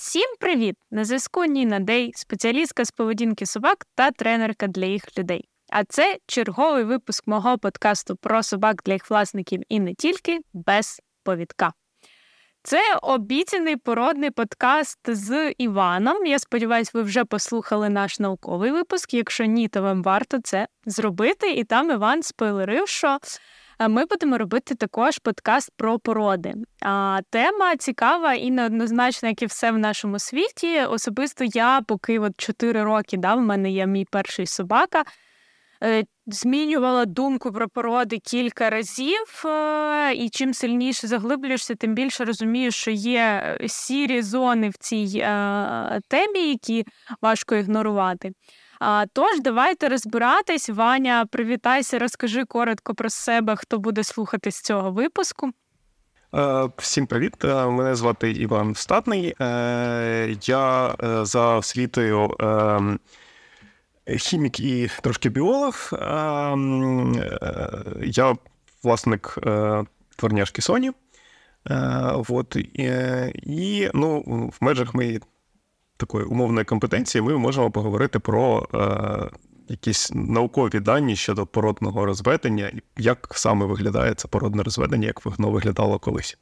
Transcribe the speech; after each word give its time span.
Всім 0.00 0.34
привіт! 0.40 0.76
На 0.90 1.04
зв'язку 1.04 1.44
Ніна 1.44 1.80
Дей, 1.80 2.12
спеціалістка 2.14 2.84
з 2.84 2.90
поведінки 2.90 3.46
собак 3.46 3.86
та 3.94 4.10
тренерка 4.10 4.66
для 4.66 4.84
їх 4.86 5.18
людей. 5.18 5.48
А 5.72 5.84
це 5.84 6.18
черговий 6.26 6.84
випуск 6.84 7.26
мого 7.26 7.58
подкасту 7.58 8.16
про 8.16 8.42
собак 8.42 8.82
для 8.84 8.92
їх 8.92 9.10
власників 9.10 9.62
і 9.68 9.80
не 9.80 9.94
тільки 9.94 10.38
без 10.52 11.00
повідка. 11.24 11.72
Це 12.62 12.80
обіцяний 13.02 13.76
породний 13.76 14.30
подкаст 14.30 14.98
з 15.06 15.54
Іваном. 15.58 16.26
Я 16.26 16.38
сподіваюся, 16.38 16.90
ви 16.94 17.02
вже 17.02 17.24
послухали 17.24 17.88
наш 17.88 18.18
науковий 18.18 18.70
випуск. 18.70 19.14
Якщо 19.14 19.44
ні, 19.44 19.68
то 19.68 19.82
вам 19.82 20.02
варто 20.02 20.38
це 20.44 20.68
зробити. 20.86 21.50
І 21.50 21.64
там 21.64 21.90
Іван 21.90 22.22
спойлерив, 22.22 22.88
що 22.88 23.18
ми 23.80 24.04
будемо 24.04 24.38
робити 24.38 24.74
також 24.74 25.18
подкаст 25.18 25.70
про 25.76 25.98
породи. 25.98 26.54
А 26.82 27.20
тема 27.30 27.76
цікава 27.76 28.34
і 28.34 28.50
неоднозначна, 28.50 29.28
як 29.28 29.42
і 29.42 29.46
все 29.46 29.70
в 29.70 29.78
нашому 29.78 30.18
світі. 30.18 30.80
Особисто 30.80 31.44
я, 31.44 31.80
поки 31.88 32.18
от 32.18 32.32
4 32.36 32.82
роки 32.82 33.16
да, 33.16 33.34
в 33.34 33.40
мене 33.40 33.70
є 33.70 33.86
мій 33.86 34.04
перший 34.10 34.46
собака. 34.46 35.04
Е, 35.84 36.04
змінювала 36.26 37.04
думку 37.04 37.52
про 37.52 37.68
породи 37.68 38.18
кілька 38.18 38.70
разів, 38.70 39.42
е, 39.46 40.14
і 40.14 40.28
чим 40.28 40.54
сильніше 40.54 41.06
заглиблюєшся, 41.06 41.74
тим 41.74 41.94
більше 41.94 42.24
розумієш, 42.24 42.74
що 42.74 42.90
є 42.90 43.58
сірі 43.66 44.22
зони 44.22 44.68
в 44.68 44.76
цій 44.76 45.18
е, 45.18 46.00
темі, 46.08 46.48
які 46.48 46.84
важко 47.22 47.54
ігнорувати. 47.54 48.32
Тож, 49.12 49.40
давайте 49.40 49.88
розбиратись. 49.88 50.68
Ваня, 50.68 51.26
привітайся, 51.30 51.98
розкажи 51.98 52.44
коротко 52.44 52.94
про 52.94 53.10
себе, 53.10 53.56
хто 53.56 53.78
буде 53.78 54.04
слухати 54.04 54.50
з 54.50 54.60
цього 54.60 54.90
випуску. 54.90 55.50
Всім 56.76 57.06
привіт! 57.06 57.44
Мене 57.44 57.94
звати 57.94 58.30
Іван 58.30 58.74
Статний. 58.74 59.34
Я 60.42 60.94
за 61.22 61.56
освітою 61.56 62.36
ем, 62.40 63.00
хімік 64.18 64.60
і 64.60 64.90
трошки 65.02 65.28
біолог. 65.28 65.90
Ем, 65.92 67.22
я 68.02 68.36
власник 68.82 69.38
е, 69.46 69.84
творняшки 70.16 70.62
Sony. 70.62 70.90
Вот. 72.28 72.56
І 72.56 73.90
ну, 73.94 74.20
в 74.60 74.64
межах 74.64 74.94
моєї 74.94 75.20
такої 75.98 76.24
умовної 76.24 76.64
компетенції 76.64 77.22
ми 77.22 77.38
можемо 77.38 77.70
поговорити 77.70 78.18
про 78.18 78.68
е, 78.74 79.38
якісь 79.68 80.10
наукові 80.14 80.80
дані 80.80 81.16
щодо 81.16 81.46
породного 81.46 82.06
розведення, 82.06 82.72
як 82.96 83.28
саме 83.34 83.66
виглядає 83.66 84.14
це 84.14 84.28
породне 84.28 84.62
розведення, 84.62 85.06
як 85.06 85.24
воно 85.24 85.50
виглядало 85.50 85.98
колись. 85.98 86.38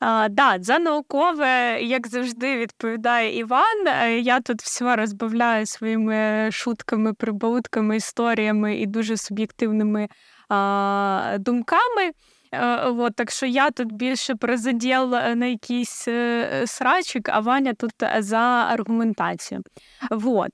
А, 0.00 0.28
да, 0.28 0.58
за 0.60 0.78
наукове, 0.78 1.80
як 1.82 2.06
завжди, 2.06 2.56
відповідає 2.56 3.38
Іван. 3.38 3.86
Е, 3.86 4.18
я 4.18 4.40
тут 4.40 4.62
все 4.62 4.96
розбавляю 4.96 5.66
своїми 5.66 6.48
шутками, 6.52 7.12
прибаутками, 7.12 7.96
історіями 7.96 8.76
і 8.76 8.86
дуже 8.86 9.16
суб'єктивними 9.16 10.08
а, 10.48 11.36
думками. 11.38 12.10
Е, 12.52 12.86
от, 12.86 13.14
Так 13.14 13.30
що 13.30 13.46
я 13.46 13.70
тут 13.70 13.92
більше 13.92 14.34
про 14.34 14.56
заділ 14.56 15.14
е, 15.14 15.34
на 15.34 15.46
якийсь 15.46 16.08
е, 16.08 16.64
срачик, 16.66 17.28
а 17.28 17.40
Ваня 17.40 17.74
тут 17.74 17.92
за 18.18 18.38
аргументацію. 18.72 19.62
От, 20.10 20.52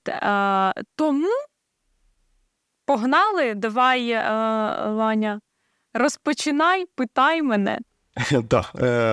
Тому 0.97 1.29
погнали, 2.87 3.55
давай, 3.55 4.13
Ваня, 4.95 5.41
розпочинай, 5.95 6.85
питай 6.95 7.43
мене. 7.43 7.79
Так, 8.49 8.71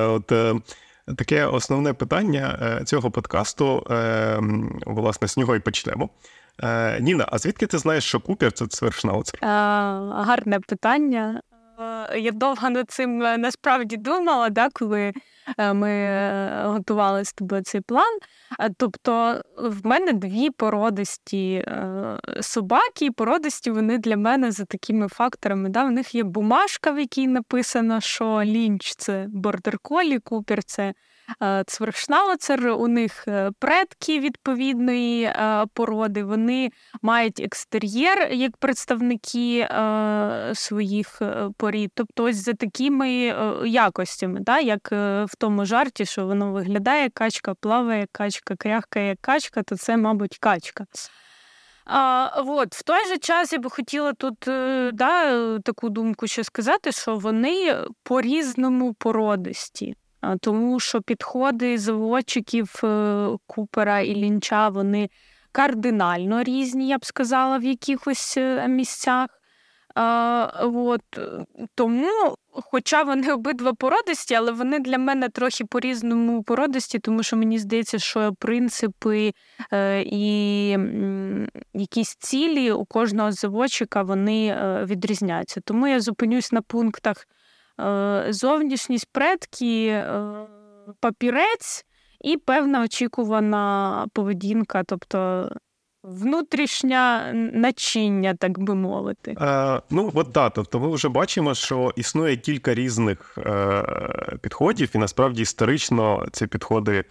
от 0.09 0.31
таке 1.17 1.45
основне 1.45 1.93
питання 1.93 2.81
цього 2.85 3.11
подкасту, 3.11 3.87
власне, 4.86 5.27
з 5.27 5.37
нього 5.37 5.55
і 5.55 5.59
почнемо. 5.59 6.09
Ніна, 6.99 7.27
а 7.31 7.37
звідки 7.37 7.67
ти 7.67 7.77
знаєш, 7.77 8.03
що 8.03 8.20
Купер 8.20 8.52
це 8.52 8.67
цвершнауцер? 8.67 9.39
Гарне 9.41 10.59
питання. 10.59 11.41
Е, 11.81 12.19
я 12.19 12.31
довго 12.31 12.69
над 12.69 12.92
цим 12.92 13.23
е, 13.23 13.37
насправді 13.37 13.97
думала, 13.97 14.49
да, 14.49 14.69
коли 14.73 15.14
е, 15.58 15.73
ми 15.73 16.09
готували 16.65 17.25
з 17.25 17.33
тобою 17.33 17.64
цей 17.64 17.81
план. 17.81 18.19
Тобто 18.77 19.42
в 19.58 19.86
мене 19.86 20.14
дві 20.14 20.49
породисті 20.49 21.65
собаки, 22.41 23.05
і 23.05 23.11
породисті 23.11 23.71
вони 23.71 23.97
для 23.97 24.17
мене 24.17 24.52
за 24.52 24.65
такими 24.65 25.08
факторами. 25.08 25.70
Да, 25.70 25.83
В 25.83 25.91
них 25.91 26.15
є 26.15 26.23
бумажка, 26.23 26.91
в 26.91 26.99
якій 26.99 27.27
написано, 27.27 28.02
що 28.02 28.43
лінч 28.43 28.95
це 28.97 29.25
бордер-колі, 29.30 30.20
купер 30.20 30.64
це 30.64 30.93
цвершнауцер, 31.65 32.67
у 32.67 32.87
них 32.87 33.27
е, 33.27 33.52
предки 33.59 34.19
відповідної 34.19 35.23
е, 35.23 35.65
породи, 35.73 36.23
вони 36.23 36.71
мають 37.02 37.39
екстер'єр 37.39 38.31
як 38.31 38.58
представники 38.58 39.67
своїх 40.53 41.21
порід. 41.58 41.91
Тобто, 41.95 42.23
ось 42.23 42.36
за 42.36 42.53
такими 42.53 43.11
якостями, 43.65 44.39
да, 44.39 44.59
як 44.59 44.91
в 44.91 45.36
тому 45.37 45.65
жарті, 45.65 46.05
що 46.05 46.25
воно 46.25 46.52
виглядає 46.52 47.09
качка, 47.09 47.53
плаває 47.53 48.08
качка, 48.11 48.55
кряхкає 48.55 49.15
качка, 49.21 49.64
то 49.64 49.77
це, 49.77 49.97
мабуть, 49.97 50.37
качка. 50.37 50.86
А, 51.86 52.30
от, 52.47 52.75
В 52.75 52.83
той 52.83 53.08
же 53.08 53.17
час 53.17 53.53
я 53.53 53.59
би 53.59 53.70
хотіла 53.70 54.14
тут 54.14 54.37
да, 54.93 55.59
таку 55.59 55.89
думку 55.89 56.27
ще 56.27 56.43
сказати, 56.43 56.91
що 56.91 57.15
вони 57.15 57.77
по-різному 58.03 58.93
породисті 58.93 59.95
тому 60.39 60.80
що 60.80 61.02
підходи 61.02 61.77
заводчиків 61.77 62.82
е, 62.83 63.27
Купера 63.48 63.99
і 63.99 64.15
Лінча 64.15 64.70
вони 64.70 65.09
кардинально 65.52 66.43
різні, 66.43 66.87
я 66.87 66.98
б 66.98 67.05
сказала, 67.05 67.58
в 67.58 67.64
якихось 67.64 68.37
е, 68.37 68.67
місцях. 68.67 69.27
А, 69.95 70.48
от, 70.73 71.02
Тому, 71.76 72.36
хоча 72.52 73.04
вони 73.04 73.33
обидва 73.33 73.73
породисті, 73.73 74.36
але 74.36 74.52
вони 74.52 74.80
для 74.80 74.98
мене 74.98 75.30
трохи 75.30 75.65
по-різному 75.65 76.43
породисті, 76.43 76.99
тому 76.99 77.23
що 77.23 77.38
мені 77.38 77.59
здається, 77.59 77.99
що 77.99 78.33
принципи 78.39 79.33
е, 79.73 80.02
і 80.02 80.71
м, 80.71 81.48
якісь 81.73 82.15
цілі 82.15 82.71
у 82.71 82.86
кожного 82.86 83.32
заводчика 83.32 84.02
вони 84.03 84.48
е, 84.48 84.86
відрізняються. 84.86 85.61
Тому 85.61 85.88
я 85.88 85.99
зупинюсь 85.99 86.52
на 86.52 86.61
пунктах 86.61 87.27
Е, 87.27 87.40
зовнішність 88.30 89.08
предки, 89.11 89.87
е, 89.87 90.33
папірець 90.99 91.86
і 92.21 92.37
певна 92.37 92.83
очікувана 92.83 94.08
поведінка, 94.14 94.83
тобто 94.83 95.49
внутрішнє 96.04 97.32
начиння, 97.54 98.33
так 98.33 98.59
би 98.59 98.76
мовити. 98.76 99.36
Е, 99.42 99.82
Ну, 99.89 100.11
от 100.14 100.33
так. 100.33 100.54
Тобто 100.55 100.80
ми 100.80 100.89
вже 100.93 101.09
бачимо, 101.09 101.55
що 101.55 101.92
існує 101.95 102.37
кілька 102.37 102.73
різних 102.73 103.37
е, 103.37 103.83
підходів, 104.42 104.89
і 104.95 104.98
насправді 104.98 105.42
історично 105.42 106.26
ці 106.32 106.48
підходи 106.48 107.03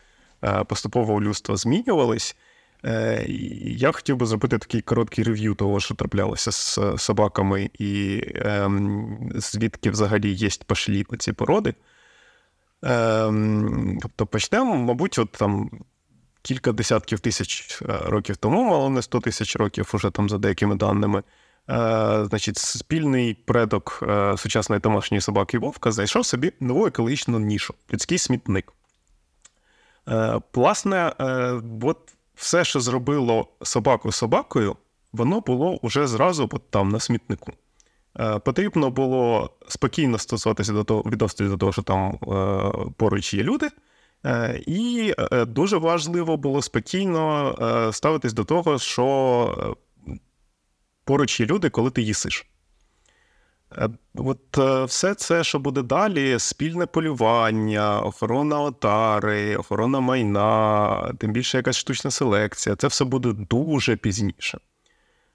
е, 0.44 0.64
поступово 0.64 1.14
у 1.14 1.22
людства 1.22 1.56
змінювались. 1.56 2.36
Е, 2.84 3.24
я 3.64 3.92
хотів 3.92 4.16
би 4.16 4.26
зробити 4.26 4.58
такий 4.58 4.80
короткий 4.80 5.24
рев'ю 5.24 5.54
того, 5.54 5.80
що 5.80 5.94
траплялося 5.94 6.52
з 6.52 6.78
собаками, 6.98 7.70
і 7.78 8.22
ем, 8.34 9.18
звідки 9.34 9.90
взагалі 9.90 10.32
є 10.32 10.48
пошлі 10.66 11.04
ці 11.18 11.32
породи. 11.32 11.74
Ем, 12.82 13.98
тобто 14.02 14.26
почнемо, 14.26 14.76
мабуть, 14.76 15.18
от 15.18 15.32
там 15.32 15.70
кілька 16.42 16.72
десятків 16.72 17.20
тисяч 17.20 17.82
е, 17.82 17.98
років 18.04 18.36
тому, 18.36 18.64
мало 18.64 18.90
не 18.90 19.02
100 19.02 19.20
тисяч 19.20 19.56
років, 19.56 19.90
уже 19.94 20.10
там 20.10 20.28
за 20.28 20.38
деякими 20.38 20.74
даними. 20.74 21.22
Е, 21.70 22.24
значить, 22.24 22.58
спільний 22.58 23.34
предок 23.34 24.00
е, 24.02 24.36
сучасної 24.36 24.80
домашньої 24.80 25.20
собаки 25.20 25.58
Вовка 25.58 25.92
знайшов 25.92 26.26
собі 26.26 26.52
нову 26.60 26.86
екологічну 26.86 27.38
нішу 27.38 27.74
людський 27.92 28.18
смітник. 28.18 28.72
Е, 30.08 30.40
власне, 30.54 31.12
е, 31.20 31.60
от 31.82 31.98
все, 32.40 32.64
що 32.64 32.80
зробило 32.80 33.48
собаку 33.62 34.12
собакою, 34.12 34.76
воно 35.12 35.40
було 35.40 35.78
уже 35.82 36.06
зразу 36.06 36.50
там 36.70 36.88
на 36.88 37.00
смітнику. 37.00 37.52
Е, 38.20 38.38
Потрібно 38.38 38.90
було 38.90 39.50
спокійно 39.68 40.18
стосуватися 40.18 40.72
до 40.72 40.84
того, 40.84 41.02
відноситися 41.06 41.50
до 41.50 41.56
того, 41.56 41.72
що 41.72 41.82
там 41.82 42.12
е, 42.12 42.92
поруч 42.96 43.34
є 43.34 43.42
люди. 43.42 43.68
Е, 44.26 44.62
і 44.66 45.14
дуже 45.46 45.76
важливо 45.76 46.36
було 46.36 46.62
спокійно 46.62 47.54
ставитись 47.92 48.32
до 48.32 48.44
того, 48.44 48.78
що 48.78 49.76
поруч 51.04 51.40
є 51.40 51.46
люди, 51.46 51.70
коли 51.70 51.90
ти 51.90 52.02
їсиш. 52.02 52.46
Е, 53.78 53.88
от 54.14 54.58
е, 54.58 54.84
все 54.84 55.14
це, 55.14 55.44
що 55.44 55.58
буде 55.58 55.82
далі: 55.82 56.38
спільне 56.38 56.86
полювання, 56.86 58.00
охорона 58.00 58.60
отари, 58.60 59.56
охорона 59.56 60.00
майна, 60.00 61.14
тим 61.18 61.32
більше 61.32 61.56
якась 61.56 61.76
штучна 61.76 62.10
селекція, 62.10 62.76
це 62.76 62.86
все 62.86 63.04
буде 63.04 63.32
дуже 63.32 63.96
пізніше. 63.96 64.58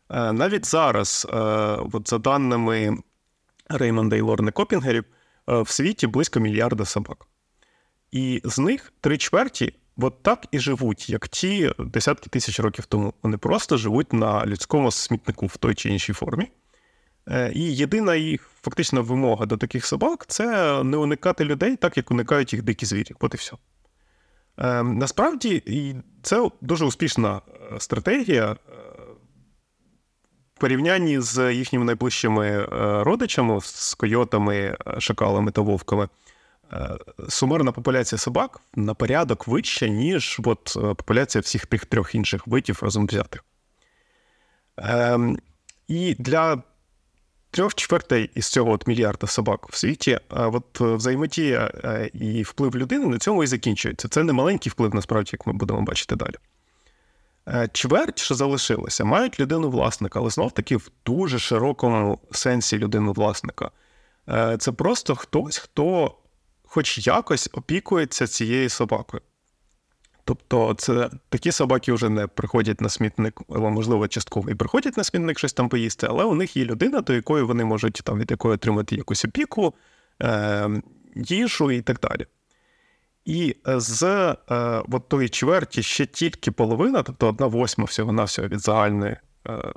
Е, 0.10 0.34
навіть 0.34 0.66
зараз, 0.66 1.28
от 1.94 2.10
за 2.10 2.18
даними 2.18 2.98
Реймонда 3.70 4.16
і 4.16 4.22
Лорни 4.22 4.52
Копінгерів, 4.52 5.06
в 5.48 5.70
світі 5.70 6.08
близько 6.08 6.40
мільярда 6.40 6.86
собак. 6.86 7.28
І 8.12 8.42
з 8.44 8.60
них 8.60 8.94
три 9.02 9.18
чверті 9.18 9.74
от 9.98 10.24
так 10.24 10.46
і 10.52 10.60
живуть, 10.60 11.10
як 11.10 11.28
ті 11.28 11.72
десятки 11.80 12.30
тисяч 12.30 12.60
років 12.60 12.86
тому. 12.86 13.14
Вони 13.24 13.38
просто 13.38 13.78
живуть 13.78 14.14
на 14.14 14.46
людському 14.46 14.92
смітнику 14.92 15.48
в 15.48 15.58
той 15.58 15.76
чи 15.76 15.90
іншій 15.90 16.14
формі. 16.14 16.52
Е, 17.28 17.52
і 17.56 17.76
єдина 17.76 18.16
їх 18.16 18.50
фактична 18.62 19.02
вимога 19.02 19.46
до 19.46 19.58
таких 19.58 19.86
собак 19.86 20.26
це 20.28 20.84
не 20.84 20.98
уникати 20.98 21.46
людей, 21.46 21.76
так 21.76 21.98
як 21.98 22.12
уникають 22.12 22.54
їх 22.54 22.64
дикі 22.64 22.86
звірі. 22.86 23.12
От 23.20 23.34
і 23.34 23.38
все. 23.38 23.54
Насправді, 24.84 25.64
це 26.22 26.50
дуже 26.62 26.86
успішна 26.86 27.42
е, 27.48 27.80
стратегія 27.80 28.52
е, 28.52 28.56
в 30.56 30.60
порівнянні 30.60 31.20
з 31.20 31.54
їхніми 31.54 31.86
найближчими 31.86 32.66
родичами, 33.04 33.62
з 33.62 33.94
койотами, 33.94 34.78
шакалами 35.00 35.52
та 35.52 35.62
вовками. 35.62 36.10
Сумарна 37.30 37.72
популяція 37.72 38.20
собак 38.20 38.62
на 38.76 38.94
порядок 38.94 39.48
вища, 39.48 39.88
ніж 39.88 40.42
от 40.44 40.74
популяція 40.74 41.42
всіх 41.42 41.66
тих 41.66 41.86
трьох 41.86 42.16
інших 42.16 42.48
видів 42.48 42.80
разом 42.82 43.08
взятих. 43.08 43.46
Ем, 44.78 45.40
і 45.88 46.16
для 46.20 46.64
трьох 47.56 47.76
чвертей 47.76 48.32
із 48.36 48.48
цього 48.48 48.72
от 48.72 48.88
мільярда 48.88 49.28
собак 49.28 49.70
в 49.70 49.78
світі, 49.78 50.20
а 50.30 50.48
от 50.48 50.82
е, 50.82 50.84
взаємодія 50.84 51.72
е, 51.84 52.10
і 52.14 52.44
вплив 52.44 52.76
людини 52.76 53.06
на 53.06 53.18
цьому 53.18 53.44
і 53.44 53.48
закінчується. 53.48 54.08
Це 54.08 54.24
не 54.24 54.34
маленький 54.34 54.70
вплив, 54.70 54.96
насправді, 54.96 55.30
як 55.34 55.48
ми 55.48 55.54
будемо 55.54 55.82
бачити 55.82 56.16
далі. 56.16 56.36
Е, 57.48 57.70
чверть, 57.74 58.20
що 58.20 58.36
залишилося, 58.36 59.06
мають 59.06 59.40
людину 59.40 59.70
власника, 59.70 60.20
але 60.20 60.30
знов 60.30 60.52
таки 60.52 60.78
в 60.78 60.92
дуже 61.06 61.40
широкому 61.40 62.20
сенсі 62.32 62.78
людину 62.78 63.14
власника. 63.14 63.72
Це 64.60 64.72
просто 64.72 65.16
хтось, 65.16 65.58
хто 65.58 66.16
хоч 66.64 67.08
якось 67.08 67.50
опікується 67.54 68.28
цією 68.28 68.70
собакою. 68.70 69.22
Тобто, 70.28 70.74
це 70.78 71.10
такі 71.30 71.52
собаки 71.52 71.94
вже 71.94 72.10
не 72.10 72.28
приходять 72.28 72.82
на 72.82 72.90
смітник, 72.90 73.42
або, 73.50 73.70
можливо, 73.70 74.08
частково 74.08 74.50
і 74.50 74.56
приходять 74.56 74.98
на 74.98 75.04
смітник 75.04 75.38
щось 75.38 75.54
там 75.54 75.70
поїсти, 75.70 76.08
але 76.10 76.24
у 76.24 76.36
них 76.36 76.58
є 76.58 76.66
людина, 76.66 77.02
до 77.02 77.14
якої 77.14 77.44
вони 77.44 77.66
можуть 77.66 78.02
там 78.04 78.20
від 78.20 78.32
якої 78.32 78.54
отримати 78.54 78.96
якусь 78.96 79.26
опіку, 79.26 79.74
е, 80.22 80.70
їжу 81.16 81.72
і 81.72 81.82
так 81.82 82.00
далі. 82.00 82.26
І 83.26 83.56
з 83.66 84.04
е, 84.04 84.36
от 84.92 85.10
тої 85.10 85.30
чверті 85.30 85.84
ще 85.84 86.06
тільки 86.06 86.52
половина, 86.52 87.04
тобто 87.04 87.28
одна 87.28 87.48
восьма 87.48 87.86
всього-навсього 87.86 88.48
від 88.48 88.60
загальної 88.60 89.18
е, 89.48 89.74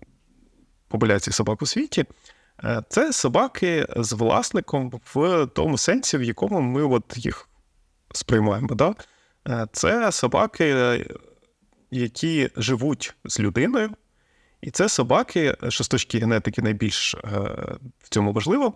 популяції 0.88 1.34
собак 1.34 1.62
у 1.62 1.66
світі, 1.66 2.04
е, 2.64 2.82
це 2.88 3.12
собаки 3.12 3.86
з 3.96 4.12
власником 4.12 4.92
в 5.14 5.46
тому 5.46 5.78
сенсі, 5.78 6.18
в 6.18 6.22
якому 6.22 6.60
ми 6.60 6.82
от 6.82 7.04
їх 7.16 7.48
сприймаємо. 8.12 8.74
Да? 8.74 8.94
Е, 9.48 9.66
це 9.72 10.12
собаки, 10.12 11.04
які 11.90 12.50
живуть 12.56 13.14
з 13.24 13.40
людиною, 13.40 13.90
і 14.60 14.70
це 14.70 14.88
собаки, 14.88 15.56
що 15.68 15.84
з 15.84 15.88
точки 15.88 16.18
генетики 16.18 16.62
найбільш 16.62 17.14
е, 17.14 17.18
в 17.98 18.08
цьому 18.08 18.32
важливо, 18.32 18.72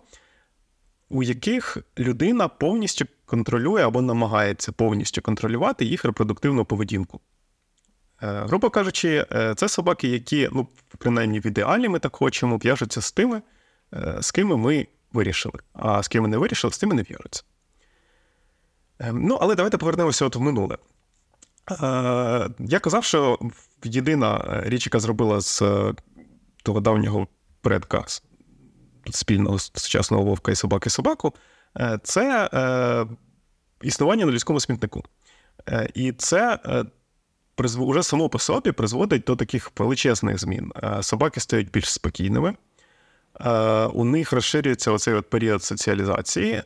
у 1.09 1.23
яких 1.23 1.77
людина 1.99 2.47
повністю 2.47 3.05
контролює 3.25 3.87
або 3.87 4.01
намагається 4.01 4.71
повністю 4.71 5.21
контролювати 5.21 5.85
їх 5.85 6.05
репродуктивну 6.05 6.65
поведінку. 6.65 7.19
Е, 8.21 8.43
грубо 8.47 8.69
кажучи, 8.69 9.25
це 9.55 9.69
собаки, 9.69 10.07
які, 10.07 10.49
ну, 10.51 10.67
принаймні 10.97 11.39
в 11.39 11.45
ідеалі 11.45 11.89
ми 11.89 11.99
так 11.99 12.15
хочемо, 12.15 12.57
в'яжуться 12.57 13.01
з 13.01 13.11
тими, 13.11 13.41
з 14.19 14.31
ким 14.31 14.47
ми 14.47 14.87
вирішили, 15.13 15.59
а 15.73 16.03
з 16.03 16.07
ким 16.07 16.23
ми 16.23 16.29
не 16.29 16.37
вирішили, 16.37 16.73
з 16.73 16.77
тими 16.77 16.95
не 16.95 17.01
в'яжуться. 17.01 17.43
Ем, 19.03 19.27
ну, 19.27 19.37
але 19.41 19.55
давайте 19.55 19.77
повернемося 19.77 20.25
от 20.25 20.35
в 20.35 20.39
минуле. 20.39 20.77
Е, 21.71 22.49
я 22.59 22.79
казав, 22.79 23.03
що 23.03 23.39
єдина 23.83 24.61
річ, 24.65 24.85
яка 24.85 24.99
зробила 24.99 25.41
з 25.41 25.61
е, 25.61 25.93
того 26.63 26.79
давнього 26.79 27.27
предка 27.61 28.05
спільного 29.11 29.59
сучасного 29.59 30.23
вовка 30.23 30.51
і 30.51 30.55
собаки 30.55 30.89
собаку, 30.89 31.33
е, 31.77 31.99
це 32.03 32.49
існування 33.81 34.25
на 34.25 34.31
людському 34.31 34.59
смітнику. 34.59 35.03
І 35.93 36.11
це 36.11 36.59
вже 37.57 38.03
само 38.03 38.29
по 38.29 38.39
собі 38.39 38.71
призводить 38.71 39.23
до 39.23 39.35
таких 39.35 39.71
величезних 39.77 40.39
змін. 40.39 40.71
Собаки 41.01 41.39
стають 41.39 41.71
більш 41.71 41.93
спокійними, 41.93 42.55
у 43.93 44.05
них 44.05 44.33
розширюється 44.33 44.91
оцей 44.91 45.21
період 45.21 45.63
соціалізації. 45.63 46.63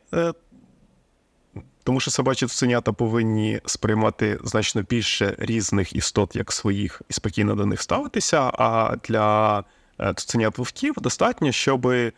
Тому 1.88 2.00
що 2.00 2.12
собачі 2.12 2.48
цуценята 2.48 2.94
повинні 2.94 3.62
сприймати 3.66 4.40
значно 4.44 4.82
більше 4.82 5.36
різних 5.38 5.96
істот 5.96 6.36
як 6.36 6.52
своїх 6.52 7.02
і 7.10 7.14
спокійно 7.14 7.56
до 7.56 7.66
них 7.66 7.82
ставитися. 7.82 8.52
А 8.54 8.96
для 9.08 9.64
е, 10.00 10.14
цуценят 10.14 10.58
вовків 10.58 10.94
достатньо, 10.98 11.52
щоб 11.52 11.88
е, 11.88 12.12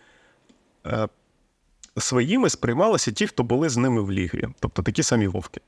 своїми 1.97 2.49
сприймалися 2.49 3.11
ті, 3.11 3.27
хто 3.27 3.43
були 3.43 3.69
з 3.69 3.77
ними 3.77 4.01
в 4.01 4.11
лігві, 4.11 4.47
тобто 4.59 4.81
такі 4.81 5.03
самі 5.03 5.27
вовки. 5.27 5.61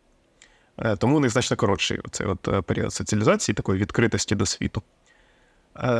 Е, 0.78 0.96
тому 0.96 1.18
у 1.18 1.20
них 1.20 1.32
значно 1.32 1.58
коротший 1.58 2.00
цей 2.12 2.28
от 2.28 2.66
період 2.66 2.94
соціалізації, 2.94 3.56
такої 3.56 3.82
відкритості 3.82 4.36
до 4.36 4.46
світу. 4.46 4.82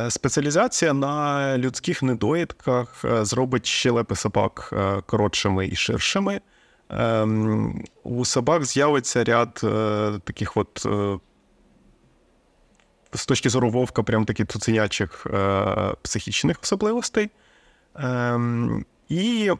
Спеціалізація 0.08 0.92
на 0.92 1.58
людських 1.58 2.02
недоїдках 2.02 3.04
зробить 3.04 3.66
щелепи 3.66 4.16
собак 4.16 4.74
коротшими 5.06 5.66
і 5.66 5.76
ширшими. 5.76 6.40
Ем, 6.92 7.84
у 8.02 8.24
собак 8.24 8.64
з'явиться 8.64 9.24
ряд 9.24 9.60
е, 9.64 10.18
таких 10.24 10.56
от. 10.56 10.86
Е, 10.86 11.18
з 13.14 13.26
точки 13.26 13.48
зору 13.48 13.70
вовка, 13.70 14.02
прям 14.02 14.24
таких 14.24 14.46
цуценячих 14.46 15.26
е, 15.26 15.94
психічних 16.02 16.58
особливостей. 16.62 17.30
Ем, 17.94 18.84
і 19.08 19.50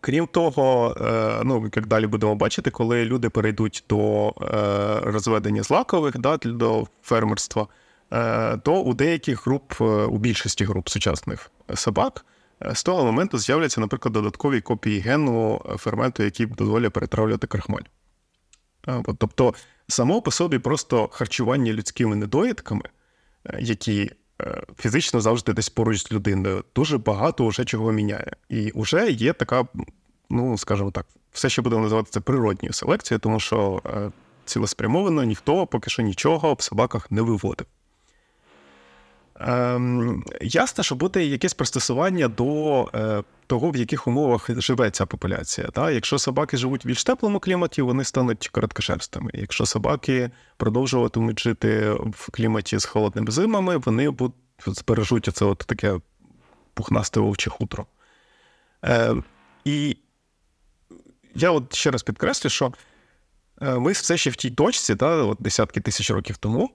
крім 0.00 0.26
того, 0.26 0.96
е, 1.00 1.40
ну, 1.44 1.70
як 1.76 1.86
далі 1.86 2.06
будемо 2.06 2.34
бачити, 2.34 2.70
коли 2.70 3.04
люди 3.04 3.30
перейдуть 3.30 3.84
до 3.88 4.28
е, 4.28 4.32
розведення 5.00 5.62
злакових, 5.62 6.18
да, 6.18 6.36
до 6.36 6.86
фермерства, 7.02 7.66
е, 8.12 8.56
то 8.56 8.82
у 8.82 8.94
деяких 8.94 9.46
груп, 9.46 9.80
у 10.08 10.18
більшості 10.18 10.64
груп 10.64 10.88
сучасних 10.88 11.50
собак, 11.74 12.24
Е, 12.26 12.35
з 12.60 12.82
того 12.82 13.04
моменту 13.04 13.38
з'являться, 13.38 13.80
наприклад, 13.80 14.12
додаткові 14.12 14.60
копії 14.60 15.00
гену 15.00 15.62
е, 15.70 15.76
ферменту, 15.76 16.22
який 16.22 16.46
дозволяє 16.46 16.90
перетравлювати 16.90 17.46
крахмаль. 17.46 17.82
Е, 18.88 19.02
тобто, 19.18 19.54
само 19.88 20.22
по 20.22 20.30
собі 20.30 20.58
просто 20.58 21.08
харчування 21.12 21.72
людськими 21.72 22.16
недоїдками, 22.16 22.82
які 23.58 24.10
фізично 24.78 25.20
завжди 25.20 25.52
десь 25.52 25.68
поруч 25.68 26.02
з 26.02 26.12
людиною, 26.12 26.64
дуже 26.74 26.98
багато 26.98 27.46
вже 27.46 27.64
чого 27.64 27.92
міняє. 27.92 28.32
І 28.48 28.72
вже 28.74 29.10
є 29.10 29.32
така, 29.32 29.66
ну 30.30 30.58
скажімо 30.58 30.90
так, 30.90 31.06
все, 31.32 31.48
що 31.48 31.62
будемо 31.62 31.82
називати 31.82 32.08
це 32.10 32.20
природньою 32.20 32.72
селекцією, 32.72 33.20
тому 33.20 33.40
що 33.40 33.82
цілеспрямовано 34.44 35.24
ніхто 35.24 35.66
поки 35.66 35.90
що 35.90 36.02
нічого 36.02 36.54
в 36.54 36.62
собаках 36.62 37.10
не 37.10 37.22
виводив. 37.22 37.66
Ем, 39.40 40.24
Ясно, 40.40 40.84
що 40.84 40.94
буде 40.94 41.24
якесь 41.24 41.54
пристосування 41.54 42.28
до 42.28 42.82
е, 42.94 43.22
того, 43.46 43.70
в 43.70 43.76
яких 43.76 44.06
умовах 44.06 44.50
живе 44.60 44.90
ця 44.90 45.06
популяція. 45.06 45.68
Та? 45.68 45.90
Якщо 45.90 46.18
собаки 46.18 46.56
живуть 46.56 46.84
в 46.84 46.88
більш 46.88 47.04
теплому 47.04 47.40
кліматі, 47.40 47.82
вони 47.82 48.04
стануть 48.04 48.48
короткошерстими. 48.48 49.30
Якщо 49.34 49.66
собаки 49.66 50.30
продовжуватимуть 50.56 51.40
жити 51.40 51.90
в 51.90 52.30
кліматі 52.30 52.78
з 52.78 52.84
холодними 52.84 53.30
зимами, 53.30 53.76
вони 53.76 54.16
збережуть 54.66 55.28
оце 55.28 55.44
от 55.44 55.58
таке 55.58 56.00
пухнасте 56.74 57.20
вовче 57.20 57.50
хутро. 57.50 57.86
Е, 58.84 59.14
І 59.64 59.96
я 61.34 61.50
от 61.50 61.74
ще 61.74 61.90
раз 61.90 62.02
підкреслю, 62.02 62.50
що 62.50 62.72
е, 63.62 63.78
ми 63.78 63.92
все 63.92 64.16
ще 64.16 64.30
в 64.30 64.36
тій 64.36 64.50
точці, 64.50 64.96
та, 64.96 65.16
от 65.16 65.38
десятки 65.40 65.80
тисяч 65.80 66.10
років 66.10 66.36
тому 66.36 66.70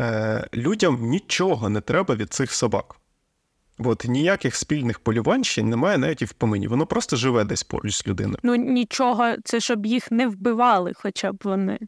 е, 0.00 0.48
людям 0.54 0.98
нічого 1.00 1.68
не 1.68 1.80
треба 1.80 2.14
від 2.14 2.32
цих 2.32 2.52
собак. 2.52 2.96
От 3.84 4.04
ніяких 4.08 4.56
спільних 4.56 4.98
полювань 4.98 5.44
ще 5.44 5.62
немає 5.62 5.98
навіть 5.98 6.22
і 6.22 6.24
в 6.24 6.32
помині. 6.32 6.68
Воно 6.68 6.86
просто 6.86 7.16
живе 7.16 7.44
десь 7.44 7.62
поруч 7.62 7.94
з 7.94 8.06
людиною. 8.06 8.38
Ну 8.42 8.54
нічого, 8.54 9.34
це 9.44 9.60
щоб 9.60 9.86
їх 9.86 10.10
не 10.10 10.28
вбивали, 10.28 10.92
хоча 10.94 11.32
б 11.32 11.40
вони. 11.44 11.78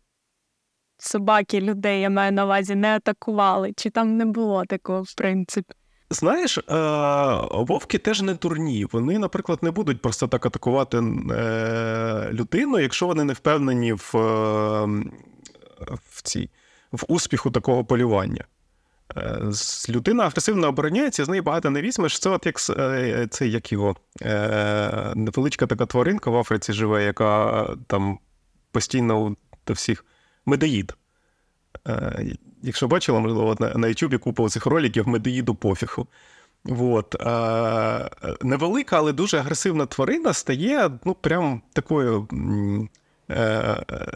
Собаки 0.99 1.61
людей, 1.61 2.01
я 2.01 2.11
маю 2.11 2.33
на 2.33 2.45
увазі, 2.45 2.75
не 2.75 2.97
атакували, 2.97 3.73
чи 3.77 3.91
там 3.91 4.17
не 4.17 4.25
було 4.25 4.65
такого 4.65 5.03
в 5.03 5.15
принципі. 5.15 5.75
Знаєш, 6.11 6.59
е, 6.59 6.63
вовки 7.51 7.99
теж 7.99 8.23
не 8.23 8.35
турні. 8.35 8.87
Вони, 8.93 9.19
наприклад, 9.19 9.59
не 9.63 9.71
будуть 9.71 10.03
просто 10.03 10.29
так 10.29 10.47
атакувати 10.47 10.99
е, 10.99 12.29
людину, 12.33 12.79
якщо 12.79 13.07
вони 13.07 13.25
не 13.25 13.33
впевнені 13.33 13.93
в, 13.93 14.17
е, 14.17 14.87
в 16.11 16.23
цій 16.23 16.51
в 16.93 17.05
успіху 17.09 17.51
такого 17.51 17.85
полювання. 17.85 18.45
Е, 19.17 19.51
людина 19.89 20.25
агресивно 20.25 20.69
обороняється, 20.69 21.25
з 21.25 21.29
неї 21.29 21.43
багато 21.43 21.71
не 21.71 21.83
візьмеш. 21.83 22.19
Це 22.19 22.31
от 22.31 22.47
як 22.47 22.57
е, 22.71 23.27
це 23.31 23.47
як 23.47 23.73
його 23.73 23.97
е, 24.23 25.13
невеличка 25.15 25.67
така 25.67 25.87
тваринка 25.87 26.31
в 26.31 26.37
Африці 26.37 26.73
живе, 26.73 27.05
яка 27.05 27.69
там 27.87 28.19
постійно 28.71 29.37
до 29.67 29.73
всіх 29.73 30.05
медоїд. 30.47 30.95
Якщо 32.63 32.89
бачила, 32.89 33.21
можливо, 33.21 33.57
на 33.61 33.89
YouTube 33.89 34.19
купа 34.19 34.49
цих 34.49 34.67
роликів 34.67 35.09
медоїду 35.09 35.55
пофігу. 35.55 36.07
От. 36.65 37.17
Невелика, 38.43 38.99
але 38.99 39.13
дуже 39.13 39.39
агресивна 39.39 39.87
тварина 39.87 40.33
стає 40.33 40.91
ну, 41.05 41.15
прям 41.15 41.63
такою 41.73 42.29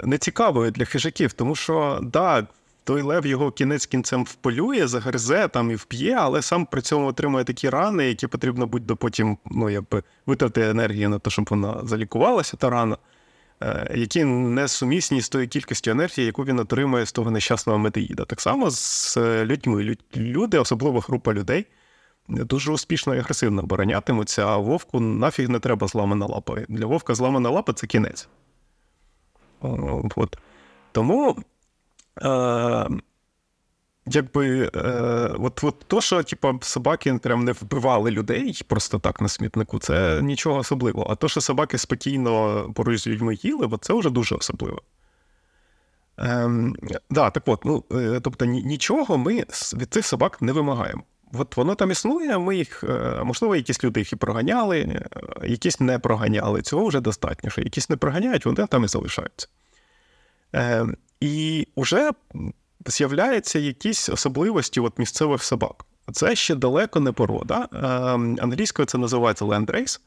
нецікавою 0.05 0.71
для 0.71 0.85
хижаків, 0.85 1.33
тому 1.33 1.55
що 1.55 2.01
да, 2.03 2.47
той 2.87 3.03
лев 3.03 3.27
його 3.27 3.51
кінець 3.51 3.87
кінцем 3.87 4.25
вполює, 4.25 4.87
загризе 4.87 5.49
там 5.49 5.71
і 5.71 5.75
вп'є, 5.75 6.15
але 6.15 6.43
сам 6.43 6.67
при 6.67 6.83
цьому 6.83 7.07
отримує 7.07 7.45
такі 7.45 7.71
рани, 7.71 8.09
які 8.09 8.27
потрібно 8.27 8.67
буде 8.67 8.95
потім 8.95 9.39
ну, 9.47 9.71
якби, 9.71 10.03
витрати 10.27 10.61
енергії 10.61 11.09
на 11.09 11.19
те, 11.19 11.31
щоб 11.31 11.47
вона 11.51 11.81
залікувалася, 11.85 12.57
та 12.57 12.71
рана. 12.71 12.97
Е, 13.63 13.93
які 13.95 14.25
не 14.25 14.69
сумісні 14.69 15.21
з 15.21 15.29
тою 15.29 15.49
кількістю 15.49 15.91
енергії, 15.91 16.27
яку 16.27 16.45
він 16.45 16.59
отримує 16.59 17.07
з 17.07 17.13
того 17.13 17.31
нещасного 17.31 17.79
метеїда. 17.79 18.25
Так 18.25 18.41
само 18.41 18.71
з 18.71 19.17
людьми. 19.45 19.97
Люди, 20.17 20.59
особливо 20.59 21.01
група 21.01 21.33
людей, 21.33 21.67
дуже 22.29 22.73
успішно 22.73 23.15
і 23.15 23.19
агресивно 23.19 23.63
оборонятимуться, 23.63 24.47
а 24.47 24.57
вовку 24.57 25.01
нафіг 25.01 25.49
не 25.49 25.59
треба 25.59 25.87
зламана 25.87 26.27
лапа. 26.27 26.57
Для 26.69 26.87
вовка 26.87 27.15
зламана 27.15 27.51
лапа 27.51 27.73
це 27.73 27.87
кінець. 27.87 28.29
От. 30.17 30.39
Тому. 30.93 31.37
Е, 32.23 32.89
Якби 34.09 34.71
е, 34.77 34.81
от 35.39 35.65
от 35.65 35.85
то, 35.87 36.01
що 36.01 36.23
типу, 36.23 36.59
собаки 36.63 37.15
прям 37.15 37.45
не 37.45 37.53
вбивали 37.53 38.11
людей 38.11 38.63
просто 38.69 38.99
так 38.99 39.21
на 39.21 39.29
смітнику, 39.29 39.79
це 39.79 40.23
нічого 40.23 40.59
особливого. 40.59 41.07
А 41.11 41.15
то, 41.15 41.29
що 41.29 41.41
собаки 41.41 41.79
спокійно 41.79 42.65
поруч 42.75 43.01
з 43.01 43.07
людьми 43.07 43.35
їли, 43.43 43.69
от 43.71 43.85
це 43.85 43.95
вже 43.95 44.11
дуже 44.11 44.35
особливо. 44.35 44.83
Ем, 46.19 46.77
да, 47.11 47.31
так 47.31 47.43
от, 47.47 47.65
ну, 47.65 47.85
е, 47.93 48.21
Тобто 48.21 48.45
нічого 48.45 49.19
ми 49.19 49.45
від 49.75 49.89
цих 49.91 50.07
собак 50.07 50.43
не 50.43 50.53
вимагаємо. 50.53 51.03
От 51.33 51.57
воно 51.57 51.75
там 51.75 51.91
існує, 51.91 52.39
ми 52.39 52.57
їх, 52.57 52.85
е, 52.85 53.21
можливо, 53.25 53.57
якісь 53.57 53.85
люди 53.85 54.01
їх 54.01 54.13
і 54.13 54.17
проганяли, 54.17 54.81
е, 54.81 55.09
якісь 55.49 55.81
не 55.81 55.99
проганяли. 55.99 56.63
Цього 56.63 56.87
вже 56.87 57.01
достатньо. 57.01 57.51
що 57.51 57.61
Якісь 57.61 57.91
не 57.91 57.97
проганяють, 57.97 58.47
вони 58.47 58.67
там 58.67 58.85
і 58.85 58.89
залишаються. 58.89 59.49
Е, 61.23 61.27
І 61.27 61.67
вже 61.77 62.11
з'являються 62.87 63.59
якісь 63.59 64.09
особливості 64.09 64.81
от 64.81 64.99
місцевих 64.99 65.43
собак. 65.43 65.85
Це 66.13 66.37
ще 66.37 66.55
далеко 66.55 67.01
не 67.01 67.13
порода. 67.13 67.69
Ем, 67.73 68.39
англійською 68.41 68.87
це 68.87 68.99
називається 68.99 69.45
лендрейс. 69.45 70.01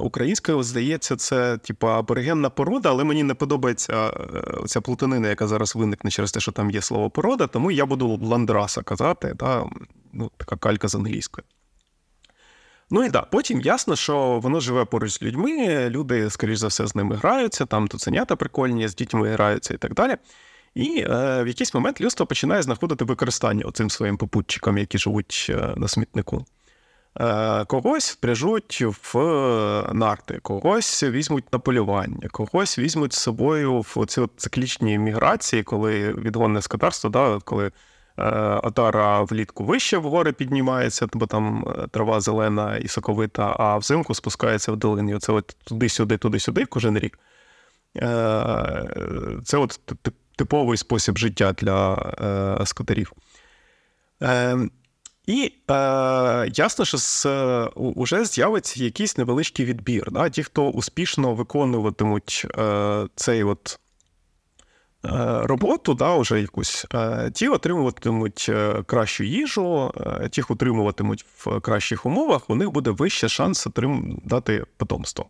Українською, 0.00 0.62
здається, 0.62 1.16
це 1.16 1.58
типу, 1.58 1.86
аборигенна 1.86 2.50
порода, 2.50 2.88
але 2.88 3.04
мені 3.04 3.22
не 3.22 3.34
подобається 3.34 4.08
е, 4.08 4.66
ця 4.66 4.80
плутанина, 4.80 5.28
яка 5.28 5.46
зараз 5.46 5.76
виникне 5.76 6.10
через 6.10 6.32
те, 6.32 6.40
що 6.40 6.52
там 6.52 6.70
є 6.70 6.82
слово 6.82 7.10
порода, 7.10 7.46
тому 7.46 7.70
я 7.70 7.86
буду 7.86 8.18
ландраса 8.22 8.82
казати, 8.82 9.34
та, 9.38 9.66
ну, 10.12 10.30
така 10.36 10.56
калька 10.56 10.88
з 10.88 10.94
англійської. 10.94 11.44
Ну 12.94 13.04
і 13.04 13.08
да, 13.08 13.20
потім 13.20 13.60
ясно, 13.60 13.96
що 13.96 14.40
воно 14.42 14.60
живе 14.60 14.84
поруч 14.84 15.12
з 15.12 15.22
людьми, 15.22 15.88
люди, 15.90 16.30
скоріш 16.30 16.58
за 16.58 16.66
все, 16.66 16.86
з 16.86 16.94
ними 16.94 17.16
граються, 17.16 17.66
там 17.66 17.88
туценята 17.88 18.36
прикольні, 18.36 18.88
з 18.88 18.94
дітьми 18.94 19.28
граються 19.28 19.74
і 19.74 19.76
так 19.76 19.94
далі. 19.94 20.16
І 20.74 21.04
е, 21.10 21.42
в 21.42 21.48
якийсь 21.48 21.74
момент 21.74 22.00
людство 22.00 22.26
починає 22.26 22.62
знаходити 22.62 23.04
використання 23.04 23.64
оцим 23.64 23.90
своїм 23.90 24.16
попутчикам, 24.16 24.78
які 24.78 24.98
живуть 24.98 25.46
е, 25.50 25.74
на 25.76 25.88
смітнику. 25.88 26.44
Е, 27.20 27.64
Когось 27.64 28.12
впряжуть 28.12 28.84
в 29.12 29.18
нарти, 29.92 30.38
когось 30.42 31.02
візьмуть 31.02 31.52
на 31.52 31.58
полювання, 31.58 32.28
когось 32.28 32.78
візьмуть 32.78 33.12
з 33.12 33.18
собою 33.18 33.80
в 33.80 34.06
ці 34.06 34.26
циклічні 34.36 34.98
міграції, 34.98 35.62
коли 35.62 36.12
відгонне 36.12 36.62
скотарство, 36.62 37.10
да, 37.10 37.38
коли 37.44 37.66
е, 37.66 37.70
отара 38.62 39.22
влітку 39.22 39.64
вище 39.64 39.98
в 39.98 40.02
гори 40.02 40.32
піднімається, 40.32 41.06
бо 41.12 41.26
там 41.26 41.64
е, 41.68 41.86
трава 41.90 42.20
зелена 42.20 42.76
і 42.76 42.88
соковита, 42.88 43.56
а 43.58 43.78
взимку 43.78 44.14
спускається 44.14 44.72
в 44.72 44.76
долині. 44.76 45.14
Оце 45.14 45.32
от 45.32 45.56
туди-сюди, 45.64 46.16
туди-сюди 46.18 46.64
кожен 46.66 46.98
рік. 46.98 47.18
Е, 47.96 49.40
Це 49.44 49.56
от 49.56 49.80
типовий 50.36 50.78
спосіб 50.78 51.18
життя 51.18 51.52
для 51.52 51.94
е, 52.60 52.66
скотарів. 52.66 53.12
Е, 54.22 54.58
І 55.26 55.52
е, 55.70 55.74
ясно, 56.54 56.84
що 56.84 56.98
з, 56.98 57.26
уже 57.76 58.24
з'явиться 58.24 58.84
якийсь 58.84 59.18
невеличкий 59.18 59.66
відбір. 59.66 60.10
Да? 60.10 60.28
Ті, 60.28 60.42
хто 60.42 60.70
успішно 60.70 61.34
виконуватимуть 61.34 62.46
е, 62.58 63.06
цей 63.14 63.44
от 63.44 63.78
е, 63.78 63.81
роботу, 65.42 65.94
да, 65.94 66.14
уже 66.14 66.40
якусь, 66.40 66.86
е, 66.94 67.30
ті 67.34 67.48
отримуватимуть 67.48 68.46
е, 68.48 68.82
кращу 68.82 69.24
їжу, 69.24 69.92
ті 70.30 70.42
отримуватимуть 70.42 71.24
в 71.38 71.60
кращих 71.60 72.06
умовах, 72.06 72.50
у 72.50 72.54
них 72.54 72.70
буде 72.70 72.90
вищий 72.90 73.28
шанс 73.28 73.66
отрим... 73.66 74.20
дати 74.24 74.64
потомство. 74.76 75.26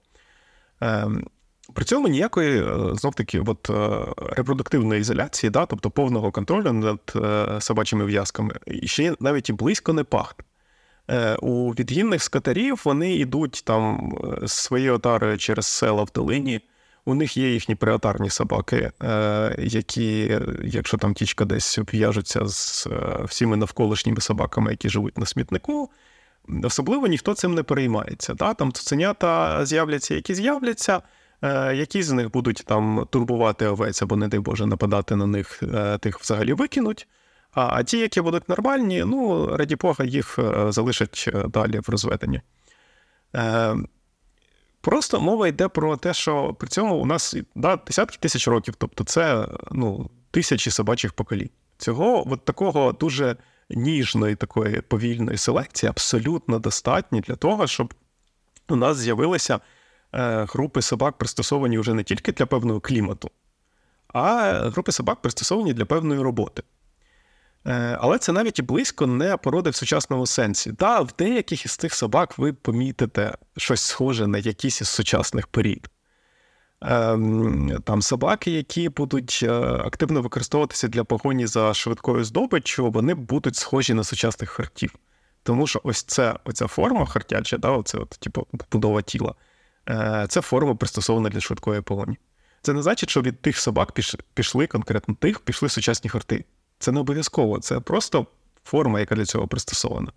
При 1.74 1.84
цьому 1.84 2.08
ніякої 2.08 2.62
е, 2.62 2.94
знов 2.94 3.14
таки 3.14 3.40
от, 3.40 3.70
е, 3.70 4.06
репродуктивної 4.36 5.00
ізоляції, 5.00 5.50
да, 5.50 5.66
тобто 5.66 5.90
повного 5.90 6.30
контролю 6.30 6.72
над 6.72 7.12
е, 7.16 7.60
собачими 7.60 8.04
в'язками, 8.04 8.54
ще 8.84 9.14
навіть 9.20 9.48
і 9.48 9.52
близько 9.52 9.92
не 9.92 10.04
пахне. 10.04 10.44
У 11.42 11.70
відгінних 11.70 12.22
скотарів 12.22 12.80
вони 12.84 13.14
йдуть 13.14 13.62
там 13.66 14.12
з 14.42 14.52
своєї 14.52 14.90
отари 14.90 15.38
через 15.38 15.66
села 15.66 16.02
в 16.02 16.10
долині. 16.14 16.60
У 17.04 17.14
них 17.14 17.37
є 17.37 17.52
їхні 17.52 17.75
приотарні 17.75 18.30
собаки, 18.30 18.90
які, 19.59 20.38
якщо 20.64 20.97
там 20.97 21.14
тічка 21.14 21.44
десь 21.44 21.78
в'яжуться 21.78 22.47
з 22.47 22.88
всіми 23.25 23.56
навколишніми 23.56 24.21
собаками, 24.21 24.71
які 24.71 24.88
живуть 24.88 25.18
на 25.18 25.26
смітнику, 25.26 25.90
особливо 26.62 27.06
ніхто 27.06 27.35
цим 27.35 27.54
не 27.54 27.62
переймається. 27.62 28.35
Да? 28.35 28.54
Там 28.54 28.73
цуценята 28.73 29.64
з'являться, 29.66 30.14
які 30.14 30.35
з'являться. 30.35 31.02
Е, 31.42 31.75
які 31.75 32.02
з 32.02 32.12
них 32.12 32.32
будуть 32.32 32.62
там 32.66 33.06
турбувати 33.11 33.66
овець 33.66 34.02
або, 34.02 34.16
не 34.16 34.28
дай 34.28 34.40
Боже, 34.40 34.66
нападати 34.66 35.16
на 35.16 35.26
них, 35.26 35.62
е, 35.62 35.99
тих 35.99 36.21
взагалі 36.21 36.52
викинуть. 36.52 37.09
А 37.54 37.82
ті, 37.82 37.99
які 37.99 38.21
будуть 38.21 38.49
нормальні, 38.49 39.04
ну, 39.06 39.47
раді 39.56 39.76
Бога, 39.76 40.04
їх 40.04 40.38
е, 40.38 40.73
залишать 40.73 41.30
далі 41.49 41.78
в 41.78 41.88
розведенні. 41.88 42.40
Просто 44.82 45.20
мова 45.20 45.48
йде 45.48 45.68
про 45.68 45.96
те, 45.96 46.14
що 46.14 46.54
при 46.58 46.68
цьому 46.68 46.96
у 46.96 47.06
нас 47.06 47.36
да, 47.54 47.76
десятки 47.76 48.18
тисяч 48.18 48.48
років, 48.48 48.74
тобто 48.78 49.04
це 49.04 49.48
ну, 49.70 50.10
тисячі 50.30 50.70
собачих 50.70 51.12
поколінь. 51.12 51.50
Цього 51.78 52.32
от 52.32 52.44
такого 52.44 52.92
дуже 52.92 53.36
ніжної, 53.70 54.36
такої 54.36 54.80
повільної 54.80 55.38
селекції 55.38 55.90
абсолютно 55.90 56.58
достатньо 56.58 57.20
для 57.20 57.34
того, 57.34 57.66
щоб 57.66 57.94
у 58.68 58.76
нас 58.76 58.96
з'явилися 58.96 59.60
Е, 60.14 60.44
групи 60.44 60.82
собак 60.82 61.18
пристосовані 61.18 61.78
вже 61.78 61.94
не 61.94 62.04
тільки 62.04 62.32
для 62.32 62.46
певного 62.46 62.80
клімату, 62.80 63.30
а 64.08 64.52
групи 64.68 64.92
собак 64.92 65.22
пристосовані 65.22 65.72
для 65.72 65.84
певної 65.84 66.20
роботи. 66.20 66.62
Е, 67.66 67.99
але 68.00 68.19
це 68.19 68.33
навіть 68.33 68.59
і 68.59 68.62
близько 68.62 69.07
не 69.07 69.37
породи 69.37 69.71
в 69.71 69.75
сучасному 69.75 70.26
сенсі. 70.26 70.73
Да, 70.73 71.00
в 71.00 71.11
деяких 71.19 71.64
із 71.64 71.76
цих 71.76 71.95
собак 71.95 72.38
ви 72.38 72.52
помітите 72.52 73.35
щось 73.57 73.81
схоже 73.81 74.26
на 74.26 74.38
якісь 74.38 74.81
із 74.81 74.88
сучасних 74.88 75.47
порід. 75.47 75.88
Ем, 76.81 77.78
там 77.85 78.02
собаки, 78.02 78.50
які 78.50 78.88
будуть 78.88 79.40
е, 79.42 79.50
активно 79.61 80.23
використовуватися 80.23 80.88
для 80.88 81.04
погоні 81.04 81.47
за 81.47 81.75
швидкою 81.75 82.25
здобиччю, 82.25 82.90
вони 82.90 83.14
будуть 83.14 83.57
схожі 83.57 83.95
на 83.95 84.04
сучасних 84.04 84.50
хартів. 84.50 84.95
Тому 85.42 85.66
що 85.66 85.81
ось 85.85 86.02
це 86.02 86.35
оця 86.45 86.66
форма 86.66 87.07
хартяча, 87.07 87.59
да, 87.59 87.71
оце 87.71 87.99
от, 87.99 88.09
типу, 88.09 88.47
будова 88.73 89.02
тіла, 89.02 89.35
Е, 89.88 90.26
це 90.28 90.40
форма 90.40 90.75
пристосована 90.75 91.28
для 91.28 91.40
швидкої 91.40 91.81
погоні. 91.81 92.19
Це 92.62 92.73
не 92.73 92.83
значить, 92.83 93.11
що 93.11 93.23
від 93.23 93.40
тих 93.40 93.59
собак 93.59 93.92
пішли 94.35 94.66
конкретно 94.66 95.14
тих, 95.14 95.40
пішли 95.40 95.69
сучасні 95.69 96.11
хорти. 96.11 96.45
Це 96.82 96.92
не 96.92 97.00
обов'язково, 97.00 97.58
це 97.58 97.80
просто 97.80 98.26
форма, 98.64 99.00
яка 99.00 99.14
для 99.14 99.24
цього 99.24 99.48
пристосована. 99.48 100.12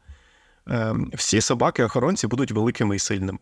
Е, 0.70 0.96
всі 1.14 1.42
собаки-охоронці 1.42 2.28
будуть 2.28 2.52
великими 2.52 2.96
і 2.96 3.00
сильними. 3.00 3.40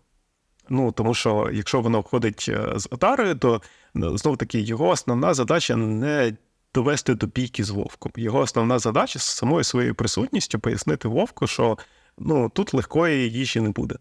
Ну, 0.70 0.92
Тому 0.92 1.14
що 1.14 1.50
якщо 1.54 1.82
воно 1.82 2.00
входить 2.00 2.46
е, 2.50 2.74
з 2.76 2.88
отарою, 2.92 3.36
то 3.36 3.62
знов 3.96 4.38
таки 4.38 4.60
його 4.60 4.88
основна 4.88 5.34
задача 5.34 5.76
не 5.76 6.38
довести 6.74 7.16
до 7.16 7.28
бійки 7.28 7.64
з 7.64 7.70
вовком. 7.70 8.12
Його 8.16 8.40
основна 8.40 8.80
задача 8.80 9.20
з 9.20 9.24
самою 9.24 9.64
своєю 9.64 9.96
присутністю 9.96 10.60
пояснити 10.60 11.08
вовку, 11.08 11.48
що 11.48 11.78
ну, 12.18 12.50
тут 12.50 12.74
легкої 12.74 13.32
їжі 13.32 13.62
не 13.62 13.70
буде. 13.70 13.96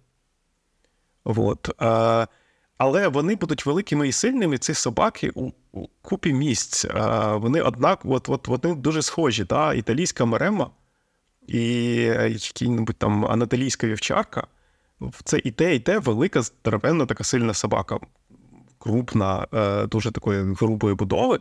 От. 1.24 1.70
Але 2.78 3.08
вони 3.08 3.34
будуть 3.34 3.66
великими 3.66 4.08
і 4.08 4.12
сильними, 4.12 4.58
ці 4.58 4.74
собаки 4.74 5.30
у, 5.34 5.50
у 5.72 5.86
купі 6.02 6.32
місць. 6.32 6.84
А, 6.84 7.36
Вони 7.36 7.60
однак, 7.60 8.00
от, 8.04 8.28
от, 8.28 8.48
вони 8.48 8.74
дуже 8.74 9.02
схожі. 9.02 9.44
Та? 9.44 9.74
Італійська 9.74 10.24
мерема 10.24 10.70
і 11.46 11.64
який-небудь 12.28 12.96
там 12.96 13.26
анатолійська 13.26 13.86
вівчарка. 13.86 14.46
Це 15.24 15.40
і 15.44 15.50
те, 15.50 15.74
і 15.74 15.80
те 15.80 15.98
велика, 15.98 16.42
здоровенна 16.42 17.06
така 17.06 17.24
сильна 17.24 17.54
собака, 17.54 17.98
крупна, 18.78 19.46
е, 19.54 19.86
дуже 19.86 20.10
такої 20.10 20.54
грубої 20.54 20.94
будови. 20.94 21.40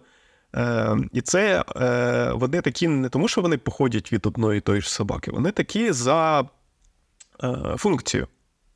Е, 0.56 0.98
І 1.14 1.22
це 1.22 1.64
е, 1.76 2.32
вони 2.34 2.62
такі 2.62 2.88
не 2.88 3.10
тому, 3.10 3.28
що 3.28 3.42
вони 3.42 3.58
походять 3.58 4.14
від 4.14 4.26
одної 4.26 4.58
і 4.58 4.62
тої 4.62 4.82
ж 4.82 4.92
собаки, 4.92 5.32
вони 5.32 5.52
такі 5.52 5.92
за 5.92 6.42
е, 7.44 7.76
функцією. 7.78 8.28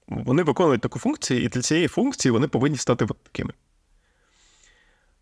Вони 0.08 0.44
виконують 0.44 0.82
таку 0.82 1.00
функцію, 1.00 1.44
і 1.44 1.48
для 1.48 1.62
цієї 1.62 1.88
функції 1.88 2.32
вони 2.32 2.48
повинні 2.48 2.78
стати 2.78 3.06
от 3.06 3.24
такими. 3.24 3.54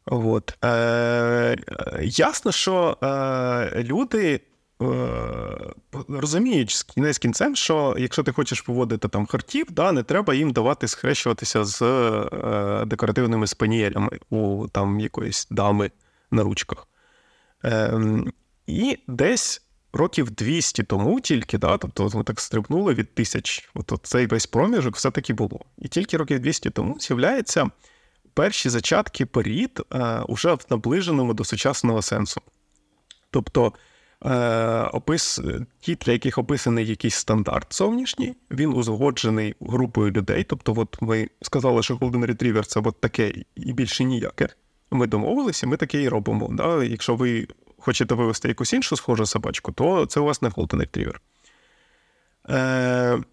От. 0.05 0.57
Е, 0.65 1.55
Ясно, 2.01 2.51
що 2.51 2.97
е, 3.03 3.83
люди 3.83 4.41
е, 4.81 4.85
розуміють 6.07 6.83
кінець 6.83 7.17
кінцем, 7.17 7.55
що 7.55 7.95
якщо 7.99 8.23
ти 8.23 8.31
хочеш 8.31 8.61
поводити 8.61 9.07
там 9.07 9.25
хартів, 9.25 9.65
да, 9.69 9.91
не 9.91 10.03
треба 10.03 10.33
їм 10.33 10.51
давати 10.51 10.87
схрещуватися 10.87 11.63
з 11.63 11.81
е, 11.81 12.85
декоративними 12.85 13.47
спанієлями 13.47 14.19
у 14.29 14.67
там 14.71 14.99
якоїсь 14.99 15.47
дами 15.51 15.91
на 16.31 16.43
ручках. 16.43 16.87
Е, 17.65 17.99
І 18.67 18.97
десь 19.07 19.61
років 19.93 20.31
200 20.31 20.83
тому 20.83 21.21
тільки, 21.21 21.57
да, 21.57 21.77
тобто 21.77 22.09
ми 22.13 22.23
так 22.23 22.39
стрибнули 22.39 22.93
від 22.93 23.15
тисяч, 23.15 23.69
от, 23.73 23.99
цей 24.03 24.27
весь 24.27 24.45
проміжок 24.45 24.95
все-таки 24.95 25.33
було. 25.33 25.59
І 25.77 25.87
тільки 25.87 26.17
років 26.17 26.39
200 26.39 26.69
тому 26.69 26.97
з'являються 26.99 27.69
перші 28.33 28.69
зачатки 28.69 29.25
порід 29.25 29.81
е, 29.93 30.19
уже 30.27 30.53
в 30.53 30.65
наближеному 30.69 31.33
до 31.33 31.43
сучасного 31.43 32.01
сенсу. 32.01 32.41
Тобто 33.31 33.73
е, 34.25 34.81
опис, 34.81 35.41
ті, 35.79 35.95
для 35.95 36.11
яких 36.11 36.37
описаний 36.37 36.87
якийсь 36.87 37.15
стандарт 37.15 37.73
зовнішній, 37.73 38.35
він 38.51 38.73
узгоджений 38.73 39.55
групою 39.61 40.11
людей. 40.11 40.43
Тобто, 40.43 40.73
от 40.77 41.01
ми 41.01 41.27
сказали, 41.41 41.83
що 41.83 41.95
Golden 41.95 42.25
Retriever 42.25 42.63
це 42.65 42.81
от 42.85 43.01
таке 43.01 43.33
і 43.55 43.73
більше 43.73 44.03
ніяке. 44.03 44.49
Ми 44.91 45.07
домовилися, 45.07 45.67
ми 45.67 45.77
таке 45.77 46.01
і 46.01 46.09
робимо. 46.09 46.49
Да? 46.51 46.83
Якщо 46.83 47.15
ви 47.15 47.47
хочете 47.83 48.15
вивести 48.15 48.47
якусь 48.47 48.73
іншу 48.73 48.95
схожу 48.95 49.25
собачку, 49.25 49.71
то 49.71 50.05
це 50.05 50.19
у 50.19 50.25
вас 50.25 50.41
не 50.41 50.49
Golden 50.49 50.87
Retriever. 50.87 51.15
Е, 52.49 53.23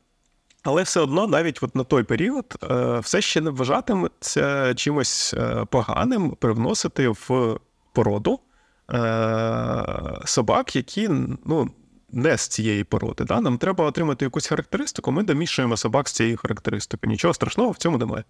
але 0.62 0.82
все 0.82 1.00
одно, 1.00 1.26
навіть 1.26 1.62
от 1.62 1.76
на 1.76 1.84
той 1.84 2.02
період, 2.02 2.56
е, 2.70 2.98
все 2.98 3.20
ще 3.20 3.40
не 3.40 3.50
вважатиметься 3.50 4.74
чимось 4.74 5.34
е, 5.34 5.64
поганим 5.70 6.30
привносити 6.30 7.08
в 7.08 7.58
породу 7.92 8.40
е, 8.92 9.84
собак, 10.24 10.76
які 10.76 11.08
ну, 11.44 11.70
не 12.12 12.38
з 12.38 12.48
цієї 12.48 12.84
породи. 12.84 13.24
Да? 13.24 13.40
Нам 13.40 13.58
треба 13.58 13.84
отримати 13.84 14.24
якусь 14.24 14.46
характеристику, 14.46 15.12
ми 15.12 15.22
домішуємо 15.22 15.76
собак 15.76 16.08
з 16.08 16.12
цією 16.12 16.36
характеристикою. 16.36 17.10
Нічого 17.10 17.34
страшного 17.34 17.70
в 17.70 17.76
цьому 17.76 17.98
немає. 17.98 18.24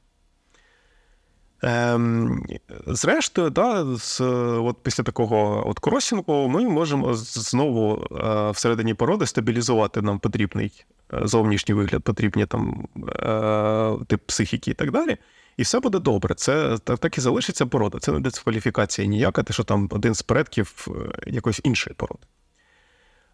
Ем, 1.63 2.45
Зрештою, 2.87 3.51
да, 3.51 3.97
з, 3.97 4.21
от 4.61 4.77
після 4.83 5.05
такого 5.05 5.69
от 5.69 5.79
кросінгу 5.79 6.49
ми 6.49 6.69
можемо 6.69 7.15
знову 7.15 8.07
е, 8.13 8.51
всередині 8.51 8.95
породи 8.95 9.27
стабілізувати 9.27 10.03
нам 10.03 10.19
потрібний 10.19 10.85
е, 11.15 11.21
зовнішній 11.25 11.75
вигляд, 11.75 12.03
потрібні 12.03 12.47
там 12.47 12.89
е, 13.19 14.05
тип 14.07 14.21
психіки 14.27 14.71
і 14.71 14.75
так 14.75 14.91
далі. 14.91 15.17
І 15.57 15.63
все 15.63 15.81
буде 15.81 15.99
добре. 15.99 16.35
Це 16.35 16.79
так, 16.79 17.19
і 17.19 17.21
залишиться 17.21 17.67
порода. 17.67 17.99
Це 17.99 18.13
не 18.13 18.21
дискваліфікація 18.21 19.09
ніяка, 19.09 19.43
те, 19.43 19.53
що 19.53 19.65
там 19.65 19.89
один 19.91 20.15
з 20.15 20.23
предків 20.23 20.87
е, 20.89 21.31
якоїсь 21.31 21.61
іншої 21.65 21.95
породи. 21.95 22.27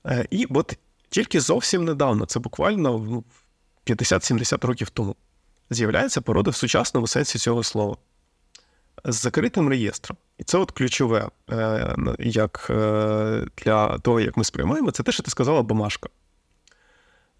Е, 0.06 0.26
і 0.30 0.46
от 0.50 0.78
тільки 1.08 1.40
зовсім 1.40 1.84
недавно, 1.84 2.26
це 2.26 2.40
буквально 2.40 2.98
ну, 2.98 3.24
50-70 3.86 4.66
років 4.66 4.90
тому, 4.90 5.16
з'являється 5.70 6.20
порода 6.20 6.50
в 6.50 6.54
сучасному 6.54 7.06
сенсі 7.06 7.38
цього 7.38 7.62
слова 7.62 7.96
з 9.04 9.14
закритим 9.14 9.68
реєстром. 9.68 10.16
І 10.38 10.44
це 10.44 10.58
от 10.58 10.70
ключове, 10.70 11.28
е, 11.50 11.96
як 12.18 12.66
е, 12.70 13.46
для 13.56 13.98
того, 13.98 14.20
як 14.20 14.36
ми 14.36 14.44
сприймаємо, 14.44 14.90
це 14.90 15.02
те, 15.02 15.12
що 15.12 15.22
ти 15.22 15.30
сказала 15.30 15.62
бумажка. 15.62 16.08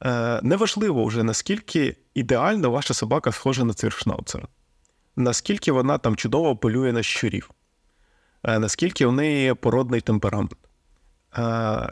Е, 0.04 0.40
неважливо 0.42 1.04
вже, 1.04 1.22
наскільки 1.22 1.96
ідеально 2.14 2.70
ваша 2.70 2.94
собака 2.94 3.32
схожа 3.32 3.64
на 3.64 3.74
циршнауцера, 3.74 4.48
наскільки 5.16 5.72
вона 5.72 5.98
там 5.98 6.16
чудово 6.16 6.56
полює 6.56 6.92
на 6.92 7.02
щурів, 7.02 7.50
наскільки 8.44 9.06
в 9.06 9.12
неї 9.12 9.54
породний 9.54 10.00
темперамент. 10.00 10.56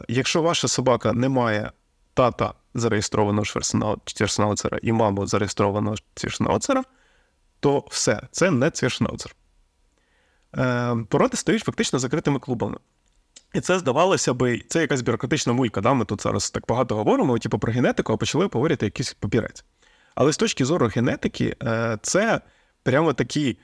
Якщо 0.08 0.42
ваша 0.42 0.68
собака 0.68 1.12
не 1.12 1.28
має 1.28 1.72
тата 2.14 2.54
зареєстрованого 2.74 3.46
цвіршнауцера 4.04 4.78
і 4.82 4.92
маму 4.92 5.26
зареєстрованого 5.26 5.96
цвіршнауцера, 6.14 6.84
то 7.60 7.84
все, 7.90 8.20
це 8.30 8.50
не 8.50 8.70
цвіршнауцер. 8.70 9.34
Е, 10.58 10.96
породи 11.08 11.36
стають 11.36 11.64
фактично 11.64 11.98
закритими 11.98 12.38
клубами. 12.38 12.78
І 13.54 13.60
це 13.60 13.78
здавалося 13.78 14.34
би, 14.34 14.62
це 14.68 14.80
якась 14.80 15.02
бюрократична 15.02 15.52
мулька. 15.52 15.80
Да? 15.80 15.94
Ми 15.94 16.04
тут 16.04 16.22
зараз 16.22 16.50
так 16.50 16.64
багато 16.68 16.96
говоримо, 16.96 17.38
типу 17.38 17.58
про 17.58 17.72
генетику, 17.72 18.12
а 18.12 18.16
почали 18.16 18.48
говорити 18.52 18.86
якийсь 18.86 19.14
папірець. 19.14 19.64
Але 20.14 20.32
з 20.32 20.36
точки 20.36 20.64
зору 20.64 20.90
генетики, 20.94 21.56
е, 21.62 21.98
це 22.02 22.40
прямо 22.82 23.12
такі, 23.12 23.58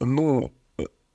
ну, 0.00 0.50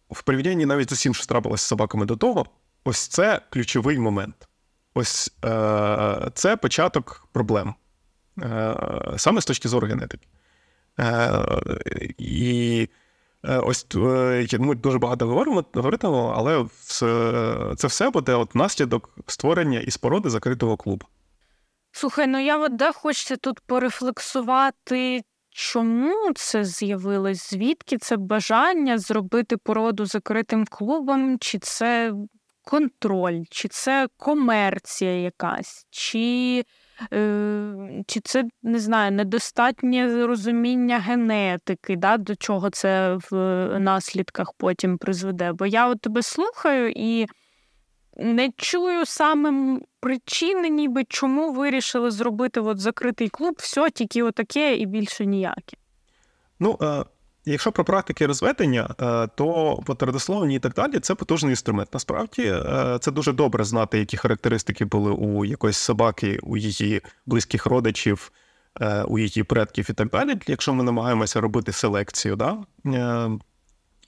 в 0.09 0.23
порівнянні 0.23 0.65
навіть 0.65 0.89
з 0.89 0.93
усім, 0.93 1.13
що 1.13 1.25
трапилося 1.25 1.63
з 1.63 1.67
собаками 1.67 2.05
до 2.05 2.15
того, 2.15 2.45
ось 2.83 3.07
це 3.07 3.41
ключовий 3.49 3.99
момент. 3.99 4.47
Ось 4.93 5.33
е, 5.45 6.31
це 6.33 6.57
початок 6.57 7.27
проблем. 7.31 7.73
Саме 9.17 9.41
з 9.41 9.45
точки 9.45 9.69
зору 9.69 9.87
генетики. 9.87 10.27
І 12.17 12.89
ось 13.43 13.87
е, 13.95 14.47
ми 14.59 14.75
дуже 14.75 14.99
багато 14.99 15.27
говоримо, 15.27 15.65
говоримо, 15.73 16.33
але 16.37 16.65
це 17.75 17.87
все 17.87 18.09
буде 18.09 18.33
от 18.33 18.55
наслідок 18.55 19.09
створення 19.27 19.79
із 19.79 19.97
породи 19.97 20.29
закритого 20.29 20.77
клубу. 20.77 21.05
Слухай, 21.91 22.27
ну 22.27 22.39
я 22.39 22.57
от 22.57 22.75
де 22.75 22.91
хочеться 22.91 23.37
тут 23.37 23.59
порефлексувати, 23.59 25.21
чому 25.49 26.33
це 26.35 26.65
з'явилось? 26.65 27.49
Звідки 27.49 27.97
це 27.97 28.17
бажання 28.17 28.97
зробити 28.97 29.57
породу 29.57 30.05
закритим 30.05 30.65
клубом? 30.65 31.39
Чи 31.39 31.59
це 31.59 32.13
контроль, 32.61 33.43
чи 33.49 33.67
це 33.67 34.07
комерція 34.17 35.21
якась? 35.21 35.87
чи... 35.89 36.63
Е, 37.13 38.03
чи 38.07 38.19
це 38.19 38.43
не 38.63 38.79
знаю, 38.79 39.11
недостатнє 39.11 40.25
розуміння 40.25 40.99
генетики, 40.99 41.95
да, 41.95 42.17
до 42.17 42.35
чого 42.35 42.69
це 42.69 43.17
в 43.31 43.35
наслідках 43.79 44.53
потім 44.57 44.97
призведе? 44.97 45.51
Бо 45.51 45.65
я 45.65 45.87
от 45.87 46.01
тебе 46.01 46.21
слухаю 46.21 46.93
і 46.95 47.27
не 48.17 48.49
чую 48.57 49.05
саме 49.05 49.79
причини, 49.99 50.69
ніби 50.69 51.03
чому 51.03 51.53
вирішили 51.53 52.11
зробити 52.11 52.59
от 52.59 52.79
закритий 52.79 53.29
клуб, 53.29 53.55
все 53.57 53.89
тільки 53.89 54.23
отаке 54.23 54.75
і 54.75 54.85
більше 54.85 55.25
ніяке. 55.25 55.77
Ну, 56.59 56.77
е, 56.81 57.05
Якщо 57.45 57.71
про 57.71 57.85
практики 57.85 58.25
розведення, 58.25 58.95
е, 59.01 59.27
то 59.35 59.79
традословні 59.97 60.55
і 60.55 60.59
так 60.59 60.73
далі 60.73 60.99
це 60.99 61.15
потужний 61.15 61.49
інструмент. 61.49 61.89
Насправді 61.93 62.43
е, 62.43 62.97
це 63.01 63.11
дуже 63.11 63.33
добре 63.33 63.63
знати, 63.63 63.99
які 63.99 64.17
характеристики 64.17 64.85
були 64.85 65.11
у 65.11 65.45
якоїсь 65.45 65.77
собаки, 65.77 66.39
у 66.43 66.57
її 66.57 67.01
близьких 67.25 67.65
родичів, 67.65 68.31
е, 68.81 69.03
у 69.03 69.19
її 69.19 69.43
предків 69.43 69.87
і 69.89 69.93
так 69.93 70.09
далі. 70.09 70.37
Якщо 70.47 70.73
ми 70.73 70.83
намагаємося 70.83 71.41
робити 71.41 71.71
селекцію, 71.71 72.35
да? 72.35 72.57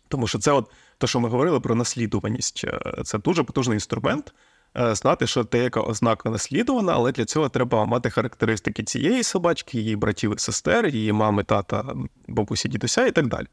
тому 0.08 0.28
що 0.28 0.39
це 0.39 0.52
от 0.52 0.72
те, 0.98 1.08
що 1.08 1.19
ми 1.19 1.30
говорили 1.30 1.60
про 1.60 1.76
наслідуваність, 1.76 2.65
це 3.04 3.17
дуже 3.17 3.43
потужний 3.43 3.76
інструмент. 3.76 4.34
Е, 4.78 4.96
знати, 4.96 5.28
що 5.28 5.44
деяка 5.44 5.82
ознака 5.82 6.30
наслідувана, 6.30 6.94
але 6.94 7.12
для 7.12 7.26
цього 7.26 7.50
треба 7.50 7.86
мати 7.86 8.10
характеристики 8.10 8.84
цієї 8.84 9.24
собачки, 9.24 9.78
її 9.78 9.96
братів 9.96 10.34
і 10.36 10.40
сестер, 10.40 10.88
її 10.88 11.14
мами, 11.14 11.44
тата, 11.44 11.96
бабусі, 12.28 12.70
дідуся 12.70 13.06
і 13.06 13.12
так 13.12 13.28
далі. 13.28 13.48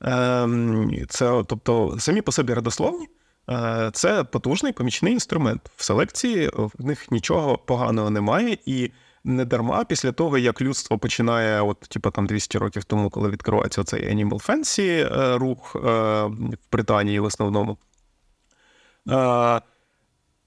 Ем, 0.00 1.06
це, 1.08 1.44
Тобто, 1.46 1.96
самі 1.98 2.20
по 2.22 2.32
собі 2.32 2.54
родословні, 2.54 3.08
е, 3.50 3.90
це 3.92 4.24
потужний 4.24 4.72
помічний 4.72 5.12
інструмент. 5.12 5.70
В 5.76 5.84
селекції 5.84 6.50
в 6.54 6.72
них 6.78 7.10
нічого 7.10 7.58
поганого 7.58 8.10
немає, 8.10 8.58
і 8.66 8.90
не 9.24 9.44
дарма 9.44 9.84
після 9.84 10.12
того, 10.12 10.38
як 10.38 10.60
людство 10.60 10.98
починає, 10.98 11.60
от, 11.62 11.80
типу, 11.80 12.10
там 12.10 12.26
200 12.26 12.58
років 12.58 12.84
тому, 12.84 13.10
коли 13.10 13.30
відкривається 13.30 13.84
цей 13.84 14.14
Animal 14.14 14.46
Fancy 14.46 15.20
е, 15.20 15.38
рух 15.38 15.74
в 15.74 16.68
Британії 16.72 17.20
в 17.20 17.24
основному. 17.24 17.78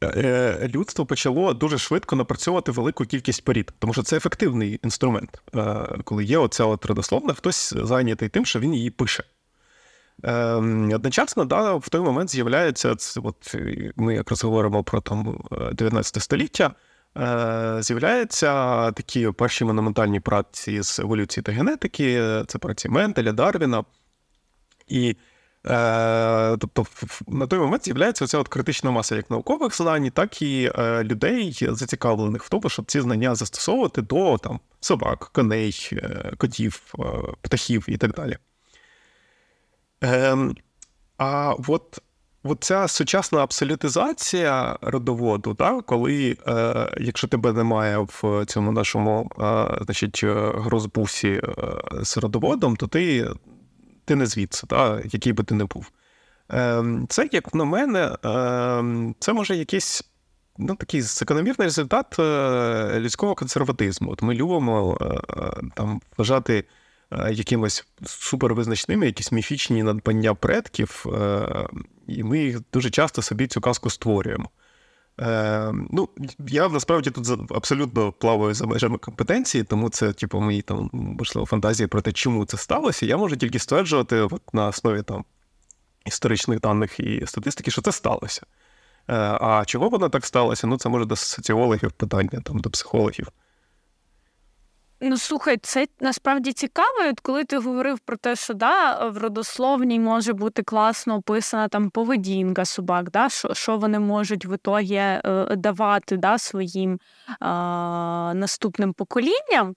Е, 0.03 0.69
людство 0.75 1.05
почало 1.05 1.53
дуже 1.53 1.77
швидко 1.77 2.15
напрацьовувати 2.15 2.71
велику 2.71 3.05
кількість 3.05 3.45
порід, 3.45 3.73
тому 3.79 3.93
що 3.93 4.03
це 4.03 4.17
ефективний 4.17 4.79
інструмент. 4.83 5.41
Е, 5.55 5.87
коли 6.03 6.23
є 6.23 6.37
оця 6.37 6.65
от 6.65 6.85
родословна, 6.85 7.33
хтось 7.33 7.73
зайнятий 7.77 8.29
тим, 8.29 8.45
що 8.45 8.59
він 8.59 8.73
її 8.73 8.89
пише. 8.89 9.23
Е, 10.23 10.33
одночасно, 10.95 11.45
да, 11.45 11.73
в 11.73 11.89
той 11.89 12.01
момент 12.01 12.29
з'являється, 12.29 12.95
от 13.15 13.55
ми 13.95 14.15
якраз 14.15 14.43
говоримо 14.43 14.83
про 14.83 15.01
там 15.01 15.43
19 15.73 16.23
століття, 16.23 16.71
з'являються 17.79 18.91
такі 18.91 19.31
перші 19.31 19.65
монументальні 19.65 20.19
праці 20.19 20.81
з 20.81 20.99
еволюції 20.99 21.43
та 21.43 21.51
генетики, 21.51 22.21
це 22.47 22.57
праці 22.57 22.89
Менделя, 22.89 23.31
Дарвіна. 23.31 23.83
І 24.87 25.09
Е, 25.09 25.15
Тобто, 26.59 26.85
на 27.27 27.47
той 27.47 27.59
момент 27.59 27.85
з'являється 27.85 28.25
оця 28.25 28.37
от 28.37 28.47
критична 28.47 28.91
маса 28.91 29.15
як 29.15 29.29
наукових 29.29 29.77
знань, 29.77 30.11
так 30.11 30.41
і 30.41 30.71
е, 30.75 31.03
людей, 31.03 31.57
зацікавлених 31.61 32.43
в 32.43 32.49
тому, 32.49 32.69
щоб 32.69 32.85
ці 32.85 33.01
знання 33.01 33.35
застосовувати 33.35 34.01
до 34.01 34.37
там, 34.37 34.59
собак, 34.79 35.29
коней, 35.33 35.89
е, 35.93 36.33
котів, 36.37 36.93
е, 36.99 37.03
птахів 37.41 37.85
і 37.87 37.97
так 37.97 38.13
далі. 38.13 38.37
Е, 40.03 40.37
А 41.17 41.53
от 41.67 41.99
от 42.43 42.63
ця 42.63 42.87
сучасна 42.87 43.43
абсолютизація 43.43 44.77
родоводу, 44.81 45.53
да, 45.53 45.81
коли, 45.81 46.37
е, 46.47 46.89
якщо 46.97 47.27
тебе 47.27 47.53
немає 47.53 47.97
в 47.97 48.45
цьому 48.47 48.71
нашому 48.71 49.31
е, 49.39 49.77
значить, 49.81 50.23
грозбусі 50.55 51.29
е, 51.29 51.43
з 52.03 52.17
родоводом, 52.17 52.75
то 52.75 52.87
ти 52.87 53.29
ти 54.05 54.15
не 54.15 54.25
звідси, 54.25 54.67
да, 54.69 55.01
який 55.05 55.33
би 55.33 55.43
ти 55.43 55.55
не 55.55 55.65
був. 55.65 55.91
Е, 56.51 56.83
Це, 57.09 57.29
як 57.31 57.53
на 57.53 57.65
мене, 57.65 58.17
е, 58.25 59.13
це 59.19 59.33
може 59.33 59.55
якийсь 59.55 60.03
ну, 60.57 60.75
такий 60.75 61.01
закономірний 61.01 61.67
результат 61.67 62.19
е, 62.19 62.99
людського 62.99 63.35
консерватизму. 63.35 64.11
От 64.11 64.21
Ми 64.21 64.33
любимо 64.33 64.97
е, 65.01 65.21
там 65.75 66.01
вважати. 66.17 66.65
Е, 67.19 67.33
якимось 67.33 67.85
супервизначними, 68.05 69.05
якісь 69.05 69.31
міфічні 69.31 69.83
надбання 69.83 70.33
предків, 70.33 71.05
е, 71.13 71.47
і 72.07 72.23
ми 72.23 72.39
їх 72.39 72.59
дуже 72.73 72.89
часто 72.89 73.21
собі 73.21 73.47
цю 73.47 73.61
казку 73.61 73.89
створюємо. 73.89 74.49
Е, 75.21 75.73
ну, 75.91 76.09
Я 76.47 76.69
насправді 76.69 77.11
тут 77.11 77.51
абсолютно 77.51 78.11
плаваю 78.11 78.53
за 78.53 78.65
межами 78.65 78.97
компетенції, 78.97 79.63
тому 79.63 79.89
це, 79.89 80.13
типу, 80.13 80.39
мої 80.39 80.61
там, 80.61 80.89
можливо, 80.93 81.45
фантазії 81.45 81.87
про 81.87 82.01
те, 82.01 82.11
чому 82.11 82.45
це 82.45 82.57
сталося. 82.57 83.05
Я 83.05 83.17
можу 83.17 83.35
тільки 83.35 83.59
стверджувати 83.59 84.19
от, 84.19 84.53
на 84.53 84.67
основі 84.67 85.01
там 85.01 85.25
історичних 86.05 86.59
даних 86.59 86.99
і 86.99 87.23
статистики, 87.25 87.71
що 87.71 87.81
це 87.81 87.91
сталося. 87.91 88.41
А 89.07 89.63
чого 89.65 89.89
воно 89.89 90.09
так 90.09 90.25
сталося? 90.25 90.67
Ну, 90.67 90.77
це 90.77 90.89
може 90.89 91.05
до 91.05 91.15
соціологів 91.15 91.91
питання, 91.91 92.41
там, 92.43 92.59
до 92.59 92.69
психологів. 92.69 93.27
Ну, 95.05 95.17
слухай, 95.17 95.57
це 95.57 95.87
насправді 95.99 96.53
цікаво. 96.53 96.97
От 97.09 97.19
коли 97.19 97.43
ти 97.43 97.57
говорив 97.57 97.99
про 97.99 98.17
те, 98.17 98.35
що 98.35 98.53
да, 98.53 99.07
в 99.07 99.17
родословній 99.17 99.99
може 99.99 100.33
бути 100.33 100.63
класно 100.63 101.15
описана 101.15 101.67
там 101.67 101.89
поведінка 101.89 102.65
собак, 102.65 103.11
да, 103.11 103.29
що 103.29 103.53
що 103.53 103.77
вони 103.77 103.99
можуть 103.99 104.45
в 104.45 104.55
ітогі 104.55 104.95
е, 104.95 105.47
давати 105.57 106.17
да, 106.17 106.37
своїм 106.37 106.99
а, 107.39 108.33
наступним 108.35 108.93
поколінням. 108.93 109.75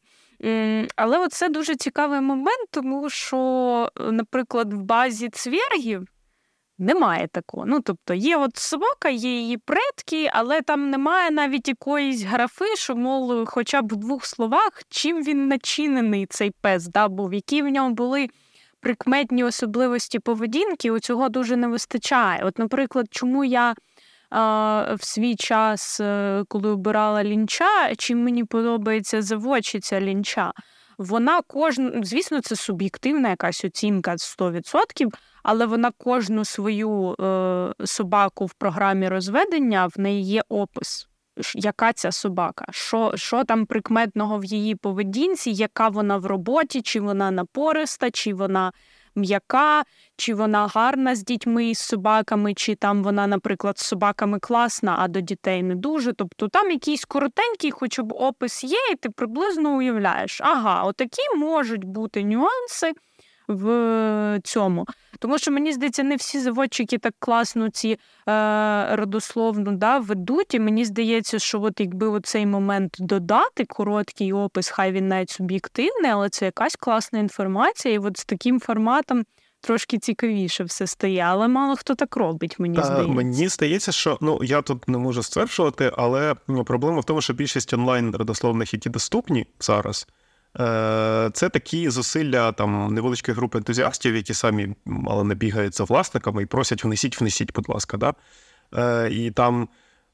Але 0.96 1.28
це 1.28 1.48
дуже 1.48 1.76
цікавий 1.76 2.20
момент, 2.20 2.68
тому 2.70 3.10
що, 3.10 3.90
наприклад, 4.10 4.72
в 4.72 4.82
базі 4.82 5.28
цвергів 5.28 6.08
немає 6.78 7.28
такого. 7.32 7.66
Ну, 7.66 7.80
тобто, 7.80 8.14
є 8.14 8.36
от 8.36 8.56
собака, 8.56 9.08
є 9.08 9.30
її 9.30 9.58
предки, 9.58 10.30
але 10.32 10.62
там 10.62 10.90
немає 10.90 11.30
навіть 11.30 11.68
якоїсь 11.68 12.22
графи, 12.22 12.76
що, 12.76 12.96
мов, 12.96 13.46
хоча 13.46 13.82
б 13.82 13.92
в 13.92 13.96
двох 13.96 14.24
словах, 14.24 14.82
чим 14.88 15.22
він 15.22 15.48
начинений, 15.48 16.26
цей 16.26 16.50
пес, 16.60 16.86
да, 16.86 17.08
був, 17.08 17.34
які 17.34 17.62
в 17.62 17.68
ньому 17.68 17.94
були 17.94 18.28
прикметні 18.80 19.44
особливості 19.44 20.18
поведінки, 20.18 20.90
у 20.90 20.98
цього 20.98 21.28
дуже 21.28 21.56
не 21.56 21.68
вистачає. 21.68 22.42
От, 22.44 22.58
наприклад, 22.58 23.06
чому 23.10 23.44
я. 23.44 23.74
В 24.30 24.98
свій 25.00 25.36
час, 25.36 26.00
е, 26.00 26.44
коли 26.48 26.70
обирала 26.70 27.24
лінча, 27.24 27.94
чим 27.98 28.24
мені 28.24 28.44
подобається 28.44 29.22
заводчиця 29.22 30.00
лінча, 30.00 30.52
вона 30.98 31.42
кожну, 31.42 32.04
звісно, 32.04 32.40
це 32.40 32.56
суб'єктивна 32.56 33.28
якась 33.28 33.64
оцінка 33.64 34.16
100%, 34.16 35.08
але 35.48 35.66
вона 35.66 35.90
кожну 35.90 36.44
свою 36.44 37.14
е, 37.20 37.74
собаку 37.84 38.46
в 38.46 38.54
програмі 38.54 39.08
розведення 39.08 39.86
в 39.86 40.00
неї 40.00 40.22
є 40.22 40.42
опис. 40.48 41.08
Яка 41.54 41.92
ця 41.92 42.12
собака? 42.12 42.64
Що 42.70 43.12
що 43.14 43.44
там 43.44 43.66
прикметного 43.66 44.38
в 44.38 44.44
її 44.44 44.74
поведінці, 44.74 45.50
яка 45.50 45.88
вона 45.88 46.16
в 46.16 46.26
роботі, 46.26 46.82
чи 46.82 47.00
вона 47.00 47.30
напориста, 47.30 48.10
чи 48.10 48.34
вона 48.34 48.72
м'яка, 49.14 49.82
чи 50.16 50.34
вона 50.34 50.66
гарна 50.66 51.14
з 51.14 51.24
дітьми 51.24 51.66
і 51.66 51.74
з 51.74 51.78
собаками, 51.78 52.54
чи 52.54 52.74
там 52.74 53.02
вона, 53.02 53.26
наприклад, 53.26 53.78
з 53.78 53.86
собаками 53.86 54.38
класна, 54.38 54.96
а 54.98 55.08
до 55.08 55.20
дітей 55.20 55.62
не 55.62 55.74
дуже. 55.74 56.12
Тобто 56.12 56.48
там 56.48 56.70
якийсь 56.70 57.04
коротенький, 57.04 57.70
хоч 57.70 58.00
б 58.00 58.12
опис 58.12 58.64
є, 58.64 58.78
і 58.92 58.96
ти 58.96 59.10
приблизно 59.10 59.76
уявляєш, 59.76 60.40
ага, 60.40 60.82
отакі 60.82 61.22
можуть 61.36 61.84
бути 61.84 62.24
нюанси 62.24 62.92
в 63.48 64.40
цьому. 64.44 64.86
Тому 65.18 65.38
що 65.38 65.50
мені 65.50 65.72
здається, 65.72 66.02
не 66.02 66.16
всі 66.16 66.40
заводчики 66.40 66.98
так 66.98 67.14
класно 67.18 67.70
ці 67.70 67.98
е, 68.28 68.96
родословно 68.96 69.72
да, 69.72 69.98
ведуть. 69.98 70.54
І 70.54 70.60
мені 70.60 70.84
здається, 70.84 71.38
що 71.38 71.62
от 71.62 71.80
якби 71.80 72.20
цей 72.20 72.46
момент 72.46 72.96
додати 72.98 73.64
короткий 73.64 74.32
опис, 74.32 74.68
хай 74.68 74.92
він 74.92 75.08
навіть 75.08 75.30
суб'єктивний, 75.30 76.10
але 76.10 76.28
це 76.28 76.44
якась 76.44 76.76
класна 76.76 77.18
інформація, 77.18 77.94
і 77.94 77.98
от 77.98 78.18
з 78.18 78.24
таким 78.24 78.60
форматом. 78.60 79.24
Трошки 79.60 79.98
цікавіше 79.98 80.64
все 80.64 80.86
стає, 80.86 81.20
але 81.20 81.48
мало 81.48 81.76
хто 81.76 81.94
так 81.94 82.16
робить, 82.16 82.58
мені 82.58 82.78
здається. 82.82 83.12
Мені 83.12 83.48
здається, 83.48 83.92
що 83.92 84.18
ну 84.20 84.40
я 84.42 84.62
тут 84.62 84.88
не 84.88 84.98
можу 84.98 85.22
стверджувати, 85.22 85.92
але 85.96 86.34
ну, 86.48 86.64
проблема 86.64 87.00
в 87.00 87.04
тому, 87.04 87.20
що 87.20 87.32
більшість 87.32 87.74
онлайн 87.74 88.16
родословних, 88.16 88.72
які 88.72 88.90
доступні 88.90 89.46
зараз, 89.60 90.06
Е, 90.08 90.15
це 91.32 91.48
такі 91.52 91.90
зусилля 91.90 92.52
там 92.52 92.94
невеличкої 92.94 93.36
групи 93.36 93.58
ентузіастів, 93.58 94.16
які 94.16 94.34
самі 94.34 94.68
мало 94.84 95.24
не 95.24 95.34
бігають 95.34 95.76
за 95.76 95.84
власниками 95.84 96.42
і 96.42 96.46
просять 96.46 96.84
внесіть, 96.84 97.20
внесіть, 97.20 97.52
будь 97.54 97.68
ласка. 97.68 97.96
Да? 97.96 98.14
Е, 98.74 99.10
і 99.10 99.30
там 99.30 99.68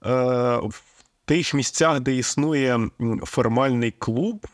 е, 0.06 0.12
в 0.56 0.82
тих 1.24 1.54
місцях, 1.54 2.00
де 2.00 2.14
існує 2.14 2.80
формальний 3.24 3.90
клуб, 3.90 4.46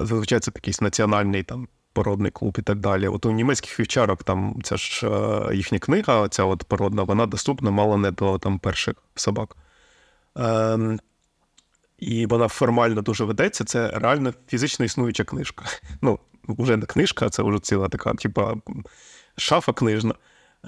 зазвичай 0.00 0.40
це 0.40 0.52
якийсь 0.54 0.80
національний 0.80 1.42
там 1.42 1.68
породний 1.92 2.30
клуб 2.30 2.56
і 2.58 2.62
так 2.62 2.78
далі. 2.78 3.08
От 3.08 3.26
у 3.26 3.30
німецьких 3.30 3.80
вівчарок 3.80 4.24
там 4.24 4.60
ця 4.62 4.76
ж 4.76 5.10
їхня 5.52 5.78
книга, 5.78 6.28
ця 6.28 6.44
от 6.44 6.64
породна, 6.64 7.02
вона 7.02 7.26
доступна 7.26 7.70
мало 7.70 7.96
не 7.96 8.10
до 8.10 8.38
там 8.38 8.58
перших 8.58 8.94
собак. 9.14 9.56
Ем, 10.36 11.00
і 12.04 12.26
вона 12.26 12.48
формально 12.48 13.02
дуже 13.02 13.24
ведеться. 13.24 13.64
Це 13.64 13.90
реально 13.94 14.34
фізично 14.48 14.84
існуюча 14.84 15.24
книжка. 15.24 15.64
Ну, 16.02 16.18
вже 16.48 16.76
не 16.76 16.86
книжка, 16.86 17.30
це 17.30 17.42
вже 17.42 17.58
ціла 17.58 17.88
така, 17.88 18.14
типа 18.14 18.54
шафа 19.36 19.72
книжна. 19.72 20.14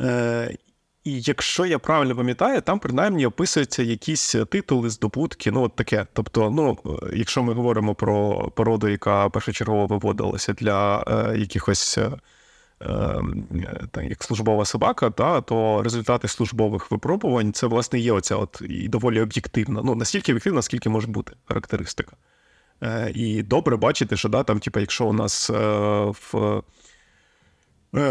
Е, 0.01 0.57
І 1.05 1.21
якщо 1.21 1.67
я 1.67 1.79
правильно 1.79 2.17
пам'ятаю, 2.17 2.61
там 2.61 2.79
принаймні 2.79 3.27
описуються 3.27 3.83
якісь 3.83 4.37
титули, 4.51 4.91
здобутки, 4.91 5.51
ну 5.51 5.63
от 5.63 5.77
таке. 5.77 6.07
Тобто, 6.13 6.51
ну, 6.51 6.79
якщо 7.13 7.43
ми 7.43 7.55
говоримо 7.55 7.95
про 7.95 8.49
породу, 8.51 8.89
яка 8.89 9.29
першочергово 9.29 9.87
виводилася 9.87 10.53
для 10.53 11.05
е, 11.07 11.39
якихось. 11.39 11.99
Ем, 12.81 13.45
як 14.03 14.25
службова 14.25 14.65
собака, 14.65 15.11
та, 15.11 15.41
то 15.41 15.83
результати 15.83 16.29
службових 16.29 16.91
випробувань 16.91 17.53
це, 17.53 17.67
власне, 17.67 17.99
є 17.99 18.13
оця 18.13 18.37
от 18.37 18.63
і 18.69 18.89
доволі 18.89 19.21
об'єктивна. 19.21 19.83
Ну, 19.85 19.95
настільки 19.95 20.33
об'єктивна, 20.33 20.57
наскільки 20.57 20.89
може 20.89 21.07
бути 21.07 21.33
характеристика. 21.45 22.17
Е, 22.83 23.13
І 23.15 23.43
добре 23.43 23.77
бачити, 23.77 24.17
що 24.17 24.29
да, 24.29 24.43
там, 24.43 24.59
типу, 24.59 24.81
якщо 24.81 25.07
у 25.07 25.13
нас 25.13 25.51
е, 25.51 25.55
в. 26.05 26.63
Е, 27.95 28.11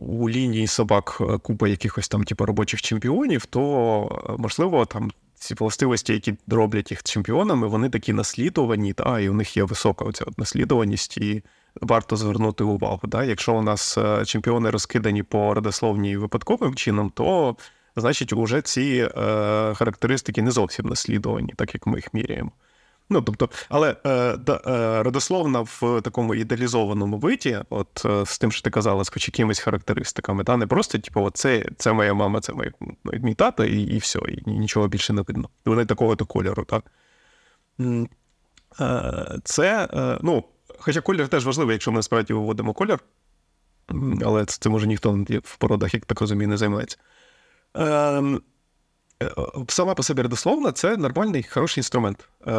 у 0.00 0.30
лінії 0.30 0.66
собак 0.66 1.22
купа 1.42 1.68
якихось 1.68 2.08
там, 2.08 2.24
типу, 2.24 2.46
робочих 2.46 2.82
чемпіонів, 2.82 3.46
то 3.46 4.36
можливо 4.38 4.86
там 4.86 5.10
ці 5.34 5.54
властивості, 5.54 6.12
які 6.12 6.34
роблять 6.48 6.90
їх 6.90 7.02
чемпіонами, 7.02 7.66
вони 7.66 7.90
такі 7.90 8.12
наслідувані, 8.12 8.92
та, 8.92 9.20
і 9.20 9.28
у 9.28 9.34
них 9.34 9.56
є 9.56 9.64
висока 9.64 10.04
оця 10.04 10.24
наслідуваність, 10.36 11.16
і 11.16 11.42
варто 11.80 12.16
звернути 12.16 12.64
увагу. 12.64 13.00
Да? 13.04 13.24
Якщо 13.24 13.54
у 13.54 13.62
нас 13.62 13.98
е, 13.98 14.24
чемпіони 14.24 14.70
розкидані 14.70 15.22
по 15.22 15.54
родословній 15.54 16.16
випадковим 16.16 16.74
чином, 16.74 17.10
то 17.14 17.56
значить 17.96 18.32
уже 18.32 18.62
ці 18.62 19.10
е, 19.16 19.74
характеристики 19.74 20.42
не 20.42 20.50
зовсім 20.50 20.86
наслідувані, 20.86 21.54
так 21.56 21.74
як 21.74 21.86
ми 21.86 21.98
їх 21.98 22.14
міряємо. 22.14 22.52
Ну, 23.10 23.22
тобто, 23.22 23.48
але 23.68 23.96
е, 24.06 24.36
да, 24.36 24.60
е, 24.66 25.02
родословна 25.02 25.60
в 25.60 26.00
такому 26.04 26.34
ідеалізованому 26.34 27.18
виді, 27.18 27.58
от 27.70 28.02
е, 28.04 28.26
з 28.26 28.38
тим, 28.38 28.52
що 28.52 28.62
ти 28.62 28.70
казала, 28.70 29.04
з 29.04 29.08
хоч 29.08 29.28
якимись 29.28 29.58
характеристиками, 29.58 30.44
та 30.44 30.56
не 30.56 30.66
просто, 30.66 30.98
типу, 30.98 31.30
це, 31.30 31.64
це 31.76 31.92
моя 31.92 32.14
мама, 32.14 32.40
це 32.40 32.52
моя, 32.52 32.70
мій 33.04 33.34
тато, 33.34 33.64
і 33.64 33.82
і 33.82 33.98
все, 33.98 34.18
і 34.28 34.50
нічого 34.50 34.88
більше 34.88 35.12
не 35.12 35.22
видно. 35.22 35.48
Вони 35.64 35.84
такого-то 35.84 36.26
кольору, 36.26 36.64
так? 36.64 36.84
Е, 38.80 39.38
це, 39.44 39.88
е, 39.92 40.18
ну, 40.22 40.44
Хоча 40.78 41.00
колір 41.00 41.28
теж 41.28 41.46
важливий, 41.46 41.74
якщо 41.74 41.92
ми 41.92 41.98
насправді 41.98 42.32
виводимо 42.32 42.72
колір, 42.72 42.98
але 44.24 44.44
це, 44.44 44.58
це 44.60 44.68
може 44.68 44.86
ніхто 44.86 45.24
в 45.44 45.56
породах, 45.56 45.94
як 45.94 46.06
так 46.06 46.20
розумію, 46.20 46.48
не 46.48 46.56
займається. 46.56 46.98
Ем, 47.74 48.42
е, 49.22 49.30
Сама 49.68 49.94
по 49.94 50.02
собі 50.02 50.22
родословна 50.22 50.72
це 50.72 50.96
нормальний 50.96 51.42
хороший 51.42 51.80
інструмент. 51.80 52.28
Е, 52.46 52.52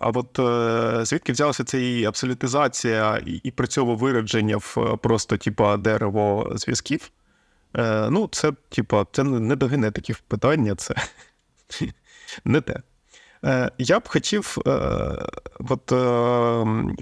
а 0.00 0.10
от 0.14 0.38
е, 0.38 1.04
звідки 1.04 1.32
взялася 1.32 1.64
ця 1.64 1.78
її 1.78 2.04
абсолютизація 2.04 3.22
і, 3.26 3.50
при 3.50 3.66
цьому 3.66 3.96
виродження 3.96 4.56
в 4.56 4.98
просто 5.02 5.36
типа 5.36 5.76
дерево 5.76 6.52
зв'язків, 6.54 7.10
Ну, 8.10 8.28
це, 8.32 8.52
типа, 8.68 9.06
це 9.12 9.24
не 9.24 9.56
до 9.56 9.66
генетиків 9.66 10.20
питання, 10.20 10.74
це 10.74 10.94
не 12.44 12.60
те. 12.60 12.82
Я 13.78 14.00
б 14.00 14.08
хотів, 14.08 14.56
от 15.58 15.92
е, 15.92 16.94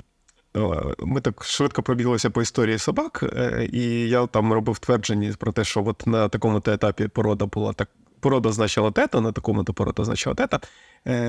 ми 0.98 1.20
так 1.20 1.44
швидко 1.44 1.82
пробіглися 1.82 2.30
по 2.30 2.42
історії 2.42 2.78
собак, 2.78 3.24
і 3.72 4.08
я 4.08 4.26
там 4.26 4.52
робив 4.52 4.78
твердження 4.78 5.34
про 5.38 5.52
те, 5.52 5.64
що 5.64 5.84
от 5.86 6.06
на 6.06 6.28
такому 6.28 6.60
то 6.60 6.72
етапі 6.72 7.08
порода 7.08 7.46
була 7.46 7.72
так. 7.72 7.88
Порода 8.20 8.52
значила 8.52 8.90
тета, 8.90 9.20
на 9.20 9.32
такому 9.32 9.64
то 9.64 9.72
порода 9.72 10.04
значила 10.04 10.34
тета. 10.34 10.60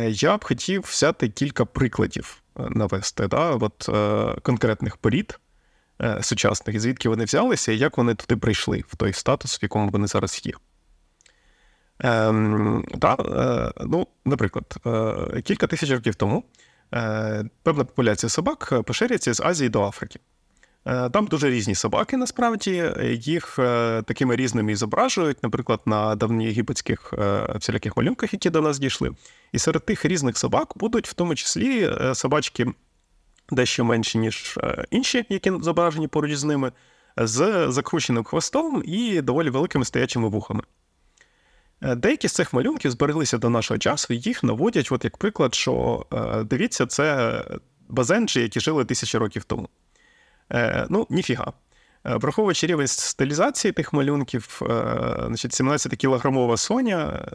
Я 0.07 0.37
б 0.37 0.45
хотів 0.45 0.81
взяти 0.81 1.29
кілька 1.29 1.65
прикладів 1.65 2.41
навести 2.55 3.27
да, 3.27 3.49
от, 3.49 3.89
конкретних 4.41 4.97
порід 4.97 5.39
сучасних, 6.21 6.79
звідки 6.79 7.09
вони 7.09 7.23
взялися 7.23 7.71
і 7.71 7.77
як 7.77 7.97
вони 7.97 8.15
туди 8.15 8.37
прийшли, 8.37 8.83
в 8.87 8.95
той 8.95 9.13
статус, 9.13 9.61
в 9.61 9.63
якому 9.63 9.89
вони 9.89 10.07
зараз 10.07 10.41
є. 10.45 10.53
Ем, 11.99 12.85
та, 12.99 13.13
е, 13.13 13.83
ну, 13.85 14.07
Наприклад, 14.25 14.75
е, 14.85 15.41
кілька 15.41 15.67
тисяч 15.67 15.91
років 15.91 16.15
тому 16.15 16.37
е, 16.37 16.41
певна 17.63 17.83
популяція 17.83 18.29
собак 18.29 18.83
поширюється 18.85 19.33
з 19.33 19.41
Азії 19.41 19.69
до 19.69 19.83
Африки. 19.83 20.19
Е, 20.85 21.09
там 21.09 21.27
дуже 21.27 21.49
різні 21.49 21.75
собаки, 21.75 22.17
насправді, 22.17 22.93
їх 23.21 23.59
е, 23.59 24.01
такими 24.01 24.35
різними 24.35 24.71
і 24.71 24.75
зображують, 24.75 25.43
наприклад, 25.43 25.81
на 25.85 26.15
давньоєгипетських 26.15 27.13
е, 27.17 27.47
всіляких 27.55 27.97
малюнках, 27.97 28.33
які 28.33 28.49
до 28.49 28.61
нас 28.61 28.79
дійшли. 28.79 29.11
І 29.51 29.59
серед 29.59 29.85
тих 29.85 30.05
різних 30.05 30.37
собак 30.37 30.73
будуть 30.75 31.07
в 31.07 31.13
тому 31.13 31.35
числі 31.35 31.91
собачки 32.13 32.67
дещо 33.51 33.85
менші, 33.85 34.17
ніж 34.17 34.59
інші, 34.91 35.25
які 35.29 35.51
зображені 35.61 36.07
поруч 36.07 36.33
з 36.33 36.43
ними, 36.43 36.71
з 37.17 37.65
закрученим 37.71 38.23
хвостом 38.23 38.83
і 38.85 39.21
доволі 39.21 39.49
великими 39.49 39.85
стоячими 39.85 40.29
вухами. 40.29 40.63
Е, 41.81 41.95
деякі 41.95 42.27
з 42.27 42.31
цих 42.31 42.53
малюнків 42.53 42.91
збереглися 42.91 43.37
до 43.37 43.49
нашого 43.49 43.77
часу, 43.77 44.13
і 44.13 44.17
їх 44.17 44.43
наводять, 44.43 44.91
от 44.91 45.03
як 45.03 45.17
приклад, 45.17 45.55
що 45.55 46.05
е, 46.13 46.43
дивіться, 46.43 46.85
це 46.85 47.43
базенджі, 47.89 48.41
які 48.41 48.59
жили 48.59 48.85
тисячі 48.85 49.17
років 49.17 49.43
тому. 49.43 49.69
Е, 50.51 50.87
ну, 50.89 51.07
ніфіга. 51.09 51.53
Враховуючи 52.03 52.67
рівень 52.67 52.87
стилізації 52.87 53.71
тих 53.71 53.93
малюнків, 53.93 54.61
значить, 55.25 55.61
17-кілограмова 55.61 56.57
Соня 56.57 57.27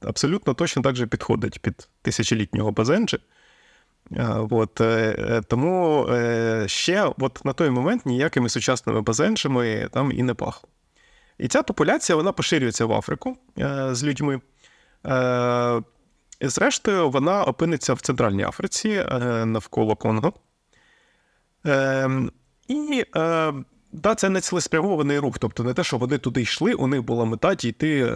абсолютно 0.00 0.54
точно 0.54 0.82
так 0.82 0.96
же 0.96 1.06
підходить 1.06 1.62
під 1.62 1.88
тисячолітнього 2.02 2.72
базенджі. 2.72 3.18
От, 4.50 4.80
Тому 5.48 6.08
ще 6.66 7.12
от 7.18 7.44
на 7.44 7.52
той 7.52 7.70
момент 7.70 8.06
ніякими 8.06 8.48
сучасними 8.48 9.00
базенджами 9.00 9.88
там 9.92 10.12
і 10.12 10.22
не 10.22 10.34
пахло. 10.34 10.68
І 11.38 11.48
ця 11.48 11.62
популяція 11.62 12.16
вона 12.16 12.32
поширюється 12.32 12.86
в 12.86 12.92
Африку 12.92 13.36
е, 13.58 13.88
з 13.94 14.04
людьми. 14.04 14.40
Е, 15.06 15.82
і 16.40 16.48
Зрештою, 16.48 17.10
вона 17.10 17.44
опиниться 17.44 17.94
в 17.94 18.00
Центральній 18.00 18.44
Африці 18.44 18.88
е, 18.88 19.44
навколо 19.44 19.96
Конго. 19.96 20.32
І 22.68 23.04
да, 23.92 24.14
це 24.16 24.28
не 24.28 24.40
цілеспрямований 24.40 25.18
рух, 25.18 25.38
тобто 25.38 25.64
не 25.64 25.74
те, 25.74 25.84
що 25.84 25.96
вони 25.96 26.18
туди 26.18 26.42
йшли, 26.42 26.74
у 26.74 26.86
них 26.86 27.02
була 27.02 27.24
мета 27.24 27.54
дійти 27.54 28.12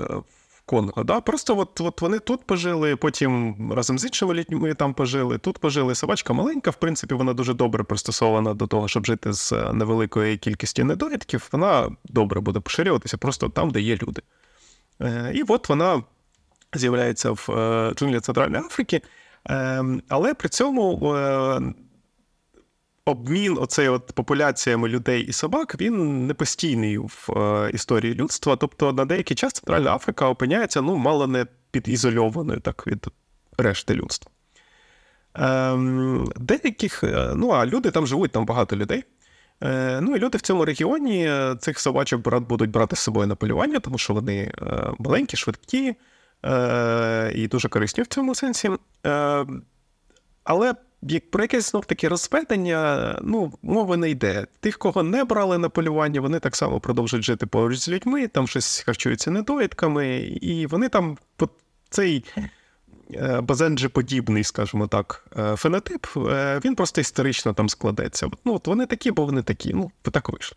в 0.81 1.05
Да? 1.05 1.21
Просто 1.21 1.59
от, 1.59 1.81
от 1.81 2.01
вони 2.01 2.19
тут 2.19 2.45
пожили, 2.45 2.97
потім 2.97 3.57
разом 3.73 3.99
з 3.99 4.05
іншими 4.05 4.35
людьми 4.35 4.75
там 4.75 4.95
пожили, 4.95 5.39
тут 5.39 5.59
пожили. 5.59 5.95
Собачка 5.95 6.33
маленька, 6.33 6.71
в 6.71 6.77
принципі, 6.77 7.15
вона 7.15 7.35
дуже 7.35 7.55
добре 7.55 7.85
пристосована 7.85 8.55
до 8.55 8.67
того, 8.67 8.89
щоб 8.89 9.07
жити 9.07 9.33
з 9.33 9.53
невеликою 9.73 10.39
кількістю 10.39 10.85
недоїдків. 10.85 11.49
Вона 11.53 11.91
добре 12.05 12.41
буде 12.41 12.61
поширюватися 12.61 13.17
просто 13.17 13.49
там, 13.49 13.71
де 13.71 13.81
є 13.81 13.99
люди. 14.03 14.23
Е, 15.01 15.33
І 15.35 15.43
от 15.49 15.69
вона 15.69 16.03
з'являється 16.75 17.31
в 17.31 17.47
е, 17.51 17.93
джунглі 17.95 18.21
Центральної 18.21 18.65
Африки, 18.65 19.03
е, 19.51 19.85
але 20.09 20.35
при 20.35 20.49
цьому. 20.49 21.15
Е, 23.09 23.11
обмін 23.11 23.59
оцей 23.61 23.89
от 23.89 24.13
популяціями 24.15 24.89
людей 24.89 25.23
і 25.23 25.33
собак 25.33 25.77
він 25.81 26.27
не 26.27 26.35
постійний 26.35 26.99
в 26.99 27.29
е, 27.37 27.71
історії 27.75 28.15
людства. 28.15 28.57
Тобто 28.57 28.93
на 28.93 29.05
деякий 29.05 29.37
час 29.37 29.53
Центральна 29.53 29.95
Африка 29.95 30.29
опиняється 30.29 30.83
ну, 30.83 30.97
мало 30.97 31.27
не 31.27 31.47
підізольованою 31.71 32.61
так 32.61 32.87
від 32.87 33.07
решти 33.59 33.95
людства. 33.95 34.31
Ем, 35.35 36.29
деяких, 36.37 37.05
е, 37.05 37.33
ну 37.35 37.51
а 37.51 37.67
люди 37.67 37.91
там 37.91 38.07
живуть, 38.07 38.33
там 38.33 38.47
багато 38.47 38.77
людей. 38.77 39.05
Е, 39.63 40.01
ну 40.01 40.17
і 40.17 40.19
люди 40.19 40.39
в 40.39 40.41
цьому 40.41 40.65
регіоні 40.65 41.27
е, 41.27 41.57
цих 41.61 41.79
собачок 41.79 42.41
будуть 42.41 42.71
брати 42.71 42.97
з 42.97 42.99
собою 42.99 43.27
на 43.27 43.35
полювання, 43.35 43.81
тому 43.81 43.99
що 43.99 44.15
вони 44.15 44.53
е, 44.63 44.91
маленькі, 44.99 45.37
швидкі 45.37 45.95
е, 46.45 47.33
і 47.35 47.49
дуже 47.49 47.69
корисні 47.69 48.03
в 48.03 48.07
цьому 48.07 48.35
сенсі. 48.35 48.71
Ем, 49.05 49.63
але 50.45 50.75
про 51.31 51.45
якесь 51.45 51.71
знов 51.71 51.85
таки 51.85 52.09
розведення, 52.09 53.19
ну, 53.23 53.53
мови 53.63 53.97
не 53.97 54.11
йде. 54.11 54.47
Тих, 54.61 54.79
кого 54.79 55.03
не 55.03 55.25
брали 55.25 55.59
на 55.59 55.69
полювання, 55.69 56.21
вони 56.21 56.39
так 56.39 56.57
само 56.57 56.81
продовжують 56.81 57.25
жити 57.25 57.47
поруч 57.47 57.79
з 57.79 57.89
людьми, 57.89 58.29
там 58.29 58.49
щось 58.49 58.81
харчуються 58.81 59.31
недоїдками, 59.31 60.19
і 60.21 60.67
вони 60.67 60.89
там 60.89 61.19
цей 61.91 62.25
е, 63.15 63.41
базенджі-подібний, 63.41 64.45
скажімо 64.45 64.87
так, 64.87 65.25
е, 65.39 65.57
фенотип, 65.57 66.07
е, 66.17 66.61
він 66.65 66.75
просто 66.75 67.01
історично 67.01 67.53
там 67.53 67.69
складеться. 67.69 68.31
Ну, 68.45 68.55
от 68.55 68.67
Вони 68.67 68.87
такі, 68.87 69.11
бо 69.11 69.27
вони 69.27 69.43
такі. 69.43 69.75
Ну, 69.75 69.91
так 70.03 70.29
вийшло. 70.29 70.57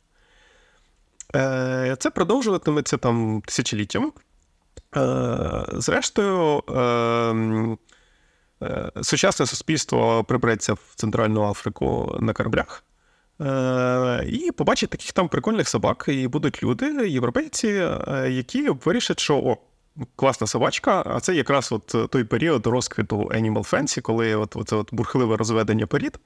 Це 1.98 2.10
продовжуватиметься 2.16 2.98
там 2.98 3.42
тисячоліттями. 3.46 4.12
Зрештою, 5.74 6.64
ем, 6.68 7.78
сучасне 9.02 9.46
суспільство 9.46 10.24
прибереться 10.24 10.74
в 10.74 10.80
Центральну 10.96 11.44
Африку 11.44 12.18
на 12.20 12.34
кораблях. 12.34 12.84
Е, 13.42 14.26
і 14.28 14.52
побачить 14.52 14.90
таких 14.90 15.12
там 15.12 15.30
прикольних 15.30 15.70
собак, 15.70 16.06
і 16.08 16.28
будуть 16.28 16.64
люди, 16.64 17.10
європейці, 17.10 17.68
е, 17.68 18.28
які 18.32 18.70
вирішать, 18.70 19.20
що 19.20 19.38
о, 19.38 19.58
класна 20.16 20.48
собачка, 20.48 21.04
а 21.06 21.20
це 21.20 21.36
якраз 21.36 21.72
от 21.72 22.12
той 22.12 22.24
період 22.24 22.68
розквіту 22.68 23.18
Animal 23.18 23.72
Fancy, 23.72 24.02
коли 24.02 24.36
от, 24.36 24.58
це 24.66 24.76
от 24.76 24.94
бурхливе 24.94 25.38
розведення 25.38 25.88
порід. 25.88 26.20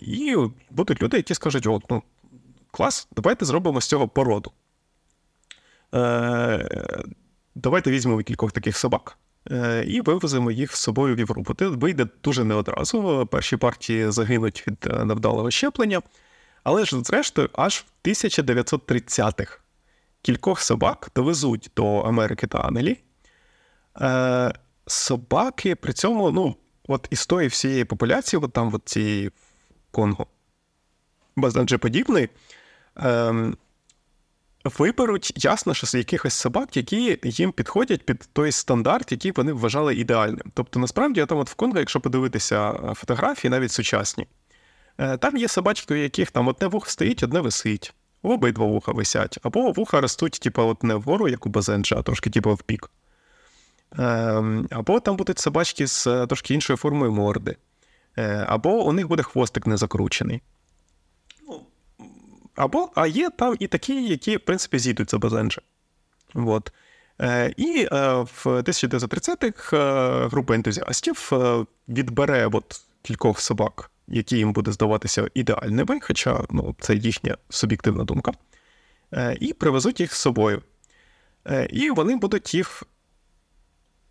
І 0.00 0.36
будуть 0.70 1.02
люди, 1.02 1.16
які 1.16 1.34
скажуть: 1.34 1.66
о, 1.66 1.80
ну, 1.90 2.02
клас, 2.70 3.08
давайте 3.16 3.44
зробимо 3.44 3.80
з 3.80 3.86
цього 3.86 4.08
породу. 4.08 4.52
Давайте 7.54 7.90
візьмемо 7.90 8.22
кількох 8.22 8.52
таких 8.52 8.76
собак. 8.76 9.18
Е, 9.50 9.84
і 9.86 10.00
вивеземо 10.00 10.50
їх 10.50 10.76
з 10.76 10.80
собою 10.80 11.14
в 11.14 11.18
Європу. 11.18 11.54
Це 11.54 11.68
вийде 11.68 12.06
дуже 12.22 12.44
не 12.44 12.54
одразу. 12.54 13.28
Перші 13.30 13.56
партії 13.56 14.10
загинуть 14.10 14.64
від 14.66 14.86
е, 14.86 15.04
невдалого 15.04 15.50
щеплення. 15.50 16.02
Але 16.62 16.84
ж, 16.84 17.00
зрештою, 17.04 17.50
аж 17.52 17.84
в 18.04 18.08
1930-х 18.08 19.58
кількох 20.22 20.60
собак 20.60 21.10
довезуть 21.16 21.70
до 21.76 21.98
Америки 21.98 22.46
та 22.46 22.58
Англії. 22.58 23.02
Е, 24.00 24.52
собаки 24.86 25.74
при 25.74 25.92
цьому, 25.92 26.30
ну, 26.30 26.56
от 26.88 27.08
із 27.10 27.26
тої 27.26 27.48
всієї 27.48 27.84
популяції, 27.84 28.40
от 28.42 28.52
там 28.52 28.74
от 28.74 28.82
цієї 28.84 29.30
Конго, 29.90 30.26
подібної, 31.78 32.28
ем, 32.96 33.56
виберуть 34.64 35.44
ясно, 35.44 35.74
що 35.74 35.86
з 35.86 35.94
якихось 35.94 36.34
собак, 36.34 36.76
які 36.76 37.18
їм 37.24 37.52
підходять 37.52 38.06
під 38.06 38.28
той 38.32 38.52
стандарт, 38.52 39.12
який 39.12 39.32
вони 39.32 39.52
вважали 39.52 39.94
ідеальним. 39.94 40.52
Тобто, 40.54 40.80
насправді, 40.80 41.26
там 41.26 41.38
от 41.38 41.50
в 41.50 41.54
Конго, 41.54 41.78
якщо 41.78 42.00
подивитися 42.00 42.70
е, 42.70 42.94
фотографії, 42.94 43.50
навіть 43.50 43.72
сучасні, 43.72 44.26
е, 44.98 45.16
там 45.16 45.36
є 45.36 45.48
собачки, 45.48 45.94
у 45.94 45.96
яких 45.96 46.30
там 46.30 46.48
одне 46.48 46.66
вухо 46.66 46.90
стоїть, 46.90 47.22
одне 47.22 47.40
висить, 47.40 47.94
обидва 48.22 48.66
вуха 48.66 48.92
висять, 48.92 49.38
або 49.42 49.72
вуха 49.72 50.00
ростуть, 50.00 50.40
типу, 50.42 50.62
одне 50.62 50.94
вгору, 50.94 51.28
як 51.28 51.46
у 51.46 51.48
базенджа, 51.48 51.96
а 51.98 52.02
трошки 52.02 52.30
типу, 52.30 52.54
в 52.54 52.60
бік. 52.68 52.90
Ем, 53.98 54.68
або 54.70 55.00
там 55.00 55.16
будуть 55.16 55.38
собачки 55.38 55.86
з 55.86 56.06
е, 56.06 56.26
трошки 56.26 56.54
іншою 56.54 56.76
формою 56.76 57.12
морди, 57.12 57.56
або 58.46 58.84
у 58.84 58.92
них 58.92 59.08
буде 59.08 59.22
хвостик 59.22 59.66
не 59.66 59.76
закручений. 59.76 60.42
Або, 62.60 62.90
А 62.94 63.06
є 63.06 63.30
там 63.30 63.56
і 63.58 63.66
такі, 63.66 64.08
які, 64.08 64.36
в 64.36 64.40
принципі, 64.40 64.78
зійдуть 64.78 65.10
за 65.10 65.18
Базенджа. 65.18 65.60
От. 66.34 66.72
Е, 67.20 67.54
І 67.56 67.88
е, 67.92 68.12
в 68.14 68.46
1930-х 68.46 69.76
е, 69.76 70.28
група 70.28 70.54
ентузіастів 70.54 71.30
відбере 71.88 72.46
от 72.52 72.80
кількох 73.02 73.40
собак, 73.40 73.90
які 74.08 74.36
їм 74.36 74.52
буде 74.52 74.72
здаватися 74.72 75.28
ідеальними, 75.34 76.00
хоча 76.02 76.44
ну, 76.50 76.76
це 76.80 76.94
їхня 76.94 77.36
суб'єктивна 77.48 78.04
думка, 78.04 78.32
і 79.40 79.52
привезуть 79.52 80.00
їх 80.00 80.14
з 80.14 80.18
собою. 80.18 80.62
І 81.70 81.90
вони 81.90 82.16
будуть 82.16 82.54
їх 82.54 82.82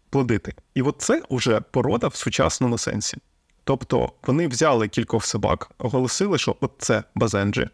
плодити. 0.10 0.54
І 0.74 0.82
от 0.82 0.96
це 1.00 1.24
вже 1.30 1.62
порода 1.62 2.08
в 2.08 2.16
сучасному 2.16 2.78
сенсі. 2.78 3.18
Тобто 3.64 4.12
вони 4.28 4.48
взяли 4.48 4.88
кількох 4.88 5.26
собак, 5.26 5.72
оголосили, 5.78 6.38
що 6.38 6.56
от 6.62 6.72
це 6.78 7.04
Базенджі, 7.16 7.70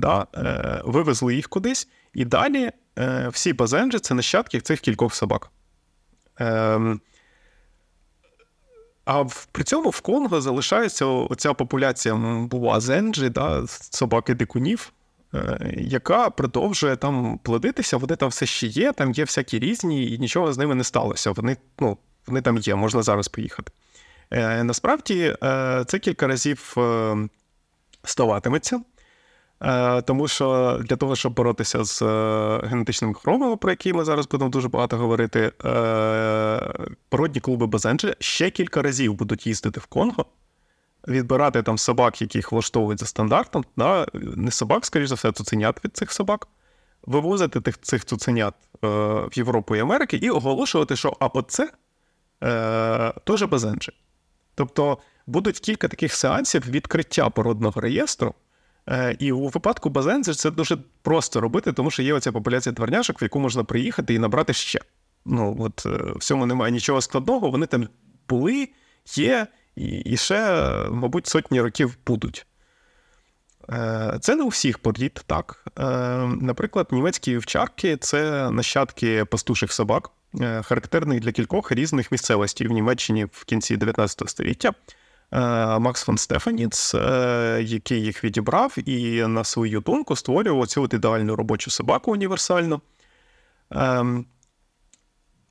да, 0.00 0.26
е, 0.34 0.82
вивезли 0.84 1.34
їх 1.34 1.48
кудись, 1.48 1.88
і 2.14 2.24
далі 2.24 2.70
е, 2.98 3.28
всі 3.32 3.52
базенджі 3.52 3.98
це 3.98 4.14
нащадки 4.14 4.60
цих 4.60 4.80
кількох 4.80 5.14
собак. 5.14 5.50
Е, 6.40 6.96
а 9.04 9.22
в, 9.22 9.48
при 9.52 9.64
цьому 9.64 9.90
в 9.90 10.00
Конго 10.00 10.40
залишається 10.40 11.06
оця 11.06 11.54
популяція 11.54 12.14
буазенджі, 12.50 13.28
да, 13.28 13.66
собаки 13.66 14.34
дикунів, 14.34 14.92
е, 15.34 15.74
яка 15.78 16.30
продовжує 16.30 16.96
там 16.96 17.38
плодитися, 17.42 17.96
вони 17.96 18.16
там 18.16 18.28
все 18.28 18.46
ще 18.46 18.66
є, 18.66 18.92
там 18.92 19.12
є 19.12 19.24
всякі 19.24 19.58
різні, 19.58 20.12
і 20.12 20.18
нічого 20.18 20.52
з 20.52 20.58
ними 20.58 20.74
не 20.74 20.84
сталося. 20.84 21.30
Вони 21.30 21.56
ну, 21.78 21.98
вони 22.26 22.42
там 22.42 22.58
є, 22.58 22.74
можна 22.74 23.02
зараз 23.02 23.28
поїхати. 23.28 23.72
Е, 24.30 24.64
Насправді 24.64 25.36
е, 25.42 25.84
це 25.86 25.98
кілька 25.98 26.26
разів 26.26 26.74
е, 26.78 27.16
ставатиметься. 28.04 28.80
Е, 29.62 30.02
тому 30.02 30.28
що 30.28 30.78
для 30.84 30.96
того, 30.96 31.16
щоб 31.16 31.34
боротися 31.34 31.84
з 31.84 32.02
е, 32.02 32.60
генетичними 32.66 33.14
хворобами, 33.14 33.56
про 33.56 33.70
які 33.70 33.92
ми 33.92 34.04
зараз 34.04 34.28
будемо 34.28 34.50
дуже 34.50 34.68
багато 34.68 34.96
говорити, 34.96 35.52
е, 35.64 36.72
породні 37.08 37.40
клуби 37.40 37.66
Базенджі 37.66 38.14
ще 38.18 38.50
кілька 38.50 38.82
разів 38.82 39.14
будуть 39.14 39.46
їздити 39.46 39.80
в 39.80 39.86
Конго, 39.86 40.26
відбирати 41.08 41.62
там 41.62 41.78
собак, 41.78 42.22
яких 42.22 42.52
влаштовують 42.52 43.00
за 43.00 43.06
стандартом, 43.06 43.64
да, 43.76 44.06
не 44.14 44.50
собак, 44.50 44.86
скоріш 44.86 45.08
за 45.08 45.14
все, 45.14 45.32
цуценят 45.32 45.84
від 45.84 45.96
цих 45.96 46.12
собак, 46.12 46.48
вивозити 47.02 47.60
тих, 47.60 47.80
цих 47.80 48.04
цуценят 48.04 48.54
в 48.82 49.30
Європу 49.32 49.76
і 49.76 49.80
Америки 49.80 50.16
і 50.16 50.30
оголошувати, 50.30 50.96
що 50.96 51.16
а 51.20 51.26
оце 51.26 51.72
е, 52.42 53.12
теж 53.24 53.42
Базенджі. 53.42 53.92
Тобто 54.54 54.98
будуть 55.26 55.60
кілька 55.60 55.88
таких 55.88 56.14
сеансів 56.14 56.70
відкриття 56.70 57.30
породного 57.30 57.80
реєстру. 57.80 58.34
Е, 58.90 59.16
і 59.18 59.32
у 59.32 59.48
випадку 59.48 59.90
Базензі 59.90 60.34
це 60.34 60.50
дуже 60.50 60.78
просто 61.02 61.40
робити, 61.40 61.72
тому 61.72 61.90
що 61.90 62.02
є 62.02 62.14
оця 62.14 62.32
популяція 62.32 62.72
дворняшок, 62.72 63.22
в 63.22 63.24
яку 63.24 63.40
можна 63.40 63.64
приїхати 63.64 64.14
і 64.14 64.18
набрати 64.18 64.52
ще. 64.52 64.80
Ну 65.24 65.56
от 65.60 65.86
е, 65.86 66.12
в 66.16 66.24
цьому 66.24 66.46
немає 66.46 66.72
нічого 66.72 67.00
складного. 67.00 67.50
Вони 67.50 67.66
там 67.66 67.88
були, 68.28 68.68
є, 69.14 69.46
і, 69.76 69.86
і 69.86 70.16
ще, 70.16 70.64
мабуть, 70.90 71.26
сотні 71.26 71.60
років 71.60 71.96
будуть. 72.06 72.46
Е, 73.70 74.18
це 74.20 74.36
не 74.36 74.42
у 74.42 74.48
всіх 74.48 74.78
порід 74.78 75.24
так. 75.26 75.64
Наприклад, 76.40 76.88
німецькі 76.90 77.32
вівчарки 77.32 77.96
це 77.96 78.50
нащадки 78.50 79.24
пастуших 79.24 79.72
собак, 79.72 80.10
характерних 80.62 81.20
для 81.20 81.32
кількох 81.32 81.72
різних 81.72 82.12
місцевостей 82.12 82.68
в 82.68 82.70
Німеччині 82.70 83.24
в 83.32 83.44
кінці 83.44 83.76
19 83.76 84.28
століття. 84.28 84.72
Е, 85.32 85.78
Макс 85.78 86.02
фон 86.02 86.18
Стефаніц, 86.18 86.94
е, 86.94 87.60
який 87.62 88.02
їх 88.02 88.24
відібрав, 88.24 88.76
і 88.88 89.26
на 89.26 89.44
свою 89.44 89.80
думку 89.80 90.16
створював 90.16 90.66
цю 90.66 90.82
от 90.82 90.94
ідеальну 90.94 91.36
робочу 91.36 91.70
собаку 91.70 92.12
універсальну. 92.12 92.80
Ем, 93.70 94.26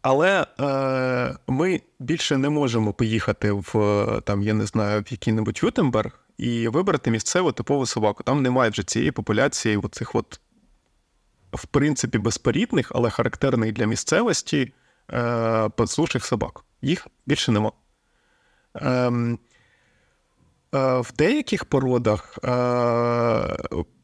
але 0.02 0.48
е, 0.60 1.36
ми 1.48 1.82
більше 2.00 2.38
не 2.38 2.50
можемо 2.50 2.94
поїхати 2.94 3.52
в 3.52 4.22
там, 4.26 4.42
я 4.42 4.54
не 4.54 4.65
знаю, 4.65 5.02
в 5.02 5.12
який-небудь 5.12 5.60
Вютенберг 5.63 6.20
і 6.38 6.68
вибрати 6.68 7.12
місцеву 7.12 7.52
типову 7.52 7.86
собаку. 7.86 8.24
Там 8.24 8.42
немає 8.42 8.72
вже 8.72 8.84
цієї 8.84 9.12
популяції, 9.12 9.78
оцих 9.78 10.15
от, 10.15 10.39
в 11.54 11.65
принципі, 11.65 12.18
безпорідних, 12.18 12.92
але 12.96 13.10
характерних 13.10 13.74
для 13.74 13.86
місцевості 13.86 14.74
е, 15.13 15.70
послушних 15.70 16.26
собак. 16.26 16.63
Їх 16.82 17.08
більше 17.26 17.52
нема. 17.52 17.72
Ем, 18.76 19.34
Е, 19.34 19.38
в 20.71 21.13
деяких 21.17 21.65
породах, 21.65 22.39
е, 22.43 23.58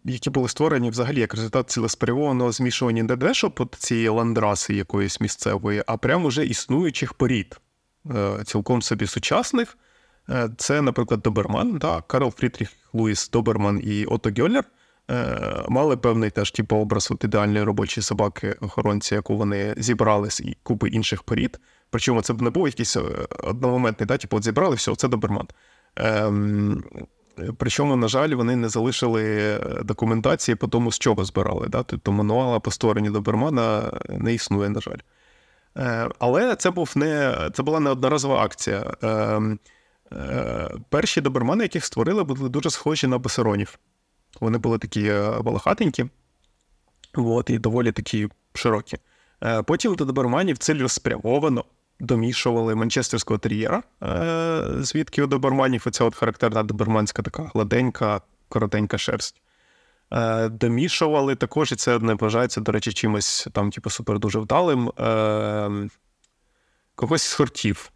які 0.06 0.30
були 0.30 0.50
створені 0.50 0.90
взагалі 0.90 1.20
як 1.20 1.34
результат 1.34 1.70
цілеспрямованого 1.70 2.52
змішування 2.52 3.04
не 3.04 3.16
дешо 3.16 3.52
под 3.52 3.76
цієї 3.80 4.10
ландраси 4.10 4.76
якоїсь 4.76 5.22
місцевої, 5.22 5.84
а 5.88 5.98
прямо 5.98 6.28
вже 6.28 6.46
існуючих 6.46 7.14
порід, 7.14 7.60
е, 8.16 8.44
цілком 8.46 8.82
собі 8.82 9.08
сучасних. 9.08 9.78
Це, 10.58 10.82
наприклад, 10.82 11.22
Доберман, 11.22 11.78
да, 11.78 12.02
Карл 12.02 12.32
Фрідріх 12.32 12.70
Луїс 12.94 13.30
Доберман 13.30 13.82
і 13.84 14.06
Ото 14.06 14.32
Гьоллер 14.38 14.64
мали 15.70 15.98
певний 15.98 16.30
теж 16.30 16.52
типу, 16.52 16.76
образ 16.76 17.12
от 17.12 17.24
ідеальної 17.24 17.64
робочої 17.64 18.04
собаки-охоронці, 18.04 19.16
яку 19.16 19.38
вони 19.38 19.74
зібрали 19.78 20.30
з 20.30 20.42
купи 20.64 20.90
інших 20.90 21.24
порід. 21.24 21.60
Причому 21.90 22.22
це 22.22 22.34
б 22.34 22.42
не 22.42 22.50
був 22.50 22.68
якийсь 22.68 22.98
одномоментний, 23.44 24.08
да, 24.08 24.18
типу, 24.18 24.38
от 24.38 24.44
зібрали, 24.44 24.76
все, 24.76 24.96
це 24.96 25.08
Доберман. 25.08 25.48
Ем, 25.96 26.84
Причому, 27.58 27.96
на 27.96 28.08
жаль, 28.08 28.30
вони 28.30 28.56
не 28.56 28.70
залишили 28.70 29.24
е, 29.26 29.84
документації 29.84 30.56
по 30.56 30.68
тому, 30.68 30.92
з 30.92 31.00
чого 31.00 31.26
збирали. 31.26 31.68
Да? 31.68 31.84
Тобто 31.84 32.12
мануала 32.12 32.60
по 32.60 32.72
створенню 32.72 33.12
добермана 33.12 33.92
не 34.10 34.34
існує, 34.34 34.70
на 34.70 34.82
жаль. 34.82 34.98
Е, 35.78 36.10
але 36.20 36.56
це 36.56 36.72
був 36.72 36.92
не, 36.96 37.38
це 37.54 37.64
була 37.64 37.80
не 37.80 37.90
одноразова 37.90 38.44
акція. 38.44 38.94
Е, 39.04 39.42
перші 40.90 41.22
добермани, 41.22 41.64
яких 41.64 41.86
створили, 41.86 42.24
були 42.24 42.50
дуже 42.50 42.70
схожі 42.70 43.08
на 43.08 43.18
басеронів. 43.18 43.80
Вони 44.42 44.58
були 44.58 44.78
такі 44.78 45.14
волохатенькі 45.38 46.06
от, 47.14 47.50
і 47.50 47.60
доволі 47.60 47.92
такі 47.92 48.30
широкі. 48.54 48.98
Потім 49.66 49.96
до 49.96 50.06
доберманів 50.06 50.58
цілеспрямовано 50.58 51.66
домішували 52.00 52.76
манчестерського 52.76 53.38
тер'єра, 53.38 53.84
е, 54.04 54.64
звідки 54.80 55.24
у 55.24 55.28
доберманів 55.28 55.84
оця 55.86 56.04
от 56.04 56.16
характерна 56.16 56.64
доберманська 56.64 57.22
така 57.22 57.52
гладенька, 57.54 58.22
коротенька 58.50 58.98
шерсть. 58.98 59.42
Е, 60.12 60.50
домішували 60.50 61.36
також, 61.36 61.72
і 61.72 61.76
це 61.76 62.00
не 62.00 62.14
вважається, 62.14 62.62
до 62.62 62.72
речі, 62.72 62.94
чимось 62.94 63.48
там, 63.52 63.72
типу, 63.72 63.90
супер 63.90 64.20
дуже 64.20 64.40
вдалим. 64.40 64.90
Е, 64.90 65.90
когось 66.96 67.24
з 67.24 67.34
хортів. 67.34 67.92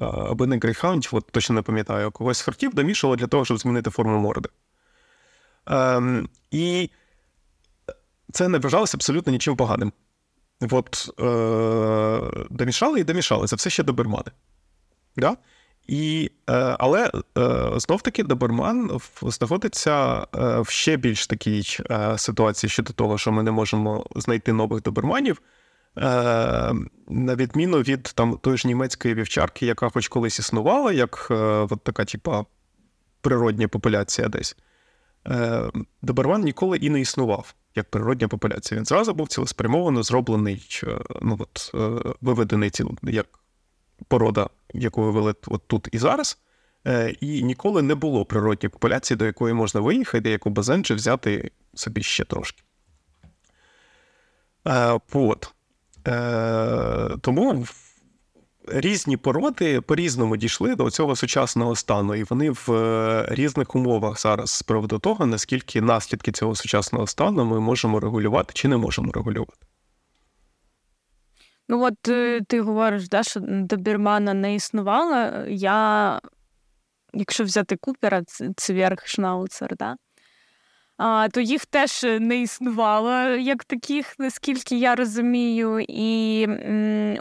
Аби 0.00 0.46
не 0.46 0.58
грейхаундів, 0.58 1.10
от 1.14 1.26
точно 1.30 1.54
не 1.54 1.62
пам'ятаю, 1.62 2.10
когось 2.10 2.38
з 2.38 2.42
хортів 2.42 2.74
домішували 2.74 3.16
для 3.16 3.26
того, 3.26 3.44
щоб 3.44 3.58
змінити 3.58 3.90
форму 3.90 4.18
морди. 4.18 4.48
Ем, 5.66 6.28
І 6.50 6.90
це 8.32 8.48
не 8.48 8.58
вважалося 8.58 8.96
абсолютно 8.96 9.32
нічим 9.32 9.56
поганим. 9.56 9.92
От 10.70 11.10
е, 11.20 12.44
домішали 12.50 13.00
і 13.00 13.04
домішали. 13.04 13.46
Це 13.46 13.56
все 13.56 13.70
ще 13.70 13.82
добермани. 13.82 14.30
Да? 15.16 15.36
І, 15.86 16.30
е, 16.50 16.76
Але 16.78 17.10
е, 17.38 17.70
знов-таки 17.76 18.22
доберман 18.22 19.00
знаходиться 19.22 20.18
е, 20.18 20.60
в 20.60 20.68
ще 20.68 20.96
більш 20.96 21.26
такій 21.26 21.62
е, 21.90 22.18
ситуації 22.18 22.70
щодо 22.70 22.92
того, 22.92 23.18
що 23.18 23.32
ми 23.32 23.42
не 23.42 23.50
можемо 23.50 24.06
знайти 24.16 24.52
нових 24.52 24.82
доберманів, 24.82 25.42
е, 25.98 26.02
на 27.08 27.34
відміну 27.34 27.78
від 27.78 28.02
там, 28.02 28.38
тої 28.42 28.56
ж 28.56 28.68
німецької 28.68 29.14
вівчарки, 29.14 29.66
яка 29.66 29.88
хоч 29.88 30.08
колись 30.08 30.38
існувала, 30.38 30.92
як 30.92 31.26
от 31.70 31.80
така, 31.82 32.04
типа, 32.04 32.44
природня 33.20 33.68
популяція 33.68 34.28
десь. 34.28 34.56
Доберман 36.02 36.42
ніколи 36.42 36.76
і 36.76 36.90
не 36.90 37.00
існував 37.00 37.54
як 37.74 37.90
природня 37.90 38.28
популяція. 38.28 38.78
Він 38.78 38.84
зразу 38.84 39.14
був 39.14 39.28
цілеспрямовано 39.28 40.02
зроблений, 40.02 40.80
е, 40.84 40.98
ну 41.22 41.36
от 41.40 41.70
е, 41.74 42.14
виведений 42.20 42.70
ціл, 42.70 42.90
як 43.02 43.26
порода, 44.08 44.48
яку 44.74 45.02
вивели 45.02 45.34
от 45.46 45.68
тут 45.68 45.88
і 45.92 45.98
зараз. 45.98 46.38
Е, 46.86 47.14
і 47.20 47.42
ніколи 47.42 47.82
не 47.82 47.94
було 47.94 48.24
природньої 48.24 48.70
популяції, 48.70 49.18
до 49.18 49.24
якої 49.24 49.54
можна 49.54 49.80
виїхати, 49.80 50.30
яку 50.30 50.50
базенче 50.50 50.94
взяти 50.94 51.50
собі 51.74 52.02
ще 52.02 52.24
трошки. 52.24 52.62
От. 55.12 55.54
Тому 57.20 57.66
різні 58.68 59.16
породи 59.16 59.80
по-різному 59.80 60.36
дійшли 60.36 60.74
до 60.74 60.90
цього 60.90 61.16
сучасного 61.16 61.76
стану, 61.76 62.14
і 62.14 62.24
вони 62.24 62.50
в 62.50 62.72
е, 62.72 63.26
різних 63.30 63.74
умовах 63.74 64.20
зараз 64.20 64.50
з 64.50 64.62
приводу 64.62 64.98
того, 64.98 65.26
наскільки 65.26 65.80
наслідки 65.80 66.32
цього 66.32 66.54
сучасного 66.54 67.06
стану 67.06 67.44
ми 67.44 67.60
можемо 67.60 68.00
регулювати 68.00 68.52
чи 68.54 68.68
не 68.68 68.76
можемо 68.76 69.12
регулювати. 69.12 69.66
Ну, 71.68 71.84
от 71.84 72.08
е, 72.08 72.40
ти 72.48 72.60
говориш, 72.60 73.08
да, 73.08 73.22
що 73.22 73.40
добірмана 73.42 74.34
не 74.34 74.54
існувало. 74.54 75.46
Я, 75.48 76.20
якщо 77.14 77.44
взяти 77.44 77.76
Купера, 77.76 78.22
цвірг 78.56 78.98
Шнауцер, 79.04 79.76
да, 79.76 79.96
то 81.32 81.40
їх 81.40 81.66
теж 81.66 82.02
не 82.02 82.42
існувало 82.42 83.12
як 83.28 83.64
таких, 83.64 84.14
наскільки 84.18 84.76
я 84.78 84.94
розумію. 84.94 85.84
І 85.88 86.46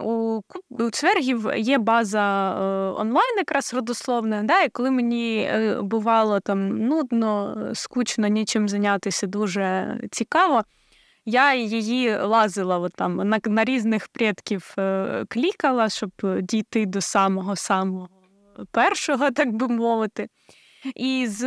у 0.02 0.42
у 0.70 0.90
цвергів 0.90 1.48
є 1.58 1.78
база 1.78 2.52
е, 2.52 3.02
онлайн, 3.02 3.38
якраз 3.38 3.74
родословна. 3.74 4.44
Да? 4.44 4.62
І 4.62 4.70
коли 4.70 4.92
мені 4.92 5.38
е, 5.38 5.82
бувало 5.82 6.40
там 6.40 6.78
нудно, 6.78 7.58
скучно, 7.74 8.28
нічим 8.28 8.70
зайнятися 8.70 9.28
дуже 9.28 9.98
цікаво. 10.12 10.64
Я 11.26 11.56
її 11.56 12.18
лазила 12.18 12.80
от 12.80 12.94
там, 12.94 13.16
на 13.16 13.40
на 13.46 13.64
різних 13.64 14.08
предків 14.08 14.74
е, 14.78 15.26
клікала, 15.30 15.90
щоб 15.90 16.12
дійти 16.42 16.86
до 16.86 17.02
самого 17.02 17.56
самого 17.56 18.10
першого, 18.72 19.32
так 19.32 19.52
би 19.54 19.68
мовити. 19.68 20.28
І 20.96 21.28
з 21.28 21.44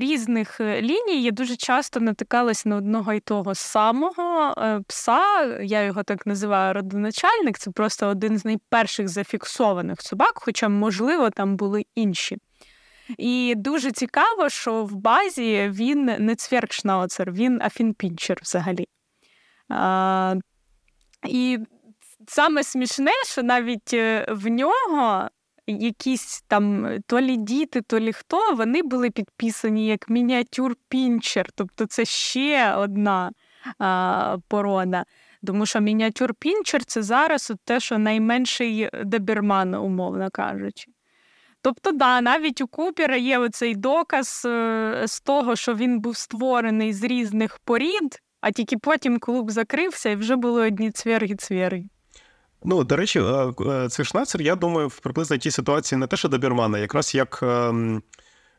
різних 0.00 0.60
ліній 0.60 1.22
я 1.22 1.30
дуже 1.30 1.56
часто 1.56 2.00
натикалась 2.00 2.66
на 2.66 2.76
одного 2.76 3.12
і 3.12 3.20
того 3.20 3.54
самого 3.54 4.54
е, 4.58 4.80
пса. 4.88 5.44
Я 5.62 5.82
його 5.82 6.02
так 6.02 6.26
називаю 6.26 6.74
родоначальник. 6.74 7.58
Це 7.58 7.70
просто 7.70 8.06
один 8.06 8.38
з 8.38 8.44
найперших 8.44 9.08
зафіксованих 9.08 10.02
собак, 10.02 10.32
хоча, 10.34 10.68
можливо, 10.68 11.30
там 11.30 11.56
були 11.56 11.86
інші. 11.94 12.38
І 13.18 13.54
дуже 13.56 13.92
цікаво, 13.92 14.48
що 14.48 14.84
в 14.84 14.94
базі 14.94 15.70
він 15.74 16.04
не 16.04 16.34
цвіркшнауцер, 16.34 17.32
він 17.32 17.62
афінпінчер 17.62 18.38
взагалі. 18.42 18.86
А, 19.68 20.34
І 21.26 21.58
саме 22.28 22.62
смішне, 22.64 23.12
що 23.24 23.42
навіть 23.42 23.94
е, 23.94 24.26
в 24.28 24.46
нього 24.46 25.28
якісь 25.66 26.44
там 26.48 26.88
то 27.06 27.20
лі 27.20 27.36
діти, 27.36 27.82
то 27.82 28.00
лі 28.00 28.12
хто, 28.12 28.54
вони 28.54 28.82
були 28.82 29.10
підписані 29.10 29.86
як 29.86 30.08
мініатюр-пінчер. 30.08 31.48
Тобто 31.54 31.86
це 31.86 32.04
ще 32.04 32.74
одна 32.74 33.32
а, 33.78 34.36
порода. 34.48 35.04
Тому 35.46 35.66
що 35.66 35.78
мініатюр-пінчер 35.78 36.84
це 36.86 37.02
зараз 37.02 37.50
от 37.50 37.60
те, 37.64 37.80
що 37.80 37.98
найменший 37.98 38.90
добірман, 39.04 39.74
умовно 39.74 40.28
кажучи. 40.32 40.90
Тобто, 41.62 41.92
да, 41.92 42.20
навіть 42.20 42.60
у 42.60 42.66
Купера 42.66 43.16
є 43.16 43.38
оцей 43.38 43.74
доказ 43.74 44.42
е, 44.46 45.02
з 45.06 45.20
того, 45.20 45.56
що 45.56 45.74
він 45.74 46.00
був 46.00 46.16
створений 46.16 46.92
з 46.92 47.04
різних 47.04 47.58
порід, 47.58 48.22
а 48.40 48.50
тільки 48.50 48.78
потім 48.78 49.18
клуб 49.18 49.50
закрився 49.50 50.10
і 50.10 50.16
вже 50.16 50.36
були 50.36 50.66
одні 50.66 50.90
цверги-цверги. 50.90 51.84
Ну, 52.68 52.84
до 52.84 52.96
речі, 52.96 53.20
е, 53.20 53.52
е, 53.66 54.42
я 54.42 54.56
думаю, 54.56 54.88
в 54.88 54.98
приблизно 54.98 55.36
тій 55.36 55.50
ситуації 55.50 55.98
не 55.98 56.06
те, 56.06 56.16
що 56.16 56.28
добірмана, 56.28 56.78
якраз 56.78 57.14
як 57.14 57.40
е, 57.42 57.46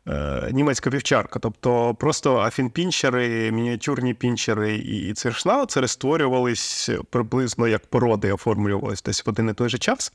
е, 0.07 0.49
німецька 0.51 0.89
вівчарка. 0.89 1.39
Тобто 1.39 1.95
просто 1.95 2.37
афінпінчери, 2.37 3.51
мініатюрні 3.51 4.13
пінчери 4.13 4.75
і 4.75 5.13
цвіршнауцери 5.13 5.87
створювались 5.87 6.89
приблизно 7.09 7.67
як 7.67 7.85
породи, 7.85 8.31
оформлювались 8.31 9.03
десь 9.03 9.25
в 9.25 9.29
один 9.29 9.49
і 9.49 9.53
той 9.53 9.69
же 9.69 9.77
час. 9.77 10.13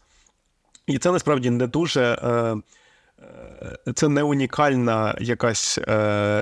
І 0.87 0.99
це 0.99 1.13
насправді 1.13 1.51
не 1.51 1.67
дуже. 1.67 2.19
Це 3.95 4.09
не 4.09 4.23
унікальна 4.23 5.17
якась 5.21 5.79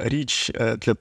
річ 0.05 0.51
для 0.55 0.97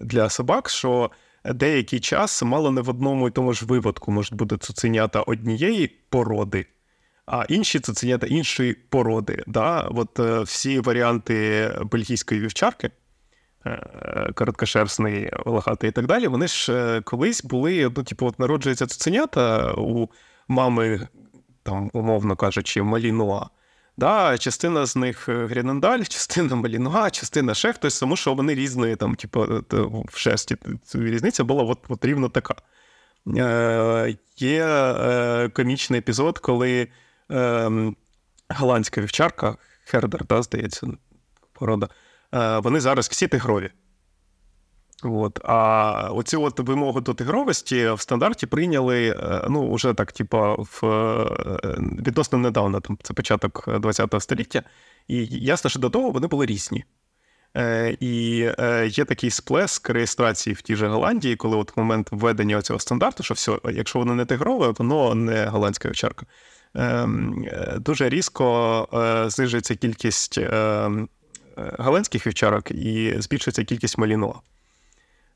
для 0.00 0.30
собак, 0.30 0.68
що 0.68 1.10
деякий 1.44 2.00
час 2.00 2.42
мало 2.42 2.70
не 2.70 2.80
в 2.80 2.88
одному 2.88 3.28
і 3.28 3.30
тому 3.30 3.52
ж 3.52 3.66
випадку 3.66 4.12
можуть 4.12 4.34
бути 4.34 4.56
цуценята 4.56 5.20
однієї 5.20 5.86
породи, 6.08 6.66
а 7.26 7.44
інші 7.48 7.80
цуценята 7.80 8.26
іншої 8.26 8.74
породи. 8.74 9.42
Да? 9.46 9.80
От 9.80 10.20
е, 10.20 10.40
Всі 10.40 10.80
варіанти 10.80 11.70
бельгійської 11.90 12.40
вівчарки, 12.40 12.90
е, 13.66 14.32
короткошерстний, 14.34 15.30
волохатий 15.44 15.90
і 15.90 15.92
так 15.92 16.06
далі, 16.06 16.26
вони 16.26 16.46
ж 16.46 16.72
е, 16.72 17.00
колись 17.00 17.44
були, 17.44 17.92
ну, 17.96 18.02
типу, 18.02 18.26
от 18.26 18.38
народжуються 18.38 18.86
цуценята 18.86 19.72
у 19.72 20.08
мами, 20.48 21.08
там, 21.62 21.90
умовно 21.92 22.36
кажучи, 22.36 22.82
малінуа. 22.82 23.46
Да, 23.96 24.38
Частина 24.38 24.86
з 24.86 24.96
них 24.96 25.28
Грінендаль, 25.28 25.48
Грінандаль, 25.48 26.02
частина 26.08 26.56
Малінуа, 26.56 27.10
частина 27.10 27.54
ще 27.54 27.72
хтось, 27.72 28.00
тому 28.00 28.16
що 28.16 28.34
вони 28.34 28.54
різні, 28.54 28.96
там, 28.96 29.14
типу, 29.14 29.64
в 30.12 30.18
шерсті. 30.18 30.56
Різниця 30.94 31.44
була 31.44 31.62
от, 31.62 31.78
от 31.88 32.04
рівно 32.04 32.28
така. 32.28 32.54
Е, 33.36 34.16
Є 34.36 34.66
е, 34.66 35.48
комічний 35.48 35.98
епізод, 35.98 36.38
коли 36.38 36.88
е, 37.30 37.70
голландська 38.48 39.00
вівчарка, 39.00 39.56
Хердер, 39.84 40.26
да, 40.26 40.42
здається, 40.42 40.86
порода, 41.52 41.88
е, 42.34 42.58
вони 42.58 42.80
зараз 42.80 43.08
всі 43.08 43.28
тигрові. 43.28 43.70
От. 45.04 45.40
А 45.44 46.08
оцю 46.12 46.42
от 46.42 46.60
вимогу 46.60 47.00
до 47.00 47.14
тигровості 47.14 47.90
в 47.90 48.00
стандарті 48.00 48.46
прийняли 48.46 49.08
е, 49.08 49.46
ну, 49.50 49.74
вже 49.74 49.94
так, 49.94 50.12
типа, 50.12 50.54
в, 50.54 50.80
е, 50.84 51.76
відносно 52.06 52.38
недавно, 52.38 52.80
там, 52.80 52.98
це 53.02 53.14
початок 53.14 53.68
ХХ 53.84 54.20
століття. 54.20 54.62
І 55.08 55.26
ясно, 55.30 55.70
що 55.70 55.80
до 55.80 55.90
того 55.90 56.10
вони 56.10 56.26
були 56.26 56.46
різні. 56.46 56.84
Е, 57.56 57.96
І 58.00 58.46
е, 58.58 58.86
є 58.86 59.04
такий 59.04 59.30
сплеск 59.30 59.90
реєстрації 59.90 60.54
в 60.54 60.62
тій 60.62 60.76
же 60.76 60.88
Голландії, 60.88 61.36
коли 61.36 61.56
от 61.56 61.76
в 61.76 61.80
момент 61.80 62.08
введення 62.10 62.62
цього 62.62 62.78
стандарту, 62.78 63.22
що 63.22 63.34
все, 63.34 63.58
якщо 63.72 63.98
воно 63.98 64.14
не 64.14 64.24
тигрове, 64.24 64.74
воно 64.78 65.14
не 65.14 65.46
голландська 65.46 65.88
овчарка. 65.88 66.26
Ем, 66.74 67.44
е, 67.46 67.78
Дуже 67.78 68.08
різко 68.08 68.88
е, 68.94 69.30
знижується 69.30 69.74
кількість 69.74 70.38
е, 70.38 70.90
голландських 71.56 72.26
вівчарок 72.26 72.70
і 72.70 73.14
збільшується 73.18 73.64
кількість 73.64 73.98
малінуа. 73.98 74.34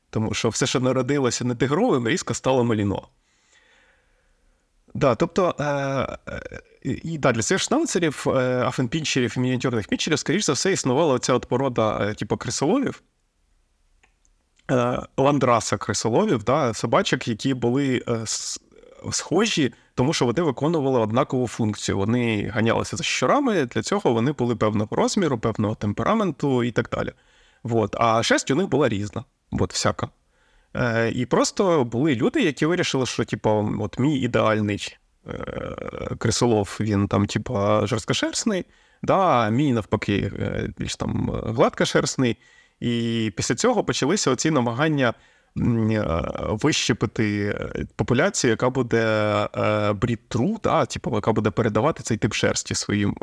Тому 0.09 0.33
що 0.33 0.49
все, 0.49 0.65
що 0.65 0.79
народилося 0.79 1.45
не 1.45 1.55
тигровим, 1.55 2.07
різко 2.07 2.33
стало 2.33 2.63
маліно. 2.63 3.07
Да, 4.93 5.15
тобто, 5.15 5.55
е, 5.59 5.63
е, 5.65 6.59
і 6.83 7.17
да, 7.17 7.31
для 7.31 7.41
цих 7.41 7.59
шнауцерів, 7.59 8.25
е, 8.27 8.31
афенпінчерів 8.65 9.33
і 9.37 9.39
мініатюрних 9.39 9.87
пінчерів, 9.87 10.19
скоріш 10.19 10.45
за 10.45 10.53
все, 10.53 10.71
існувала 10.71 11.13
оця 11.13 11.33
от 11.33 11.45
порода, 11.45 11.97
е, 12.01 12.13
типу, 12.13 12.37
крисоловів, 12.37 13.01
е, 14.71 15.01
ландраса 15.17 15.77
крисоловів, 15.77 16.43
да, 16.43 16.73
собачок, 16.73 17.27
які 17.27 17.53
були 17.53 18.03
е, 18.07 18.23
схожі, 19.11 19.73
тому 19.95 20.13
що 20.13 20.25
вони 20.25 20.41
виконували 20.41 20.99
однакову 20.99 21.47
функцію. 21.47 21.97
Вони 21.97 22.47
ганялися 22.47 22.97
за 22.97 23.03
щурами, 23.03 23.65
для 23.65 23.81
цього 23.81 24.13
вони 24.13 24.31
були 24.31 24.55
певного 24.55 24.95
розміру, 24.95 25.37
певного 25.37 25.75
темпераменту 25.75 26.63
і 26.63 26.71
так 26.71 26.89
далі. 26.89 27.11
Вот. 27.63 27.95
А 27.99 28.23
шерсть 28.23 28.51
у 28.51 28.55
них 28.55 28.67
була 28.67 28.89
різна 28.89 29.23
от 29.51 29.73
всяка. 29.73 30.09
Е, 30.75 31.11
І 31.15 31.25
просто 31.25 31.83
були 31.83 32.15
люди, 32.15 32.41
які 32.41 32.65
вирішили, 32.65 33.05
що, 33.05 33.25
типу, 33.25 33.75
от 33.79 33.99
мій 33.99 34.19
ідеальний 34.19 34.97
е, 35.27 35.35
крисолов, 36.17 36.77
він 36.79 37.07
там, 37.07 37.25
типу, 37.25 37.53
жорсткошерстний, 37.83 38.65
да, 39.03 39.17
а 39.17 39.49
мій 39.49 39.73
навпаки, 39.73 40.31
е, 40.39 40.69
більш 40.77 40.95
там 40.95 41.41
гладкошерстний. 41.45 42.37
І 42.79 43.33
після 43.35 43.55
цього 43.55 43.83
почалися 43.83 44.31
оці 44.31 44.51
намагання 44.51 45.13
е, 45.57 46.05
вищепити 46.49 47.55
популяцію, 47.95 48.51
яка 48.51 48.69
буде 48.69 49.47
брід-тру, 49.95 50.59
да, 50.63 50.85
типу, 50.85 51.15
яка 51.15 51.31
буде 51.31 51.51
передавати 51.51 52.03
цей 52.03 52.17
тип 52.17 52.33
шерсті 52.33 52.75
своїм. 52.75 53.15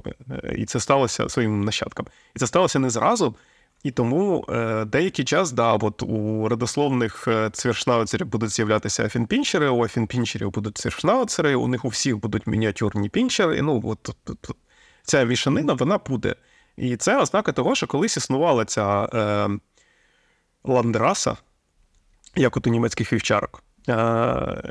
І 0.57 0.64
це 0.64 0.81
сталося 0.81 1.29
своїм 1.29 1.64
нащадкам. 1.64 2.07
І 2.37 2.39
це 2.39 2.47
сталося 2.47 2.79
не 2.79 2.91
зразу. 2.91 3.37
І 3.85 3.91
тому 3.91 4.45
е, 4.49 4.85
деякий 4.85 5.24
час, 5.24 5.53
да, 5.53 5.72
от 5.72 6.03
у 6.03 6.49
родословних 6.49 7.28
е, 7.28 7.51
цвіршнауцерів 7.53 8.26
будуть 8.26 8.51
з'являтися 8.51 9.05
афінпінчери, 9.05 9.68
у 9.68 9.85
афінпінчерів 9.85 10.51
будуть 10.51 10.78
цвіршнауцери, 10.78 11.55
у 11.55 11.68
них 11.68 11.85
у 11.85 11.89
всіх 11.89 12.16
будуть 12.16 12.47
мініатюрні 12.47 13.09
пінчери. 13.09 13.62
Ну, 13.62 13.82
от, 13.85 14.16
ця 15.03 15.26
вішанина 15.26 15.72
вона 15.72 15.99
буде. 15.99 16.35
І 16.76 16.97
це 16.97 17.20
ознака 17.20 17.53
того, 17.53 17.74
що 17.74 17.87
колись 17.87 18.16
існувала 18.16 18.64
ця 18.64 19.09
е, 19.14 19.49
ландраса, 20.64 21.37
як 22.37 22.57
от 22.57 22.66
у 22.66 22.70
німецьких 22.70 23.12
вівчарок. 23.12 23.62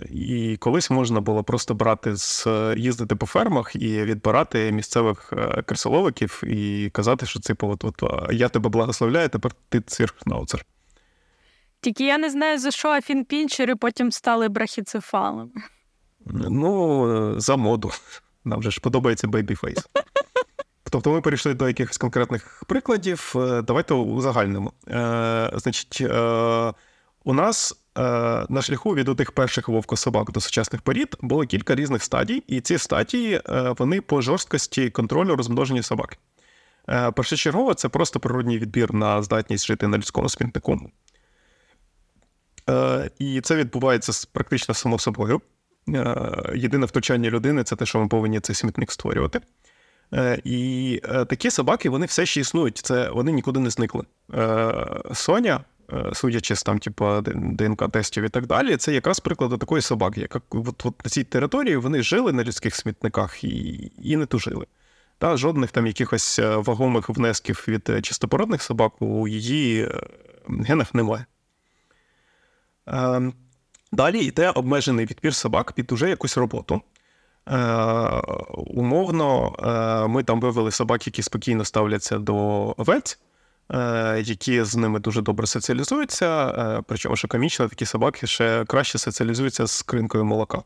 І 0.10 0.58
колись 0.60 0.90
можна 0.90 1.22
було 1.22 1.44
просто 1.44 1.74
брати 1.74 2.16
з 2.16 2.48
їздити 2.78 3.16
по 3.16 3.26
фермах 3.26 3.76
і 3.76 4.04
відбирати 4.04 4.72
місцевих 4.72 5.34
е, 5.34 5.62
крисоловиків 5.62 6.44
і 6.48 6.90
казати, 6.90 7.26
що 7.26 7.40
типу, 7.40 7.68
от, 7.68 7.84
от 7.84 8.04
я 8.32 8.50
тебе 8.50 8.70
благословляю, 8.70 9.30
тепер 9.30 9.52
ти 9.70 9.82
циркнауцер. 9.82 10.66
Тільки 11.82 12.06
я 12.06 12.18
не 12.18 12.30
знаю, 12.30 12.60
за 12.60 12.72
що 12.72 12.90
афінпінчери 12.90 13.76
потім 13.76 14.12
стали 14.12 14.50
брахіцефалами. 14.50 15.52
Ну, 16.26 17.40
за 17.40 17.56
моду. 17.56 17.92
Нам 18.46 18.60
вже 18.60 18.72
ж 18.72 18.82
подобається 18.82 19.28
бейбіфейс. 19.28 19.90
Тобто 20.94 21.12
ми 21.12 21.22
перейшли 21.22 21.54
до 21.54 21.68
якихось 21.68 21.98
конкретних 21.98 22.64
прикладів. 22.68 23.34
Е, 23.36 23.62
давайте 23.62 23.94
узагальнимо. 23.94 24.74
Е, 24.88 25.52
Значить, 25.56 25.98
е, 26.02 26.74
у 27.24 27.34
нас 27.34 27.72
е, 27.72 27.76
на 28.50 28.62
шляху 28.62 28.96
від 28.96 29.16
тих 29.18 29.32
перших 29.32 29.70
вовкособак 29.70 30.32
до 30.32 30.42
сучасних 30.42 30.82
порід 30.82 31.16
було 31.22 31.46
кілька 31.46 31.76
різних 31.76 32.04
стадій, 32.04 32.44
і 32.48 32.62
ці 32.62 32.78
стадії 32.78 33.42
е, 33.50 33.76
вони 33.78 34.02
по 34.02 34.22
жорсткості 34.22 34.90
контролю 34.90 35.36
розмноження 35.36 35.84
собак. 35.84 36.18
Е, 36.90 37.12
першочергово 37.12 37.74
це 37.74 37.90
просто 37.90 38.20
природній 38.20 38.60
відбір 38.60 38.94
на 38.94 39.24
здатність 39.24 39.66
жити 39.66 39.88
на 39.88 39.98
людському 39.98 40.30
смітнику. 40.30 40.92
Е, 42.70 43.10
І 43.20 43.42
це 43.42 43.56
відбувається 43.56 44.28
практично 44.32 44.74
само 44.74 45.00
собою. 45.00 45.42
Е, 45.90 46.54
Єдине 46.56 46.86
втручання 46.86 47.30
людини 47.30 47.64
це 47.64 47.76
те, 47.76 47.86
що 47.86 48.00
ми 48.00 48.08
повинні 48.08 48.40
цей 48.40 48.56
смітник 48.56 48.92
створювати. 48.92 49.42
Е, 50.14 50.42
і 50.44 51.02
е, 51.04 51.26
такі 51.26 51.50
собаки 51.50 51.90
вони 51.90 52.06
все 52.06 52.26
ще 52.26 52.42
існують. 52.42 52.78
Це 52.78 53.10
Вони 53.10 53.32
нікуди 53.32 53.60
не 53.60 53.70
зникли. 53.70 54.04
Е, 54.34 54.74
Соня 55.14 55.56
Е, 55.56 55.73
судячи 56.14 56.56
з 56.56 56.64
там, 56.64 56.80
типу, 56.80 57.06
ДНК-тестів 57.06 58.24
і 58.24 58.30
так 58.30 58.48
далі, 58.48 58.78
це 58.78 58.94
якраз 58.94 59.20
приклад 59.20 59.60
такої 59.60 59.82
собаки, 59.82 60.22
яка 60.22 60.42
от, 60.50 60.86
от 60.86 61.06
на 61.06 61.10
цій 61.10 61.24
території 61.24 61.78
вони 61.78 62.04
жили 62.04 62.34
на 62.34 62.44
людських 62.44 62.76
смітниках 62.76 63.44
і 63.44 63.92
і 64.04 64.18
не 64.18 64.26
тужили. 64.26 64.66
Та 65.18 65.38
жодних 65.38 65.72
там 65.72 65.88
якихось 65.88 66.40
вагомих 66.40 67.10
внесків 67.10 67.66
від 67.68 68.06
чистопородних 68.06 68.62
собак 68.62 69.02
у 69.02 69.28
її 69.28 69.90
генах 70.48 70.94
немає. 70.94 71.26
Ем, 72.88 73.34
далі 73.92 74.20
йде 74.20 74.50
обмежений 74.50 75.06
відбір 75.06 75.36
собак 75.36 75.72
під 75.72 75.92
уже 75.92 76.10
якусь 76.10 76.38
роботу. 76.38 76.82
Е, 77.50 78.22
Умовно, 78.54 79.56
е, 79.60 80.08
ми 80.08 80.24
там 80.24 80.40
вивели 80.40 80.72
собак, 80.72 81.08
які 81.08 81.22
спокійно 81.22 81.66
ставляться 81.66 82.20
до 82.20 82.36
овець, 82.78 83.20
е, 83.20 83.26
які 84.26 84.64
з 84.64 84.76
ними 84.76 85.00
дуже 85.00 85.22
добре 85.22 85.48
соціалізуються. 85.48 86.48
Е, 86.48 86.84
причому, 86.88 87.16
що 87.16 87.28
комічно, 87.28 87.68
такі 87.68 87.86
собаки 87.86 88.28
ще 88.28 88.66
краще 88.66 88.98
соціалізуються 88.98 89.68
з 89.68 89.82
кринкою 89.82 90.26
молока. 90.26 90.64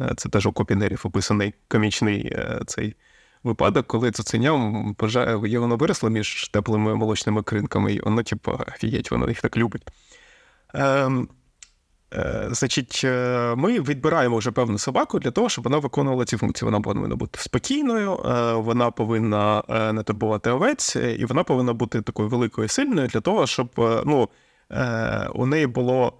Е, 0.00 0.12
це 0.16 0.28
теж 0.28 0.46
у 0.46 0.52
копінерів 0.52 1.00
описаний 1.04 1.54
комічний 1.68 2.26
е, 2.32 2.60
цей 2.66 2.96
випадок, 3.42 3.86
коли 3.86 4.10
цуценя 4.10 4.72
бажає, 4.98 5.36
воно 5.36 5.76
виросло 5.76 6.10
між 6.10 6.48
теплими 6.48 6.94
молочними 6.94 7.42
кринками, 7.42 7.92
і 7.92 8.00
воно, 8.00 8.22
типу, 8.22 8.52
офігеть, 8.68 9.10
воно 9.10 9.28
їх 9.28 9.40
так 9.40 9.56
любить. 9.56 9.82
Ем, 10.74 11.28
Е, 11.32 11.37
значить, 12.50 13.00
е, 13.04 13.54
ми 13.56 13.80
відбираємо 13.80 14.36
вже 14.36 14.50
певну 14.50 14.78
собаку 14.78 15.18
для 15.18 15.30
того, 15.30 15.48
щоб 15.48 15.64
вона 15.64 15.78
виконувала 15.78 16.24
ці 16.24 16.36
функції. 16.36 16.66
Вона 16.66 16.80
повинна 16.80 17.16
бути 17.16 17.38
спокійною, 17.40 18.12
е, 18.12 18.52
вона 18.52 18.90
повинна 18.90 19.62
не 19.92 20.02
турбувати 20.02 20.50
овець, 20.50 20.96
і 20.96 21.24
вона 21.24 21.44
повинна 21.44 21.72
бути 21.72 22.02
такою 22.02 22.28
великою 22.28 22.64
і 22.64 22.68
сильною 22.68 23.08
для 23.08 23.20
того, 23.20 23.46
щоб 23.46 23.70
ну, 24.06 24.28
у 25.34 25.46
неї 25.46 25.66
було. 25.66 26.12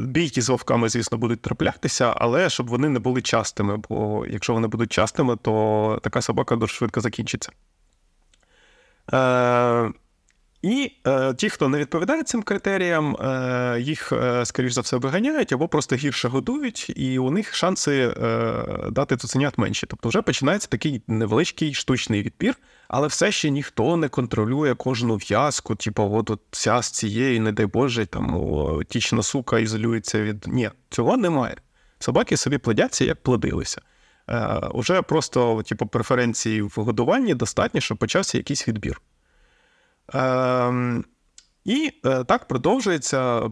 Бійки 0.00 0.42
з 0.42 0.48
вовками, 0.48 0.88
звісно, 0.88 1.18
будуть 1.18 1.42
траплятися, 1.42 2.14
але 2.16 2.50
щоб 2.50 2.68
вони 2.68 2.88
не 2.88 2.98
були 2.98 3.22
частими, 3.22 3.76
бо 3.88 4.26
якщо 4.26 4.52
вони 4.52 4.68
будуть 4.68 4.92
частими, 4.92 5.36
то 5.42 5.98
така 6.02 6.22
собака 6.22 6.56
дуже 6.56 6.74
швидко 6.74 7.00
закінчиться. 7.00 7.52
І 10.62 10.92
е, 11.06 11.34
ті, 11.34 11.50
хто 11.50 11.68
не 11.68 11.78
відповідає 11.78 12.22
цим 12.22 12.42
критеріям, 12.42 13.16
е, 13.16 13.80
їх, 13.80 14.12
е, 14.12 14.44
скоріш 14.44 14.72
за 14.72 14.80
все, 14.80 14.96
виганяють 14.96 15.52
або 15.52 15.68
просто 15.68 15.96
гірше 15.96 16.28
годують, 16.28 16.92
і 16.96 17.18
у 17.18 17.30
них 17.30 17.54
шанси 17.54 18.14
е, 18.22 18.64
дати 18.90 19.16
цуценят 19.16 19.58
менші. 19.58 19.86
Тобто 19.86 20.08
вже 20.08 20.22
починається 20.22 20.68
такий 20.68 21.02
невеличкий 21.06 21.74
штучний 21.74 22.22
відбір, 22.22 22.54
але 22.88 23.08
все 23.08 23.32
ще 23.32 23.50
ніхто 23.50 23.96
не 23.96 24.08
контролює 24.08 24.74
кожну 24.74 25.16
в'язку, 25.16 25.74
типу, 25.74 26.10
от, 26.12 26.30
от 26.30 26.40
ця 26.50 26.82
з 26.82 26.90
цієї, 26.90 27.40
не 27.40 27.52
дай 27.52 27.66
Боже, 27.66 28.06
там 28.06 28.40
тічна 28.88 29.22
сука 29.22 29.58
ізолюється 29.58 30.22
від. 30.22 30.44
Ні, 30.46 30.70
цього 30.90 31.16
немає. 31.16 31.56
Собаки 31.98 32.36
собі 32.36 32.58
плодяться, 32.58 33.04
як 33.04 33.22
плодилися. 33.22 33.80
Е, 34.28 34.56
Уже 34.74 35.02
просто, 35.02 35.62
типу, 35.62 35.86
преференції 35.86 36.62
в 36.62 36.72
годуванні 36.76 37.34
достатньо, 37.34 37.80
щоб 37.80 37.98
почався 37.98 38.38
якийсь 38.38 38.68
відбір. 38.68 39.00
Ем, 40.14 41.04
і 41.64 41.90
е, 42.04 42.24
так 42.24 42.48
продовжується 42.48 43.50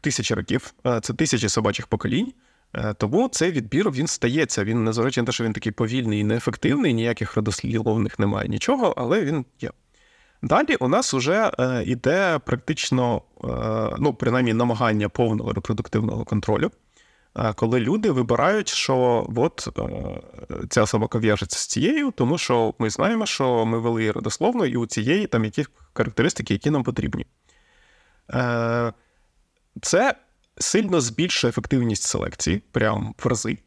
тисячі 0.00 0.34
років. 0.34 0.74
Е, 0.86 1.00
це 1.00 1.14
тисячі 1.14 1.48
собачих 1.48 1.86
поколінь. 1.86 2.32
Е, 2.74 2.94
тому 2.94 3.28
цей 3.28 3.52
відбір 3.52 3.90
він 3.90 4.06
стається. 4.06 4.64
Він, 4.64 4.84
незважаючи 4.84 5.20
на 5.20 5.26
те, 5.26 5.32
що 5.32 5.44
він 5.44 5.52
такий 5.52 5.72
повільний 5.72 6.20
і 6.20 6.24
неефективний, 6.24 6.94
ніяких 6.94 7.36
родослівних 7.36 8.18
немає 8.18 8.48
нічого, 8.48 8.94
але 8.96 9.24
він 9.24 9.44
є. 9.60 9.70
Далі 10.42 10.76
у 10.80 10.88
нас 10.88 11.14
вже 11.14 11.50
йде 11.86 12.38
практично, 12.38 13.22
ну, 13.98 14.14
принаймні, 14.14 14.54
намагання 14.54 15.08
повного 15.08 15.52
репродуктивного 15.52 16.24
контролю 16.24 16.70
коли 17.54 17.80
люди 17.80 18.10
вибирають, 18.10 18.68
що 18.68 19.26
от 19.36 19.68
е, 19.78 20.62
ця 20.68 20.86
собака 20.86 21.18
в'яжеться 21.18 21.58
з 21.58 21.66
цією, 21.66 22.10
тому 22.10 22.38
що 22.38 22.74
ми 22.78 22.90
знаємо, 22.90 23.26
що 23.26 23.64
ми 23.64 23.78
вели 23.78 24.10
родословно, 24.10 24.66
і 24.66 24.76
у 24.76 24.86
цієї 24.86 25.26
там 25.26 25.44
якісь 25.44 25.66
характеристики, 25.94 26.54
які 26.54 26.70
нам 26.70 26.82
потрібні. 26.82 27.26
Е, 28.30 28.92
це 29.82 30.14
сильно 30.58 31.00
збільшує 31.00 31.48
ефективність 31.48 32.02
селекції, 32.02 32.62
прям 32.72 33.14
в 33.18 33.26
рази. 33.26 33.58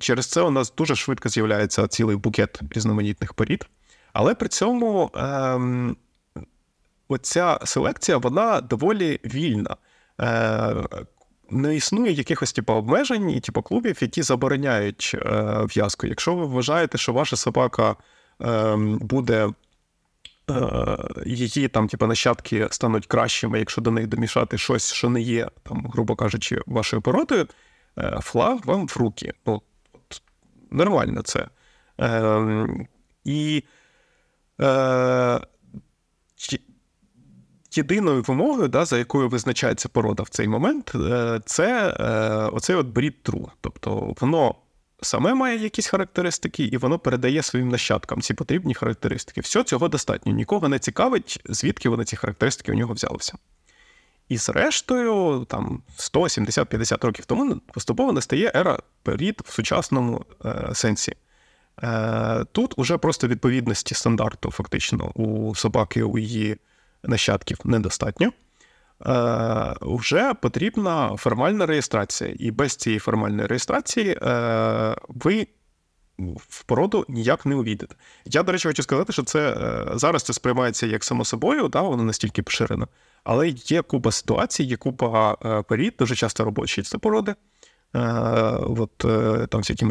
Через 0.00 0.26
це 0.26 0.40
у 0.42 0.50
нас 0.50 0.74
дуже 0.76 0.96
швидко 0.96 1.28
з'являється 1.28 1.88
цілий 1.88 2.16
букет 2.16 2.60
різноманітних 2.70 3.34
порід. 3.34 3.66
Але 4.12 4.34
при 4.34 4.48
цьому 4.48 5.10
ем, 5.14 5.96
оця 7.08 7.58
селекція 7.64 8.18
вона 8.18 8.60
доволі 8.60 9.20
вільна. 9.24 9.76
Е, 10.20 10.74
не 11.50 11.76
існує 11.76 12.12
якихось 12.12 12.52
типу, 12.52 12.72
обмежень 12.72 13.30
і 13.30 13.40
типу, 13.40 13.62
клубів, 13.62 13.98
які 14.00 14.22
забороняють 14.22 15.12
е, 15.14 15.28
в'язку. 15.64 16.06
Якщо 16.06 16.34
ви 16.34 16.46
вважаєте, 16.46 16.98
що 16.98 17.12
ваша 17.12 17.36
собака 17.36 17.96
е, 18.42 18.76
буде. 19.00 19.48
Її 21.26 21.68
там, 21.68 21.88
типу, 21.88 22.06
нащадки 22.06 22.68
стануть 22.70 23.06
кращими, 23.06 23.58
якщо 23.58 23.80
до 23.80 23.90
них 23.90 24.06
домішати 24.06 24.58
щось, 24.58 24.92
що 24.92 25.08
не 25.08 25.20
є, 25.20 25.48
там, 25.62 25.86
грубо 25.92 26.16
кажучи, 26.16 26.60
вашою 26.66 27.02
породою, 27.02 27.46
е, 27.98 28.18
флаг 28.22 28.58
вам 28.64 28.86
в 28.86 28.96
руки. 28.96 29.32
Ну, 29.46 29.62
Нормально 30.70 31.22
це. 31.22 31.48
Е, 32.00 32.66
І 33.24 33.64
е, 34.60 35.40
єдиною 37.72 38.22
вимогою, 38.22 38.68
да, 38.68 38.84
за 38.84 38.98
якою 38.98 39.28
визначається 39.28 39.88
порода 39.88 40.22
в 40.22 40.28
цей 40.28 40.48
момент, 40.48 40.92
е, 40.94 41.40
це 41.44 41.96
е, 42.00 42.14
оцей 42.52 42.76
от 42.76 42.86
breed 42.86 43.14
true. 43.24 43.48
Тобто 43.60 44.14
воно 44.20 44.54
саме 45.02 45.34
має 45.34 45.58
якісь 45.58 45.86
характеристики, 45.86 46.64
і 46.64 46.76
воно 46.76 46.98
передає 46.98 47.42
своїм 47.42 47.68
нащадкам 47.68 48.22
ці 48.22 48.34
потрібні 48.34 48.74
характеристики. 48.74 49.40
Все 49.40 49.64
цього 49.64 49.88
достатньо. 49.88 50.32
Нікого 50.32 50.68
не 50.68 50.78
цікавить, 50.78 51.40
звідки 51.44 51.88
вони 51.88 52.04
ці 52.04 52.16
характеристики 52.16 52.72
у 52.72 52.74
нього 52.74 52.94
взялися. 52.94 53.34
І 54.28 54.36
зрештою, 54.36 55.46
там 55.48 55.82
170-50 55.98 57.06
років 57.06 57.24
тому 57.24 57.56
поступово 57.72 58.12
настає 58.12 58.52
ера 58.54 58.78
перід 59.02 59.42
в 59.44 59.52
сучасному 59.52 60.24
е, 60.44 60.70
сенсі. 60.74 61.14
Е, 61.82 62.44
Тут 62.52 62.74
уже 62.76 62.98
просто 62.98 63.28
відповідності 63.28 63.94
стандарту, 63.94 64.50
фактично, 64.50 65.10
у 65.14 65.54
собаки 65.54 66.02
у 66.02 66.18
її 66.18 66.56
нащадків 67.02 67.58
недостатньо. 67.64 68.32
Е, 69.06 69.74
Вже 69.80 70.34
потрібна 70.34 71.16
формальна 71.16 71.66
реєстрація, 71.66 72.34
і 72.38 72.50
без 72.50 72.76
цієї 72.76 73.00
формальної 73.00 73.46
реєстрації 73.46 74.18
е, 74.22 74.96
ви 75.08 75.46
в 76.48 76.64
породу 76.64 77.04
ніяк 77.08 77.46
не 77.46 77.54
увійдете. 77.54 77.94
Я, 78.24 78.42
до 78.42 78.52
речі, 78.52 78.68
хочу 78.68 78.82
сказати, 78.82 79.12
що 79.12 79.22
це 79.22 79.50
е, 79.50 79.86
зараз 79.94 80.22
це 80.22 80.32
сприймається 80.32 80.86
як 80.86 81.04
само 81.04 81.24
собою, 81.24 81.68
да, 81.68 81.80
воно 81.80 82.02
настільки 82.02 82.42
поширено. 82.42 82.88
Але 83.24 83.48
є 83.48 83.82
купа 83.82 84.12
ситуацій, 84.12 84.64
є 84.64 84.76
купа 84.76 85.34
порід, 85.62 85.94
дуже 85.98 86.14
часто 86.14 86.44
робочі 86.44 86.82
це 86.82 86.98
породи. 86.98 87.34
От, 88.60 88.96
Там 89.48 89.60
всякі. 89.60 89.86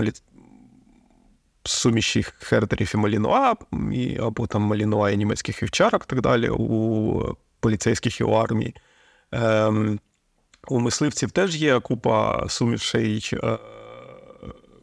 Суміші 1.70 2.26
хертерів 2.40 2.92
і 2.94 2.98
малінуа, 2.98 3.56
і, 3.94 4.18
або 4.18 4.48
там 4.48 4.62
малінуа 4.62 5.10
і 5.10 5.18
німецьких 5.18 5.64
вівчарок, 5.64 6.06
так 6.06 6.22
далі, 6.22 6.50
у 6.50 7.36
поліцейських 7.60 8.20
і 8.20 8.24
у 8.24 8.32
армії. 8.32 8.76
Ем, 9.32 10.00
У 10.68 10.80
мисливців 10.80 11.32
теж 11.32 11.56
є 11.56 11.80
купа 11.80 12.50
сумішей 12.50 13.30
е, 13.34 13.58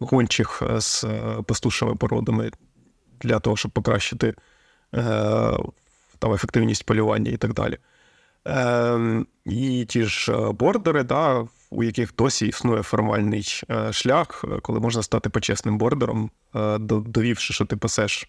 гончих 0.01 0.63
з 0.79 1.05
е, 1.05 1.43
пастушими 1.47 1.95
породами 1.95 2.51
для 3.21 3.39
того, 3.39 3.57
щоб 3.57 3.71
покращити 3.73 4.29
е, 4.29 4.35
там, 6.19 6.33
ефективність 6.35 6.87
полювання 6.87 7.31
і 7.31 7.37
так 7.37 7.55
далі. 7.55 7.79
Е, 8.47 9.25
І 9.45 9.85
ті 9.85 10.05
ж 10.05 10.33
е, 10.33 10.53
бордери, 10.53 11.03
да, 11.03 11.47
у 11.71 11.85
яких 11.85 12.15
досі 12.17 12.47
існує 12.47 12.83
формальний 12.83 13.63
е, 13.71 13.93
шлях, 13.93 14.45
коли 14.63 14.81
можна 14.81 15.03
стати 15.03 15.31
почесним 15.31 15.79
бордером, 15.79 16.31
е, 16.55 16.79
довівши, 16.79 17.55
що 17.55 17.65
ти 17.65 17.77
пасеш 17.77 18.29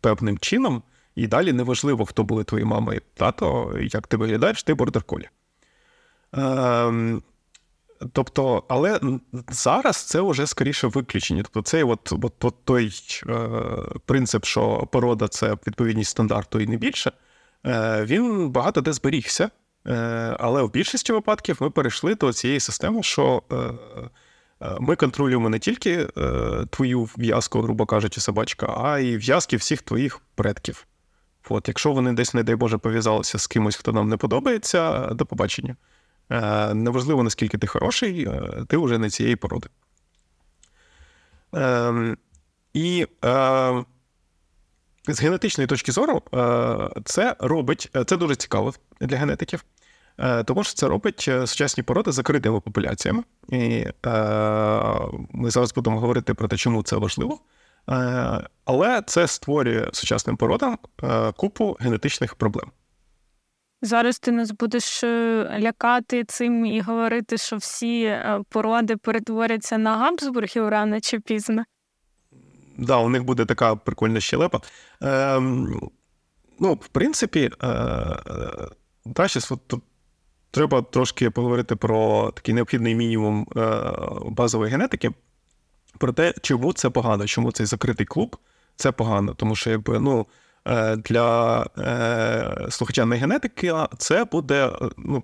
певним 0.00 0.38
чином, 0.38 0.82
і 1.14 1.26
далі 1.26 1.52
неважливо, 1.52 2.04
хто 2.04 2.24
були 2.24 2.44
твої 2.44 2.64
мама 2.64 2.94
і 2.94 3.00
тато, 3.14 3.76
як 3.80 4.06
ти 4.06 4.16
виглядаєш, 4.16 4.62
ти 4.62 4.74
бордер 4.74 5.02
колі. 5.02 5.28
Ем, 6.32 7.22
тобто, 8.12 8.64
але 8.68 9.00
зараз 9.48 9.96
це 9.96 10.20
вже 10.20 10.46
скоріше 10.46 10.86
виключення. 10.86 11.42
Тобто, 11.42 11.62
цей 11.62 11.82
от, 11.82 12.12
от, 12.22 12.44
от 12.44 12.54
той 12.64 12.90
е, 13.28 13.48
принцип, 14.06 14.44
що 14.44 14.88
порода 14.92 15.28
це 15.28 15.52
відповідність 15.52 16.10
стандарту 16.10 16.60
і 16.60 16.66
не 16.66 16.76
більше, 16.76 17.10
е, 17.10 17.31
він 18.04 18.50
багато 18.50 18.80
де 18.80 18.92
зберігся. 18.92 19.50
Е, 19.86 20.36
але 20.38 20.62
в 20.62 20.70
більшості 20.70 21.12
випадків 21.12 21.58
ми 21.60 21.70
перейшли 21.70 22.14
до 22.14 22.32
цієї 22.32 22.60
системи, 22.60 23.02
що 23.02 23.42
е, 23.52 23.56
е, 23.56 24.76
ми 24.80 24.96
контролюємо 24.96 25.48
не 25.48 25.58
тільки 25.58 26.08
твою 26.70 27.08
в'язку, 27.18 27.60
грубо 27.60 27.86
кажучи, 27.86 28.20
собачка, 28.20 28.74
а 28.84 28.98
й 28.98 29.16
в'язки 29.16 29.56
всіх 29.56 29.82
твоїх 29.82 30.20
предків. 30.34 30.86
От, 31.48 31.68
Якщо 31.68 31.92
вони 31.92 32.12
десь, 32.12 32.34
не 32.34 32.42
дай 32.42 32.54
Боже, 32.54 32.78
пов'язалися 32.78 33.38
з 33.38 33.46
кимось, 33.46 33.76
хто 33.76 33.92
нам 33.92 34.08
не 34.08 34.16
подобається, 34.16 35.06
до 35.06 35.26
побачення. 35.26 35.76
Неважливо, 36.74 37.22
наскільки 37.22 37.58
ти 37.58 37.66
хороший, 37.66 38.28
ти 38.68 38.76
вже 38.76 38.98
не 38.98 39.10
цієї 39.10 39.36
породи. 39.36 39.68
Ем, 41.52 42.16
і 42.74 43.06
з 45.08 45.20
генетичної 45.20 45.66
точки 45.66 45.92
зору, 45.92 46.22
це 47.04 47.36
робить 47.38 47.90
це 48.06 48.16
дуже 48.16 48.34
цікаво 48.34 48.74
для 49.00 49.16
генетиків. 49.16 49.64
Тому 50.44 50.64
що 50.64 50.74
це 50.74 50.88
робить 50.88 51.30
сучасні 51.44 51.82
породи 51.82 52.12
закритими 52.12 52.60
популяціями. 52.60 53.22
І 53.48 53.84
ми 55.32 55.50
зараз 55.50 55.74
будемо 55.74 56.00
говорити 56.00 56.34
про 56.34 56.48
те, 56.48 56.56
чому 56.56 56.82
це 56.82 56.96
важливо. 56.96 57.40
Але 58.64 59.02
це 59.06 59.26
створює 59.26 59.88
сучасним 59.92 60.36
породам 60.36 60.78
купу 61.36 61.76
генетичних 61.80 62.34
проблем. 62.34 62.70
Зараз 63.84 64.18
ти 64.18 64.32
нас 64.32 64.50
будеш 64.50 65.04
е, 65.04 65.58
лякати 65.60 66.24
цим 66.24 66.66
і 66.66 66.80
говорити, 66.80 67.38
що 67.38 67.56
всі 67.56 68.04
е, 68.04 68.40
породи 68.48 68.96
перетворяться 68.96 69.78
на 69.78 69.96
габсбургів 69.96 70.68
рано 70.68 71.00
чи 71.00 71.20
пізно. 71.20 71.64
Да, 72.82 72.96
у 72.96 73.08
них 73.08 73.24
буде 73.24 73.44
така 73.44 73.76
прикольна 73.76 74.20
щелепа. 74.20 74.60
Е, 75.02 75.40
Ну, 76.60 76.74
в 76.74 76.88
принципі, 76.88 77.50
е, 77.62 77.66
та, 79.14 79.28
щас, 79.28 79.52
от, 79.52 79.74
треба 80.50 80.82
трошки 80.82 81.30
поговорити 81.30 81.76
про 81.76 82.30
такий 82.30 82.54
необхідний 82.54 82.94
мінімум 82.94 83.46
е, 83.56 83.80
базової 84.26 84.70
генетики, 84.70 85.10
про 85.98 86.12
те, 86.12 86.34
чому 86.42 86.72
це 86.72 86.90
погано, 86.90 87.26
чому 87.26 87.52
цей 87.52 87.66
закритий 87.66 88.06
клуб 88.06 88.36
це 88.76 88.92
погано. 88.92 89.34
Тому 89.34 89.56
що, 89.56 89.70
якби, 89.70 89.98
ну. 89.98 90.26
Е, 90.64 90.96
для 90.96 91.66
е, 91.78 92.66
слухача 92.70 93.04
не 93.04 93.16
генетики, 93.16 93.74
це 93.98 94.24
буде 94.24 94.72
ну, 94.96 95.22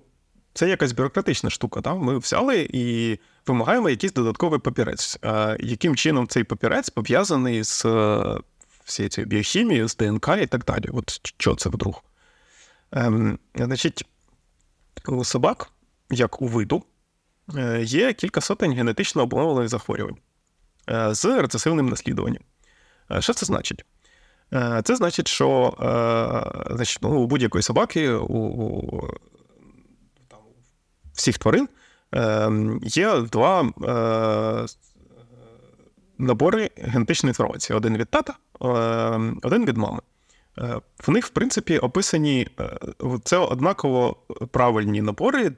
це 0.53 0.69
якась 0.69 0.91
бюрократична 0.91 1.49
штука. 1.49 1.81
Так? 1.81 1.97
Ми 1.97 2.17
взяли 2.17 2.69
і 2.73 3.17
вимагаємо 3.47 3.89
якийсь 3.89 4.13
додатковий 4.13 4.59
папірець. 4.59 5.19
Е, 5.23 5.57
яким 5.59 5.95
чином 5.95 6.27
цей 6.27 6.43
папірець 6.43 6.89
пов'язаний 6.89 7.63
з 7.63 7.85
всією 8.83 9.09
цією 9.09 9.29
біохімією, 9.29 9.87
з 9.87 9.95
ДНК 9.95 10.29
і 10.41 10.47
так 10.47 10.65
далі? 10.65 10.89
От 10.93 11.31
що 11.39 11.55
це 11.55 11.69
вдруг? 11.69 12.03
Ем, 12.91 13.39
значить, 13.55 14.05
у 15.07 15.23
собак, 15.25 15.71
як 16.09 16.41
у 16.41 16.47
виду, 16.47 16.83
є 17.79 18.13
кілька 18.13 18.41
сотень 18.41 18.73
генетично 18.73 19.21
обумовлених 19.21 19.69
захворювань 19.69 20.17
з 21.11 21.25
рецесивним 21.25 21.89
наслідуванням. 21.89 22.43
Що 23.19 23.33
це 23.33 23.45
значить? 23.45 23.85
Е, 24.53 24.81
це 24.83 24.95
значить, 24.95 25.27
що 25.27 25.73
е, 25.81 26.75
значить, 26.75 26.99
ну, 27.01 27.21
у 27.21 27.27
будь-якої 27.27 27.61
собаки, 27.61 28.11
у, 28.11 29.01
там, 29.01 29.09
всіх 31.19 31.37
тварин 31.37 31.67
е, 32.15 32.51
є 32.83 33.21
два 33.21 33.69
набори 36.17 36.69
генетичної 36.77 37.29
інформації: 37.29 37.77
один 37.77 37.97
від 37.97 38.09
тата, 38.09 38.33
один 39.43 39.65
від 39.65 39.77
мами. 39.77 39.99
В 41.07 41.11
них, 41.11 41.25
в 41.25 41.29
принципі, 41.29 41.77
описані 41.77 42.47
це 43.23 43.37
однаково 43.37 44.15
правильні 44.51 45.01
набори 45.01 45.51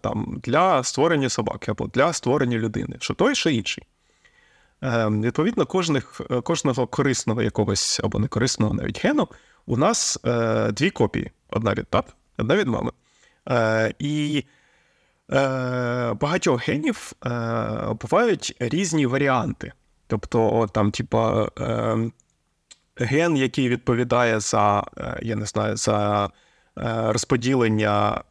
там, 0.00 0.40
для 0.42 0.82
створення 0.82 1.28
собаки 1.28 1.70
або 1.70 1.86
для 1.86 2.12
створення 2.12 2.58
людини, 2.58 2.96
що 3.00 3.14
той, 3.14 3.34
що 3.34 3.50
інший. 3.50 3.84
Відповідно, 5.10 5.66
кожних, 5.66 6.20
е, 6.30 6.40
кожного 6.40 6.86
корисного 6.86 7.42
якогось 7.42 8.00
або 8.04 8.18
некорисного 8.18 8.74
навіть 8.74 9.04
гену 9.04 9.28
у 9.66 9.76
нас 9.76 10.18
е, 10.24 10.72
дві 10.72 10.90
копії: 10.90 11.30
одна 11.50 11.74
від 11.74 11.86
тата, 11.86 12.12
одна 12.38 12.56
від 12.56 12.66
мами. 12.66 12.90
Е, 13.48 13.94
І 13.98 14.44
е, 14.46 14.61
багатьох 16.20 16.68
генів 16.68 17.12
е, 17.26 17.30
бувають 18.00 18.56
різні 18.60 19.06
варіанти. 19.06 19.72
Тобто, 20.06 20.68
там, 20.72 20.90
типа, 20.90 21.48
е, 21.60 21.96
ген, 22.96 23.36
який 23.36 23.68
відповідає 23.68 24.40
за, 24.40 24.84
е, 24.98 25.18
я 25.22 25.36
не 25.36 25.46
знаю, 25.46 25.76
за 25.76 26.30
розподілення 27.12 28.22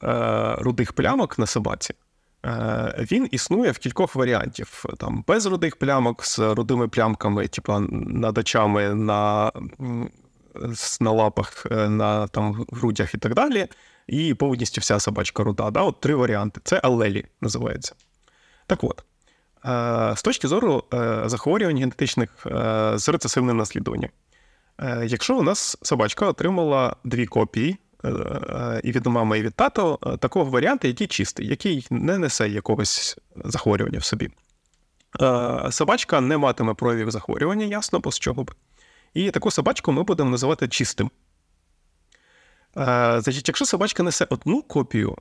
рудих 0.62 0.94
плямок 0.94 1.40
на 1.40 1.46
собаці. 1.46 1.94
Е, 2.46 3.06
він 3.12 3.28
існує 3.32 3.72
в 3.72 3.78
кількох 3.78 4.16
варіантів. 4.16 4.86
Там 4.98 5.24
без 5.28 5.46
рудих 5.46 5.76
плямок, 5.76 6.26
з 6.26 6.40
рудими 6.40 6.88
плямками, 6.88 7.48
типу 7.48 7.80
над 7.90 8.38
очами, 8.38 8.94
на 8.94 9.52
на 11.02 11.12
лапах, 11.12 11.66
е, 11.72 11.90
на 11.90 12.28
там, 12.28 12.66
грудях 12.72 13.14
і 13.14 13.18
так 13.18 13.34
далі. 13.34 13.68
І 14.08 14.34
повністю 14.34 14.82
вся 14.82 15.00
собачка 15.00 15.44
руда. 15.44 15.72
Да? 15.72 15.82
От 15.82 16.00
Три 16.00 16.16
варіанти. 16.16 16.62
Це 16.64 16.80
алелі 16.84 17.26
називається. 17.42 17.96
Так 18.68 18.84
от, 18.84 19.04
е, 19.66 20.14
з 20.18 20.22
точки 20.22 20.48
зору 20.48 20.84
захворювань 21.26 21.78
генетичних 21.78 22.30
з 22.96 23.10
рецесивним 23.10 23.58
наслідуванням. 23.58 24.10
Якщо 25.04 25.38
у 25.38 25.42
нас 25.42 25.78
собачка 25.82 26.28
отримала 26.28 26.96
дві 27.04 27.26
копії 27.26 27.78
Е, 28.06 28.82
і 28.84 28.92
від 28.92 29.06
мами, 29.06 29.40
і 29.40 29.42
від 29.42 29.56
тато 29.56 30.00
е, 30.06 30.18
такого 30.18 30.52
варіанту, 30.52 30.88
який 30.88 31.08
чистий, 31.08 31.48
який 31.48 31.88
не 31.90 32.18
несе 32.18 32.50
якогось 32.50 33.18
захворювання 33.36 34.00
в 34.00 34.04
собі. 34.04 34.30
Е, 35.22 35.72
собачка 35.72 36.22
не 36.22 36.38
матиме 36.38 36.74
проявів 36.74 37.12
захворювання, 37.12 37.66
ясно, 37.66 38.00
бо 38.00 38.12
з 38.12 38.20
чого 38.20 38.44
б. 38.44 38.52
І 39.14 39.32
таку 39.32 39.52
собачку 39.52 39.92
ми 39.92 40.04
будемо 40.04 40.30
називати 40.30 40.68
чистим. 40.68 41.12
Значить, 42.76 43.48
Якщо 43.48 43.66
собачка 43.66 44.04
несе 44.04 44.28
одну 44.30 44.62
копію 44.62 45.16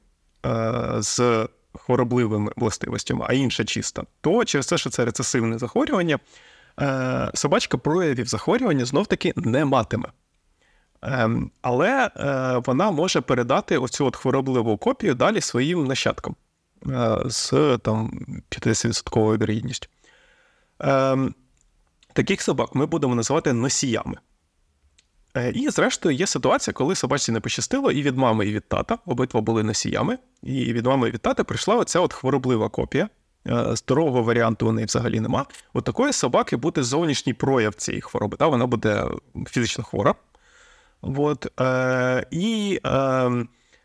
з 0.98 1.48
хворобливими 1.74 2.52
властивостями, 2.56 3.26
а 3.28 3.32
інша 3.32 3.64
чиста, 3.64 4.02
то 4.20 4.44
через 4.44 4.66
те, 4.66 4.78
що 4.78 4.90
це 4.90 5.04
рецесивне 5.04 5.58
захворювання, 5.58 6.18
собачка 7.34 7.78
проявів 7.78 8.26
захворювання 8.26 8.84
знов-таки 8.84 9.32
не 9.36 9.64
матиме. 9.64 10.08
Ем, 11.02 11.50
але 11.62 12.10
е, 12.16 12.62
вона 12.66 12.90
може 12.90 13.20
передати 13.20 13.78
оцю 13.78 14.06
от 14.06 14.16
хворобливу 14.16 14.76
копію 14.76 15.14
далі 15.14 15.40
своїм 15.40 15.84
нащадкам 15.84 16.36
е, 16.86 17.18
з 17.24 17.78
там 17.82 18.26
50% 18.50 19.38
вірогідністю. 19.38 19.88
Ем, 20.78 21.34
таких 22.12 22.42
собак 22.42 22.74
ми 22.74 22.86
будемо 22.86 23.14
називати 23.14 23.52
носіями. 23.52 24.16
Е, 25.36 25.50
і, 25.50 25.70
зрештою, 25.70 26.16
є 26.16 26.26
ситуація, 26.26 26.74
коли 26.74 26.94
собачці 26.94 27.32
не 27.32 27.40
пощастило 27.40 27.92
і 27.92 28.02
від 28.02 28.16
мами, 28.16 28.46
і 28.46 28.52
від 28.52 28.68
тата, 28.68 28.98
обидва 29.06 29.40
були 29.40 29.62
носіями, 29.62 30.18
і 30.42 30.72
від 30.72 30.86
мами 30.86 31.08
і 31.08 31.10
від 31.10 31.20
тата 31.20 31.44
прийшла 31.44 31.76
оця 31.76 32.00
от 32.00 32.12
хвороблива 32.12 32.68
копія. 32.68 33.08
Здорового 33.72 34.22
варіанту 34.22 34.68
у 34.68 34.72
неї 34.72 34.86
взагалі 34.86 35.20
нема. 35.20 35.46
У 35.74 35.80
такої 35.80 36.12
собаки 36.12 36.56
буде 36.56 36.82
зовнішній 36.82 37.34
прояв 37.34 37.74
цієї 37.74 38.00
хвороби. 38.00 38.36
Та? 38.36 38.46
Вона 38.46 38.66
буде 38.66 39.06
фізично 39.46 39.84
хвора. 39.84 40.14
От, 41.02 41.60
е, 41.60 42.26
І 42.30 42.80
е, 42.86 43.30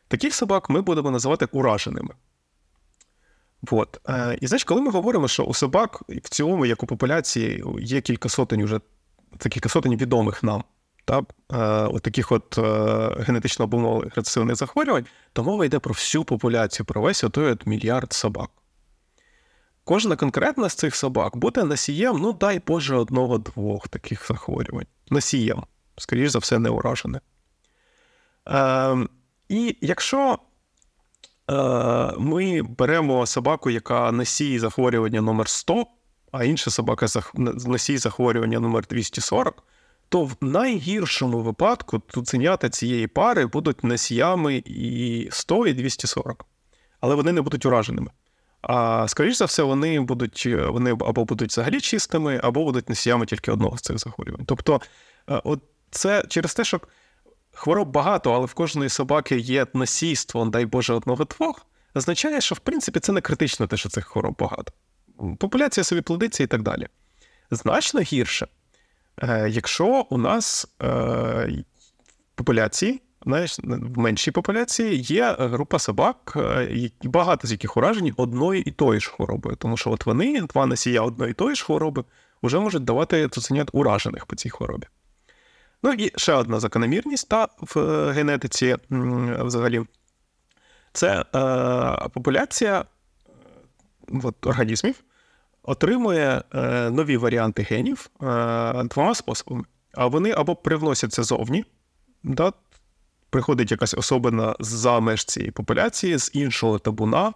таких 0.07 0.35
собак 0.35 0.69
ми 0.69 0.81
будемо 0.81 1.11
називати 1.11 1.47
ураженими. 1.51 2.15
От. 3.71 4.01
Е, 4.09 4.37
І 4.41 4.47
знаєш, 4.47 4.63
коли 4.63 4.81
ми 4.81 4.91
говоримо, 4.91 5.27
що 5.27 5.43
у 5.43 5.53
собак 5.53 6.03
в 6.09 6.29
цілому, 6.29 6.65
як 6.65 6.83
у 6.83 6.85
популяції, 6.85 7.63
є 7.79 8.01
кілька 8.01 8.29
сотень 8.29 8.61
уже 8.61 8.79
це 9.39 9.49
кілька 9.49 9.69
сотень 9.69 9.97
відомих 9.97 10.43
нам. 10.43 10.63
Та, 11.05 11.17
е, 11.19 11.23
от 11.87 12.03
таких 12.03 12.31
от 12.31 12.57
е, 12.57 12.61
генетично 13.23 13.65
обумовлених 13.65 14.15
рецесивних 14.15 14.55
захворювань, 14.55 15.05
то 15.33 15.43
мова 15.43 15.65
йде 15.65 15.79
про 15.79 15.93
всю 15.93 16.23
популяцію, 16.23 16.85
про 16.85 17.01
весь 17.01 17.23
отой 17.23 17.51
от 17.51 17.65
мільярд 17.65 18.13
собак. 18.13 18.49
Кожна 19.83 20.15
конкретна 20.15 20.69
з 20.69 20.75
цих 20.75 20.95
собак 20.95 21.37
буде 21.37 21.63
носієм, 21.63 22.17
ну 22.17 22.33
дай 22.33 22.61
Боже, 22.67 22.95
одного-двох 22.95 23.87
таких 23.87 24.27
захворювань. 24.27 24.87
Носієм 25.09 25.63
скоріш 25.97 26.31
за 26.31 26.39
все, 26.39 26.59
не 26.59 26.69
уражене. 26.69 27.21
Е, 28.47 28.97
І 29.49 29.77
якщо 29.81 30.39
е, 31.51 31.53
ми 32.17 32.61
беремо 32.61 33.25
собаку, 33.25 33.69
яка 33.69 34.11
носій 34.11 34.59
захворювання 34.59 35.21
номер 35.21 35.47
100 35.47 35.85
а 36.31 36.43
інша 36.43 36.71
собака 36.71 37.07
носій 37.65 37.97
захворювання 37.97 38.59
номер 38.59 38.87
240 38.87 39.63
то 40.09 40.23
в 40.23 40.35
найгіршому 40.41 41.39
випадку 41.39 42.01
цуценята 42.09 42.69
цієї 42.69 43.07
пари 43.07 43.45
будуть 43.45 43.83
носіями 43.83 44.63
і 44.65 45.27
100 45.31 45.67
і 45.67 45.73
240, 45.73 46.45
але 46.99 47.15
вони 47.15 47.31
не 47.31 47.41
будуть 47.41 47.65
ураженими. 47.65 48.11
А 48.61 49.07
скоріш 49.07 49.35
за 49.35 49.45
все, 49.45 49.63
вони 49.63 49.99
будуть 49.99 50.45
вони 50.45 50.91
або 50.91 51.25
будуть 51.25 51.49
взагалі 51.49 51.81
чистими, 51.81 52.39
або 52.43 52.63
будуть 52.63 52.89
носіями 52.89 53.25
тільки 53.25 53.51
одного 53.51 53.77
з 53.77 53.81
цих 53.81 53.99
захворювань. 53.99 54.45
Тобто, 54.45 54.81
е, 55.29 55.41
от 55.43 55.61
це 55.91 56.23
через 56.29 56.53
те, 56.53 56.63
що 56.63 56.81
хвороб 57.51 57.87
багато, 57.87 58.33
але 58.33 58.45
в 58.45 58.53
кожної 58.53 58.89
собаки 58.89 59.37
є 59.37 59.67
насійство, 59.73 60.45
дай 60.45 60.65
Боже, 60.65 60.93
одного-двох, 60.93 61.65
означає, 61.95 62.41
що 62.41 62.55
в 62.55 62.59
принципі 62.59 62.99
це 62.99 63.11
не 63.11 63.21
критично 63.21 63.67
те, 63.67 63.77
що 63.77 63.89
цих 63.89 64.05
хвороб 64.05 64.35
багато. 64.39 64.73
Популяція 65.39 65.83
собі 65.83 66.01
плодиться 66.01 66.43
і 66.43 66.47
так 66.47 66.61
далі. 66.61 66.87
Значно 67.51 68.01
гірше, 68.01 68.45
е, 68.45 68.49
якщо 69.49 70.05
у 70.09 70.18
нас 70.18 70.68
е, 70.84 71.63
популяції, 72.36 73.01
в 73.22 73.99
меншій 73.99 74.32
популяції 74.32 75.01
є 75.01 75.36
група 75.39 75.80
собак, 75.80 76.34
е, 76.36 76.89
багато 77.03 77.47
з 77.47 77.51
яких 77.51 77.78
уражені 77.78 78.13
одною 78.18 78.61
і 78.61 78.72
тою 78.72 78.99
ж 78.99 79.09
хворобою. 79.09 79.55
Тому 79.55 79.78
що 79.78 79.91
от 79.91 80.05
вони, 80.05 80.41
два 80.41 80.66
носія 80.66 81.01
одної 81.01 81.32
і 81.32 81.34
тої 81.34 81.55
ж 81.55 81.66
хвороби, 81.66 82.03
вже 82.43 82.59
можуть 82.59 82.84
давати 82.84 83.30
цуценят 83.30 83.70
уражених 83.72 84.26
по 84.26 84.36
цій 84.36 84.49
хворобі. 84.49 84.88
Ну 85.84 85.93
і 85.93 86.11
ще 86.16 86.34
одна 86.34 86.59
закономірність 86.59 87.30
та 87.30 87.47
в 87.59 88.11
генетиці 88.11 88.76
взагалі. 89.39 89.82
Це 90.93 91.20
е, 91.22 92.09
популяція 92.13 92.86
от, 94.24 94.47
організмів 94.47 94.95
отримує 95.66 96.43
е, 96.53 96.89
нові 96.89 97.18
варіанти 97.18 97.68
генів 97.70 98.09
е, 98.22 98.84
двома 98.84 99.16
способами. 99.16 99.63
А 99.93 100.07
вони 100.07 100.32
або 100.32 100.55
привносяться 100.55 101.24
зовні, 101.24 101.66
да, 102.24 102.53
приходить 103.30 103.72
якась 103.72 103.93
особина 103.93 104.55
за 104.59 104.99
меж 104.99 105.26
цієї 105.26 105.51
популяції, 105.51 106.18
з 106.18 106.32
іншого 106.34 106.80
табуна, 106.80 107.34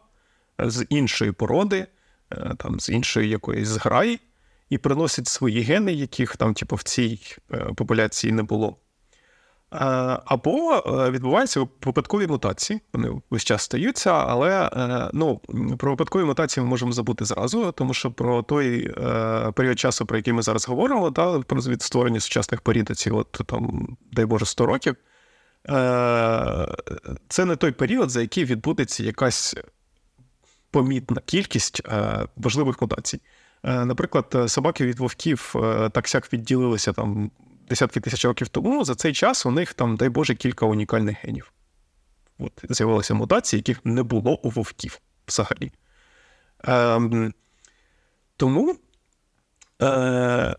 з 0.59 0.85
іншої 0.89 1.31
породи, 1.31 1.87
е, 2.31 2.55
там, 2.57 2.79
з 2.79 2.89
іншої 2.89 3.29
якоїсь 3.29 3.67
зграї, 3.67 4.19
і 4.69 4.77
приносить 4.77 5.27
свої 5.27 5.61
гени, 5.61 5.93
яких 5.93 6.37
там, 6.37 6.53
типу, 6.53 6.75
в 6.75 6.83
цій 6.83 7.19
е, 7.51 7.57
популяції 7.57 8.33
не 8.33 8.43
було. 8.43 8.77
Або 9.69 10.83
е, 10.87 11.11
відбуваються 11.11 11.67
випадкові 11.85 12.27
мутації. 12.27 12.81
Вони 12.93 13.21
весь 13.29 13.43
час 13.43 13.61
стаються, 13.61 14.11
але 14.11 14.69
е, 14.73 15.09
ну, 15.13 15.41
про 15.77 15.91
випадкові 15.91 16.23
мутації 16.23 16.63
ми 16.63 16.69
можемо 16.69 16.91
забути 16.91 17.25
зразу, 17.25 17.71
тому 17.71 17.93
що 17.93 18.11
про 18.11 18.43
той 18.43 18.93
е, 18.97 19.51
період 19.51 19.79
часу, 19.79 20.05
про 20.05 20.17
який 20.17 20.33
ми 20.33 20.41
зараз 20.41 20.67
говоримо, 20.67 21.11
та, 21.11 21.39
про 21.39 21.61
від 21.61 21.81
створення 21.81 22.19
сучасних 22.19 22.61
порід, 22.61 22.91
ці 22.97 23.11
от 23.11 23.41
там, 23.45 23.87
дай 24.11 24.25
Боже, 24.25 24.45
100 24.45 24.65
років. 24.65 24.95
Це 27.27 27.45
не 27.45 27.55
той 27.55 27.71
період, 27.71 28.09
за 28.09 28.21
який 28.21 28.45
відбудеться 28.45 29.03
якась 29.03 29.55
помітна 30.71 31.21
кількість 31.25 31.81
важливих 32.37 32.81
мутацій. 32.81 33.21
Наприклад, 33.63 34.35
собаки 34.47 34.85
від 34.85 34.99
вовків 34.99 35.55
так 35.91 36.07
сяк 36.07 36.33
відділилися 36.33 36.93
там 36.93 37.31
десятки 37.69 37.99
тисяч 37.99 38.25
років 38.25 38.47
тому, 38.47 38.85
за 38.85 38.95
цей 38.95 39.13
час 39.13 39.45
у 39.45 39.51
них 39.51 39.73
там, 39.73 39.95
дай 39.95 40.09
Боже, 40.09 40.35
кілька 40.35 40.65
унікальних 40.65 41.17
генів. 41.25 41.53
От 42.39 42.51
З'явилися 42.69 43.13
мутації, 43.13 43.57
яких 43.57 43.85
не 43.85 44.03
було 44.03 44.39
у 44.43 44.49
вовків 44.49 44.99
взагалі. 45.27 45.71
Ем, 46.63 47.33
Тому 48.37 48.75
е, 49.81 50.55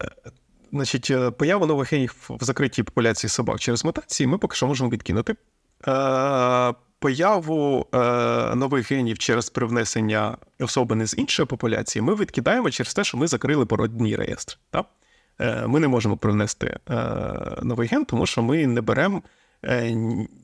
значить, 0.72 1.10
е, 1.10 1.30
появу 1.30 1.66
нових 1.66 1.92
генів 1.92 2.14
в 2.28 2.44
закритій 2.44 2.82
популяції 2.82 3.30
собак 3.30 3.60
через 3.60 3.84
мутації 3.84 4.26
ми 4.26 4.38
поки 4.38 4.56
що 4.56 4.66
можемо 4.66 4.90
відкинути. 4.90 5.34
Е, 5.88 6.74
Появу 6.98 7.86
е, 7.94 7.98
нових 8.54 8.92
генів 8.92 9.18
через 9.18 9.50
привнесення 9.50 10.36
особини 10.58 11.06
з 11.06 11.14
іншої 11.18 11.46
популяції 11.46 12.02
ми 12.02 12.14
відкидаємо 12.14 12.70
через 12.70 12.94
те, 12.94 13.04
що 13.04 13.18
ми 13.18 13.26
закрили 13.26 13.66
породній 13.66 14.16
реєстр. 14.16 14.58
Так? 14.70 14.86
Е, 15.40 15.66
ми 15.66 15.80
не 15.80 15.88
можемо 15.88 16.16
привнести 16.16 16.76
е, 16.90 16.94
новий 17.62 17.88
ген, 17.88 18.04
тому 18.04 18.26
що 18.26 18.42
ми 18.42 18.66
не 18.66 18.80
беремо 18.80 19.22
е, 19.64 19.90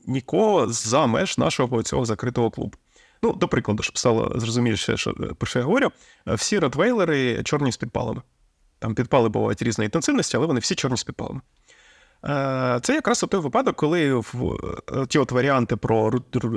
нікого 0.07 0.67
за 0.67 1.07
меж 1.07 1.37
нашого 1.37 1.83
цього 1.83 2.05
закритого 2.05 2.51
клубу. 2.51 2.77
Ну, 3.23 3.33
до 3.33 3.47
прикладу, 3.47 3.83
щоб 3.83 3.97
стало 3.97 4.33
зрозуміліше, 4.35 4.97
що 4.97 5.13
про 5.13 5.47
що 5.47 5.59
я 5.59 5.65
говорю, 5.65 5.91
всі 6.27 6.59
ротвейлери 6.59 7.43
чорні 7.43 7.71
з 7.71 7.77
підпалами. 7.77 8.21
Там 8.79 8.95
підпали 8.95 9.29
бувають 9.29 9.61
різної 9.61 9.85
інтенсивності, 9.85 10.37
але 10.37 10.45
вони 10.45 10.59
всі 10.59 10.75
чорні 10.75 10.97
з 10.97 11.03
підпалами. 11.03 11.41
Це 12.81 12.93
якраз 12.93 13.25
той 13.29 13.39
випадок, 13.39 13.75
коли 13.75 14.13
в 14.13 14.57
ті 15.07 15.19
от 15.19 15.31
варіанти 15.31 15.75
про 15.75 16.11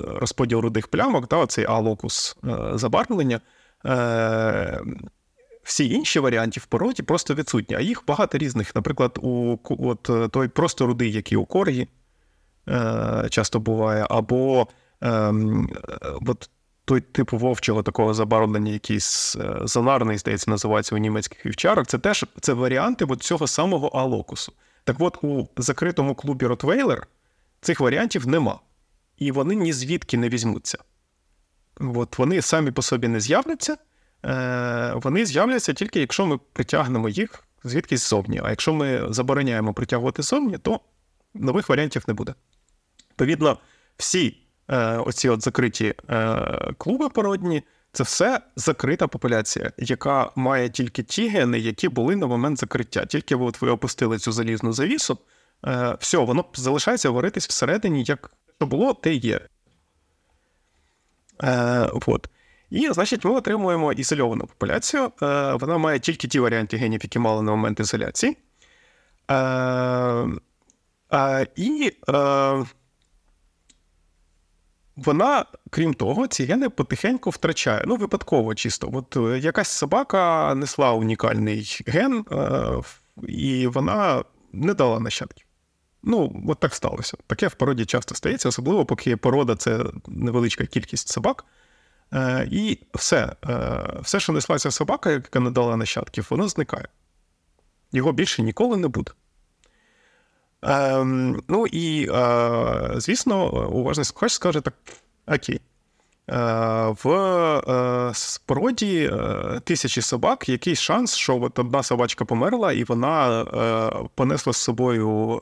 розподіл 0.06 0.58
рудих 0.58 0.88
плямок, 0.88 1.48
цей 1.48 1.64
алокус 1.64 2.36
забарвлення, 2.74 3.40
всі 5.70 5.90
інші 5.90 6.18
варіанти 6.18 6.60
в 6.60 6.66
породі 6.66 7.02
просто 7.02 7.34
відсутні, 7.34 7.76
а 7.76 7.80
їх 7.80 8.04
багато 8.06 8.38
різних. 8.38 8.74
Наприклад, 8.74 9.18
у 9.22 9.56
от 9.64 10.10
е, 10.10 10.28
той 10.28 10.48
просто 10.48 10.86
рудий, 10.86 11.12
який 11.12 11.38
у 11.38 11.44
коргі 11.44 11.88
е, 12.68 13.26
часто 13.30 13.60
буває, 13.60 14.06
або 14.10 14.68
е, 15.02 15.32
от 16.26 16.50
той 16.84 17.00
тип 17.00 17.32
вовчого 17.32 17.82
такого 17.82 18.14
забарвлення, 18.14 18.72
якийсь 18.72 19.36
е, 19.36 19.58
зонарний, 19.62 20.18
здається, 20.18 20.50
називається 20.50 20.94
у 20.94 20.98
німецьких 20.98 21.46
вівчарок, 21.46 21.86
це 21.86 21.98
теж 21.98 22.24
це 22.40 22.52
варіанти 22.52 23.04
от 23.08 23.22
цього 23.22 23.46
самого 23.46 23.86
алокусу. 23.86 24.52
Так 24.84 24.96
от 24.98 25.24
у 25.24 25.48
закритому 25.56 26.14
клубі 26.14 26.46
Ротвейлер 26.46 27.06
цих 27.60 27.80
варіантів 27.80 28.26
нема. 28.26 28.58
І 29.18 29.32
вони 29.32 29.54
ні 29.54 29.72
звідки 29.72 30.16
не 30.16 30.28
візьмуться. 30.28 30.78
От 31.80 32.18
Вони 32.18 32.42
самі 32.42 32.70
по 32.70 32.82
собі 32.82 33.08
не 33.08 33.20
з'являться. 33.20 33.76
Е, 34.24 34.92
вони 34.94 35.26
з'являться 35.26 35.72
тільки 35.72 36.00
якщо 36.00 36.26
ми 36.26 36.38
притягнемо 36.52 37.08
їх 37.08 37.44
звідкись 37.64 38.08
ззовні. 38.08 38.40
А 38.44 38.50
якщо 38.50 38.72
ми 38.72 39.06
забороняємо 39.10 39.74
притягувати 39.74 40.22
ззовні, 40.22 40.58
то 40.58 40.80
нових 41.34 41.68
варіантів 41.68 42.04
не 42.08 42.14
буде. 42.14 42.34
Відповідно, 43.10 43.58
всі 43.96 44.36
е, 44.68 44.96
оці 44.96 45.28
от 45.28 45.42
закриті 45.42 45.94
е, 46.10 46.74
клуби 46.78 47.08
породні 47.08 47.62
це 47.92 48.02
все 48.02 48.40
закрита 48.56 49.06
популяція, 49.08 49.72
яка 49.78 50.30
має 50.36 50.68
тільки 50.68 51.02
ті 51.02 51.28
гени, 51.28 51.58
які 51.58 51.88
були 51.88 52.16
на 52.16 52.26
момент 52.26 52.58
закриття. 52.58 53.06
Тільки 53.06 53.34
от 53.34 53.62
ви 53.62 53.70
опустили 53.70 54.18
цю 54.18 54.32
залізну 54.32 54.72
завісу, 54.72 55.18
все, 56.00 56.18
воно 56.18 56.44
залишається 56.54 57.10
варитись 57.10 57.48
всередині, 57.48 58.04
як 58.04 58.30
що 58.60 58.66
було, 58.66 58.94
те 58.94 59.14
є. 59.14 59.40
Е, 61.42 61.90
от. 62.06 62.28
І, 62.70 62.92
значить, 62.92 63.24
ми 63.24 63.30
отримуємо 63.30 63.92
ізольовану 63.92 64.46
популяцію. 64.46 65.12
Е, 65.22 65.54
вона 65.54 65.78
має 65.78 65.98
тільки 65.98 66.28
ті 66.28 66.40
варіанти 66.40 66.76
генів, 66.76 67.00
які 67.02 67.18
мали 67.18 67.42
на 67.42 67.50
момент 67.50 67.80
ізоляції. 67.80 68.36
Е, 69.30 70.26
і 71.56 71.92
е, 72.08 72.64
вона, 74.96 75.44
крім 75.70 75.94
того, 75.94 76.26
ці 76.26 76.44
гени 76.44 76.68
потихеньку 76.68 77.30
втрачає. 77.30 77.84
Ну, 77.86 77.96
випадково 77.96 78.54
чисто. 78.54 78.90
От 78.92 79.42
якась 79.44 79.68
собака 79.68 80.54
несла 80.54 80.92
унікальний 80.92 81.78
ген, 81.86 82.24
і 83.28 83.66
вона 83.66 84.24
не 84.52 84.74
дала 84.74 85.00
нащадків. 85.00 85.46
Ну, 86.02 86.42
от 86.48 86.60
так 86.60 86.74
сталося. 86.74 87.16
Таке 87.26 87.48
в 87.48 87.54
породі 87.54 87.84
часто 87.84 88.14
стається, 88.14 88.48
особливо, 88.48 88.86
поки 88.86 89.16
порода 89.16 89.56
це 89.56 89.84
невеличка 90.06 90.66
кількість 90.66 91.08
собак. 91.08 91.44
Е, 92.14 92.48
і 92.50 92.78
все, 92.94 93.32
е, 93.48 93.82
все, 94.00 94.20
що 94.20 94.32
неслася 94.32 94.70
собака, 94.70 95.10
яка 95.10 95.40
не 95.40 95.50
дала 95.50 95.76
нащадків, 95.76 96.26
воно 96.30 96.48
зникає. 96.48 96.88
Його 97.92 98.12
більше 98.12 98.42
ніколи 98.42 98.76
не 98.76 98.88
буде. 98.88 99.12
Ем, 100.62 101.42
ну 101.48 101.66
і, 101.66 102.08
е, 102.10 102.90
звісно, 102.96 103.68
уважний 103.68 104.04
слухач 104.04 104.32
скаже 104.32 104.60
так: 104.60 104.74
окей. 105.26 105.60
В 107.04 108.10
спороді 108.14 109.12
тисячі 109.64 110.02
собак 110.02 110.48
якийсь 110.48 110.80
шанс, 110.80 111.14
що 111.14 111.42
от 111.42 111.58
одна 111.58 111.82
собачка 111.82 112.24
померла, 112.24 112.72
і 112.72 112.84
вона 112.84 113.44
понесла 114.14 114.52
з 114.52 114.56
собою 114.56 115.40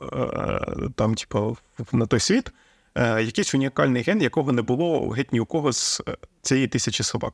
там, 0.95 1.15
типу, 1.15 1.57
на 1.91 2.05
той 2.05 2.19
світ 2.19 2.51
Е, 2.51 2.51
якийсь 2.99 3.55
унікальний 3.55 4.03
ген, 4.03 4.21
якого 4.21 4.51
не 4.51 4.61
було 4.61 5.09
геть 5.09 5.33
ні 5.33 5.39
у 5.39 5.45
кого 5.45 5.73
з 5.73 6.01
е, 6.07 6.17
цієї 6.41 6.67
тисячі 6.67 7.03
собак. 7.03 7.33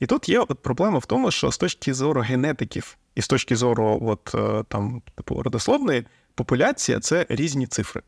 І 0.00 0.06
тут 0.06 0.28
є 0.28 0.38
от 0.38 0.62
проблема 0.62 0.98
в 0.98 1.06
тому, 1.06 1.30
що 1.30 1.52
з 1.52 1.58
точки 1.58 1.94
зору 1.94 2.20
генетиків 2.20 2.96
і 3.14 3.22
з 3.22 3.28
точки 3.28 3.56
зору 3.56 3.98
от, 4.02 4.34
е, 4.34 4.64
там, 4.68 5.02
типу, 5.14 5.42
родословної, 5.42 6.06
популяція 6.34 7.00
це 7.00 7.26
різні 7.28 7.66
цифри. 7.66 8.02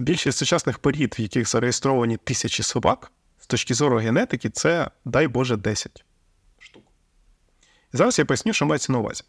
Більшість 0.00 0.38
сучасних 0.38 0.78
порід, 0.78 1.14
в 1.18 1.20
яких 1.20 1.48
зареєстровані 1.48 2.16
тисячі 2.16 2.62
собак, 2.62 3.12
з 3.40 3.46
точки 3.46 3.74
зору 3.74 3.98
генетики, 3.98 4.50
це, 4.50 4.90
дай 5.04 5.28
Боже, 5.28 5.56
10 5.56 6.04
штук. 6.58 6.82
І 7.94 7.96
зараз 7.96 8.18
я 8.18 8.24
поясню, 8.24 8.52
що 8.52 8.66
мається 8.66 8.92
на 8.92 8.98
увазі. 8.98 9.24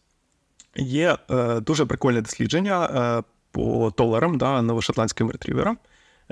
Є 0.76 1.18
е, 1.30 1.60
дуже 1.60 1.86
прикольне 1.86 2.22
дослідження 2.22 2.86
е, 2.86 3.24
по 3.52 3.92
толерам, 3.92 4.38
да, 4.38 4.62
новошотландським 4.62 5.32
ретріверам. 5.32 5.78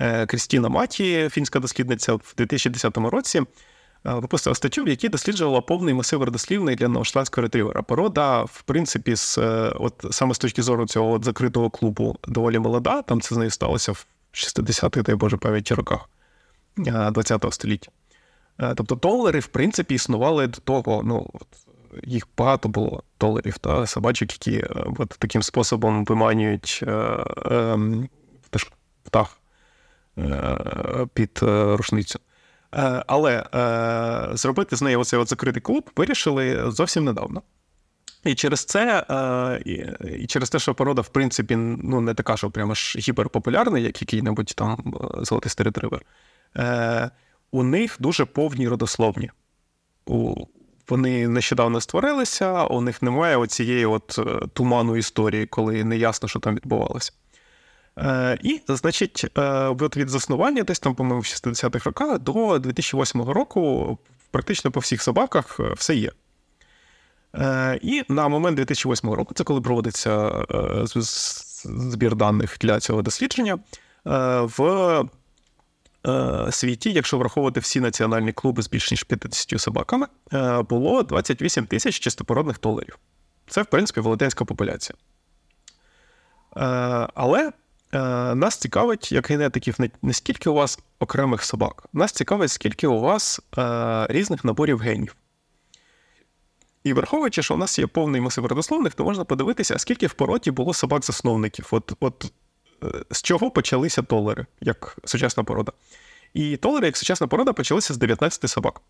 Е, 0.02 0.26
Крістіна 0.26 0.70
Маті, 0.70 1.30
фінська 1.32 1.60
дослідниця, 1.60 2.14
в 2.14 2.34
2010 2.38 2.97
році 2.97 3.39
е, 3.39 3.45
випустила 4.04 4.56
статтю, 4.56 4.84
в 4.84 4.88
якій 4.88 5.10
досліджувала 5.10 5.62
повний 5.62 5.93
масив 5.93 6.24
родослівний 6.24 6.76
для 6.76 6.88
новошотландського 6.88 7.41
ретрівера. 7.41 7.82
Порода, 7.82 8.43
в 8.43 8.62
принципі, 8.62 9.16
з, 9.16 9.38
е, 9.38 9.74
от 9.76 10.06
саме 10.12 10.34
з 10.34 10.38
точки 10.38 10.62
зору 10.62 10.88
цього 10.88 11.12
от 11.12 11.26
закритого 11.26 11.70
клубу 11.70 12.18
доволі 12.28 12.60
молода. 12.60 13.02
Там 13.02 13.22
це 13.22 13.36
з 13.36 13.38
нею 13.38 13.52
сталося 13.52 13.91
в 13.91 14.06
60-х, 14.32 15.02
дай 15.02 15.16
Боже 15.16 15.38
пам'яті 15.38 15.74
роках 15.74 16.10
ХХ 17.26 17.54
століття. 17.54 17.91
Тобто 18.76 18.95
толери, 18.95 19.39
в 19.39 19.47
принципі, 19.47 19.95
існували 19.95 20.47
до 20.47 20.60
того. 20.60 21.02
ну, 21.06 21.30
от, 21.34 21.47
їх 22.04 22.28
багато 22.38 22.70
було 22.70 23.04
доларів 23.20 23.58
та 23.58 23.88
собачок, 23.88 24.32
які 24.34 24.58
е, 24.60 24.86
от 24.97 25.10
таким 25.10 25.43
способом 25.43 26.06
виманюють 26.06 26.80
е, 26.88 27.26
ем, 27.52 28.10
птах 29.04 29.38
е, 29.38 29.38
під 31.13 31.39
рушницю. 31.43 32.20
Але 33.07 33.45
зробити 34.34 34.76
з 34.76 34.82
неї 34.82 34.95
оцей 34.95 35.26
закритий 35.26 35.61
клуб 35.61 35.89
вирішили 35.95 36.72
зовсім 36.72 37.03
недавно. 37.03 37.41
І 38.24 38.36
через 38.36 38.65
це, 38.65 39.05
і 40.20 40.28
через 40.28 40.49
те, 40.49 40.59
що 40.59 40.76
порода, 40.76 41.01
в 41.01 41.07
принципі, 41.07 41.55
ну, 41.55 42.01
не 42.01 42.13
така, 42.13 42.38
що 42.38 42.51
прямо 42.51 42.74
ж 42.74 42.99
гіперпопулярна, 42.99 43.80
як 43.80 44.01
який-небудь 44.01 44.53
там 44.55 44.95
золотистий 45.22 45.63
ретривер, 45.63 46.01
у 47.51 47.63
них 47.63 47.97
дуже 47.99 48.26
повні 48.26 48.67
родословні. 48.67 49.32
Вони 50.89 51.28
нещодавно 51.28 51.82
створилися, 51.82 52.65
у 52.65 52.82
них 52.82 53.01
немає 53.01 53.38
оцієї 53.38 53.86
от 53.86 54.20
е, 54.20 54.47
туману 54.53 54.97
історії, 54.97 55.45
коли 55.45 55.84
не 55.84 55.97
ясно, 55.97 56.28
що 56.28 56.39
там 56.39 56.55
відбувалося. 56.55 57.11
Е, 57.97 58.37
І, 58.43 58.61
значить, 58.67 59.25
е, 59.37 59.41
от 59.79 59.97
від 59.97 60.09
заснування, 60.09 60.63
десь 60.63 60.79
там, 60.79 60.95
по-моєму, 60.95 61.21
в 61.21 61.25
60-х 61.25 61.85
роках 61.85 62.19
до 62.19 62.59
2008 62.59 63.21
року 63.21 63.97
практично 64.31 64.71
по 64.71 64.79
всіх 64.79 65.01
собаках 65.01 65.59
е, 65.59 65.73
все 65.77 65.95
є. 65.95 66.11
І 67.81 68.03
на 68.09 68.27
момент 68.27 68.55
2008 68.55 69.09
року, 69.09 69.33
це 69.33 69.43
коли 69.43 69.61
проводиться 69.61 70.45
збір 71.65 72.15
даних 72.15 72.57
для 72.61 72.79
цього 72.79 73.01
дослідження, 73.01 73.59
в 74.05 75.05
світі, 76.51 76.91
якщо 76.91 77.17
враховувати 77.17 77.59
всі 77.59 77.79
національні 77.79 78.33
клуби 78.33 78.61
з 78.61 78.69
більш 78.69 78.91
ніж 78.91 79.03
50 79.03 79.61
собаками, 79.61 80.07
було 80.69 81.03
28 81.03 81.65
тисяч 81.65 81.99
чистопородних 81.99 82.57
толерів. 82.57 82.97
Це, 83.47 83.61
в 83.61 83.65
принципі, 83.65 83.99
велетенська 83.99 84.45
популяція. 84.45 84.97
Але 87.13 87.51
нас 88.35 88.57
цікавить, 88.57 89.11
як 89.11 89.27
генетиків, 89.27 89.75
не 90.01 90.13
скільки 90.13 90.49
у 90.49 90.53
вас 90.53 90.79
окремих 90.99 91.43
собак, 91.43 91.85
нас 91.93 92.11
цікавить, 92.11 92.51
скільки 92.51 92.87
у 92.87 92.99
вас 92.99 93.39
різних 94.09 94.45
наборів 94.45 94.79
генів. 94.79 95.15
І 96.83 96.93
враховуючи, 96.93 97.43
що 97.43 97.53
у 97.53 97.57
нас 97.57 97.79
є 97.79 97.87
повний 97.87 98.21
масив 98.21 98.45
родословних, 98.45 98.93
то 98.93 99.03
можна 99.03 99.23
подивитися, 99.23 99.79
скільки 99.79 100.07
в 100.07 100.13
породі 100.13 100.51
було 100.51 100.73
собак-засновників. 100.73 101.67
От 101.71 101.93
от 101.99 102.31
з 103.11 103.21
чого 103.21 103.51
почалися 103.51 104.01
толери, 104.01 104.45
як 104.61 104.97
сучасна 105.05 105.43
порода. 105.43 105.71
І 106.33 106.57
толери, 106.57 106.85
як 106.85 106.97
сучасна 106.97 107.27
порода, 107.27 107.53
почалися 107.53 107.93
з 107.93 107.97
19 107.97 108.49
собак. 108.49 108.81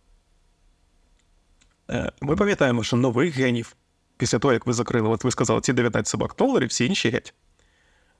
Е, 1.89 2.11
ми 2.21 2.35
пам'ятаємо, 2.35 2.83
що 2.83 2.97
нових 2.97 3.35
генів, 3.35 3.75
після 4.17 4.39
того, 4.39 4.53
як 4.53 4.65
ви 4.65 4.73
закрили, 4.73 5.09
от 5.09 5.23
ви 5.23 5.31
сказали, 5.31 5.61
ці 5.61 5.73
19 5.73 6.07
собак 6.07 6.33
толерів, 6.33 6.69
всі 6.69 6.85
інші 6.85 7.09
геть. 7.09 7.33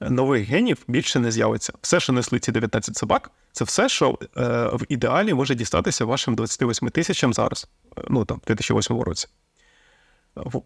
Нових 0.00 0.48
генів 0.48 0.78
більше 0.88 1.18
не 1.18 1.30
з'явиться. 1.30 1.72
Все, 1.82 2.00
що 2.00 2.12
несли 2.12 2.38
ці 2.38 2.52
19 2.52 2.96
собак, 2.96 3.30
це 3.52 3.64
все, 3.64 3.88
що 3.88 4.18
е, 4.22 4.26
в 4.72 4.80
ідеалі 4.88 5.34
може 5.34 5.54
дістатися 5.54 6.04
вашим 6.04 6.34
28 6.34 6.88
тисячам 6.88 7.34
зараз, 7.34 7.68
е, 7.98 8.02
ну 8.08 8.24
там, 8.24 8.40
в 8.44 8.46
2008 8.46 9.00
році. 9.00 9.28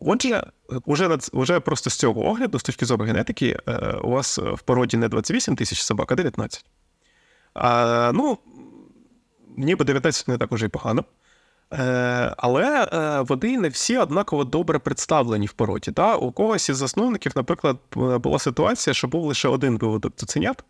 Отже, 0.01 0.47
уже, 0.85 1.19
уже 1.33 1.61
просто 1.61 1.91
з 1.91 1.95
цього 1.95 2.27
огляду, 2.27 2.59
з 2.59 2.63
точки 2.63 2.87
зору 2.87 3.05
генетики, 3.05 3.59
е, 3.69 3.77
у 4.03 4.11
вас 4.11 4.39
в 4.39 4.63
породі 4.63 4.97
не 4.97 5.09
28 5.09 5.57
тисяч 5.57 5.83
собак, 5.83 6.13
а 6.13 6.15
19. 6.15 6.65
А, 7.55 8.13
Ну, 8.15 8.39
ніби 9.57 9.85
19 9.85 10.29
не 10.29 10.39
так 10.39 10.53
уже 10.53 10.67
й 10.67 10.69
погано. 10.69 11.05
Е, 11.73 12.35
але 12.37 12.89
е, 12.93 13.21
вони 13.21 13.59
не 13.59 13.69
всі 13.69 13.99
однаково 13.99 14.45
добре 14.45 14.79
представлені 14.79 15.47
в 15.47 15.53
породі. 15.53 15.91
Да? 15.91 16.17
У 16.17 16.33
когось 16.33 16.69
із 16.69 16.77
засновників, 16.77 17.33
наприклад, 17.37 17.77
була 17.95 18.39
ситуація, 18.39 18.95
що 18.95 19.09
був 19.09 19.25
лише 19.25 19.49
один 19.49 19.79
виводок 19.79 20.13
цуценят, 20.17 20.65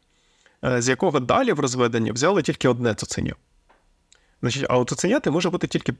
з 0.62 0.88
якого 0.88 1.20
далі 1.20 1.52
в 1.52 1.60
розведенні 1.60 2.12
взяли 2.12 2.42
тільки 2.42 2.68
одне 2.68 2.94
цуценя. 2.94 3.34
Значить, 4.42 4.66
А 4.68 4.78
у 4.78 4.84
цуценяти 4.84 5.30
може 5.30 5.50
бути 5.50 5.66
тільки 5.66 5.94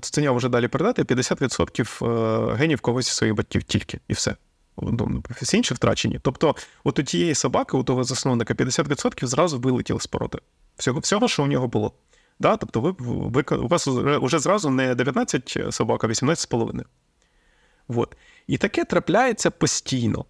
цуценя 0.00 0.32
може 0.32 0.48
далі 0.48 0.68
передати 0.68 1.02
50% 1.02 2.52
е, 2.52 2.54
генів 2.54 2.80
когось 2.80 3.08
із 3.08 3.12
своїх 3.12 3.36
батьків 3.36 3.62
тільки, 3.62 4.00
і 4.08 4.12
все. 4.12 4.36
Ну, 4.82 5.22
всі 5.42 5.56
інші 5.56 5.74
втрачені. 5.74 6.18
Тобто, 6.22 6.56
от 6.84 6.98
у 6.98 7.02
тієї 7.02 7.34
собаки, 7.34 7.76
у 7.76 7.82
того 7.82 8.04
засновника, 8.04 8.54
50% 8.54 9.26
зразу 9.26 9.58
вилетіли 9.58 10.00
з 10.00 10.06
породи. 10.06 10.38
Всього, 10.76 11.00
всього, 11.00 11.28
що 11.28 11.42
у 11.42 11.46
нього 11.46 11.68
було. 11.68 11.92
Да? 12.40 12.56
Тобто, 12.56 12.80
ви, 12.80 12.94
ви, 12.98 13.56
у 13.56 13.68
вас 13.68 13.86
вже 13.86 14.38
зразу 14.38 14.70
не 14.70 14.94
19 14.94 15.58
собак, 15.70 16.04
а 16.04 16.06
18,5. 16.06 16.84
Вот. 17.88 18.16
І 18.46 18.58
таке 18.58 18.84
трапляється 18.84 19.50
постійно. 19.50 20.24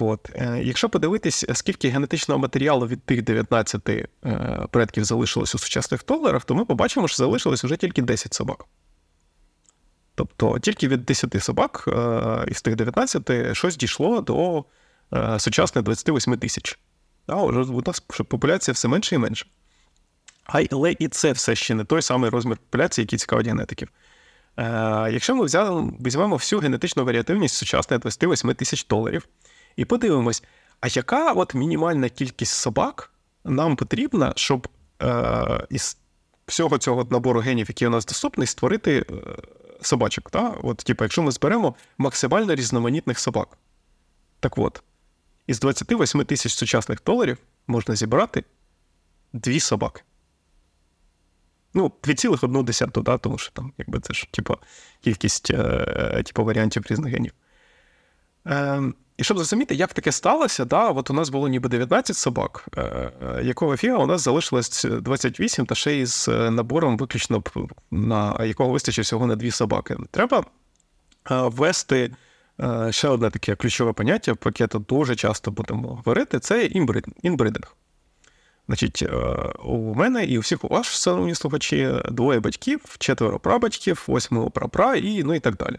От. 0.00 0.30
Е, 0.34 0.62
якщо 0.64 0.88
подивитись, 0.88 1.44
скільки 1.52 1.88
генетичного 1.88 2.38
матеріалу 2.38 2.86
від 2.86 3.02
тих 3.02 3.22
19 3.22 3.88
е, 3.88 4.08
предків 4.70 5.04
залишилось 5.04 5.54
у 5.54 5.58
сучасних 5.58 6.02
толерах, 6.02 6.44
то 6.44 6.54
ми 6.54 6.64
побачимо, 6.64 7.08
що 7.08 7.16
залишилось 7.16 7.64
вже 7.64 7.76
тільки 7.76 8.02
10 8.02 8.34
собак. 8.34 8.64
Тобто 10.14 10.58
тільки 10.58 10.88
від 10.88 11.04
10 11.04 11.42
собак 11.42 11.84
е, 11.88 12.44
із 12.48 12.62
тих 12.62 12.76
19 12.76 13.56
щось 13.56 13.76
дійшло 13.76 14.20
до 14.20 14.64
сучасних 15.38 15.84
28 15.84 16.38
тисяч. 16.38 16.78
А 17.26 17.36
у 17.36 17.82
нас 17.86 18.00
популяція 18.00 18.72
все 18.72 18.88
менше 18.88 19.14
і 19.14 19.18
менше. 19.18 19.46
Але 20.44 20.96
і 20.98 21.08
це 21.08 21.32
все 21.32 21.54
ще 21.54 21.74
не 21.74 21.84
той 21.84 22.02
самий 22.02 22.30
розмір 22.30 22.56
популяції, 22.56 23.02
який 23.02 23.18
цікавить 23.18 23.46
генетиків. 23.46 23.88
Е, 24.56 25.08
якщо 25.12 25.34
ми 25.34 25.44
взяли, 25.44 25.92
візьмемо 26.06 26.36
всю 26.36 26.60
генетичну 26.60 27.04
варіативність 27.04 27.56
сучасної 27.56 28.00
28 28.00 28.54
тисяч 28.54 28.86
доларів, 28.86 29.28
і 29.76 29.84
подивимось, 29.84 30.42
а 30.80 30.88
яка 30.88 31.32
от 31.32 31.54
мінімальна 31.54 32.08
кількість 32.08 32.52
собак 32.52 33.10
нам 33.44 33.76
потрібна, 33.76 34.32
щоб 34.36 34.68
е, 35.02 35.66
із 35.70 35.98
всього 36.46 36.78
цього 36.78 37.06
набору 37.10 37.40
генів, 37.40 37.66
які 37.68 37.86
у 37.86 37.90
нас 37.90 38.06
доступний, 38.06 38.46
створити 38.46 39.06
собачок. 39.80 40.30
Да? 40.32 40.54
От, 40.62 40.76
типу, 40.76 41.04
Якщо 41.04 41.22
ми 41.22 41.32
зберемо 41.32 41.74
максимально 41.98 42.54
різноманітних 42.54 43.18
собак. 43.18 43.48
Так 44.40 44.58
от, 44.58 44.82
із 45.46 45.60
28 45.60 46.24
тисяч 46.24 46.52
сучасних 46.52 47.02
доларів 47.06 47.38
можна 47.66 47.96
зібрати 47.96 48.44
дві 49.32 49.60
собаки. 49.60 50.02
Ну, 51.74 51.92
2,1, 52.02 53.02
да, 53.02 53.18
тому 53.18 53.38
що 53.38 53.52
там, 53.52 53.72
якби 53.78 54.00
це 54.00 54.14
ж, 54.14 54.28
типу, 54.30 54.56
кількість 55.00 55.50
е, 55.50 56.22
типу, 56.26 56.44
варіантів 56.44 56.84
різних 56.88 57.12
генів. 57.12 57.32
Е, 58.46 58.82
і 59.16 59.24
щоб 59.24 59.36
зрозуміти, 59.36 59.74
як 59.74 59.92
таке 59.92 60.12
сталося, 60.12 60.64
да, 60.64 60.88
от 60.88 61.10
у 61.10 61.12
нас 61.14 61.28
було 61.28 61.48
ніби 61.48 61.68
19 61.68 62.16
собак, 62.16 62.66
е, 62.76 62.82
е, 62.82 63.42
якого 63.44 63.76
фіга 63.76 63.98
у 63.98 64.06
нас 64.06 64.22
залишилось 64.22 64.84
28, 64.84 65.66
та 65.66 65.74
ще 65.74 65.98
із 65.98 66.28
е, 66.28 66.50
набором 66.50 66.96
виключно 66.96 67.42
на 67.90 68.44
якого 68.44 68.70
вистачить 68.70 69.04
всього 69.04 69.26
на 69.26 69.36
дві 69.36 69.50
собаки. 69.50 69.96
Треба 70.10 70.44
ввести 71.30 72.10
ще 72.90 73.08
одне 73.08 73.30
таке 73.30 73.56
ключове 73.56 73.92
поняття, 73.92 74.34
про 74.34 74.48
яке 74.48 74.66
тут 74.66 74.84
дуже 74.84 75.16
часто 75.16 75.50
будемо 75.50 75.88
говорити, 75.88 76.38
це 76.38 76.64
інбридинг. 77.22 77.76
Значить, 78.66 79.04
у 79.64 79.94
мене 79.94 80.24
і 80.24 80.38
у 80.38 80.40
всіх 80.40 80.64
у 80.64 80.68
вас, 80.68 80.86
шановні 80.86 81.34
слухачі, 81.34 81.94
двоє 82.10 82.40
батьків, 82.40 82.96
четверо 82.98 83.38
прабатьків, 83.38 84.04
восьмого 84.06 84.50
прапра 84.50 84.94
і 84.94 85.22
ну 85.22 85.34
і 85.34 85.40
так 85.40 85.56
далі. 85.56 85.76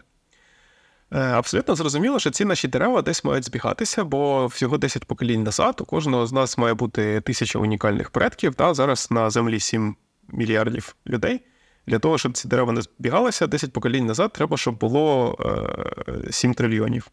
Е, 1.12 1.18
абсолютно 1.18 1.74
зрозуміло, 1.74 2.18
що 2.18 2.30
ці 2.30 2.44
наші 2.44 2.68
дерева 2.68 3.02
десь 3.02 3.24
мають 3.24 3.44
збігатися, 3.44 4.04
бо 4.04 4.46
всього 4.46 4.78
10 4.78 5.04
поколінь 5.04 5.42
назад 5.42 5.80
у 5.80 5.84
кожного 5.84 6.26
з 6.26 6.32
нас 6.32 6.58
має 6.58 6.74
бути 6.74 7.20
тисяча 7.20 7.58
унікальних 7.58 8.10
предків. 8.10 8.54
Та 8.54 8.74
зараз 8.74 9.10
на 9.10 9.30
землі 9.30 9.60
7 9.60 9.96
мільярдів 10.28 10.96
людей. 11.06 11.40
Для 11.86 11.98
того, 11.98 12.18
щоб 12.18 12.32
ці 12.32 12.48
дерева 12.48 12.72
не 12.72 12.82
збігалися, 12.82 13.46
10 13.46 13.72
поколінь 13.72 14.06
назад 14.06 14.32
треба, 14.32 14.56
щоб 14.56 14.78
було 14.78 15.38
7 16.30 16.50
е, 16.50 16.54
трильйонів. 16.54 17.08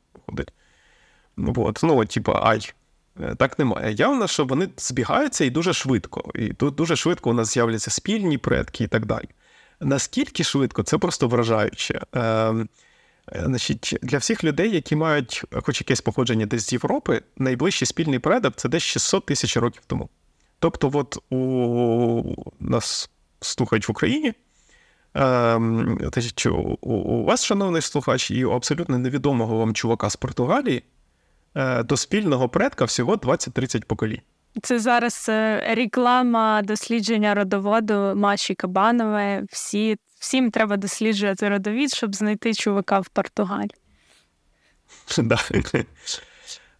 Ну, 1.37 1.53
от, 1.57 1.79
ну, 1.83 2.05
типу, 2.05 2.33
ай. 2.35 2.73
Е, 3.21 3.35
так 3.35 3.59
немає. 3.59 3.93
Явно, 3.93 4.27
що 4.27 4.45
вони 4.45 4.69
збігаються 4.77 5.45
і 5.45 5.49
дуже 5.49 5.73
швидко. 5.73 6.31
І 6.35 6.53
тут 6.53 6.75
дуже 6.75 6.95
швидко 6.95 7.29
у 7.29 7.33
нас 7.33 7.53
з'являться 7.53 7.91
спільні 7.91 8.37
предки 8.37 8.83
і 8.83 8.87
так 8.87 9.05
далі. 9.05 9.29
Наскільки 9.79 10.43
швидко, 10.43 10.83
це 10.83 10.97
просто 10.97 11.27
вражаюче. 11.27 12.01
Ем, 12.13 12.69
Е, 13.31 13.43
значить, 13.45 13.97
Для 14.01 14.17
всіх 14.17 14.43
людей, 14.43 14.71
які 14.71 14.95
мають 14.95 15.43
хоч 15.63 15.81
якесь 15.81 16.01
походження 16.01 16.45
десь 16.45 16.69
з 16.69 16.73
Європи, 16.73 17.21
найближчий 17.37 17.85
спільний 17.85 18.19
предок 18.19 18.55
це 18.55 18.69
десь 18.69 18.83
600 18.83 19.25
тисяч 19.25 19.57
років 19.57 19.81
тому. 19.87 20.09
Тобто, 20.59 20.91
от 20.93 21.17
у 21.29 22.33
нас 22.59 23.09
слухають 23.41 23.87
в 23.87 23.91
Україні. 23.91 24.33
Ем, 25.13 26.11
у, 26.81 27.23
вас, 27.23 27.45
шановний 27.45 27.81
слухач, 27.81 28.31
і 28.31 28.43
абсолютно 28.43 28.97
невідомого 28.97 29.57
вам 29.57 29.73
чувака 29.73 30.09
з 30.09 30.15
Португалії 30.15 30.77
е, 30.77 30.83
до 31.85 31.97
спільного 31.97 32.49
предка 32.49 32.85
всього 32.85 33.15
20-30 33.15 33.85
поколінь. 33.85 34.21
Це 34.61 34.79
зараз 34.79 35.25
е, 35.29 35.63
реклама 35.75 36.61
дослідження 36.61 37.33
родоводу 37.33 38.13
Маші 38.15 38.55
Кабанової. 38.55 39.43
Всі 39.51 39.97
всім 40.19 40.51
треба 40.51 40.77
досліджувати 40.77 41.49
родовід, 41.49 41.93
щоб 41.93 42.15
знайти 42.15 42.53
чувака 42.53 42.99
в 42.99 43.07
Португалії. 43.07 43.75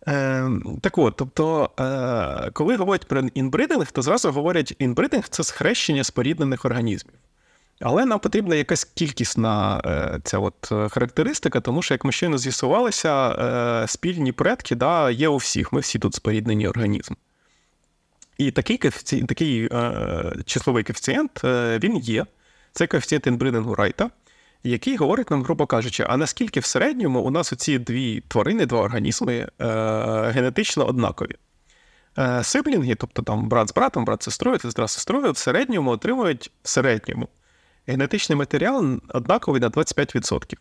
Ем, 0.06 0.80
так 0.82 0.98
от, 0.98 1.16
тобто, 1.16 1.70
е, 1.80 2.52
коли 2.52 2.76
говорять 2.76 3.08
про 3.08 3.22
інбридинг, 3.34 3.92
то 3.92 4.02
зразу 4.02 4.32
говорять, 4.32 4.76
інбридинг 4.80 5.28
це 5.28 5.44
схрещення 5.44 6.04
споріднених 6.04 6.66
організмів. 6.66 7.14
Але 7.84 8.06
нам 8.06 8.20
потрібна 8.20 8.56
якась 8.56 8.84
кількісна 8.84 9.82
е, 9.86 10.20
ця 10.24 10.40
от 10.40 10.72
е, 10.72 10.90
характеристика, 10.90 11.60
тому 11.60 11.82
що, 11.82 11.94
як 11.94 12.06
ми 12.06 12.12
щойно 12.12 12.38
з'ясувалися, 12.38 13.30
е, 13.30 13.88
спільні 13.88 14.32
предки 14.32 14.76
да, 14.76 15.10
є 15.10 15.28
у 15.28 15.38
всіх. 15.38 15.74
Ми 15.74 15.80
всі 15.80 16.00
тут 16.00 16.16
споріднені 16.16 16.68
організм. 16.68 17.14
І 18.38 18.52
такий 18.52 18.78
коефіці... 18.78 19.24
такий 19.24 19.70
числовий 20.46 20.84
коефіцієнт 20.84 21.42
він 21.84 21.98
є. 21.98 22.26
Це 22.72 22.88
коефіцієнт 22.88 23.28
інбридингу 23.28 23.76
Райта, 23.76 24.10
який 24.64 24.98
говорить 24.98 25.32
нам, 25.32 25.44
грубо 25.44 25.66
кажучи, 25.66 26.06
а 26.10 26.18
наскільки 26.18 26.60
в 26.60 26.66
середньому 26.66 27.22
у 27.22 27.32
нас 27.32 27.54
оці 27.54 27.80
дві 27.80 28.24
тварини, 28.28 28.66
два 28.66 28.80
організми 28.80 29.50
генетично 30.34 30.86
однакові. 30.86 31.36
Сиблінги, 32.42 32.96
тобто 32.96 33.22
там 33.22 33.50
брат 33.50 33.70
з 33.70 33.74
братом, 33.74 34.06
брат 34.06 34.22
з 34.22 34.26
сестрою, 34.26 34.60
сестра 34.60 34.88
з 34.88 34.92
сестрою, 34.92 35.32
в 35.32 35.38
середньому 35.38 35.92
отримують 35.92 36.52
в 36.64 36.70
середньому 36.70 37.28
генетичний 37.88 38.38
матеріал 38.38 39.00
однаковий 39.10 39.62
на 39.62 39.70
25%. 39.70 40.56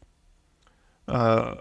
Е, 1.11 1.57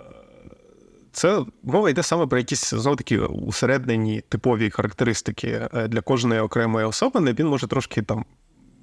це 1.11 1.45
мова 1.63 1.89
йде 1.89 2.03
саме 2.03 2.27
про 2.27 2.37
якісь 2.37 2.69
знову 2.69 2.95
такі 2.95 3.17
усереднені 3.17 4.21
типові 4.29 4.69
характеристики 4.69 5.69
е, 5.73 5.87
для 5.87 6.01
кожної 6.01 6.41
окремої 6.41 6.85
особини. 6.85 7.33
Він 7.33 7.47
може 7.47 7.67
трошки 7.67 8.01
там 8.01 8.25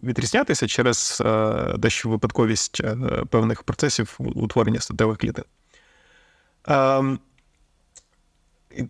відрізнятися 0.02 0.66
через 0.66 1.22
е, 1.26 1.74
дещо 1.78 2.08
випадковість 2.08 2.82
певних 3.30 3.62
процесів 3.62 4.16
утворення 4.18 4.80
статевих 4.80 5.18
клітин. 5.18 5.44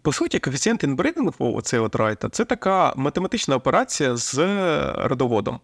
По 0.03 0.13
суті, 0.13 0.39
коефіцієнт 0.39 0.85
інбридингу, 0.85 1.55
оцей 1.55 1.81
от 1.81 1.97
райта, 1.97 2.29
це 2.29 2.45
така 2.45 2.93
математична 2.97 3.57
операція 3.57 4.17
з 4.17 4.39
родоводом. 4.95 5.61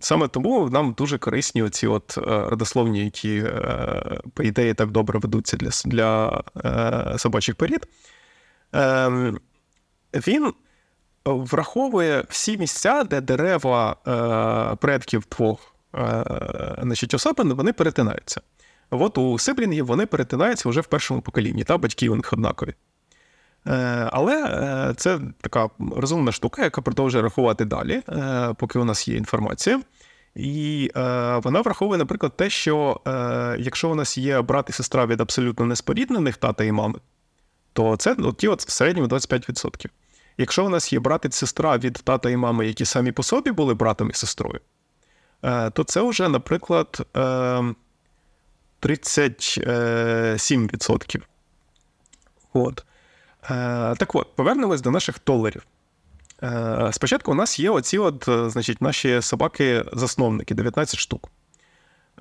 Саме 0.00 0.28
тому 0.28 0.70
нам 0.70 0.92
дуже 0.92 1.18
корисні 1.18 1.62
оці 1.62 1.86
от 1.86 2.18
е, 2.18 2.20
родословні, 2.26 3.04
які, 3.04 3.36
е, 3.36 4.20
по 4.34 4.42
ідеї, 4.42 4.74
так 4.74 4.90
добре 4.90 5.18
ведуться 5.18 5.56
для 5.56 5.70
для 5.84 6.42
е, 6.64 7.18
собачих 7.18 7.54
порід. 7.54 7.86
Ем, 8.72 9.40
він 10.14 10.52
враховує 11.24 12.24
всі 12.28 12.58
місця, 12.58 13.04
де 13.04 13.20
дерева 13.20 13.96
предків 14.80 15.26
двох 15.36 15.74
значить, 16.82 17.14
особин 17.14 17.52
вони 17.52 17.72
перетинаються. 17.72 18.40
От 18.90 19.18
у 19.18 19.38
сиблінгів 19.38 19.86
вони 19.86 20.06
перетинаються 20.06 20.68
вже 20.68 20.80
в 20.80 20.86
першому 20.86 21.20
поколінні, 21.20 21.64
та 21.64 21.78
батьки 21.78 22.08
у 22.08 22.14
них 22.14 22.32
однакові. 22.32 22.74
Але 24.12 24.94
це 24.96 25.20
така 25.40 25.68
розумна 25.96 26.32
штука, 26.32 26.62
яка 26.62 26.82
продовжує 26.82 27.22
рахувати 27.22 27.64
далі, 27.64 28.02
поки 28.56 28.78
у 28.78 28.84
нас 28.84 29.08
є 29.08 29.16
інформація. 29.16 29.80
І 30.34 30.90
е, 30.96 31.36
вона 31.36 31.60
враховує, 31.60 31.98
наприклад, 31.98 32.36
те, 32.36 32.50
що 32.50 33.00
е, 33.06 33.56
якщо 33.58 33.90
у 33.90 33.94
нас 33.94 34.18
є 34.18 34.42
брат 34.42 34.70
і 34.70 34.72
сестра 34.72 35.06
від 35.06 35.20
абсолютно 35.20 35.66
неспоріднених 35.66 36.36
тата 36.36 36.64
і 36.64 36.72
мами, 36.72 36.98
то 37.72 37.96
це 37.96 38.16
от 38.18 38.36
ті 38.36 38.48
от 38.48 38.62
в 38.62 38.70
середньому 38.70 39.08
25%. 39.08 39.86
Якщо 40.38 40.66
у 40.66 40.68
нас 40.68 40.92
є 40.92 41.00
брат 41.00 41.24
і 41.24 41.30
сестра 41.30 41.78
від 41.78 41.92
тата 41.92 42.30
і 42.30 42.36
мами, 42.36 42.66
які 42.66 42.84
самі 42.84 43.12
по 43.12 43.22
собі 43.22 43.50
були 43.50 43.74
братом 43.74 44.10
і 44.10 44.14
сестрою, 44.14 44.60
е, 45.42 45.70
то 45.70 45.84
це 45.84 46.02
вже, 46.02 46.28
наприклад, 46.28 47.06
37%. 48.80 51.20
От. 52.52 52.84
Так 53.98 54.14
от, 54.14 54.36
повернемось 54.36 54.80
до 54.80 54.90
наших 54.90 55.16
доларів. 55.26 55.66
Е, 56.42 56.88
спочатку 56.92 57.32
у 57.32 57.34
нас 57.34 57.58
є 57.58 57.70
оці 57.70 57.98
от, 57.98 58.28
е, 58.28 58.50
значить, 58.50 58.80
наші 58.80 59.22
собаки-засновники, 59.22 60.54
19 60.54 60.98
штук. 60.98 61.28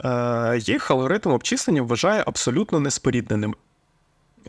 Е, 0.06 0.60
їх 0.64 0.92
алгоритм 0.92 1.32
обчислення 1.32 1.82
вважає 1.82 2.24
абсолютно 2.28 2.80
неспорідненими. 2.80 3.54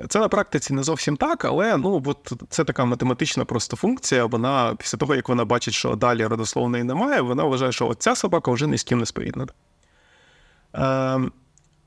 Це 0.09 0.19
на 0.19 0.29
практиці 0.29 0.73
не 0.73 0.83
зовсім 0.83 1.17
так, 1.17 1.45
але 1.45 1.77
ну, 1.77 2.03
от 2.07 2.33
це 2.49 2.65
така 2.65 2.85
математична 2.85 3.45
просто 3.45 3.77
функція. 3.77 4.25
Вона 4.27 4.75
після 4.79 4.99
того, 4.99 5.15
як 5.15 5.29
вона 5.29 5.45
бачить, 5.45 5.75
що 5.75 5.97
далі 5.97 6.27
родословної 6.27 6.85
немає, 6.85 7.21
вона 7.21 7.45
вважає, 7.45 7.73
що 7.73 7.95
ця 7.95 8.15
собака 8.15 8.51
вже 8.51 8.67
ні 8.67 8.79
з 8.79 8.83
ким 8.83 8.99
не 8.99 9.07
споріднена. 9.07 9.53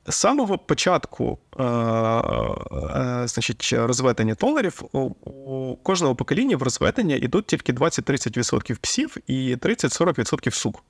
З 0.06 0.14
самого 0.14 0.58
початку 0.58 1.38
е, 1.58 1.64
е, 1.64 3.28
значить, 3.28 3.72
розведення 3.72 4.34
толерів 4.34 4.82
у 4.92 5.76
кожного 5.82 6.14
покоління 6.14 6.56
в 6.56 6.62
розведення 6.62 7.16
йдуть 7.16 7.46
тільки 7.46 7.72
20-30% 7.72 8.78
псів 8.80 9.16
і 9.26 9.56
30-40% 9.56 10.50
сук. 10.50 10.84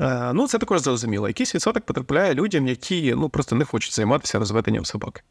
Е, 0.00 0.32
ну, 0.32 0.48
це 0.48 0.58
також 0.58 0.80
зрозуміло. 0.80 1.28
Якийсь 1.28 1.54
відсоток 1.54 1.84
потрапляє 1.86 2.34
людям, 2.34 2.68
які 2.68 3.14
ну, 3.14 3.28
просто 3.28 3.56
не 3.56 3.64
хочуть 3.64 3.94
займатися 3.94 4.38
розведенням 4.38 4.84
собаки. 4.84 5.22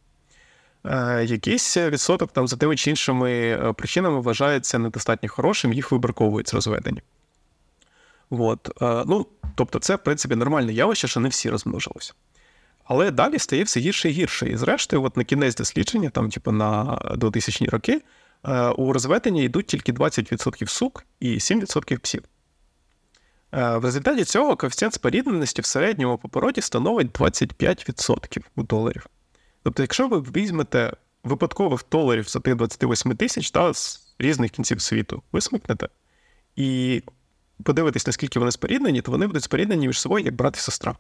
Якийсь 1.24 1.78
відсоток 1.78 2.32
там 2.32 2.48
за 2.48 2.58
тими 2.58 2.76
чи 2.76 2.90
іншими 2.90 3.58
причинами 3.78 4.20
вважається 4.22 4.80
недостатньо 4.80 5.30
хорошим, 5.30 5.74
їх 5.74 5.92
вибраковують 5.92 6.50
з 6.50 6.54
розведення. 6.54 7.02
От. 8.30 8.70
Ну, 8.82 9.28
Тобто, 9.56 9.80
це, 9.80 9.96
в 9.96 10.04
принципі, 10.04 10.36
нормальне 10.36 10.74
явище, 10.74 11.08
що 11.08 11.20
не 11.20 11.30
всі 11.30 11.50
розмножилися. 11.50 12.14
Але 12.84 13.12
далі 13.12 13.40
стає 13.40 13.64
все 13.64 13.80
гірше 13.80 14.10
і 14.10 14.12
гірше. 14.12 14.50
І 14.50 14.58
зрештою, 14.58 15.04
от 15.04 15.18
на 15.18 15.24
кінець 15.24 15.56
дослідження, 15.56 16.10
там, 16.10 16.30
типу, 16.30 16.52
на 16.52 16.84
2000-ні 17.16 17.68
роки, 17.68 18.02
е, 18.44 18.68
у 18.68 18.94
розведення 18.94 19.42
йдуть 19.42 19.66
тільки 19.66 19.94
20% 19.94 20.68
сук 20.68 21.06
і 21.20 21.40
7% 21.40 21.98
псів. 21.98 22.24
Е, 23.52 23.78
в 23.78 23.86
результаті 23.86 24.24
цього 24.24 24.56
коефіцієнт 24.56 24.94
спорідненості 24.94 25.62
в 25.62 25.66
середньому 25.66 26.18
по 26.18 26.30
породі 26.30 26.62
становить 26.62 27.12
25% 27.12 28.42
у 28.56 28.64
доларів. 28.64 29.08
Тобто, 29.64 29.84
якщо 29.84 30.08
ви 30.08 30.20
візьмете 30.20 30.94
випадкових 31.24 31.86
доларів 31.92 32.30
за 32.30 32.40
тих 32.40 32.56
28 32.56 33.16
тисяч 33.16 33.52
та 33.52 33.74
з 33.74 34.14
різних 34.20 34.52
кінців 34.52 34.82
світу, 34.82 35.24
висмикнете 35.32 35.90
і 36.56 37.02
подивитесь, 37.64 38.08
наскільки 38.08 38.40
вони 38.40 38.52
споріднені, 38.52 39.02
то 39.02 39.12
вони 39.12 39.28
будуть 39.28 39.44
споріднені 39.44 39.88
між 39.88 40.00
собою 40.00 40.26
як 40.26 40.36
брат 40.36 40.58
і 40.58 40.60
сестра 40.60 40.96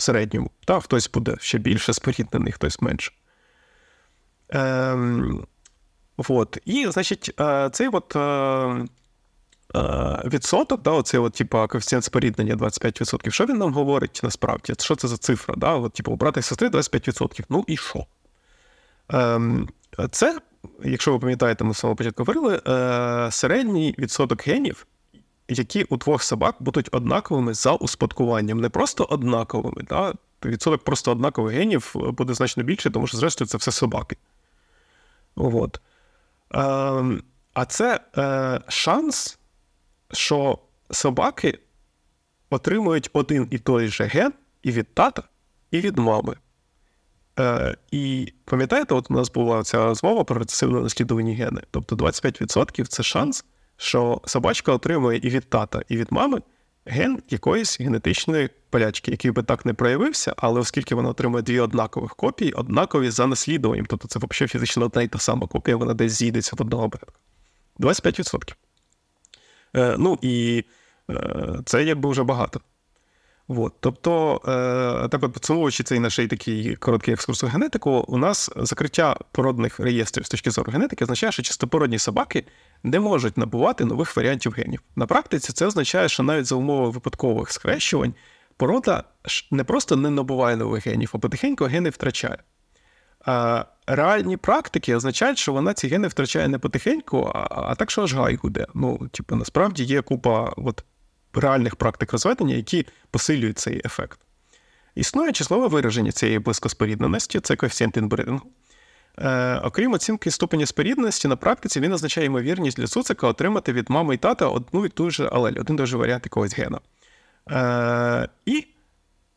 в 0.00 0.02
середньому. 0.02 0.50
Та 0.64 0.80
хтось 0.80 1.10
буде 1.10 1.36
ще 1.40 1.58
більше 1.58 1.92
споріднений, 1.92 2.52
хтось 2.52 2.80
менше. 2.80 3.12
Ем, 4.48 5.46
вот. 6.16 6.58
І, 6.64 6.86
значить, 6.90 7.34
е, 7.40 7.70
цей 7.72 7.88
от 7.88 8.16
е, 8.16 8.20
е, 8.20 8.86
відсоток, 10.24 10.82
да, 10.82 10.90
оцей 10.90 11.20
от, 11.20 11.32
типу, 11.32 11.66
коефіцієнт 11.68 12.04
споріднення 12.04 12.56
25%, 12.56 13.30
що 13.30 13.46
він 13.46 13.58
нам 13.58 13.74
говорить 13.74 14.20
насправді? 14.22 14.74
Що 14.78 14.96
це 14.96 15.08
за 15.08 15.16
цифра? 15.16 15.54
Да? 15.58 15.74
От, 15.74 15.92
типу, 15.92 16.12
у 16.12 16.16
брата 16.16 16.40
і 16.40 16.42
сестри 16.42 16.68
25%. 16.68 17.44
Ну 17.50 17.64
і 17.66 17.76
що? 17.76 18.06
Ем, 19.08 19.68
Це, 20.10 20.38
якщо 20.84 21.12
ви 21.12 21.18
пам'ятаєте, 21.18 21.64
ми 21.64 21.74
з 21.74 21.78
самого 21.78 21.96
початку 21.96 22.24
говорили, 22.24 22.60
е, 22.66 23.28
середній 23.30 23.94
відсоток 23.98 24.46
генів 24.46 24.86
які 25.50 25.84
у 25.84 25.96
двох 25.96 26.22
собак 26.22 26.56
будуть 26.60 26.88
однаковими 26.92 27.54
за 27.54 27.72
успадкуванням, 27.72 28.60
не 28.60 28.68
просто 28.68 29.06
однаковими. 29.10 29.82
Да? 29.82 30.14
Відсоток 30.44 30.84
просто 30.84 31.12
однакових 31.12 31.54
генів 31.54 31.92
буде 31.94 32.34
значно 32.34 32.62
більше, 32.62 32.90
тому 32.90 33.06
що, 33.06 33.16
зрештою, 33.16 33.48
це 33.48 33.58
все 33.58 33.72
собаки. 33.72 34.16
От. 35.36 35.80
Е, 36.54 36.58
а 37.54 37.64
це 37.68 38.00
е, 38.18 38.60
шанс, 38.68 39.38
що 40.12 40.58
собаки 40.90 41.58
отримують 42.50 43.10
один 43.12 43.48
і 43.50 43.58
той 43.58 43.88
же 43.88 44.04
ген 44.04 44.32
і 44.62 44.70
від 44.70 44.94
тата, 44.94 45.22
і 45.70 45.80
від 45.80 45.98
мами. 45.98 46.36
Е, 47.38 47.76
І 47.90 48.32
пам'ятаєте, 48.44 48.94
от 48.94 49.10
у 49.10 49.14
нас 49.14 49.32
була 49.32 49.62
ця 49.62 49.84
розмова 49.84 50.24
про 50.24 50.38
рецесивно 50.38 50.80
наслідувані 50.80 51.34
гени. 51.34 51.62
Тобто 51.70 51.96
25% 51.96 52.86
це 52.86 53.02
шанс 53.02 53.44
що 53.80 54.20
собачка 54.24 54.72
отримує 54.72 55.20
і 55.22 55.28
від 55.28 55.44
тата, 55.50 55.82
і 55.88 55.96
від 55.96 56.12
мами 56.12 56.40
ген 56.84 57.22
якоїсь 57.30 57.80
генетичної 57.80 58.48
полячки, 58.70 59.10
який 59.10 59.30
би 59.30 59.42
так 59.42 59.66
не 59.66 59.74
проявився, 59.74 60.34
але 60.36 60.60
оскільки 60.60 60.94
вона 60.94 61.08
отримує 61.08 61.42
дві 61.42 61.60
однакових 61.60 62.14
копії, 62.16 62.52
однакові 62.52 63.10
за 63.10 63.26
наслідуванням. 63.26 63.86
Тобто 63.86 64.08
це 64.08 64.18
взагалі 64.18 64.48
фізично 64.48 64.84
одна 64.84 65.02
і 65.02 65.08
та 65.08 65.18
сама 65.18 65.46
копія, 65.46 65.76
вона 65.76 65.94
десь 65.94 66.12
зійдеться 66.12 66.56
в 66.58 66.62
одного 66.62 66.90
предка. 66.90 67.12
25%. 67.78 68.54
Е, 69.76 69.96
Ну 69.98 70.18
і 70.22 70.64
е, 71.10 71.58
це 71.64 71.84
якби 71.84 72.10
вже 72.10 72.22
багато. 72.22 72.60
От. 73.58 73.72
Тобто, 73.80 74.40
е, 75.04 75.08
так 75.08 75.22
от 75.22 75.32
підсумовуючи 75.32 75.82
цей 75.82 75.98
наш 75.98 76.16
такий 76.16 76.76
короткий 76.76 77.14
екскурс 77.14 77.44
у 77.44 77.46
генетику, 77.46 78.04
у 78.08 78.18
нас 78.18 78.50
закриття 78.56 79.16
породних 79.32 79.80
реєстрів 79.80 80.26
з 80.26 80.28
точки 80.28 80.50
зору 80.50 80.72
генетики 80.72 81.04
означає, 81.04 81.32
що 81.32 81.42
чистопородні 81.42 81.98
собаки 81.98 82.44
не 82.82 83.00
можуть 83.00 83.38
набувати 83.38 83.84
нових 83.84 84.16
варіантів 84.16 84.52
генів. 84.52 84.80
На 84.96 85.06
практиці 85.06 85.52
це 85.52 85.66
означає, 85.66 86.08
що 86.08 86.22
навіть 86.22 86.46
за 86.46 86.54
умови 86.54 86.90
випадкових 86.90 87.52
схрещувань 87.52 88.14
порода 88.56 89.04
не 89.50 89.64
просто 89.64 89.96
не 89.96 90.10
набуває 90.10 90.56
нових 90.56 90.86
генів, 90.86 91.10
а 91.14 91.18
потихеньку 91.18 91.64
гени 91.64 91.90
втрачає. 91.90 92.38
А 93.24 93.64
Реальні 93.92 94.36
практики 94.36 94.96
означають, 94.96 95.38
що 95.38 95.52
вона 95.52 95.74
ці 95.74 95.88
гени 95.88 96.08
втрачає 96.08 96.48
не 96.48 96.58
потихеньку, 96.58 97.30
а 97.34 97.48
а 97.50 97.74
так, 97.74 97.90
що 97.90 98.02
аж 98.02 98.14
гай 98.14 98.36
гуде. 98.36 98.66
Ну, 98.74 99.08
типу, 99.12 99.36
насправді 99.36 99.84
є 99.84 100.02
купа 100.02 100.52
от 100.56 100.84
реальних 101.34 101.76
практик 101.76 102.12
розведення, 102.12 102.54
які 102.54 102.86
посилюють 103.10 103.58
цей 103.58 103.82
ефект. 103.84 104.20
Існує 104.94 105.32
числове 105.32 105.68
вираження 105.68 106.12
цієї 106.12 106.38
близькоспорідненості, 106.38 107.40
це 107.40 107.56
коефіцієнт 107.56 107.96
інбридингу. 107.96 108.50
Е, 109.18 109.60
Окрім 109.64 109.92
оцінки 109.92 110.30
ступеня 110.30 110.66
спорідненості, 110.66 111.28
на 111.28 111.36
практиці 111.36 111.80
він 111.80 111.92
означає 111.92 112.26
ймовірність 112.26 112.76
для 112.76 112.86
цуцика 112.86 113.26
отримати 113.26 113.72
від 113.72 113.90
мами 113.90 114.14
і 114.14 114.18
тата 114.18 114.46
одну 114.46 114.86
і 114.86 114.88
ту 114.88 115.10
ж 115.10 115.28
алель, 115.32 115.54
один 115.60 115.76
той 115.76 115.86
же 115.86 115.96
варіант 115.96 116.22
якогось 116.26 116.58
гена. 116.58 116.80
Е, 117.50 118.28
І, 118.46 118.66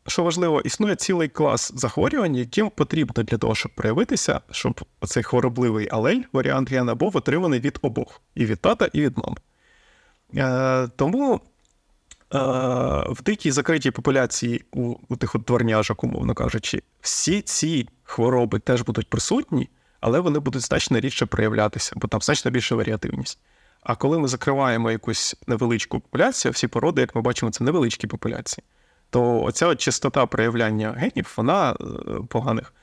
що 0.06 0.22
важливо, 0.22 0.60
існує 0.60 0.96
цілий 0.96 1.28
клас 1.28 1.72
захворювань, 1.74 2.36
яким 2.36 2.70
потрібно 2.70 3.22
для 3.22 3.38
того, 3.38 3.54
щоб 3.54 3.74
проявитися, 3.74 4.40
щоб 4.50 4.80
цей 5.04 5.22
хворобливий 5.22 5.88
алель, 5.90 6.20
варіант 6.32 6.70
гена, 6.70 6.94
був 6.94 7.16
отриманий 7.16 7.60
від 7.60 7.78
обох: 7.82 8.20
і 8.34 8.46
від 8.46 8.60
тата, 8.60 8.88
і 8.92 9.00
від 9.00 9.18
мами. 9.18 9.36
Е, 10.36 10.88
Тому. 10.96 11.40
Е, 12.34 12.38
в 13.08 13.22
дикій 13.22 13.50
закритій 13.50 13.90
популяції 13.90 14.64
у, 14.72 14.94
у 15.08 15.16
тих 15.16 15.34
от 15.34 15.42
дворняжок, 15.42 16.04
умовно 16.04 16.34
кажучи, 16.34 16.82
всі 17.00 17.42
ці 17.42 17.88
хвороби 18.02 18.58
теж 18.58 18.82
будуть 18.82 19.10
присутні, 19.10 19.68
але 20.00 20.20
вони 20.20 20.38
будуть 20.38 20.62
значно 20.62 21.00
рідше 21.00 21.26
проявлятися, 21.26 21.92
бо 21.96 22.08
там 22.08 22.20
значно 22.20 22.50
більша 22.50 22.74
варіативність. 22.74 23.38
А 23.82 23.96
коли 23.96 24.18
ми 24.18 24.28
закриваємо 24.28 24.90
якусь 24.90 25.36
невеличку 25.46 26.00
популяцію, 26.00 26.52
всі 26.52 26.66
породи, 26.68 27.00
як 27.00 27.14
ми 27.14 27.22
бачимо, 27.22 27.52
це 27.52 27.64
невеличкі 27.64 28.06
популяції, 28.06 28.64
то 29.10 29.42
оця 29.42 29.66
от 29.66 29.80
частота 29.80 30.26
проявляння 30.26 30.92
генів, 30.92 31.34
вона 31.36 31.72
е, 31.72 31.74
поганих, 32.28 32.74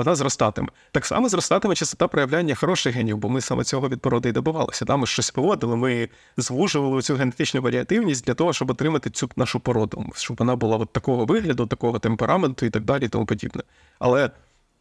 вона 0.00 0.14
зростатиме. 0.14 0.68
Так 0.92 1.06
само 1.06 1.28
зростатиме 1.28 1.74
частота 1.74 2.08
проявляння 2.08 2.54
хороших 2.54 2.94
генів, 2.94 3.18
бо 3.18 3.28
ми 3.28 3.40
саме 3.40 3.64
цього 3.64 3.88
від 3.88 4.00
породи 4.00 4.28
і 4.28 4.32
добивалися. 4.32 4.84
Да? 4.84 4.96
Ми 4.96 5.06
щось 5.06 5.30
поводили, 5.30 5.76
ми 5.76 6.08
звужували 6.36 7.02
цю 7.02 7.14
генетичну 7.14 7.62
варіативність 7.62 8.24
для 8.24 8.34
того, 8.34 8.52
щоб 8.52 8.70
отримати 8.70 9.10
цю 9.10 9.30
нашу 9.36 9.60
породу, 9.60 10.06
щоб 10.14 10.36
вона 10.36 10.56
була 10.56 10.76
от 10.76 10.92
такого 10.92 11.24
вигляду, 11.24 11.66
такого 11.66 11.98
темпераменту 11.98 12.66
і 12.66 12.70
так 12.70 12.84
далі, 12.84 13.04
і 13.04 13.08
тому 13.08 13.26
подібне. 13.26 13.62
Але 13.98 14.30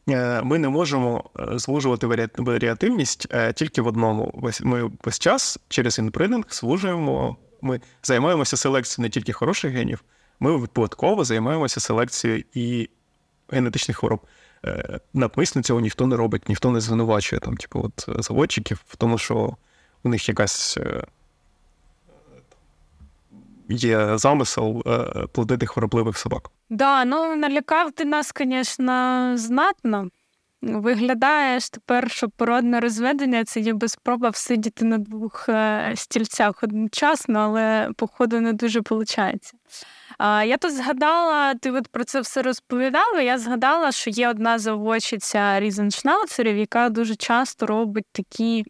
е, 0.10 0.42
ми 0.42 0.60
не 0.60 0.70
можемо 0.70 1.24
е, 1.40 1.60
звужувати 1.60 2.32
варіативність 2.38 3.28
е, 3.32 3.54
тільки 3.54 3.82
в 3.82 3.88
одному. 3.88 4.52
Ми 4.62 4.92
весь 5.04 5.20
час 5.20 5.60
через 5.70 6.00
інбридинг 6.00 6.46
звужуємо, 6.50 7.38
ми 7.62 7.82
займаємося 8.04 8.58
селекцією 8.58 9.06
не 9.06 9.10
тільки 9.10 9.34
хороших 9.34 9.72
генів, 9.72 10.04
ми 10.40 10.58
випадково 10.58 11.24
займаємося 11.24 11.80
селекцією 11.80 12.44
і 12.54 12.90
генетичних 13.52 13.98
хвороб. 13.98 14.20
Е, 14.66 15.00
навмисно 15.14 15.64
цього 15.64 15.80
ніхто 15.80 16.08
не 16.08 16.16
робить, 16.16 16.50
ніхто 16.50 16.72
не 16.72 16.80
звинувачує 16.80 17.40
там, 17.40 17.58
типу, 17.58 17.82
от 17.84 18.24
заводчиків, 18.24 18.84
тому 18.98 19.18
що 19.18 19.56
у 20.04 20.10
них 20.10 20.30
якась 20.30 20.78
е, 20.78 21.04
є 23.70 24.18
замисел 24.18 24.84
е, 24.88 25.28
плодити 25.32 25.66
хворобливих 25.66 26.18
собак. 26.18 26.50
Да, 26.70 27.06
ну 27.06 27.36
налякав 27.36 27.92
ти 27.92 28.06
нас, 28.06 28.34
звісно, 28.38 29.32
знатно. 29.38 30.10
Виглядаєш 30.62 31.70
тепер, 31.70 32.12
що 32.12 32.30
породне 32.30 32.80
розведення 32.80 33.44
це 33.44 33.62
ніби 33.62 33.88
спроба 33.88 34.30
всидіти 34.30 34.86
на 34.86 34.98
двох 34.98 35.50
стільцях 35.96 36.64
одночасно, 36.64 37.40
але, 37.40 37.90
походу, 37.96 38.40
не 38.42 38.54
дуже 38.54 38.80
виходить. 38.80 39.54
Я 40.20 40.58
тут 40.58 40.74
згадала, 40.74 41.54
ти 41.56 41.72
от 41.72 41.88
про 41.88 42.04
це 42.04 42.22
все 42.22 42.42
розповідала. 42.42 43.22
Я 43.22 43.38
згадала, 43.38 43.92
що 43.92 44.10
є 44.10 44.30
одна 44.30 44.60
заводчиця 44.60 45.60
різеншнауцерів, 45.60 46.58
яка 46.58 46.90
дуже 46.90 47.16
часто 47.16 47.66
робить 47.66 48.08
такі. 48.12 48.66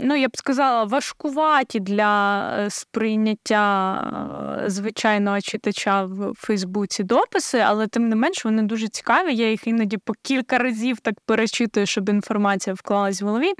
Ну, 0.00 0.16
я 0.16 0.28
б 0.28 0.36
сказала, 0.36 0.84
важкуваті 0.84 1.80
для 1.80 2.42
е, 2.58 2.70
сприйняття 2.70 4.60
е, 4.64 4.70
звичайного 4.70 5.40
читача 5.40 6.04
в 6.04 6.32
Фейсбуці 6.36 7.02
дописи, 7.04 7.58
але 7.58 7.86
тим 7.86 8.08
не 8.08 8.16
менш 8.16 8.44
вони 8.44 8.62
дуже 8.62 8.88
цікаві. 8.88 9.34
Я 9.34 9.50
їх 9.50 9.66
іноді 9.66 9.96
по 9.96 10.12
кілька 10.22 10.58
разів 10.58 11.00
так 11.00 11.14
перечитую, 11.26 11.86
щоб 11.86 12.08
інформація 12.08 12.74
вклалась 12.74 13.22
в 13.22 13.26
голові. 13.26 13.52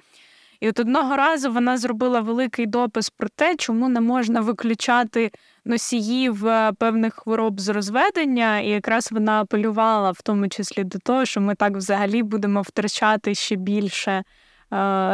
І 0.60 0.68
от 0.68 0.80
одного 0.80 1.16
разу 1.16 1.52
вона 1.52 1.78
зробила 1.78 2.20
великий 2.20 2.66
допис 2.66 3.10
про 3.10 3.28
те, 3.28 3.56
чому 3.56 3.88
не 3.88 4.00
можна 4.00 4.40
виключати 4.40 5.30
носіїв 5.64 6.46
е, 6.46 6.72
певних 6.78 7.14
хвороб 7.14 7.60
з 7.60 7.68
розведення, 7.68 8.60
і 8.60 8.68
якраз 8.68 9.12
вона 9.12 9.40
апелювала 9.40 10.10
в 10.10 10.22
тому 10.22 10.48
числі 10.48 10.84
до 10.84 10.98
того, 10.98 11.24
що 11.24 11.40
ми 11.40 11.54
так 11.54 11.76
взагалі 11.76 12.22
будемо 12.22 12.62
втрачати 12.62 13.34
ще 13.34 13.56
більше 13.56 14.10
е, 14.10 14.24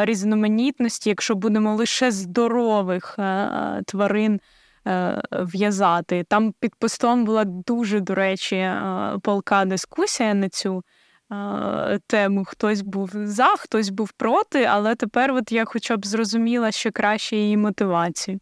різноманітності, 0.04 1.08
якщо 1.08 1.34
будемо 1.34 1.74
лише 1.74 2.10
здорових 2.10 3.16
е, 3.18 3.82
тварин. 3.86 4.40
В'язати. 5.32 6.24
Там 6.28 6.54
під 6.60 6.74
постом 6.74 7.24
була 7.24 7.44
дуже, 7.44 8.00
до 8.00 8.14
речі, 8.14 8.70
полка 9.22 9.64
дискусія 9.64 10.34
на 10.34 10.48
цю 10.48 10.82
тему. 12.06 12.44
Хтось 12.46 12.80
був 12.80 13.10
за, 13.14 13.46
хтось 13.46 13.88
був 13.88 14.12
проти, 14.12 14.64
але 14.64 14.94
тепер 14.94 15.32
от 15.32 15.52
я 15.52 15.64
хоча 15.64 15.96
б 15.96 16.06
зрозуміла 16.06 16.70
ще 16.70 16.90
краще 16.90 17.36
її 17.36 17.56
мотивацію. 17.56 18.40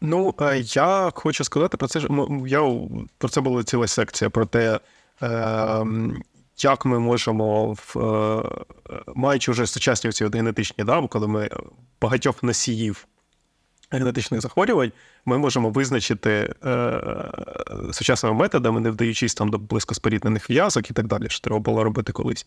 Ну, 0.00 0.34
я 0.74 1.10
хочу 1.14 1.44
сказати 1.44 1.76
про 1.76 1.88
це. 1.88 2.00
Я 2.46 2.80
про 3.18 3.28
це 3.28 3.40
була 3.40 3.64
ціла 3.64 3.86
секція 3.86 4.30
про 4.30 4.46
те, 4.46 4.80
ем, 5.20 6.22
як 6.64 6.84
ми 6.84 6.98
можемо, 6.98 7.76
е, 7.96 8.42
маючи 9.14 9.50
вже 9.52 9.66
сучасні 9.66 10.12
ці 10.12 10.26
генетичні 10.26 10.84
да, 10.84 11.06
коли 11.10 11.28
ми 11.28 11.50
багатьох 12.00 12.42
носіїв 12.42 13.06
генетичних 13.90 14.40
захворювань, 14.40 14.92
ми 15.24 15.38
можемо 15.38 15.70
визначити 15.70 16.54
е, 16.64 17.00
сучасними 17.92 18.36
методами, 18.36 18.80
не 18.80 18.90
вдаючись 18.90 19.34
там 19.34 19.48
до 19.48 19.58
близькоспоріднених 19.58 20.50
в'язок 20.50 20.90
і 20.90 20.94
так 20.94 21.06
далі, 21.06 21.28
що 21.28 21.40
треба 21.40 21.58
було 21.58 21.84
робити 21.84 22.12
колись. 22.12 22.46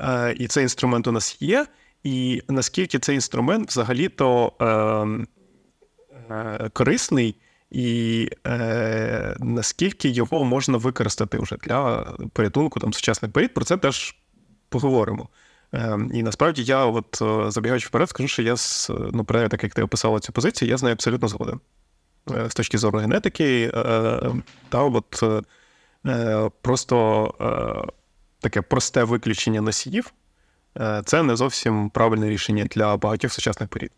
Е, 0.00 0.34
І 0.38 0.46
цей 0.46 0.62
інструмент 0.62 1.06
у 1.06 1.12
нас 1.12 1.42
є. 1.42 1.66
І 2.02 2.42
наскільки 2.48 2.98
цей 2.98 3.14
інструмент 3.14 3.68
взагалі-то 3.68 4.52
е, 4.60 4.66
е, 6.34 6.70
корисний, 6.72 7.36
і 7.72 8.28
е, 8.46 9.36
наскільки 9.40 10.08
його 10.08 10.44
можна 10.44 10.78
використати 10.78 11.38
вже 11.38 11.56
для 11.56 12.12
порятунку 12.32 12.80
там 12.80 12.92
сучасних 12.92 13.32
порід, 13.32 13.54
про 13.54 13.64
це 13.64 13.76
теж 13.76 14.16
поговоримо. 14.68 15.28
Ем, 15.72 16.10
і 16.14 16.22
насправді 16.22 16.62
я, 16.62 16.84
от 16.84 17.22
е, 17.22 17.50
забігаючи 17.50 17.86
вперед, 17.86 18.08
скажу, 18.08 18.28
що 18.28 18.42
я 18.42 18.56
з 18.56 18.90
ну, 19.12 19.24
про 19.24 19.48
так 19.48 19.62
як 19.62 19.74
ти 19.74 19.82
описала 19.82 20.20
цю 20.20 20.32
позицію, 20.32 20.68
я 20.68 20.76
з 20.76 20.82
нею 20.82 20.92
абсолютно 20.92 21.28
згоден. 21.28 21.60
Е, 22.30 22.50
з 22.50 22.54
точки 22.54 22.78
зору 22.78 22.98
генетики, 22.98 23.72
е, 23.74 24.20
та 24.68 24.82
от 24.82 25.22
просто 26.62 27.34
таке 28.40 28.62
просте 28.62 29.04
виключення 29.04 29.60
носіїв 29.60 30.12
це 31.04 31.22
не 31.22 31.36
зовсім 31.36 31.90
правильне 31.90 32.30
рішення 32.30 32.64
для 32.64 32.96
багатьох 32.96 33.32
сучасних 33.32 33.68
порід. 33.68 33.90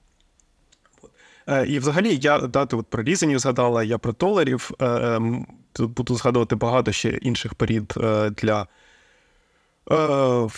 І 1.66 1.78
взагалі 1.78 2.18
я 2.22 2.38
дати 2.38 2.76
от 2.76 2.86
про 2.86 3.02
різанів 3.02 3.38
згадала, 3.38 3.84
я 3.84 3.98
про 3.98 4.12
толерів. 4.12 4.70
Ем, 4.80 5.46
тут 5.72 5.90
буду 5.90 6.14
згадувати 6.14 6.56
багато 6.56 6.92
ще 6.92 7.08
інших 7.08 7.54
порід 7.54 7.94
для 8.36 8.66
Е, 9.90 10.48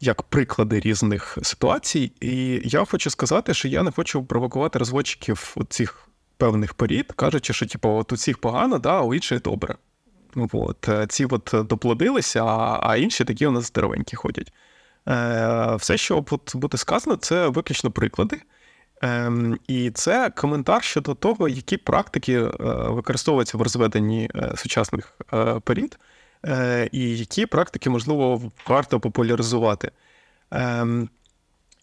як 0.00 0.22
приклади 0.22 0.80
різних 0.80 1.38
ситуацій. 1.42 2.12
І 2.20 2.60
я 2.64 2.84
хочу 2.84 3.10
сказати, 3.10 3.54
що 3.54 3.68
я 3.68 3.82
не 3.82 3.90
хочу 3.90 4.24
провокувати 4.24 4.78
розводчиків 4.78 5.56
цих 5.68 6.08
певних 6.36 6.74
порід, 6.74 7.12
кажучи, 7.12 7.52
що 7.52 7.66
типу, 7.66 7.88
от 7.88 8.12
у 8.12 8.16
цих 8.16 8.38
погано, 8.38 8.78
да, 8.78 8.92
а 8.92 9.02
у 9.02 9.14
інших 9.14 9.42
добре. 9.42 9.74
От, 10.52 10.88
е, 10.88 11.06
Ці 11.06 11.24
от 11.24 11.54
доплодилися, 11.54 12.44
а 12.82 12.96
інші 12.96 13.24
такі 13.24 13.46
у 13.46 13.50
нас 13.50 13.64
здоровенькі 13.64 14.16
ходять. 14.16 14.52
Е, 15.08 15.76
Все, 15.76 15.96
що 15.96 16.24
буде 16.54 16.78
сказано, 16.78 17.16
це 17.16 17.48
виключно 17.48 17.90
приклади. 17.90 18.40
Е, 19.04 19.32
І 19.68 19.90
це 19.90 20.30
коментар 20.30 20.82
щодо 20.82 21.14
того, 21.14 21.48
які 21.48 21.76
практики 21.76 22.34
е, 22.34 22.50
використовуються 22.88 23.58
в 23.58 23.62
розведенні 23.62 24.30
е, 24.34 24.52
сучасних 24.56 25.18
е, 25.32 25.60
порід. 25.64 25.98
І 26.92 27.18
які 27.18 27.46
практики, 27.46 27.90
можливо, 27.90 28.52
варто 28.68 29.00
популяризувати. 29.00 29.90
Ем, 30.50 31.08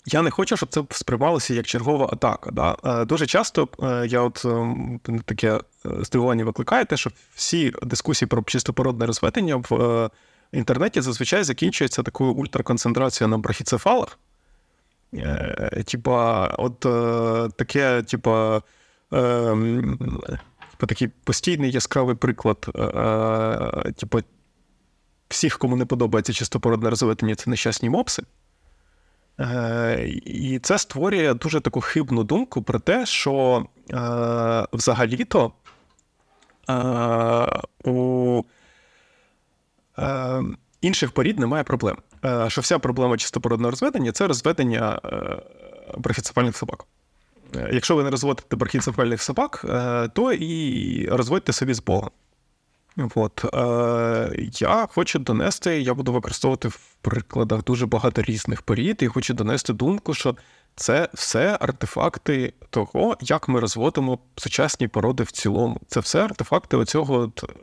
я 0.06 0.22
не 0.22 0.32
хочу, 0.32 0.58
щоб 0.58 0.70
це 0.70 0.84
сприймалося 0.92 1.54
як 1.54 1.66
чергова 1.66 2.10
атака. 2.14 2.52
Да? 2.52 3.06
Дуже 3.06 3.26
часто 3.28 3.68
я 4.08 4.22
от 4.22 4.46
ем, 4.46 5.00
таке 5.26 5.60
здивування 5.86 6.46
викликаю, 6.46 6.86
те, 6.86 6.98
що 6.98 7.12
всі 7.36 7.74
дискусії 7.84 8.30
про 8.30 8.44
чистопородне 8.44 9.06
розведення 9.06 9.56
в 9.70 10.10
інтернеті 10.52 11.02
зазвичай 11.02 11.44
закінчуються 11.44 12.04
такою 12.04 12.34
ультраконцентрацією 12.34 13.30
на 13.30 13.38
брахіцефалах. 13.38 14.20
Типа, 15.86 16.48
от 16.48 16.80
таке, 17.58 18.04
типа. 18.04 18.62
Ем, 19.12 19.98
типа 20.72 20.88
такий 20.88 21.08
постійний 21.08 21.72
яскравий 21.72 22.16
приклад, 22.16 22.60
типу, 23.98 24.20
всіх, 25.30 25.58
кому 25.58 25.76
не 25.76 25.86
подобається 25.86 26.34
чистопородне 26.34 26.90
розведення, 26.90 27.36
це 27.36 27.50
нещасні 27.50 27.90
мопси. 27.90 28.24
І 30.26 30.60
це 30.64 30.78
створює 30.78 31.34
дуже 31.34 31.62
таку 31.62 31.82
хибну 31.82 32.24
думку 32.24 32.64
про 32.64 32.80
те, 32.80 33.06
що 33.06 33.66
взагалі-то 34.74 35.52
у 37.84 38.44
інших 40.82 41.12
порід 41.12 41.40
немає 41.40 41.64
проблем. 41.64 41.98
Що 42.48 42.62
вся 42.62 42.80
проблема 42.80 43.18
чистопородного 43.18 43.72
розведення 43.72 44.12
це 44.12 44.28
розведення 44.28 45.00
брахіцефальних 45.98 46.58
собак. 46.58 46.86
Якщо 47.72 47.96
ви 47.96 48.04
не 48.04 48.10
розводите 48.10 48.56
брахіцефальних 48.56 49.22
собак, 49.22 49.66
то 50.14 50.34
і 50.34 51.08
розводьте 51.10 51.54
собі 51.54 51.74
з 51.74 51.84
Богом. 51.84 52.10
От. 53.16 53.46
Е, 53.54 54.50
Я 54.60 54.88
хочу 54.92 55.20
донести, 55.20 55.82
я 55.82 55.94
буду 55.94 56.14
використовувати 56.14 56.68
в 56.68 56.96
прикладах 57.02 57.64
дуже 57.64 57.86
багато 57.86 58.22
різних 58.22 58.62
порід, 58.62 58.98
і 59.02 59.08
хочу 59.08 59.34
донести 59.34 59.74
думку, 59.74 60.14
що 60.14 60.36
це 60.76 61.10
все 61.14 61.58
артефакти 61.60 62.54
того, 62.70 63.18
як 63.22 63.48
ми 63.48 63.60
розводимо 63.60 64.20
сучасні 64.36 64.88
породи 64.88 65.24
в 65.24 65.32
цілому. 65.32 65.82
Це 65.88 66.00
все 66.00 66.24
артефакти 66.24 66.78
оцього 66.78 67.16
от, 67.16 67.44
е, 67.44 67.54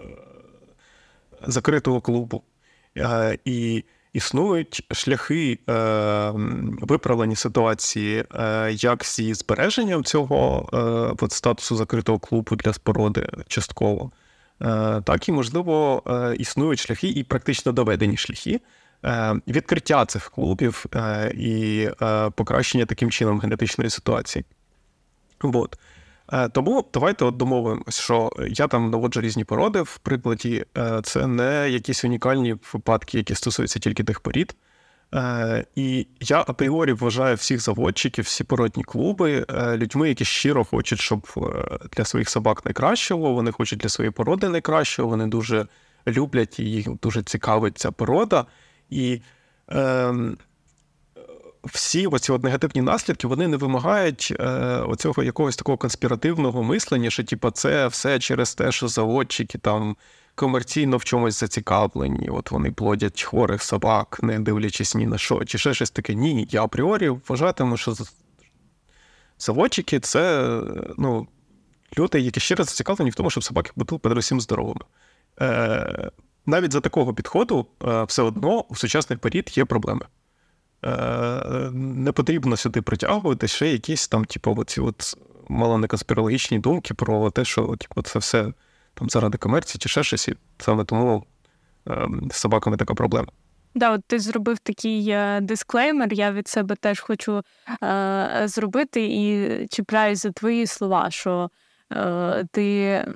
закритого 1.46 2.00
клубу. 2.00 2.42
Е, 2.96 3.38
І 3.44 3.84
існують 4.12 4.86
шляхи 4.90 5.58
е, 5.68 6.32
виправлення 6.80 7.36
ситуації, 7.36 8.24
е, 8.34 8.72
як 8.72 9.04
зі 9.04 9.34
збереженням 9.34 10.04
цього 10.04 10.68
е, 11.22 11.28
статусу 11.30 11.76
закритого 11.76 12.18
клубу 12.18 12.56
для 12.56 12.72
спороди 12.72 13.28
частково. 13.48 14.10
Е, 14.62 15.00
так 15.04 15.28
і, 15.28 15.32
можливо, 15.32 16.02
е, 16.06 16.34
існують 16.38 16.78
шляхи 16.78 17.08
і 17.08 17.24
практично 17.24 17.72
доведені 17.72 18.16
шляхи 18.16 18.60
е, 19.04 19.34
відкриття 19.48 20.06
цих 20.06 20.30
клубів 20.30 20.86
і 21.34 21.88
покращення 22.34 22.86
таким 22.86 23.10
чином 23.10 23.40
генетичної 23.40 23.90
ситуації. 23.90 24.44
От. 25.42 25.78
Тому 26.52 26.84
давайте 26.94 27.24
от 27.24 27.36
домовимось, 27.36 28.00
що 28.00 28.30
я 28.48 28.68
там 28.68 28.90
наводжу 28.90 29.20
різні 29.20 29.44
породи. 29.44 29.82
В 29.82 29.98
прикладі, 29.98 30.64
це 31.02 31.26
не 31.26 31.70
якісь 31.70 32.04
унікальні 32.04 32.56
випадки, 32.72 33.18
які 33.18 33.34
стосуються 33.34 33.78
тільки 33.78 34.04
тих 34.04 34.20
порід. 34.20 34.56
Е, 35.14 35.64
І 35.74 36.06
я 36.20 36.40
апріорі 36.40 36.92
вважаю 36.92 37.36
всіх 37.36 37.60
заводчиків, 37.60 38.24
всі 38.24 38.44
породні 38.44 38.84
клуби 38.84 39.46
е, 39.48 39.76
людьми, 39.76 40.08
які 40.08 40.24
щиро 40.24 40.64
хочуть, 40.64 41.00
щоб 41.00 41.28
е, 41.36 41.78
для 41.96 42.04
своїх 42.04 42.28
собак 42.30 42.64
найкращого, 42.64 43.32
вони 43.32 43.52
хочуть 43.52 43.78
для 43.78 43.88
своєї 43.88 44.10
породи 44.10 44.48
найкращого, 44.48 45.08
вони 45.08 45.26
дуже 45.26 45.66
люблять 46.06 46.60
і 46.60 46.64
їх 46.64 46.88
дуже 47.02 47.22
цікавить 47.22 47.78
ця 47.78 47.90
порода. 47.90 48.46
І 48.90 49.20
е, 49.72 50.14
всі 51.64 52.06
оці 52.06 52.32
от 52.32 52.42
негативні 52.44 52.82
наслідки 52.82 53.26
вони 53.26 53.48
не 53.48 53.56
вимагають 53.56 54.32
е, 54.40 54.44
оцього 54.88 55.22
якогось 55.22 55.56
такого 55.56 55.78
конспіративного 55.78 56.62
мислення, 56.62 57.10
що 57.10 57.24
типу, 57.24 57.50
це 57.50 57.86
все 57.86 58.18
через 58.18 58.54
те, 58.54 58.72
що 58.72 58.88
заводчики 58.88 59.58
там 59.58 59.96
комерційно 60.34 60.96
в 60.96 61.04
чомусь 61.04 61.40
зацікавлені. 61.40 62.28
От 62.28 62.50
вони 62.50 62.72
плодять 62.72 63.22
хворих 63.22 63.62
собак, 63.62 64.18
не 64.22 64.40
дивлячись 64.40 64.94
ні 64.94 65.06
на 65.06 65.18
що, 65.18 65.44
чи 65.44 65.58
ще 65.58 65.74
щось 65.74 65.90
таке. 65.90 66.14
Ні, 66.14 66.48
я 66.50 66.62
апріорі 66.62 67.08
вважатиму, 67.08 67.76
що 67.76 67.94
заводчики 69.38 70.00
це 70.00 70.56
ну, 70.98 71.28
люди, 71.98 72.20
які 72.20 72.40
щиро 72.40 72.64
зацікавлені 72.64 73.10
в 73.10 73.14
тому, 73.14 73.30
щоб 73.30 73.44
собаки 73.44 73.70
були 73.76 73.98
передусім 73.98 74.40
здоровими. 74.40 74.80
Е, 75.40 76.10
Навіть 76.46 76.72
за 76.72 76.80
такого 76.80 77.14
підходу 77.14 77.66
е, 77.84 78.04
все 78.04 78.22
одно 78.22 78.60
у 78.60 78.74
сучасних 78.74 79.18
порід 79.18 79.52
є 79.58 79.64
проблеми. 79.64 80.06
Е, 80.84 81.70
Не 81.72 82.12
потрібно 82.12 82.56
сюди 82.56 82.82
притягувати 82.82 83.48
ще 83.48 83.68
якісь 83.68 84.08
там, 84.08 84.24
типу, 84.24 84.54
оці 84.58 84.80
от 84.80 85.14
мало 85.48 85.78
не 85.78 85.86
конспірологічні 85.86 86.58
думки 86.58 86.94
про 86.94 87.30
те, 87.30 87.44
що 87.44 87.76
типу, 87.76 88.02
це 88.02 88.18
все 88.18 88.52
там 88.94 89.10
заради 89.10 89.38
комерції 89.38 89.78
чи 89.78 89.88
ще 89.88 90.02
щось, 90.02 90.28
і 90.28 90.36
саме 90.58 90.84
тому 90.84 91.24
е, 91.88 92.08
з 92.30 92.36
собаками 92.36 92.76
така 92.76 92.94
проблема. 92.94 93.28
Да, 93.74 93.90
от 93.90 94.04
ти 94.06 94.18
зробив 94.18 94.58
такий 94.58 95.08
е, 95.08 95.40
дисклеймер. 95.40 96.12
Я 96.12 96.32
від 96.32 96.48
себе 96.48 96.76
теж 96.76 97.00
хочу 97.00 97.42
е, 97.82 98.42
зробити 98.44 99.04
і 99.04 99.66
чіпляюсь 99.70 100.22
за 100.22 100.30
твої 100.30 100.66
слова, 100.66 101.10
що 101.10 101.50
е, 101.92 102.44
ти 102.52 103.06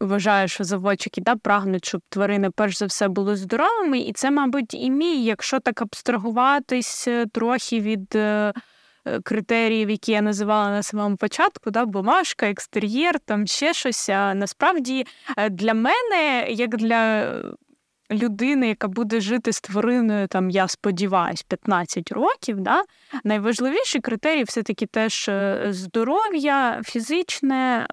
вважаєш, 0.00 0.52
що 0.52 0.64
заводчики 0.64 1.20
да, 1.20 1.36
прагнуть, 1.36 1.84
щоб 1.84 2.00
тварини 2.08 2.50
перш 2.50 2.78
за 2.78 2.86
все 2.86 3.08
були 3.08 3.36
здоровими, 3.36 3.98
і 3.98 4.12
це, 4.12 4.30
мабуть, 4.30 4.74
і 4.74 4.90
мій, 4.90 5.24
якщо 5.24 5.60
так 5.60 5.82
абстрагуватись 5.82 7.08
е, 7.08 7.26
трохи 7.26 7.80
від. 7.80 8.16
Е, 8.16 8.52
Е, 9.06 9.20
критеріїв, 9.20 9.90
які 9.90 10.12
я 10.12 10.22
називала 10.22 10.70
на 10.70 10.82
самому 10.82 11.16
початку, 11.16 11.70
да, 11.70 11.84
бумажка, 11.84 12.50
екстер'єр, 12.50 13.20
там 13.20 13.46
ще 13.46 13.74
щось. 13.74 14.08
А 14.08 14.34
насправді 14.34 15.06
для 15.50 15.74
мене, 15.74 16.46
як 16.48 16.76
для 16.76 17.34
людини, 18.10 18.68
яка 18.68 18.88
буде 18.88 19.20
жити 19.20 19.52
з 19.52 19.60
твариною, 19.60 20.28
там, 20.28 20.50
я 20.50 20.68
сподіваюся, 20.68 21.44
15 21.48 22.12
років, 22.12 22.60
да, 22.60 22.82
найважливіший 23.24 24.00
критерій 24.00 24.44
все-таки 24.44 24.86
теж 24.86 25.30
здоров'я, 25.64 26.82
фізичне, 26.84 27.86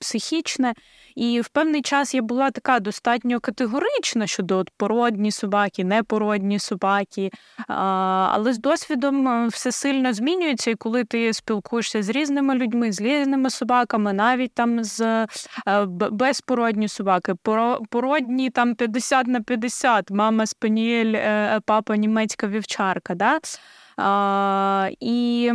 психічне. 0.00 0.74
І 1.16 1.40
в 1.40 1.48
певний 1.48 1.82
час 1.82 2.14
я 2.14 2.22
була 2.22 2.50
така 2.50 2.80
достатньо 2.80 3.40
категорична 3.40 4.26
щодо 4.26 4.58
от, 4.58 4.70
породні 4.76 5.30
собаки, 5.30 5.84
непородні 5.84 6.58
собаки. 6.58 7.30
Але 7.68 8.52
з 8.52 8.58
досвідом 8.58 9.28
е, 9.28 9.46
все 9.46 9.72
сильно 9.72 10.12
змінюється, 10.12 10.70
і 10.70 10.74
коли 10.74 11.04
ти 11.04 11.32
спілкуєшся 11.32 12.02
з 12.02 12.08
різними 12.08 12.54
людьми, 12.54 12.92
з 12.92 13.00
різними 13.00 13.50
собаками, 13.50 14.12
навіть 14.12 14.54
там 14.54 14.84
з 14.84 15.00
е, 15.00 15.26
безпородні 16.10 16.88
собаки, 16.88 17.34
породні 17.90 18.50
там 18.50 18.74
50 18.74 19.26
на 19.26 19.40
50, 19.40 20.10
мама 20.10 20.46
спаніель, 20.46 21.12
е, 21.14 21.60
папа 21.64 21.96
німецька 21.96 22.46
вівчарка. 22.46 23.14
Да? 23.14 23.38
А, 23.96 24.90
І 25.00 25.52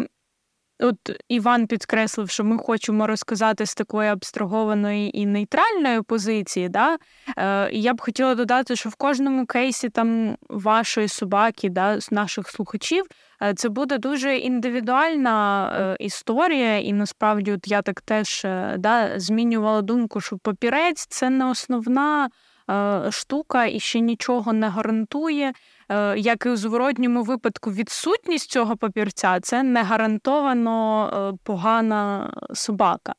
От 0.82 0.98
Іван 1.28 1.68
підкреслив, 1.68 2.30
що 2.30 2.44
ми 2.44 2.58
хочемо 2.58 3.08
розказати 3.08 3.66
з 3.66 3.74
такої 3.76 4.10
абстрагованої 4.10 5.20
і 5.20 5.26
нейтральної 5.26 6.02
позиції. 6.02 6.70
Да? 6.70 6.98
Е, 7.38 7.70
Я 7.72 7.94
б 7.94 8.02
хотіла 8.02 8.36
додати, 8.36 8.76
що 8.76 8.90
в 8.90 8.96
кожному 8.96 9.46
кейсі 9.46 9.90
там 9.90 10.38
вашої 10.50 11.08
собаки, 11.08 11.70
да, 11.70 12.00
наших 12.12 12.50
слухачів, 12.50 13.06
е, 13.44 13.54
це 13.54 13.70
буде 13.70 13.98
дуже 13.98 14.38
індивідуальна 14.38 15.68
е, 15.80 16.04
історія, 16.04 16.80
і 16.80 16.94
насправді 16.94 17.52
от 17.52 17.68
я 17.68 17.82
так 17.82 18.02
теж 18.02 18.46
е, 18.46 18.76
да, 18.80 19.20
змінювала 19.20 19.82
думку, 19.82 20.22
що 20.22 20.38
папірець 20.38 21.06
це 21.10 21.30
не 21.30 21.46
основна. 21.46 22.30
Е, 22.72 23.12
штука 23.12 23.66
і 23.66 23.80
ще 23.80 24.00
нічого 24.00 24.54
не 24.54 24.70
гарантує. 24.70 25.54
Е, 25.90 26.18
як 26.18 26.46
і 26.46 26.50
у 26.50 26.56
зворотньому 26.56 27.24
випадку, 27.24 27.72
відсутність 27.72 28.52
цього 28.52 28.78
папірця 28.78 29.40
це 29.40 29.64
не 29.64 29.84
гарантовано 29.84 31.10
е, 31.34 31.38
погана 31.44 32.34
собака. 32.54 33.14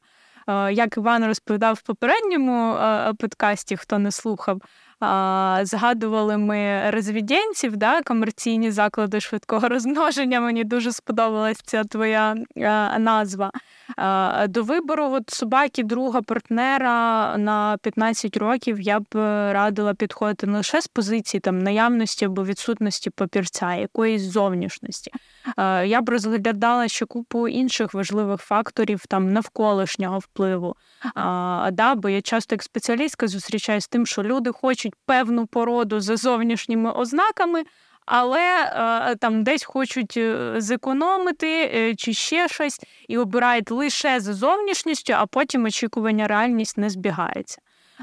Як 0.73 0.97
Іван 0.97 1.27
розповідав 1.27 1.75
в 1.75 1.83
попередньому 1.83 2.77
подкасті, 3.19 3.77
хто 3.77 3.99
не 3.99 4.11
слухав, 4.11 4.61
Згадували 5.63 6.39
ми 6.39 6.91
розвіденців, 6.91 7.77
да, 7.77 8.03
комерційні 8.03 8.71
заклади 8.71 9.21
швидкого 9.21 9.69
розмноження. 9.69 10.41
Мені 10.41 10.65
дуже 10.65 10.93
сподобалася 10.93 11.63
ця 11.65 11.85
твоя 11.85 12.37
назва. 12.99 13.51
До 14.49 14.63
вибору 14.63 15.13
от 15.13 15.31
собаки, 15.31 15.83
друга 15.83 16.23
партнера 16.23 17.37
на 17.39 17.79
15 17.83 18.37
років 18.37 18.81
я 18.81 19.01
б 19.01 19.07
радила 19.53 19.95
підходити 19.95 20.47
не 20.47 20.57
лише 20.57 20.81
з 20.81 20.87
позиції 20.87 21.41
там 21.41 21.59
наявності 21.59 22.25
або 22.25 22.45
відсутності 22.45 23.11
папірця, 23.11 23.75
якоїсь 23.75 24.23
зовнішності. 24.23 25.11
Я 25.85 26.01
б 26.01 26.09
розглядала 26.09 26.89
ще 26.89 27.07
купу 27.07 27.49
інших 27.49 27.95
важливих 27.95 28.41
факторів 28.41 29.07
там 29.09 29.33
навколишнього 29.33 30.19
впливу. 30.19 30.77
Да, 31.73 31.95
Бо 31.97 32.09
я 32.09 32.23
часто 32.23 32.55
як 32.55 32.63
спеціалістка 32.63 33.29
зустрічаюся 33.29 33.85
з 33.85 33.89
тим, 33.89 34.07
що 34.07 34.23
люди 34.23 34.53
хочуть 34.53 34.95
певну 35.07 35.47
породу 35.47 36.01
за 36.01 36.17
зовнішніми 36.17 36.91
ознаками. 36.91 37.63
Але 38.07 38.73
е, 39.11 39.17
там 39.17 39.45
десь 39.45 39.65
хочуть 39.65 40.17
е, 40.17 40.55
зекономити 40.57 41.71
е, 41.75 41.95
чи 41.95 42.13
ще 42.13 42.49
щось, 42.49 42.81
і 43.09 43.19
обирають 43.19 43.71
лише 43.71 44.21
за 44.21 44.35
зовнішністю, 44.35 45.13
а 45.17 45.27
потім 45.27 45.65
очікування 45.65 46.27
реальність 46.27 46.79
не 46.79 46.91
збігається. 46.91 47.59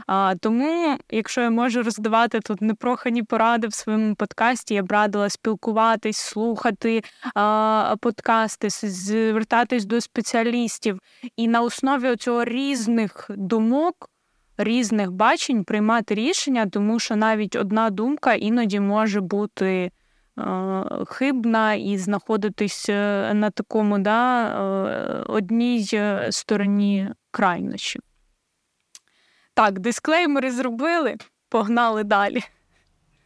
А, 0.08 0.36
Тому, 0.40 0.98
якщо 1.10 1.42
я 1.42 1.50
можу 1.50 1.84
роздавати 1.84 2.40
тут 2.40 2.62
непрохані 2.62 3.24
поради 3.24 3.68
в 3.68 3.74
своєму 3.74 4.16
подкасті, 4.16 4.74
я 4.74 4.84
б 4.84 4.92
радила 4.92 5.30
спілкуватись, 5.30 6.18
слухати 6.18 7.04
а, 7.36 7.96
подкасти, 8.02 8.70
звертатись 8.70 9.86
до 9.86 10.02
спеціалістів 10.02 11.00
і 11.36 11.48
на 11.48 11.62
основі 11.62 12.16
цього 12.16 12.46
різних 12.46 13.26
думок. 13.30 14.10
Різних 14.62 15.12
бачень 15.12 15.64
приймати 15.64 16.16
рішення, 16.16 16.68
тому 16.68 17.00
що 17.00 17.16
навіть 17.16 17.56
одна 17.56 17.90
думка 17.90 18.34
іноді 18.34 18.80
може 18.80 19.22
бути 19.22 19.92
хибна 21.08 21.74
і 21.74 21.98
знаходитись 21.98 22.90
на 23.34 23.50
такому 23.50 24.00
да, 24.00 24.54
одній 25.28 25.88
стороні 26.30 27.10
крайнощів. 27.32 28.02
Так, 29.54 29.80
дисклеймери 29.80 30.52
зробили, 30.52 31.16
погнали 31.50 32.04
далі. 32.04 32.42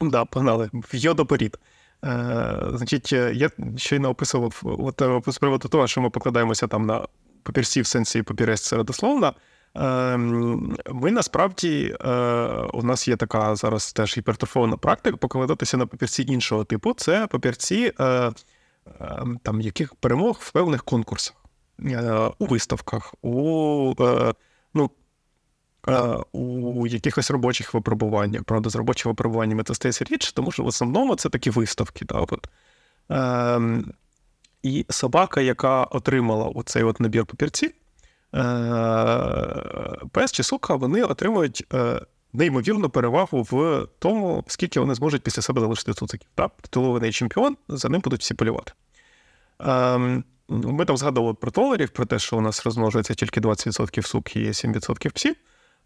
Да, 0.02 0.26
погнали. 0.26 0.70
Йодопорід. 0.92 1.58
Е, 2.04 2.60
Значить, 2.74 3.12
я 3.14 3.50
щойно 3.78 4.10
описував 4.10 4.62
от, 4.64 5.02
з 5.28 5.38
приводу 5.38 5.68
того, 5.70 5.88
що 5.88 6.02
ми 6.02 6.10
покладаємося 6.10 6.68
там 6.68 6.86
на 6.86 7.08
папірці 7.44 7.82
в 7.82 7.88
сенсі 7.88 8.24
папірець 8.24 8.62
середословна. 8.62 9.34
Ем, 9.76 10.78
ми 10.92 11.12
насправді 11.12 11.96
е, 12.02 12.12
у 12.74 12.84
нас 12.84 13.08
є 13.08 13.16
така 13.16 13.56
зараз 13.56 13.94
теж 13.94 14.18
гіпертрофована 14.18 14.78
практика 14.78 15.18
покладатися 15.18 15.78
на 15.78 15.86
папірці 15.86 16.26
іншого 16.28 16.64
типу. 16.64 16.94
Це 16.94 17.28
папірці 17.28 17.94
е, 18.00 18.32
ем, 19.00 19.40
там 19.44 19.62
яких 19.62 19.96
перемог 19.96 20.38
в 20.42 20.52
певних 20.52 20.84
конкурсах, 20.84 21.36
е, 21.86 22.30
у 22.40 22.46
виставках, 22.46 23.14
у 23.22 23.94
ну, 24.74 24.90
у 26.32 26.88
якихось 26.88 27.32
робочих 27.32 27.74
випробуваннях. 27.74 28.44
Правда, 28.44 28.70
з 28.70 28.76
робочих 28.76 29.06
випробуваннями 29.06 29.64
це 29.64 29.76
стається 29.76 30.06
річ, 30.10 30.32
тому 30.32 30.52
що 30.52 30.64
в 30.64 30.68
основному 30.68 31.16
це 31.16 31.30
такі 31.30 31.50
виставки. 31.50 32.06
Да, 32.06 32.16
от. 32.16 32.48
Ем, 33.10 33.94
І 34.64 34.86
собака, 34.90 35.42
яка 35.42 35.84
отримала 35.84 36.46
оцей 36.46 36.84
от 36.84 37.00
набір 37.00 37.26
папірців, 37.26 37.72
пес 40.12 40.32
чи 40.32 40.44
сука 40.44 40.76
вони 40.76 41.04
отримують 41.04 41.66
е, 41.74 42.02
неймовірну 42.34 42.90
перевагу 42.90 43.42
в 43.42 43.88
тому, 44.00 44.44
скільки 44.48 44.80
вони 44.80 44.96
зможуть 44.96 45.24
після 45.24 45.42
себе 45.42 45.62
залишити 45.62 45.94
цуциків. 45.94 46.30
Так? 46.36 46.52
Титулований 46.62 47.12
чемпіон, 47.12 47.58
за 47.68 47.90
ним 47.90 48.02
будуть 48.02 48.22
всі 48.22 48.34
полювати. 48.34 48.72
Ем, 49.60 50.24
ми 50.50 50.86
там 50.86 50.98
згадували 50.98 51.34
про 51.34 51.52
толерів, 51.52 51.90
про 51.90 52.06
те, 52.06 52.20
що 52.20 52.38
у 52.38 52.42
нас 52.42 52.66
розмножується 52.66 53.14
тільки 53.14 53.42
20% 53.42 54.02
сук 54.02 54.36
і 54.36 54.48
7% 54.48 55.12
псів. 55.12 55.36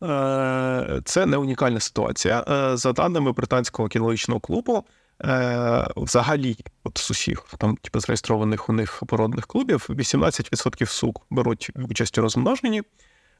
Е, 0.03 1.01
це 1.05 1.25
не 1.25 1.37
унікальна 1.37 1.79
ситуація. 1.79 2.43
За 2.77 2.93
даними 2.93 3.31
британського 3.31 3.89
кінологічного 3.89 4.39
клубу, 4.39 4.83
Е, 5.23 5.87
Взагалі, 5.95 6.57
от 6.83 6.97
з 6.97 7.11
усіх 7.11 7.45
там, 7.57 7.77
типу, 7.77 7.99
зареєстрованих 7.99 8.69
у 8.69 8.73
них 8.73 9.03
породних 9.07 9.47
клубів, 9.47 9.85
18% 9.89 10.85
сук 10.85 11.25
беруть 11.29 11.71
участь 11.89 12.17
у 12.17 12.21
розмноженні. 12.21 12.83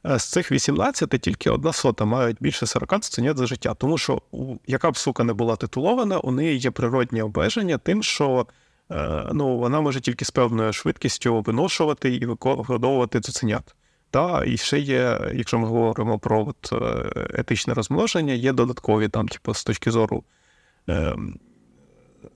Е, 0.06 0.20
з 0.20 0.26
цих 0.26 0.52
18 0.52 1.10
тільки 1.10 1.50
одна 1.50 1.74
сота 1.74 2.06
мають 2.06 2.38
більше 2.40 2.66
40 2.66 3.04
цуценят 3.04 3.38
за 3.38 3.46
життя. 3.46 3.74
Тому 3.74 3.98
що 3.98 4.22
яка 4.68 4.92
б 4.92 4.98
сука 4.98 5.24
не 5.24 5.34
була 5.34 5.56
титулована, 5.56 6.20
у 6.20 6.32
неї 6.32 6.58
є 6.58 6.72
природні 6.72 7.22
обмеження 7.22 7.78
тим, 7.78 8.04
що 8.04 8.48
е, 8.92 9.30
ну, 9.34 9.58
вона 9.58 9.82
може 9.82 10.02
тільки 10.02 10.26
з 10.26 10.32
певною 10.32 10.74
швидкістю 10.74 11.42
виношувати 11.42 12.16
і 12.16 12.26
вигодовувати 12.26 13.22
цуценят. 13.22 13.76
Та, 14.12 14.44
і 14.46 14.58
ще 14.58 14.80
є, 14.80 15.32
якщо 15.34 15.60
ми 15.60 15.68
говоримо 15.68 16.20
про 16.20 16.48
от, 16.48 16.74
е, 16.74 17.12
етичне 17.34 17.74
розмноження, 17.74 18.34
є 18.34 18.54
додаткові 18.54 19.10
там, 19.10 19.28
типу, 19.28 19.54
з 19.54 19.64
точки 19.64 19.92
зору. 19.92 20.24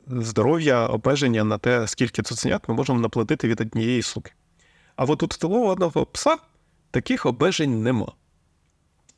Здоров'я, 0.07 0.87
обмеження 0.87 1.43
на 1.43 1.57
те, 1.57 1.87
скільки 1.87 2.21
цуценят 2.21 2.69
ми 2.69 2.75
можемо 2.75 2.99
наплатити 2.99 3.47
від 3.47 3.61
однієї 3.61 4.01
суки. 4.01 4.31
А 4.95 5.05
от 5.05 5.23
у 5.23 5.27
титулованого 5.27 6.05
пса 6.05 6.37
таких 6.91 7.25
обмежень 7.25 7.83
нема. 7.83 8.11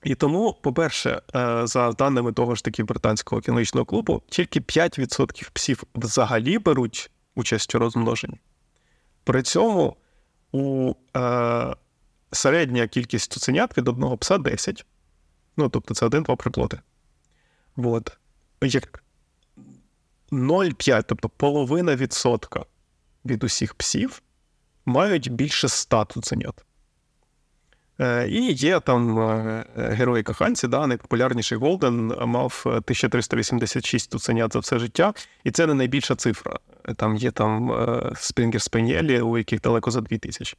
І 0.03 0.15
тому, 0.15 0.53
по-перше, 0.61 1.21
е, 1.35 1.67
за 1.67 1.91
даними 1.91 2.33
того 2.33 2.55
ж 2.55 2.63
таки 2.63 2.83
британського 2.83 3.41
кінологічного 3.41 3.85
клубу, 3.85 4.21
тільки 4.29 4.59
5% 4.59 5.49
псів 5.53 5.83
взагалі 5.95 6.59
беруть 6.59 7.11
участь 7.35 7.75
у 7.75 7.79
розмноженні. 7.79 8.39
При 9.23 9.41
цьому 9.41 9.97
у 10.51 10.93
е, 11.17 11.75
середня 12.31 12.87
кількість 12.87 13.33
цуценят 13.33 13.77
від 13.77 13.87
одного 13.87 14.17
пса 14.17 14.37
10. 14.37 14.85
Ну, 15.57 15.69
тобто 15.69 15.93
це 15.93 16.05
один-два 16.05 16.35
приплоти. 16.35 16.79
От. 17.77 18.17
0,5, 20.33 21.03
тобто 21.07 21.29
половина 21.29 21.95
відсотка 21.95 22.65
від 23.25 23.43
усіх 23.43 23.73
псів, 23.73 24.21
мають 24.85 25.31
більше 25.31 25.67
100 25.67 26.07
цуценят. 26.13 26.65
Е, 27.99 28.27
і 28.27 28.51
є 28.51 28.79
там 28.79 29.19
е, 29.19 29.65
герої 29.75 30.23
каханці, 30.23 30.67
да, 30.67 30.87
найпопулярніший 30.87 31.57
Голден 31.57 32.07
мав 32.25 32.61
1386 32.65 34.11
цуценят 34.11 34.53
за 34.53 34.59
все 34.59 34.79
життя, 34.79 35.13
і 35.43 35.51
це 35.51 35.67
не 35.67 35.73
найбільша 35.73 36.15
цифра. 36.15 36.59
Там 36.95 37.15
є 37.15 37.31
там 37.31 37.71
Спрінгер 38.15 38.61
Спаніелі, 38.61 39.21
у 39.21 39.37
яких 39.37 39.61
далеко 39.61 39.91
за 39.91 40.01
2000. 40.01 40.57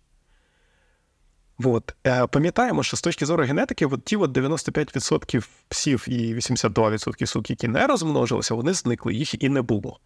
От. 1.58 1.94
Е, 2.06 2.26
пам'ятаємо, 2.26 2.82
що 2.82 2.96
з 2.96 3.02
точки 3.02 3.26
зору 3.26 3.44
генетики, 3.44 3.86
от 3.86 4.04
ті 4.04 4.16
от 4.16 4.30
95% 4.30 5.48
псів 5.68 6.04
і 6.08 6.34
82% 6.34 7.26
сук, 7.26 7.50
які 7.50 7.68
не 7.68 7.86
розмножилися, 7.86 8.54
вони 8.54 8.72
зникли, 8.72 9.14
їх 9.14 9.42
і 9.42 9.48
не 9.48 9.62
було. 9.62 10.00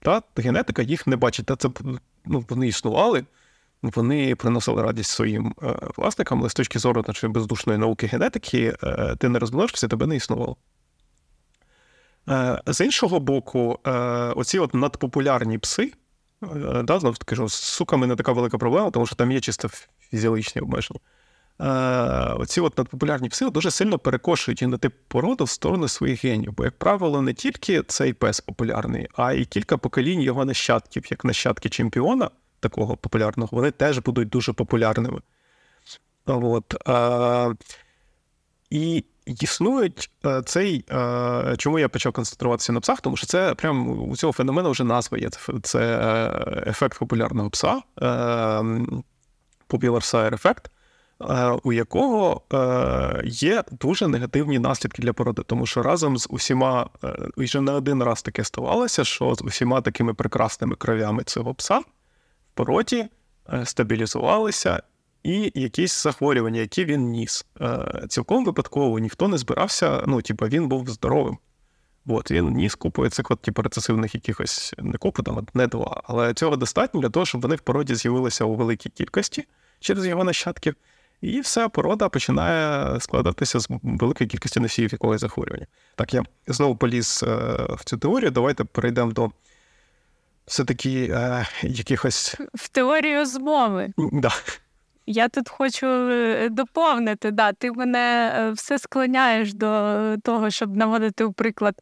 Та? 0.00 0.22
Генетика 0.36 0.82
їх 0.82 1.06
не 1.06 1.16
бачить. 1.16 1.46
Та 1.46 1.56
це 1.56 1.68
ну, 2.24 2.44
Вони 2.48 2.68
існували, 2.68 3.24
вони 3.82 4.34
приносили 4.34 4.82
радість 4.82 5.10
своїм 5.10 5.54
е, 5.62 5.76
власникам, 5.96 6.40
але 6.40 6.50
з 6.50 6.54
точки 6.54 6.78
зору 6.78 7.02
значить, 7.04 7.30
бездушної 7.30 7.78
науки 7.78 8.06
генетики, 8.06 8.76
е, 8.82 9.16
ти 9.18 9.28
не 9.28 9.38
розмножився, 9.38 9.88
тебе 9.88 10.06
не 10.06 10.16
існувало. 10.16 10.56
Е, 12.28 12.62
з 12.66 12.84
іншого 12.84 13.20
боку, 13.20 13.78
е, 13.86 13.90
оці 14.36 14.58
от 14.58 14.74
надпопулярні 14.74 15.58
пси. 15.58 15.92
Е, 16.42 16.82
да, 16.82 16.98
Знову 16.98 17.16
таки, 17.16 17.48
з 17.48 17.52
суками 17.52 18.06
не 18.06 18.16
така 18.16 18.32
велика 18.32 18.58
проблема, 18.58 18.90
тому 18.90 19.06
що 19.06 19.16
там 19.16 19.32
є 19.32 19.40
чисто 19.40 19.68
фізіологічні 20.10 20.62
обмеження. 20.62 21.00
Е, 21.60 21.66
оці 22.32 22.60
от 22.60 22.78
надпопулярні 22.78 23.28
пси 23.28 23.50
дуже 23.50 23.70
сильно 23.70 23.98
перекошують 23.98 24.62
генотип 24.62 24.94
породу 25.08 25.44
в 25.44 25.48
сторону 25.48 25.88
своїх 25.88 26.24
генів. 26.24 26.52
Бо, 26.56 26.64
як 26.64 26.78
правило, 26.78 27.22
не 27.22 27.34
тільки 27.34 27.82
цей 27.82 28.12
пес 28.12 28.40
популярний, 28.40 29.08
а 29.14 29.32
й 29.32 29.44
кілька 29.44 29.76
поколінь 29.76 30.20
його 30.20 30.44
нащадків, 30.44 31.04
як 31.10 31.24
нащадки 31.24 31.68
чемпіона 31.68 32.30
такого 32.60 32.96
популярного, 32.96 33.48
вони 33.52 33.70
теж 33.70 33.98
будуть 33.98 34.28
дуже 34.28 34.52
популярними. 34.52 35.20
От. 36.26 36.88
Е, 36.88 37.54
і 38.70 39.04
існують 39.26 40.10
е, 40.26 40.42
цей, 40.42 40.84
чому 41.56 41.78
я 41.78 41.88
почав 41.88 42.12
концентруватися 42.12 42.72
на 42.72 42.80
псах, 42.80 43.00
тому 43.00 43.16
що 43.16 43.26
це 43.26 43.54
прям 43.54 44.08
у 44.10 44.16
цього 44.16 44.32
феномену 44.32 44.70
вже 44.70 44.84
назва 44.84 45.18
є. 45.18 45.28
Це 45.62 46.00
ефект 46.66 46.98
популярного 46.98 47.50
пса, 47.50 47.82
Popular 49.68 50.14
Sire 50.14 50.34
ефект, 50.34 50.70
у 51.62 51.72
якого 51.72 52.42
є 53.24 53.64
дуже 53.70 54.08
негативні 54.08 54.58
наслідки 54.58 55.02
для 55.02 55.12
породи, 55.12 55.42
тому 55.46 55.66
що 55.66 55.82
разом 55.82 56.18
з 56.18 56.26
усіма, 56.30 56.90
і 57.36 57.44
вже 57.44 57.60
не 57.60 57.72
один 57.72 58.02
раз 58.02 58.22
таке 58.22 58.44
ставалося, 58.44 59.04
що 59.04 59.34
з 59.34 59.42
усіма 59.42 59.80
такими 59.80 60.14
прекрасними 60.14 60.76
кров'ями 60.76 61.24
цього 61.24 61.54
пса 61.54 61.78
в 61.78 61.84
породі 62.54 63.08
стабілізувалися 63.64 64.82
і 65.22 65.52
якісь 65.54 66.02
захворювання, 66.02 66.60
які 66.60 66.84
він 66.84 67.02
ніс. 67.02 67.46
Е, 67.60 68.04
цілком 68.08 68.44
випадково 68.44 68.98
ніхто 68.98 69.28
не 69.28 69.38
збирався, 69.38 70.04
ну, 70.06 70.22
типу, 70.22 70.46
він 70.46 70.68
був 70.68 70.88
здоровим. 70.88 71.38
От, 72.08 72.30
він 72.30 72.48
ніс 72.48 72.74
купує 72.74 73.10
цих 73.10 73.30
от, 73.30 73.40
типу, 73.40 73.62
рецесивних 73.62 74.14
якихось 74.14 74.74
не 74.78 74.98
купу, 74.98 75.22
там 75.22 75.46
не 75.54 75.66
два. 75.66 76.02
Але 76.04 76.34
цього 76.34 76.56
достатньо 76.56 77.00
для 77.00 77.08
того, 77.08 77.26
щоб 77.26 77.40
вони 77.40 77.56
в 77.56 77.60
породі 77.60 77.94
з'явилися 77.94 78.44
у 78.44 78.54
великій 78.54 78.90
кількості 78.90 79.44
через 79.80 80.06
його 80.06 80.24
нащадків. 80.24 80.74
І 81.20 81.40
вся 81.40 81.68
порода 81.68 82.08
починає 82.08 83.00
складатися 83.00 83.60
з 83.60 83.68
великої 83.82 84.28
кількості 84.28 84.60
носіїв 84.60 84.92
якогось 84.92 85.20
захворювання. 85.20 85.66
Так, 85.94 86.14
я 86.14 86.22
знову 86.46 86.76
поліз 86.76 87.24
е, 87.26 87.28
в 87.70 87.84
цю 87.84 87.96
теорію. 87.96 88.30
Давайте 88.30 88.64
перейдемо 88.64 89.12
до 89.12 89.30
все-таки 90.46 91.08
е, 91.12 91.46
якихось. 91.62 92.36
В 92.54 92.68
теорію 92.68 93.26
змови. 93.26 93.92
Да. 93.96 94.30
Я 95.10 95.28
тут 95.28 95.48
хочу 95.48 95.86
е, 95.86 96.48
доповнити, 96.48 97.30
да, 97.30 97.52
ти 97.52 97.72
мене 97.72 98.32
е, 98.38 98.50
все 98.50 98.78
склоняєш 98.78 99.54
до 99.54 100.16
того, 100.24 100.50
щоб 100.50 100.76
наводити 100.76 101.24
у 101.24 101.32
приклад 101.32 101.74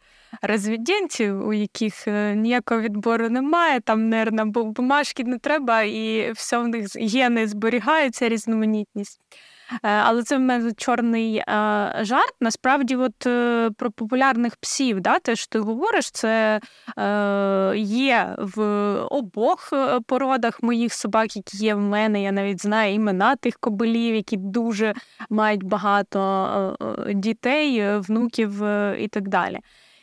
розвідінців, 0.43 1.49
у 1.49 1.53
яких 1.53 2.09
е, 2.09 2.35
ніякого 2.35 2.81
відбору 2.81 3.31
немає, 3.31 3.81
там, 3.81 4.09
нервна 4.09 4.45
бумажки 4.45 5.25
не 5.25 5.39
треба, 5.39 5.83
і 5.83 6.33
все 6.33 6.59
в 6.59 6.69
них 6.69 6.87
гени 6.97 7.47
зберігаються, 7.47 8.29
різноманітність. 8.29 9.21
Е, 9.73 9.79
але 9.83 10.23
це 10.23 10.37
в 10.37 10.41
мене 10.41 10.73
чорний 10.77 11.37
е, 11.37 11.45
жарт. 12.01 12.35
Насправді, 12.41 12.97
от 12.97 13.27
е, 13.27 13.71
про 13.77 13.91
популярних 13.91 14.57
псів, 14.57 15.01
да, 15.01 15.19
те, 15.19 15.37
що 15.37 15.47
ти 15.47 15.59
говориш, 15.59 16.11
це 16.11 16.61
є 17.77 18.37
в 18.39 18.63
обох 19.11 19.73
породах 20.07 20.63
моїх 20.63 20.95
собак, 20.95 21.37
які 21.37 21.57
є 21.57 21.75
в 21.75 21.81
мене. 21.81 22.23
Я 22.23 22.33
навіть 22.33 22.63
знаю 22.63 22.95
імена 22.95 23.37
тих 23.37 23.57
кобилів, 23.61 24.15
які 24.15 24.37
дуже 24.37 24.95
мають 25.31 25.63
багато 25.63 26.77
дітей, 27.15 27.99
внуків 27.99 28.63
і 28.99 29.09
так 29.09 29.29
далі. 29.29 29.59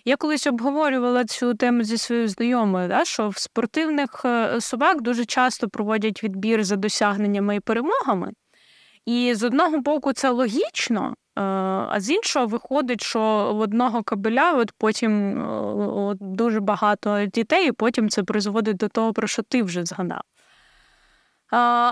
Я 0.05 0.15
колись 0.15 0.47
обговорювала 0.47 1.25
цю 1.25 1.53
тему 1.53 1.83
зі 1.83 1.97
своєю 1.97 2.27
знайомою, 2.27 2.87
да, 2.87 3.05
що 3.05 3.29
в 3.29 3.37
спортивних 3.37 4.25
собак 4.59 5.01
дуже 5.01 5.25
часто 5.25 5.69
проводять 5.69 6.23
відбір 6.23 6.63
за 6.63 6.75
досягненнями 6.75 7.55
і 7.55 7.59
перемогами. 7.59 8.31
І 9.05 9.33
з 9.35 9.43
одного 9.43 9.79
боку, 9.79 10.13
це 10.13 10.29
логічно, 10.29 11.07
е, 11.09 11.41
а 11.89 11.95
з 11.99 12.09
іншого 12.09 12.47
виходить, 12.47 13.03
що 13.03 13.19
в 13.55 13.59
одного 13.59 14.03
кабеля 14.03 14.53
от 14.53 14.71
потім 14.77 15.41
е, 15.41 15.45
от 15.85 16.17
дуже 16.21 16.59
багато 16.59 17.25
дітей, 17.25 17.67
і 17.67 17.71
потім 17.71 18.09
це 18.09 18.23
призводить 18.23 18.77
до 18.77 18.87
того, 18.87 19.13
про 19.13 19.27
що 19.27 19.41
ти 19.41 19.63
вже 19.63 19.85
згадав. 19.85 20.21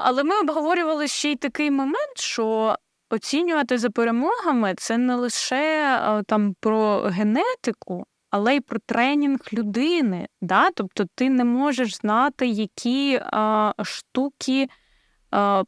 Але 0.03 0.23
ми 0.23 0.39
обговорювали 0.39 1.07
ще 1.07 1.31
й 1.31 1.35
такий 1.35 1.71
момент, 1.71 2.17
що 2.17 2.75
оцінювати 3.09 3.77
за 3.77 3.89
перемогами 3.89 4.73
це 4.77 4.97
не 4.97 5.15
лише 5.15 5.99
там 6.27 6.55
про 6.59 6.99
генетику, 6.99 8.05
але 8.29 8.55
й 8.55 8.59
про 8.59 8.79
тренінг 8.85 9.39
людини. 9.53 10.27
Да? 10.41 10.71
Тобто 10.71 11.05
ти 11.15 11.29
не 11.29 11.45
можеш 11.45 11.95
знати, 11.95 12.47
які 12.47 13.21
а, 13.23 13.73
штуки 13.83 14.69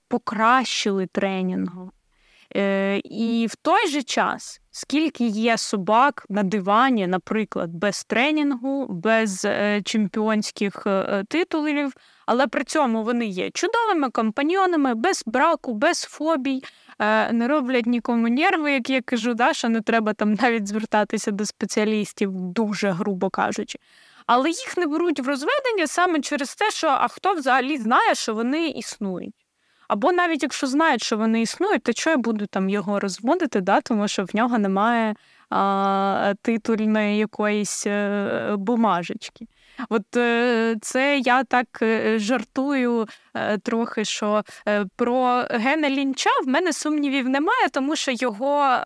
покращили 0.08 1.08
тренінгу. 1.08 1.92
Е, 2.56 3.02
І 3.04 3.48
в 3.50 3.56
той 3.56 3.88
же 3.88 4.04
час, 4.04 4.62
скільки 4.72 5.28
є 5.28 5.58
собак 5.58 6.26
на 6.30 6.44
дивані, 6.44 7.08
наприклад, 7.08 7.70
без 7.70 8.04
тренінгу, 8.04 8.88
без 8.90 9.46
е, 9.46 9.82
чемпіонських 9.86 10.84
е, 10.88 11.24
титулів, 11.30 11.94
але 12.26 12.48
при 12.48 12.64
цьому 12.64 13.04
вони 13.04 13.26
є 13.26 13.52
чудовими 13.52 14.10
компаньйонами, 14.10 14.96
без 14.96 15.24
браку, 15.26 15.74
без 15.74 16.02
фобій, 16.02 16.64
не 17.32 17.48
роблять 17.48 17.86
нікому 17.86 18.30
нерви, 18.30 18.72
як 18.72 18.90
я 18.90 19.02
кажу, 19.02 19.34
да, 19.34 19.54
що 19.54 19.70
не 19.70 19.82
треба 19.82 20.14
там 20.14 20.34
навіть 20.34 20.68
звертатися 20.68 21.32
до 21.32 21.46
спеціалістів, 21.46 22.32
дуже 22.32 22.92
грубо 22.92 23.30
кажучи. 23.30 23.80
Але 24.26 24.50
їх 24.50 24.78
не 24.78 24.88
беруть 24.88 25.20
в 25.20 25.28
розведення 25.28 25.88
саме 25.88 26.22
через 26.22 26.56
те, 26.56 26.72
що 26.72 26.88
а 26.88 27.08
хто 27.08 27.34
взагалі 27.34 27.78
знає, 27.78 28.16
що 28.16 28.34
вони 28.34 28.68
існують. 28.68 29.43
Або 29.88 30.12
навіть 30.12 30.44
якщо 30.44 30.68
знають, 30.68 31.04
що 31.04 31.18
вони 31.18 31.42
існують, 31.42 31.84
то 31.84 31.92
що 31.92 32.10
я 32.10 32.18
буду 32.18 32.46
там 32.46 32.70
його 32.70 33.00
розводити, 33.00 33.62
да, 33.62 33.82
тому 33.82 34.08
що 34.08 34.24
в 34.24 34.36
нього 34.36 34.58
немає 34.58 35.16
а, 35.50 36.34
титульної 36.42 37.18
якоїсь 37.18 37.88
е, 37.88 38.56
бумажечки. 38.58 39.48
От 39.90 40.18
е, 40.18 40.76
це 40.82 41.18
я 41.18 41.44
так 41.44 41.68
е, 41.82 42.20
жартую 42.20 43.08
е, 43.34 43.58
трохи, 43.58 44.06
що 44.06 44.44
про 44.96 45.46
Гена 45.50 45.90
Лінча 45.90 46.30
в 46.44 46.48
мене 46.48 46.74
сумнівів 46.74 47.30
немає, 47.30 47.70
тому 47.72 47.96
що 47.96 48.12
його 48.12 48.78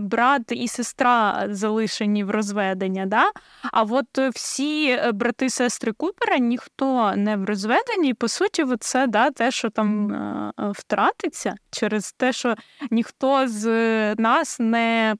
брат 0.00 0.42
і 0.52 0.68
сестра 0.68 1.46
залишені 1.50 2.24
в 2.24 2.30
розведення. 2.30 3.06
Да? 3.06 3.30
А 3.72 3.82
от 3.82 4.18
всі 4.34 5.00
брати 5.14 5.50
сестри 5.50 5.92
Купера 5.92 6.38
ніхто 6.38 7.12
не 7.16 7.36
в 7.36 7.44
розведенні. 7.44 8.14
По 8.14 8.28
суті, 8.28 8.64
це 8.80 9.06
да, 9.06 9.30
те, 9.30 9.50
що 9.50 9.70
там 9.70 10.12
втратиться 10.58 11.54
через 11.70 12.12
те, 12.12 12.32
що 12.32 12.54
ніхто 12.90 13.48
з 13.48 13.66
нас 14.14 14.60
не 14.60 15.16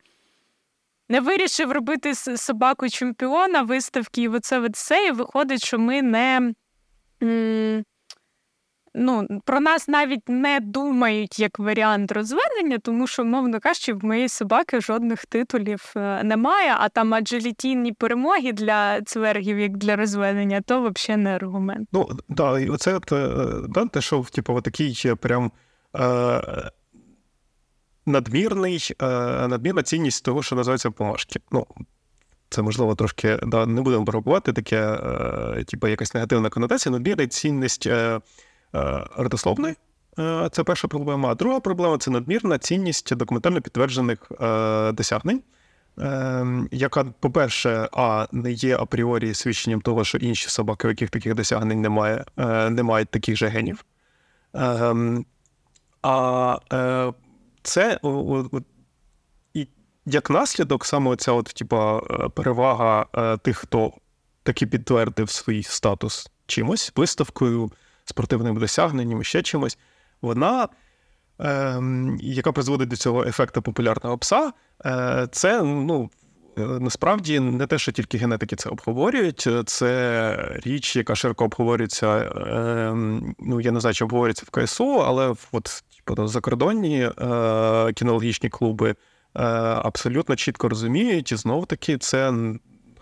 не 1.09 1.21
вирішив 1.21 1.73
робити 1.73 2.15
собаку 2.15 2.89
чемпіона 2.89 3.63
виставки, 3.63 4.23
і 4.23 4.29
оце 4.29 4.69
все, 4.69 5.07
і 5.07 5.13
виходить, 5.13 5.65
що 5.65 5.79
ми 5.79 6.03
не. 6.03 6.53
Ну, 8.99 9.41
Про 9.45 9.61
нас 9.61 9.89
навіть 9.89 10.29
не 10.29 10.61
думають 10.61 11.39
як 11.39 11.59
варіант 11.59 12.13
розведення, 12.13 12.79
тому 12.79 13.07
що, 13.07 13.25
мовно 13.25 13.61
кажучи, 13.61 13.93
в 13.93 14.05
моєї 14.05 14.29
собаки 14.29 14.81
жодних 14.81 15.27
титулів 15.27 15.93
е, 15.97 16.23
немає, 16.25 16.75
а 16.79 16.89
там 16.89 17.15
аджилітійні 17.15 17.93
перемоги 17.93 18.53
для 18.53 19.03
цвергів, 19.03 19.59
як 19.59 19.77
для 19.77 19.97
розведення, 19.97 20.61
то 20.61 20.91
взагалі 20.91 21.23
не 21.23 21.35
аргумент. 21.37 21.89
Ну, 21.93 22.09
да, 22.29 22.61
і 22.61 22.69
оце 22.69 22.97
е, 23.13 23.29
да, 23.69 23.87
те, 23.87 24.01
що 24.01 24.25
типу, 24.33 24.61
такий 24.61 25.15
прям 25.21 25.53
е, 25.97 26.71
надмірний, 28.07 28.95
е, 29.03 29.07
надмірна 29.49 29.83
цінність 29.83 30.25
того, 30.25 30.43
що 30.43 30.57
називається 30.57 30.91
помашки. 30.91 31.41
Ну, 31.53 31.67
це 32.49 32.63
можливо 32.63 32.95
трошки 32.95 33.39
да, 33.43 33.67
не 33.67 33.83
будемо 33.83 34.05
пробувати 34.05 34.53
таке, 34.53 34.99
е, 35.57 35.65
типу, 35.65 35.89
якась 35.89 36.15
негативна 36.15 36.49
конотація, 36.49 36.93
надмірна 36.93 37.27
цінність 37.27 37.87
е, 37.87 38.21
родословної. 39.17 39.75
Це 40.51 40.65
перша 40.65 40.89
проблема. 40.89 41.29
А 41.29 41.35
друга 41.35 41.61
проблема 41.61 41.99
це 41.99 42.11
надмірна 42.11 42.59
цінність 42.59 43.15
документально 43.15 43.61
підтверджених 43.61 44.19
досягнень. 44.93 45.43
Яка, 46.71 47.05
по-перше, 47.21 47.89
а 47.93 48.27
не 48.33 48.53
є 48.53 48.77
апріорі 48.77 49.35
свідченням 49.35 49.81
того, 49.81 50.05
що 50.05 50.19
інші 50.19 50.49
собаки, 50.49 50.89
у 50.89 50.91
яких 50.91 51.11
таких 51.11 51.35
досягнень 51.35 51.81
немає, 51.81 52.25
не 52.71 52.83
мають 52.83 53.09
таких 53.09 53.37
же 53.37 53.47
генів. 53.47 53.85
Ем, 54.55 55.25
а 56.03 56.59
це 57.67 58.01
і 59.55 59.69
як 60.07 60.31
наслідок, 60.31 60.85
саме 60.85 61.11
оця 61.11 61.33
от, 61.33 61.47
типа, 61.47 61.99
е, 61.99 62.29
перевага 62.29 63.07
е, 63.15 63.37
тих, 63.37 63.59
хто 63.59 63.93
таки 64.43 64.67
підтвердив 64.67 65.31
свій 65.31 65.63
статус 65.63 66.31
чимось, 66.47 66.93
виставкою, 66.97 67.71
спортивним 68.05 68.57
досягненням, 68.57 69.25
ще 69.25 69.43
чимось, 69.43 69.79
вона. 70.23 70.69
Ем, 71.39 72.19
яка 72.21 72.53
призводить 72.53 72.89
до 72.89 72.97
цього 72.97 73.25
ефекту 73.25 73.63
популярного 73.63 74.19
пса, 74.19 74.53
е, 74.87 75.29
це 75.33 75.63
ну, 75.63 76.11
насправді 76.57 77.41
не 77.41 77.67
те, 77.67 77.79
що 77.79 77.93
тільки 77.93 78.19
генетики 78.19 78.57
це 78.57 78.71
обговорюють, 78.71 79.49
це 79.67 80.59
річ, 80.65 80.97
яка 80.97 81.15
широко 81.15 81.45
обговорюється. 81.45 82.33
Ем, 82.47 83.35
ну, 83.39 83.61
я 83.61 83.71
не 83.71 83.81
знаю, 83.81 83.95
чи 83.95 84.05
обговорюється 84.05 84.47
в 84.47 84.51
КСУ, 84.51 85.03
але 85.07 85.35
от 85.53 85.85
Закордонні 86.19 87.01
е, 87.01 87.93
кінологічні 87.93 88.49
клуби 88.49 88.91
е, 88.91 88.97
абсолютно 89.83 90.37
чітко 90.37 90.69
розуміють, 90.69 91.33
і 91.33 91.37
знову 91.37 91.67
таки 91.67 91.99
це 91.99 92.33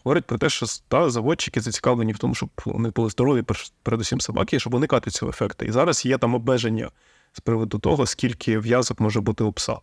говорить 0.04 0.24
про 0.24 0.38
те, 0.38 0.48
що 0.48 0.66
та, 0.88 1.10
заводчики 1.10 1.60
зацікавлені 1.60 2.12
в 2.12 2.18
тому, 2.18 2.34
щоб 2.34 2.50
вони 2.64 2.90
були 2.90 3.10
здорові, 3.10 3.44
передусім 3.82 4.20
собаки, 4.20 4.60
щоб 4.60 4.74
уникати 4.74 5.10
цього 5.10 5.30
ефекту. 5.30 5.64
І 5.64 5.70
зараз 5.70 6.06
є 6.06 6.18
там 6.18 6.34
обмеження 6.34 6.90
з 7.32 7.40
приводу 7.40 7.78
того, 7.78 8.06
скільки 8.06 8.58
в'язок 8.58 9.00
може 9.00 9.20
бути 9.20 9.44
у 9.44 9.52
пса. 9.52 9.76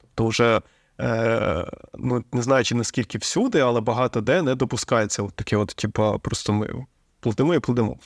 Тобто, 0.00 0.26
вже 0.26 0.60
е, 1.00 1.66
ну, 1.98 2.24
не 2.32 2.42
знаю, 2.42 2.64
чи 2.64 2.74
наскільки 2.74 3.18
всюди, 3.18 3.60
але 3.60 3.80
багато 3.80 4.20
де 4.20 4.42
не 4.42 4.54
допускається 4.54 5.22
от 5.22 5.34
таке, 5.34 5.56
от, 5.56 5.68
типу, 5.68 6.20
просто 6.22 6.52
ми 6.52 6.86
плодимо 7.20 7.54
і 7.54 7.60
плодимо. 7.60 7.96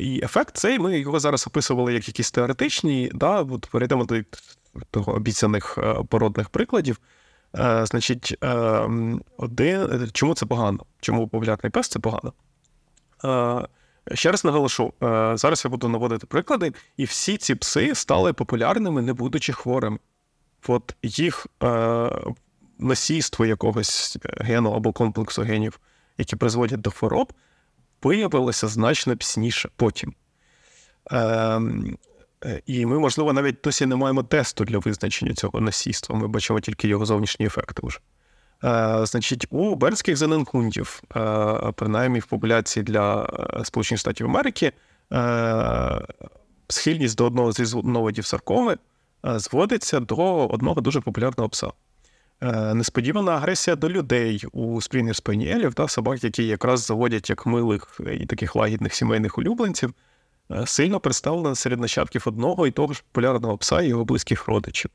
І 0.00 0.20
ефект 0.24 0.56
цей 0.56 0.78
ми 0.78 0.98
його 0.98 1.20
зараз 1.20 1.46
описували 1.46 1.94
як 1.94 2.08
якісь 2.08 2.30
теоретичні, 2.30 3.10
да, 3.14 3.42
от 3.42 3.66
перейдемо 3.66 4.04
до 4.04 4.22
того 4.90 5.12
обіцяних 5.12 5.78
е, 5.78 5.94
породних 6.08 6.48
прикладів. 6.48 7.00
Е, 7.58 7.86
значить, 7.86 8.36
е, 8.44 8.48
один, 9.36 10.10
чому 10.12 10.34
це 10.34 10.46
погано? 10.46 10.84
Чому 11.00 11.28
популярний 11.28 11.70
пес 11.70 11.88
це 11.88 11.98
погано? 11.98 12.32
Ще 14.14 14.30
раз 14.30 14.44
наголошу, 14.44 14.92
зараз 15.34 15.62
я 15.64 15.70
буду 15.70 15.88
наводити 15.88 16.26
приклади, 16.26 16.72
і 16.96 17.04
всі 17.04 17.36
ці 17.36 17.54
пси 17.54 17.94
стали 17.94 18.32
популярними, 18.32 19.02
не 19.02 19.12
будучи 19.12 19.52
хворими. 19.52 19.98
От 20.68 20.96
їх 21.02 21.46
носійство 22.78 23.46
якогось 23.46 24.18
гену 24.36 24.72
або 24.72 24.92
комплексу 24.92 25.42
генів, 25.42 25.80
які 26.18 26.36
призводять 26.36 26.80
до 26.80 26.90
хвороб, 26.90 27.32
виявилося 28.02 28.68
значно 28.68 29.16
пізніше 29.16 29.68
потім. 29.76 30.14
Е, 31.12 31.60
І 32.66 32.86
ми, 32.86 32.98
можливо, 32.98 33.32
навіть 33.32 33.56
досі 33.64 33.86
не 33.86 33.96
маємо 33.96 34.22
тесту 34.22 34.64
для 34.64 34.78
визначення 34.78 35.34
цього 35.34 35.60
насійства. 35.60 36.16
Ми 36.16 36.28
бачимо 36.28 36.60
тільки 36.60 36.88
його 36.88 37.06
зовнішні 37.06 37.46
ефекти 37.46 37.86
вже. 37.86 37.98
Е, 38.64 39.06
Значить, 39.06 39.46
у 39.50 39.74
бернських 39.74 40.16
зеленкундів, 40.16 41.02
е, 41.16 41.72
принаймні 41.76 42.18
в 42.18 42.26
популяції 42.26 42.82
для 42.84 43.24
е, 43.60 43.64
Сполучених 43.64 44.00
Штатів 44.00 44.26
Америки, 44.26 44.72
е, 45.12 46.06
схильність 46.68 47.16
до 47.16 47.24
одного 47.26 47.52
з 47.52 47.74
новидів 47.84 48.26
саркоми 48.26 48.76
е, 49.26 49.38
зводиться 49.38 50.00
до 50.00 50.46
одного 50.46 50.80
дуже 50.80 51.00
популярного 51.00 51.48
пса. 51.48 51.68
Е, 52.40 52.74
несподівана 52.74 53.32
агресія 53.32 53.76
до 53.76 53.88
людей 53.88 54.44
у 54.52 54.80
спрінер 54.80 55.16
спаніелів 55.16 55.74
та 55.74 55.88
собак, 55.88 56.24
які 56.24 56.46
якраз 56.46 56.86
заводять 56.86 57.30
як 57.30 57.46
милих 57.46 58.00
і 58.20 58.26
таких 58.26 58.56
лагідних 58.56 58.94
сімейних 58.94 59.38
улюбленців, 59.38 59.94
е, 60.50 60.66
сильно 60.66 61.00
представлена 61.00 61.54
серед 61.54 61.80
нащадків 61.80 62.22
одного 62.26 62.66
і 62.66 62.70
того 62.70 62.92
ж 62.92 63.02
популярного 63.12 63.58
пса 63.58 63.82
і 63.82 63.88
його 63.88 64.04
близьких 64.04 64.48
родичів. 64.48 64.90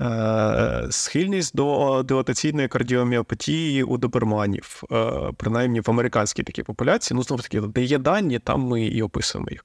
Е, 0.00 0.86
схильність 0.90 1.56
до 1.56 2.02
дилатаційної 2.02 2.68
кардіоміопатії 2.68 3.82
у 3.82 3.98
доберманів, 3.98 4.82
принаймні 5.36 5.80
в 5.80 5.90
американській 5.90 6.42
такій 6.42 6.62
популяції, 6.62 7.16
ну 7.16 7.22
знову 7.22 7.42
таки, 7.42 7.60
де 7.60 7.82
є 7.82 7.98
дані, 7.98 8.38
там 8.38 8.60
ми 8.60 8.86
і 8.86 9.02
описуємо 9.02 9.50
їх. 9.50 9.64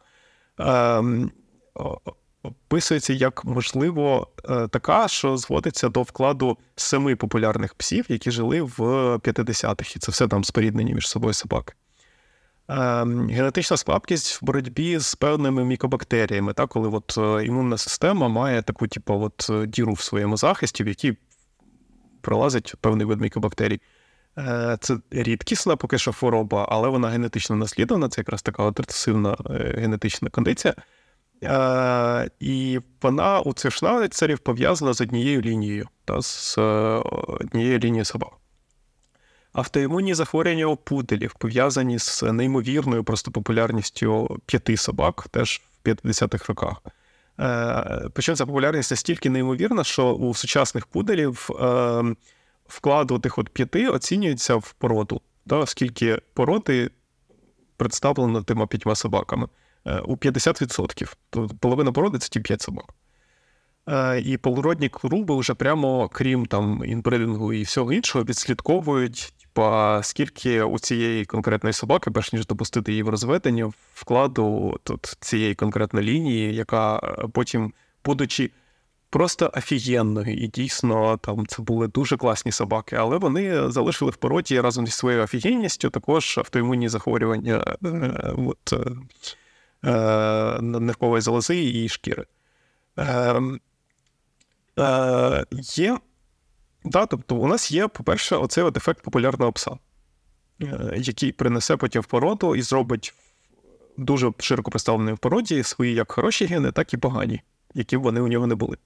Описується 2.43 3.13
як 3.13 3.45
можливо 3.45 4.27
така, 4.69 5.07
що 5.07 5.37
зводиться 5.37 5.89
до 5.89 6.01
вкладу 6.01 6.57
семи 6.75 7.15
популярних 7.15 7.73
псів, 7.73 8.05
які 8.09 8.31
жили 8.31 8.61
в 8.61 8.79
50-х, 9.15 9.95
і 9.95 9.99
це 9.99 10.11
все 10.11 10.27
там 10.27 10.43
споріднені 10.43 10.93
між 10.93 11.09
собою 11.09 11.33
собаки. 11.33 11.73
Ем, 12.71 13.29
генетична 13.29 13.77
слабкість 13.77 14.41
в 14.41 14.45
боротьбі 14.45 14.97
з 14.97 15.15
певними 15.15 15.65
мікобактеріями, 15.65 16.53
так, 16.53 16.69
коли 16.69 16.89
от 16.89 17.17
е, 17.17 17.45
імунна 17.45 17.77
система 17.77 18.27
має 18.27 18.61
таку, 18.61 18.87
типу, 18.87 19.13
от 19.13 19.47
е, 19.49 19.65
діру 19.67 19.93
в 19.93 20.01
своєму 20.01 20.37
захисті, 20.37 20.83
в 20.83 20.87
якій 20.87 21.17
пролазить 22.21 22.75
певний 22.81 23.05
вид 23.05 23.21
мікобактерій. 23.21 23.81
Е, 24.37 24.77
це 24.81 24.97
рідкісна 25.11 25.75
поки 25.75 25.97
що 25.97 26.13
хвороба, 26.13 26.67
але 26.69 26.89
вона 26.89 27.09
генетично 27.09 27.55
наслідувана, 27.55 28.09
це 28.09 28.21
якраз 28.21 28.41
така 28.41 28.63
от 28.63 28.79
рецесивна 28.79 29.37
генетична 29.75 30.29
кондиція. 30.29 30.73
І 32.39 32.79
вона 33.01 33.39
у 33.39 33.53
цих 33.53 33.73
шнауцерів 33.73 34.39
пов'язана 34.39 34.93
з 34.93 35.01
однією 35.01 35.41
лінією, 35.41 35.87
та, 36.05 36.21
з 36.21 36.57
однією 37.41 37.79
лінією 37.79 38.05
собак. 38.05 38.29
Автоімунні 39.53 40.13
захворювання 40.13 40.65
у 40.65 40.75
пуделів 40.75 41.33
пов'язані 41.33 41.99
з 41.99 42.23
неймовірною 42.23 43.03
просто 43.03 43.31
популярністю 43.31 44.37
п'яти 44.45 44.77
собак, 44.77 45.27
теж 45.31 45.61
в 45.83 45.87
50-х 45.87 46.45
роках. 46.47 46.81
Е, 47.39 48.09
причому 48.13 48.35
ця 48.35 48.45
популярність 48.45 48.91
настільки 48.91 49.29
неймовірна, 49.29 49.83
що 49.83 50.13
у 50.13 50.33
сучасних 50.33 50.85
пуделів 50.85 51.49
е, 51.61 52.03
вклад 52.67 53.21
тих 53.21 53.37
от 53.37 53.49
п'яти 53.49 53.87
оцінюється 53.87 54.55
в 54.55 54.73
породу, 54.73 55.21
оскільки 55.49 56.21
породи 56.33 56.91
представлено 57.77 58.43
тими 58.43 58.67
п'ятьма 58.67 58.95
собаками 58.95 59.45
е, 59.45 59.49
у 59.85 60.15
50%. 60.15 61.13
Тобто 61.29 61.55
половина 61.59 61.91
породи 61.91 62.17
це 62.17 62.29
ті 62.29 62.39
п'ять 62.39 62.61
собак. 62.61 62.85
І 64.23 64.37
полуродні 64.37 64.89
клуби 64.89 65.35
вже 65.35 65.53
прямо, 65.53 66.09
крім 66.09 66.45
там 66.45 66.83
інбридингу 66.85 67.53
і 67.53 67.63
всього 67.63 67.93
іншого, 67.93 68.25
відслідковують 68.25 69.33
типа, 69.53 69.99
скільки 70.03 70.63
у 70.63 70.79
цієї 70.79 71.25
конкретної 71.25 71.73
собаки, 71.73 72.11
перш 72.11 72.33
ніж 72.33 72.47
допустити 72.47 72.91
її 72.91 73.03
в 73.03 73.09
розведення, 73.09 73.71
вкладу 73.93 74.79
тут 74.83 75.17
цієї 75.19 75.55
конкретної 75.55 76.07
лінії, 76.07 76.55
яка 76.55 76.97
е, 76.97 77.27
потім, 77.33 77.73
будучи 78.05 78.51
просто 79.09 79.51
офігенною, 79.57 80.33
і 80.33 80.47
дійсно 80.47 81.17
там 81.17 81.47
це 81.47 81.61
були 81.61 81.87
дуже 81.87 82.17
класні 82.17 82.51
собаки, 82.51 82.95
але 82.95 83.17
вони 83.17 83.71
залишили 83.71 84.11
в 84.11 84.15
породі 84.15 84.61
разом 84.61 84.85
зі 84.85 84.91
своєю 84.91 85.23
офігенністю 85.23 85.89
також 85.89 86.37
автоімунні 86.37 86.89
захворювання 86.89 87.75
е, 87.85 87.87
е, 87.87 88.33
от, 88.37 88.73
нервової 90.61 91.21
залози 91.21 91.63
і 91.63 91.89
шкіри. 91.89 92.25
Ем, 92.97 93.59
є 95.61 95.97
Да, 96.83 97.05
тобто 97.05 97.35
у 97.35 97.47
нас 97.47 97.71
є, 97.71 97.87
по-перше, 97.87 98.35
оцей 98.35 98.63
от 98.63 98.77
ефект 98.77 99.03
популярного 99.03 99.51
пса, 99.51 99.77
е, 100.61 100.93
який 100.97 101.31
принесе 101.31 101.77
потім 101.77 102.01
в 102.01 102.05
породу 102.05 102.55
і 102.55 102.61
зробить 102.61 103.13
дуже 103.97 104.31
широко 104.39 104.71
представлений 104.71 105.13
в 105.13 105.17
породі 105.17 105.63
свої 105.63 105.93
як 105.93 106.11
хороші 106.11 106.45
гени, 106.45 106.71
так 106.71 106.93
і 106.93 106.97
погані, 106.97 107.41
які 107.73 107.97
б 107.97 108.01
вони 108.01 108.21
у 108.21 108.27
нього 108.27 108.47
не 108.47 108.55
були. 108.55 108.77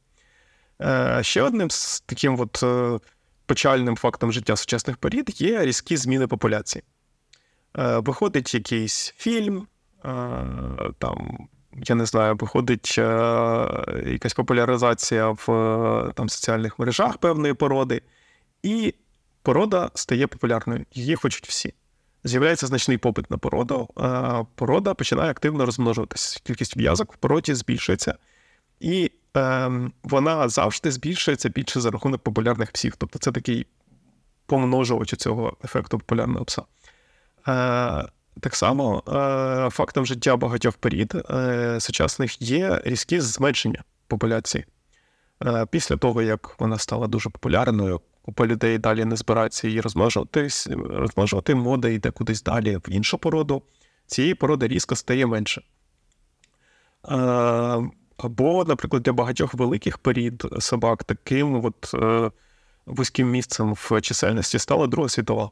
Е, 0.81 1.19
ще 1.21 1.41
одним 1.41 1.71
з 1.71 1.99
таким 1.99 2.39
от 2.39 2.63
е, 2.63 2.99
печальним 3.45 3.95
фактом 3.95 4.31
життя 4.31 4.55
сучасних 4.55 4.97
порід 4.97 5.41
є 5.41 5.65
різкі 5.65 5.97
зміни 5.97 6.27
популяції. 6.27 6.83
Виходить 7.77 8.53
якийсь 8.53 9.13
фільм, 9.17 9.67
там 10.97 11.47
я 11.83 11.95
не 11.95 12.05
знаю, 12.05 12.35
виходить 12.35 12.95
е, 12.97 13.03
якась 14.05 14.33
популяризація 14.33 15.29
в 15.29 15.51
е, 15.51 16.11
там, 16.13 16.29
соціальних 16.29 16.79
мережах 16.79 17.17
певної 17.17 17.53
породи, 17.53 18.01
і 18.63 18.93
порода 19.41 19.91
стає 19.93 20.27
популярною. 20.27 20.85
Її 20.93 21.15
хочуть 21.15 21.47
всі. 21.47 21.73
З'являється 22.23 22.67
значний 22.67 22.97
попит 22.97 23.31
на 23.31 23.37
породу, 23.37 23.89
порода 24.55 24.93
починає 24.93 25.31
активно 25.31 25.65
розмножуватися. 25.65 26.39
Кількість 26.43 26.77
в'язок 26.77 27.13
в 27.13 27.17
породі 27.17 27.53
збільшується, 27.53 28.15
і 28.79 29.11
е, 29.37 29.71
вона 30.03 30.49
завжди 30.49 30.91
збільшується 30.91 31.49
більше 31.49 31.81
за 31.81 31.91
рахунок 31.91 32.21
популярних 32.21 32.71
псів. 32.71 32.95
Тобто 32.97 33.19
це 33.19 33.31
такий 33.31 33.67
помножувач 34.45 35.15
цього 35.15 35.57
ефекту 35.63 35.99
популярного 35.99 36.45
пса. 36.45 36.61
Е, 37.47 38.05
так 38.39 38.55
само 38.55 39.03
е, 39.07 39.69
фактом 39.69 40.05
життя 40.05 40.37
багатьох 40.37 40.77
порід 40.77 41.13
е, 41.15 41.79
сучасних 41.79 42.41
є 42.41 42.81
різкі 42.85 43.19
зменшення 43.19 43.83
популяції. 44.07 44.65
Е, 45.45 45.65
після 45.71 45.97
того, 45.97 46.21
як 46.21 46.55
вона 46.59 46.77
стала 46.77 47.07
дуже 47.07 47.29
популярною, 47.29 48.01
купа 48.21 48.47
людей 48.47 48.77
далі 48.77 49.05
не 49.05 49.15
збирається 49.15 49.67
її 49.67 49.81
розмножуватись, 49.81 50.67
розмножувати, 50.89 51.55
мода 51.55 51.89
йде 51.89 52.11
кудись 52.11 52.43
далі 52.43 52.77
в 52.77 52.89
іншу 52.89 53.17
породу, 53.17 53.61
цієї 54.07 54.35
породи 54.35 54.67
різко 54.67 54.95
стає 54.95 55.25
менше. 55.25 55.61
Або, 58.17 58.65
наприклад, 58.67 59.03
для 59.03 59.13
багатьох 59.13 59.53
великих 59.53 59.97
порід 59.97 60.45
собак 60.59 61.03
таким 61.03 61.65
от 61.65 61.93
вузьким 62.85 63.31
місцем 63.31 63.73
в 63.73 64.01
чисельності 64.01 64.59
стала 64.59 64.87
Друга 64.87 65.09
світова. 65.09 65.51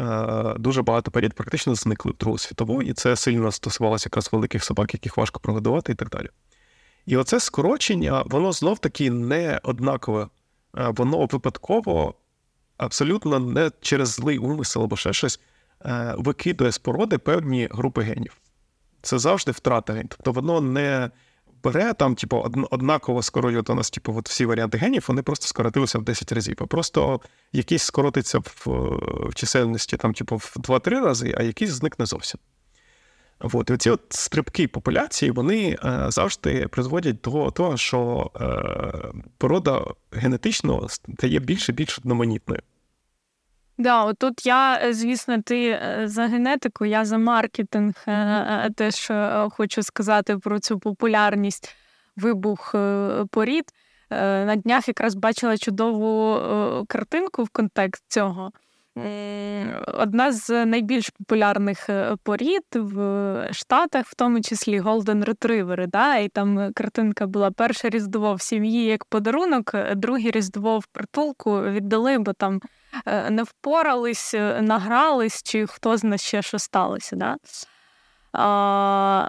Е, 0.00 0.54
дуже 0.58 0.82
багато 0.82 1.10
порід 1.10 1.34
практично 1.34 1.74
зникли 1.74 2.12
в 2.12 2.16
Другу 2.16 2.38
світову, 2.38 2.82
і 2.82 2.92
це 2.92 3.16
сильно 3.16 3.52
стосувалося 3.52 4.06
якраз 4.06 4.32
великих 4.32 4.64
собак, 4.64 4.94
яких 4.94 5.16
важко 5.16 5.40
прогодувати 5.40 5.92
і 5.92 5.94
так 5.94 6.08
далі. 6.08 6.28
І 7.06 7.16
оце 7.16 7.40
скорочення, 7.40 8.22
воно 8.26 8.52
знов 8.52 8.78
таки 8.78 9.10
не 9.10 9.60
однакове, 9.62 10.22
е, 10.22 10.28
воно 10.96 11.26
випадково, 11.26 12.14
абсолютно 12.76 13.38
не 13.38 13.70
через 13.80 14.08
злий 14.08 14.38
умисел 14.38 14.82
або 14.82 14.96
ще 14.96 15.12
щось, 15.12 15.40
е, 15.84 16.14
викидує 16.18 16.72
з 16.72 16.78
породи 16.78 17.18
певні 17.18 17.68
групи 17.70 18.02
генів. 18.02 18.36
Це 19.02 19.18
завжди 19.18 19.52
втрата 19.52 19.92
генів. 19.92 20.08
Тобто 20.08 20.32
воно 20.32 20.60
не 20.60 21.10
бере 21.64 21.92
там, 21.92 22.14
типу, 22.14 22.50
однаково 22.70 23.22
скоротить 23.22 23.70
у 23.70 23.74
нас, 23.74 23.90
типу, 23.90 24.14
от 24.16 24.28
всі 24.28 24.46
варіанти 24.46 24.78
генів, 24.78 25.04
вони 25.08 25.22
просто 25.22 25.46
скоротилися 25.46 25.98
в 25.98 26.02
10 26.02 26.32
разів. 26.32 26.56
Просто 26.56 27.20
якийсь 27.52 27.82
скоротиться 27.82 28.38
в, 28.38 28.66
в 29.28 29.34
чисельності 29.34 29.96
там, 29.96 30.14
типу, 30.14 30.36
в 30.36 30.56
2-3 30.56 30.90
рази, 30.90 31.34
а 31.36 31.42
якийсь 31.42 31.70
зникне 31.70 32.06
зовсім. 32.06 32.40
От, 33.40 33.70
і 33.70 33.76
ці 33.76 33.90
от 33.90 34.00
стрибки 34.10 34.68
популяції 34.68 35.30
вони 35.30 35.78
е, 35.84 36.06
завжди 36.08 36.68
призводять 36.68 37.20
до 37.20 37.50
того, 37.50 37.76
що 37.76 38.30
е, 38.40 39.20
порода 39.38 39.84
генетично 40.12 40.88
стає 40.88 41.38
більше 41.38 41.72
і 41.72 41.74
більш 41.74 41.98
одноманітною. 41.98 42.62
Да, 43.80 44.04
отут 44.04 44.46
я, 44.46 44.80
е, 44.82 44.94
звісно, 44.94 45.42
ти 45.42 45.68
е, 45.68 46.02
за 46.04 46.26
генетику, 46.26 46.84
я 46.84 47.04
за 47.04 47.18
маркетинг 47.18 47.94
mm-hmm. 48.06 48.74
теж 48.74 49.12
хочу 49.50 49.82
сказати 49.82 50.38
про 50.38 50.58
цю 50.60 50.78
популярність 50.78 51.76
вибух 52.16 52.74
порід. 53.30 53.64
На 54.10 54.56
днях 54.56 54.88
якраз 54.88 55.14
бачила 55.14 55.58
чудову 55.58 56.38
картинку 56.88 57.44
в 57.44 57.48
контекст 57.48 58.04
цього. 58.08 58.50
Одна 59.94 60.32
з 60.32 60.66
найбільш 60.66 61.10
популярних 61.10 61.90
порід 62.22 62.64
в 62.74 63.48
Штатах, 63.52 64.06
в 64.06 64.14
тому 64.14 64.40
числі 64.40 64.80
Golden 64.80 65.24
Retriever, 65.24 65.86
да? 65.86 66.16
і 66.16 66.28
там 66.28 66.72
картинка 66.74 67.26
була 67.26 67.50
перше 67.50 67.88
різдво 67.88 68.34
в 68.34 68.42
сім'ї 68.42 68.84
як 68.84 69.04
подарунок, 69.04 69.74
друге 69.96 70.30
різдво 70.30 70.78
в 70.78 70.86
притулку 70.86 71.62
віддали, 71.62 72.18
бо 72.18 72.32
там 72.32 72.60
Е, 72.60 72.79
не 73.30 73.42
впорались, 73.42 74.34
е, 74.34 74.62
награлись, 74.62 75.42
чи 75.42 75.66
хто 75.66 75.96
знає 75.96 76.18
ще 76.18 76.42
що 76.42 76.58
сталося. 76.58 77.16
Да? 77.16 77.36
А, 78.32 79.28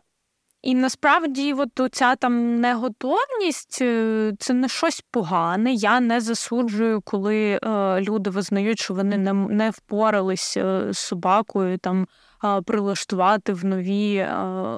І 0.62 0.76
насправді, 0.76 1.54
от 1.54 1.90
ця 1.92 2.16
там 2.16 2.60
неготовність 2.60 3.80
е, 3.82 4.34
це 4.40 4.54
не 4.54 4.70
щось 4.70 5.04
погане. 5.12 5.74
Я 5.74 6.00
не 6.00 6.22
засуджую, 6.22 7.02
коли 7.02 7.60
е, 7.64 8.02
люди 8.02 8.30
визнають, 8.30 8.80
що 8.80 8.94
вони 8.94 9.18
не 9.18 9.34
не 9.34 9.70
впорались 9.70 10.54
з 10.90 10.94
собакою 10.94 11.78
там 11.78 12.08
е, 12.44 12.62
прилаштувати 12.62 13.54
в 13.54 13.66
нові 13.66 14.16
е, 14.16 14.36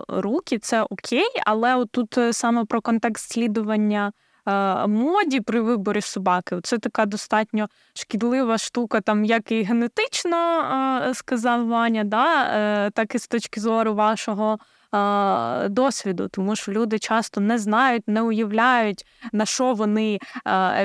руки. 0.08 0.60
Це 0.60 0.84
окей, 0.84 1.30
але 1.46 1.86
тут 1.92 2.18
саме 2.32 2.66
про 2.66 2.82
контекст 2.82 3.32
слідування 3.32 4.12
Е, 4.18 4.23
моді 4.88 5.42
при 5.42 5.62
виборі 5.62 6.02
собаки. 6.02 6.60
Це 6.64 6.78
така 6.78 7.06
достатньо 7.06 7.68
шкідлива 7.94 8.58
штука, 8.58 9.02
там 9.02 9.26
як 9.26 9.52
і 9.52 9.64
генетично 9.64 10.38
е, 11.10 11.14
сказав 11.14 11.68
Ваня, 11.68 12.04
да, 12.04 12.44
е, 12.44 12.92
так 12.92 13.16
і 13.16 13.20
з 13.20 13.28
точки 13.28 13.62
зору 13.62 13.94
вашого. 13.94 14.58
Досвіду, 15.70 16.28
тому 16.28 16.56
що 16.56 16.72
люди 16.72 17.00
часто 17.00 17.42
не 17.42 17.58
знають, 17.58 18.08
не 18.08 18.22
уявляють, 18.22 19.06
на 19.32 19.46
що 19.46 19.74
вони 19.74 20.20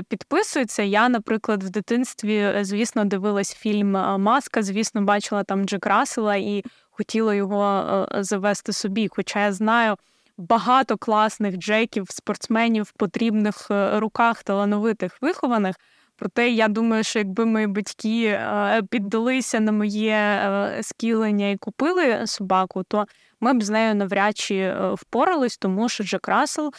підписуються. 0.09 0.82
Я, 0.82 1.09
наприклад, 1.09 1.62
в 1.62 1.70
дитинстві, 1.70 2.59
звісно, 2.60 3.05
дивилась 3.05 3.55
фільм 3.55 3.90
Маска, 4.20 4.62
звісно, 4.62 5.02
бачила 5.02 5.44
там 5.44 5.64
Джек 5.64 5.86
Рассела 5.86 6.36
і 6.36 6.64
хотіла 6.90 7.35
його 7.35 8.09
завести 8.20 8.72
собі. 8.72 9.09
Хоча 9.10 9.44
я 9.44 9.52
знаю 9.52 9.97
багато 10.39 10.97
класних 10.97 11.56
джеків, 11.56 12.06
спортсменів 12.10 12.93
потрібних 12.93 13.70
е, 13.70 14.01
руках 14.01 14.43
талановитих 14.43 15.19
вихованих. 15.23 15.77
Проте 16.16 16.51
я 16.51 16.69
думаю, 16.69 17.05
що 17.05 17.19
якби 17.19 17.44
мої 17.44 17.66
батьки 17.66 18.24
е, 18.24 18.82
піддалися 18.90 19.60
на 19.60 19.73
моє 19.73 20.15
е, 20.15 20.78
скілення 20.82 21.51
і 21.51 21.56
купили 21.56 22.27
собаку, 22.27 22.82
то 22.82 23.05
ми 23.40 23.55
б 23.55 23.62
з 23.62 23.70
нею 23.70 23.94
навряд 23.94 24.36
чи 24.36 24.74
впорались, 24.94 25.56
тому 25.56 25.89
що 25.89 26.05
Джек 26.05 26.28
Рассел, 26.28 26.73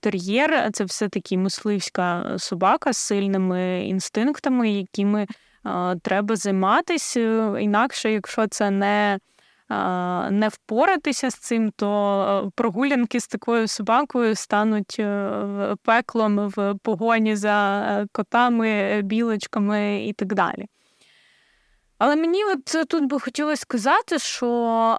тер'єр 0.00 0.70
це 0.72 0.84
все 0.84 1.08
таки 1.08 1.38
мисливська 1.38 2.34
собака 2.38 2.92
з 2.92 2.96
сильними 2.96 3.86
інстинктами, 3.86 4.70
якими 4.70 5.26
треба 6.02 6.36
займатися. 6.36 7.20
Інакше, 7.58 8.12
якщо 8.12 8.46
це 8.46 8.70
не 8.70 9.18
не 10.30 10.48
впоратися 10.48 11.30
з 11.30 11.34
цим, 11.34 11.70
то 11.76 12.52
прогулянки 12.54 13.20
з 13.20 13.26
такою 13.26 13.68
собакою 13.68 14.34
стануть 14.34 14.96
е, 14.98 15.76
пеклом 15.82 16.48
в 16.48 16.74
погоні 16.82 17.36
за 17.36 17.80
е, 17.80 18.06
котами, 18.12 19.00
білочками 19.02 20.04
і 20.04 20.12
так 20.12 20.34
далі. 20.34 20.66
Але 21.98 22.16
мені 22.16 22.44
от 22.44 22.88
тут 22.88 23.04
би 23.04 23.20
хотілося 23.20 23.62
сказати, 23.62 24.18
що 24.18 24.98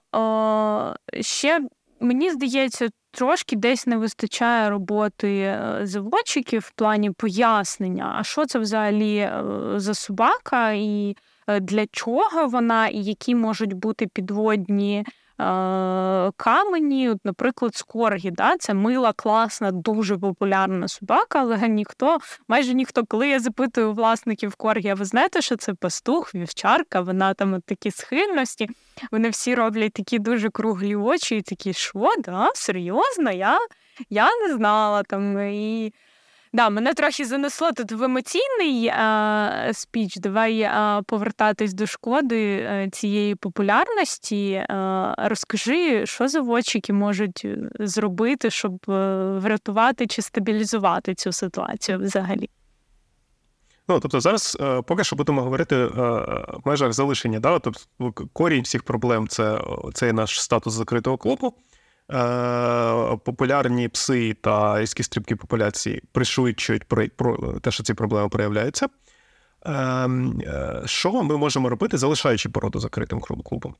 ще 1.22 1.62
мені 2.00 2.32
здається, 2.32 2.90
трошки 3.12 3.56
десь 3.56 3.88
не 3.88 3.98
вистачає 3.98 4.70
роботи 4.70 5.40
е, 5.40 5.80
заводчиків 5.84 6.62
в 6.62 6.72
плані 6.72 7.12
пояснення, 7.12 8.16
а 8.18 8.24
що 8.24 8.46
це 8.46 8.60
взагалі 8.60 9.32
за 9.78 9.94
собака, 9.94 10.72
і 10.72 11.16
Е, 11.16 11.33
для 11.62 11.86
чого 11.92 12.48
вона 12.48 12.88
і 12.88 12.98
які 12.98 13.36
можуть 13.36 13.74
бути 13.74 14.08
підводні. 14.08 15.06
Е, 15.40 16.32
камені, 16.38 17.10
от, 17.10 17.26
наприклад, 17.26 17.76
скоргі, 17.76 18.32
да, 18.32 18.58
це 18.58 18.74
мила, 18.74 19.14
класна, 19.14 19.72
дуже 19.72 20.18
популярна 20.18 20.88
собака, 20.88 21.40
але 21.40 21.68
ніхто, 21.68 22.18
майже 22.48 22.74
ніхто, 22.74 23.06
коли 23.06 23.28
я 23.28 23.40
запитую 23.40 23.94
власників 23.94 24.56
коргі, 24.56 24.90
а 24.90 24.96
ви 24.96 25.06
знаєте, 25.06 25.42
що 25.42 25.56
це 25.56 25.74
пастух, 25.74 26.36
вівчарка, 26.36 27.02
вона 27.02 27.34
там 27.34 27.54
от 27.54 27.64
такі 27.66 27.92
схильності, 27.92 28.70
вони 29.12 29.30
всі 29.30 29.56
роблять 29.56 29.94
такі 29.94 30.20
дуже 30.20 30.50
круглі 30.50 30.96
очі, 30.96 31.38
і 31.38 31.42
такі, 31.42 31.74
що, 31.74 32.10
да, 32.20 32.52
серйозно, 32.56 33.32
я 33.32 33.60
я 34.10 34.30
не 34.48 34.54
знала 34.56 35.04
там. 35.04 35.40
і... 35.40 35.94
Да, 36.56 36.70
мене 36.70 36.94
трохи 36.94 37.26
занесло 37.26 37.72
тут 37.72 37.92
в 37.92 38.04
емоційний 38.04 38.88
а, 38.88 39.70
спіч. 39.74 40.16
Давай 40.16 40.64
а, 40.64 41.02
повертатись 41.08 41.74
до 41.74 41.88
шкоди 41.88 42.66
а, 42.66 42.90
цієї 42.90 43.36
популярності. 43.36 44.66
Розкажи, 45.18 46.06
що 46.06 46.28
заводчики 46.28 46.94
можуть 46.94 47.42
е, 47.46 47.58
зробити, 47.80 48.50
щоб 48.50 48.86
е, 48.90 49.18
врятувати 49.40 50.08
чи 50.08 50.22
стабілізувати 50.22 51.16
цю 51.16 51.32
ситуацію 51.32 52.00
взагалі. 52.00 52.50
Ну, 53.88 54.00
тобто 54.00 54.20
зараз 54.20 54.58
е, 54.62 54.82
поки 54.82 55.04
що 55.04 55.16
будемо 55.16 55.42
говорити 55.42 55.86
в 55.86 56.62
межах 56.66 56.94
залишення. 56.94 57.40
Да? 57.40 57.60
Тобто 57.60 57.82
корінь 58.34 58.64
всіх 58.64 58.84
проблем 58.84 59.28
це 59.28 59.62
цей 59.94 60.14
наш 60.14 60.42
статус 60.42 60.74
закритого 60.74 61.18
клубу. 61.18 61.54
Е, 62.14 63.18
популярні 63.24 63.88
пси 63.88 64.34
та 64.34 64.82
різкі 64.82 65.04
стрибки 65.04 65.36
популяції 65.36 66.04
пришвидшують 66.12 66.84
про, 66.84 67.08
те, 67.60 67.72
що 67.72 67.84
ці 67.84 67.94
проблеми 67.94 68.30
проявляються. 68.30 68.88
Ем, 69.66 70.42
е, 70.42 70.82
що 70.86 71.24
ми 71.24 71.38
можемо 71.38 71.70
робити, 71.70 71.98
залишаючи 71.98 72.50
породу 72.50 72.80
закритим 72.80 73.20
клубом? 73.20 73.76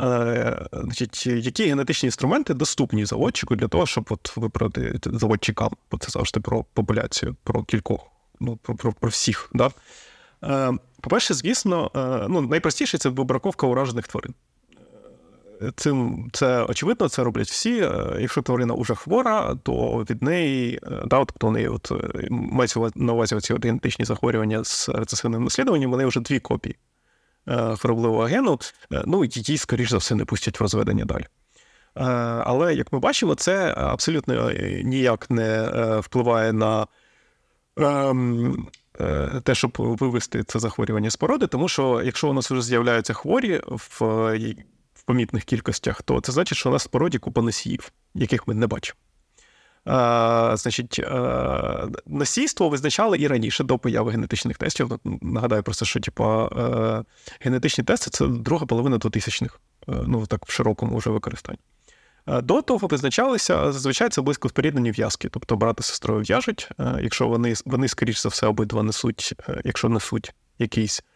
Е, 0.00 0.66
значить, 0.72 1.26
Які 1.26 1.66
генетичні 1.66 2.06
інструменти 2.06 2.54
доступні 2.54 3.04
заводчику 3.04 3.56
для 3.56 3.68
того, 3.68 3.86
щоб 3.86 4.06
от 4.10 4.36
виправити 4.36 4.98
заводчикам, 5.04 5.70
бо 5.90 5.98
це 5.98 6.10
завжди 6.10 6.40
про 6.40 6.64
популяцію, 6.64 7.36
про 7.44 7.64
кількох, 7.64 8.00
ну, 8.40 8.56
про 8.56 8.74
про, 8.76 8.92
про 8.92 9.10
всіх. 9.10 9.50
Да? 9.54 9.70
По-перше, 11.00 11.34
звісно, 11.34 11.90
ну, 12.28 12.40
найпростіше 12.40 12.98
це 12.98 13.08
вибраковка 13.08 13.66
уражених 13.66 14.08
тварин 14.08 14.34
цим 15.76 16.30
це 16.32 16.62
очевидно, 16.62 17.08
це 17.08 17.24
роблять 17.24 17.48
всі. 17.48 17.80
Е, 17.80 18.16
якщо 18.20 18.42
тварина 18.42 18.74
вже 18.74 18.94
хвора, 18.94 19.56
то 19.62 20.06
від 20.10 20.22
неї 20.22 20.80
е, 20.82 21.02
да, 21.06 21.18
тобто 21.18 21.46
вони 21.46 21.68
от 21.68 21.92
е, 21.92 22.26
мають 22.30 22.76
на 22.94 23.12
увазі 23.12 23.40
ці 23.40 23.54
генетичні 23.54 24.04
захворювання 24.04 24.64
з 24.64 24.88
рецесивним 24.88 25.44
наслідуванням, 25.44 25.90
вони 25.90 26.06
вже 26.06 26.20
дві 26.20 26.40
копії 26.40 26.76
хворобливого 27.78 28.22
гену, 28.22 28.58
ну 29.06 29.24
її, 29.24 29.58
скоріш 29.58 29.90
за 29.90 29.96
все, 29.96 30.14
не 30.14 30.24
пустять 30.24 30.60
в 30.60 30.62
розведення 30.62 31.04
далі. 31.04 31.26
Але 32.44 32.74
як 32.74 32.92
ми 32.92 32.98
бачимо, 32.98 33.34
це 33.34 33.74
абсолютно 33.76 34.52
ніяк 34.84 35.30
не 35.30 35.70
впливає 36.00 36.52
на. 36.52 36.86
Ем, 37.76 38.66
те, 39.42 39.54
щоб 39.54 39.72
вивести 39.78 40.44
це 40.44 40.58
захворювання 40.58 41.10
з 41.10 41.16
породи, 41.16 41.46
тому 41.46 41.68
що 41.68 42.02
якщо 42.04 42.28
у 42.28 42.32
нас 42.32 42.50
вже 42.50 42.62
з'являються 42.62 43.12
хворі 43.12 43.60
в 43.66 44.02
в 45.02 45.04
помітних 45.04 45.44
кількостях, 45.44 46.02
то 46.02 46.20
це 46.20 46.32
значить, 46.32 46.58
що 46.58 46.68
у 46.68 46.72
нас 46.72 46.84
в 46.84 46.88
породі 46.88 47.18
купа 47.18 47.42
носіїв, 47.42 47.92
яких 48.14 48.48
ми 48.48 48.54
не 48.54 48.66
бачимо. 48.66 48.96
А, 49.84 50.56
Значить, 50.56 50.98
а, 50.98 51.88
носійство 52.06 52.68
визначали 52.68 53.18
і 53.18 53.26
раніше 53.26 53.64
до 53.64 53.78
появи 53.78 54.10
генетичних 54.10 54.58
тестів. 54.58 54.98
Нагадаю 55.04 55.62
просто, 55.62 55.84
що 55.84 56.00
типу, 56.00 56.48
генетичні 57.40 57.84
тести 57.84 58.10
це 58.10 58.26
друга 58.26 58.66
половина 58.66 58.96
2000-х, 58.96 59.58
ну 59.86 60.26
так 60.26 60.46
в 60.46 60.52
широкому 60.52 60.96
вже 60.96 61.10
використанні. 61.10 61.58
До 62.26 62.62
того 62.62 62.86
визначалися 62.86 63.72
зазвичай 63.72 64.08
це 64.08 64.22
близько 64.22 64.48
споріднені 64.48 64.90
в'язки, 64.90 65.28
тобто 65.28 65.56
брат 65.56 65.84
сестрою 65.84 66.22
в'яжуть, 66.22 66.68
якщо 67.00 67.28
вони, 67.28 67.54
вони 67.64 67.88
скоріш 67.88 68.22
за 68.22 68.28
все, 68.28 68.46
обидва 68.46 68.82
несуть, 68.82 69.34
якщо 69.64 69.88
несуть 69.88 70.34
якийсь 70.58 71.02
Е, 71.02 71.11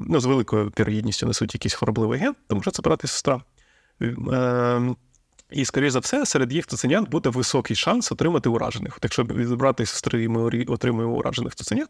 ну, 0.00 0.20
з 0.20 0.24
великою 0.24 0.72
вірогідністю 0.78 1.26
несуть 1.26 1.54
якийсь 1.54 1.74
хворобливий 1.74 2.20
ген, 2.20 2.34
то 2.48 2.56
може 2.56 2.70
це 2.70 2.82
брат 2.82 3.04
і 3.04 3.06
сестра. 3.06 3.42
Е, 4.02 4.94
і, 5.50 5.64
скоріш 5.64 5.92
за 5.92 5.98
все, 5.98 6.26
серед 6.26 6.52
їх 6.52 6.66
цуценят 6.66 7.08
буде 7.08 7.28
високий 7.28 7.76
шанс 7.76 8.12
отримати 8.12 8.48
уражених. 8.48 8.96
От 8.96 9.04
Якщо 9.04 9.22
від 9.22 9.48
брата 9.48 9.82
і 9.82 9.86
сестри 9.86 10.28
ми 10.28 10.64
отримуємо 10.64 11.14
уражених 11.14 11.54
цуценят, 11.54 11.88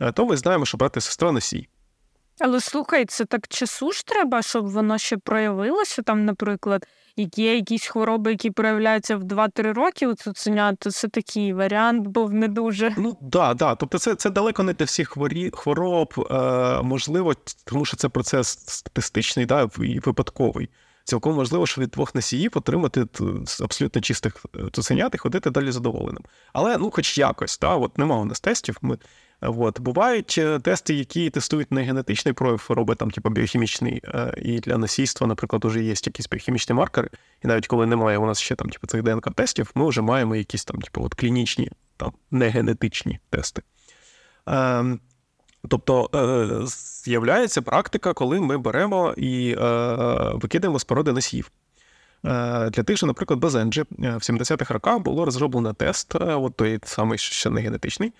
е, 0.00 0.12
то 0.12 0.26
ми 0.26 0.36
знаємо, 0.36 0.66
що 0.66 0.78
брат 0.78 0.96
і 0.96 1.00
сестра 1.00 1.32
носій. 1.32 1.68
Але 2.40 2.60
слухай, 2.60 3.04
це 3.04 3.24
так 3.24 3.48
часу 3.48 3.92
ж 3.92 4.06
треба, 4.06 4.42
щоб 4.42 4.70
воно 4.70 4.98
ще 4.98 5.16
проявилося 5.16 6.02
там, 6.02 6.24
наприклад, 6.24 6.86
є 7.16 7.56
якісь 7.56 7.86
хвороби, 7.86 8.30
які 8.30 8.50
проявляються 8.50 9.16
в 9.16 9.22
2-3 9.22 9.72
роки 9.72 10.06
у 10.06 10.14
цуценят, 10.14 10.86
це 10.90 11.08
такий 11.08 11.52
варіант 11.52 12.06
був 12.06 12.32
не 12.32 12.48
дуже. 12.48 12.94
Ну 12.98 13.16
да, 13.20 13.54
да. 13.54 13.74
Тобто, 13.74 13.98
це 13.98 14.14
це 14.14 14.30
далеко 14.30 14.62
не 14.62 14.72
для 14.72 14.84
всіх 14.84 15.08
хворі, 15.08 15.50
хвороб, 15.54 16.26
е, 16.30 16.82
можливо, 16.82 17.34
тому 17.64 17.84
що 17.84 17.96
це 17.96 18.08
процес 18.08 18.48
статистичний 18.48 19.46
да, 19.46 19.68
і 19.78 19.98
випадковий. 19.98 20.68
Цілком 21.04 21.34
можливо, 21.34 21.66
що 21.66 21.80
від 21.80 21.90
двох 21.90 22.14
носіїв 22.14 22.52
отримати 22.54 23.06
абсолютно 23.62 24.00
чистих 24.00 24.46
е, 24.56 24.58
цуценят 24.72 25.14
і 25.14 25.18
ходити 25.18 25.50
далі 25.50 25.72
задоволеним. 25.72 26.24
Але 26.52 26.78
ну, 26.78 26.90
хоч 26.90 27.18
якось, 27.18 27.58
да, 27.58 27.74
от 27.74 27.98
нема 27.98 28.16
у 28.16 28.24
нас 28.24 28.40
тестів. 28.40 28.76
Ми 28.82 28.98
От. 29.40 29.80
Бувають 29.80 30.34
е, 30.38 30.58
тести, 30.58 30.94
які 30.94 31.30
тестують 31.30 31.72
не 31.72 31.82
генетичний 31.82 32.34
прояв 32.34 32.58
хвороби, 32.58 32.94
там, 32.94 33.10
типу, 33.10 33.30
біохімічний, 33.30 34.02
е, 34.04 34.34
і 34.42 34.60
для 34.60 34.78
насильства, 34.78 35.26
наприклад, 35.26 35.64
вже 35.64 35.82
є 35.82 35.88
якісь 35.88 36.28
біохімічні 36.28 36.74
маркери. 36.74 37.08
І 37.44 37.48
навіть 37.48 37.66
коли 37.66 37.86
немає 37.86 38.18
у 38.18 38.26
нас 38.26 38.40
ще 38.40 38.54
там, 38.54 38.68
типу, 38.68 38.86
цих 38.86 39.02
ДНК-тестів, 39.02 39.70
ми 39.74 39.88
вже 39.88 40.02
маємо 40.02 40.36
якісь 40.36 40.64
там, 40.64 40.80
типу, 40.80 41.04
от 41.04 41.14
клінічні, 41.14 41.70
там, 41.96 42.12
негенетичні 42.30 43.18
тести. 43.30 43.62
Ем, 44.46 45.00
тобто 45.68 46.10
е, 46.14 46.66
з'являється 47.04 47.62
практика, 47.62 48.12
коли 48.12 48.40
ми 48.40 48.58
беремо 48.58 49.14
і 49.16 49.54
викидаємо 50.34 50.78
з 50.78 50.84
породи 50.84 51.12
носіїв. 51.12 51.50
Для 52.22 52.70
тих 52.70 52.96
же, 52.96 53.06
наприклад, 53.06 53.40
Базенджі 53.40 53.82
в 53.90 54.04
70-х 54.04 54.74
роках 54.74 54.98
було 54.98 55.24
розроблено 55.24 55.72
тест, 55.72 56.14
от 56.14 56.56
той 56.56 56.78
самий 56.84 57.18
ще 57.18 57.50
не 57.50 57.60
генетичний, 57.60 58.12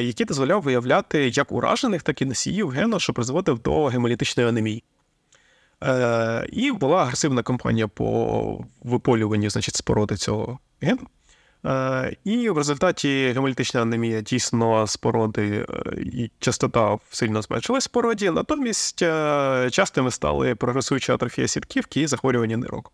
який 0.00 0.26
дозволяв 0.26 0.62
виявляти 0.62 1.28
як 1.28 1.52
уражених, 1.52 2.02
так 2.02 2.22
і 2.22 2.24
носіїв 2.24 2.68
гену, 2.68 3.00
що 3.00 3.12
призводив 3.12 3.58
до 3.58 3.86
гемолітичної 3.86 4.48
анемії. 4.48 4.84
Е, 5.84 6.46
і 6.52 6.72
була 6.72 7.02
агресивна 7.02 7.42
кампанія 7.42 7.88
по 7.88 8.64
виполюванню 8.82 9.50
значить, 9.50 9.76
спороди 9.76 10.16
цього 10.16 10.58
гену. 10.80 11.00
Е, 11.66 12.16
і 12.24 12.50
в 12.50 12.58
результаті 12.58 13.32
гемолітична 13.34 13.82
анемія 13.82 14.20
дійсно 14.20 14.86
спороди 14.86 15.66
і 15.96 16.30
частота 16.38 16.98
сильно 17.10 17.42
зменшилась 17.42 17.86
в 17.86 17.90
породі, 17.90 18.30
натомість 18.30 18.98
частими 19.70 20.10
стали 20.10 20.54
прогресуюча 20.54 21.14
атрофія 21.14 21.48
сітківки 21.48 22.00
і 22.00 22.06
захворювання 22.06 22.56
нирок. 22.56 22.92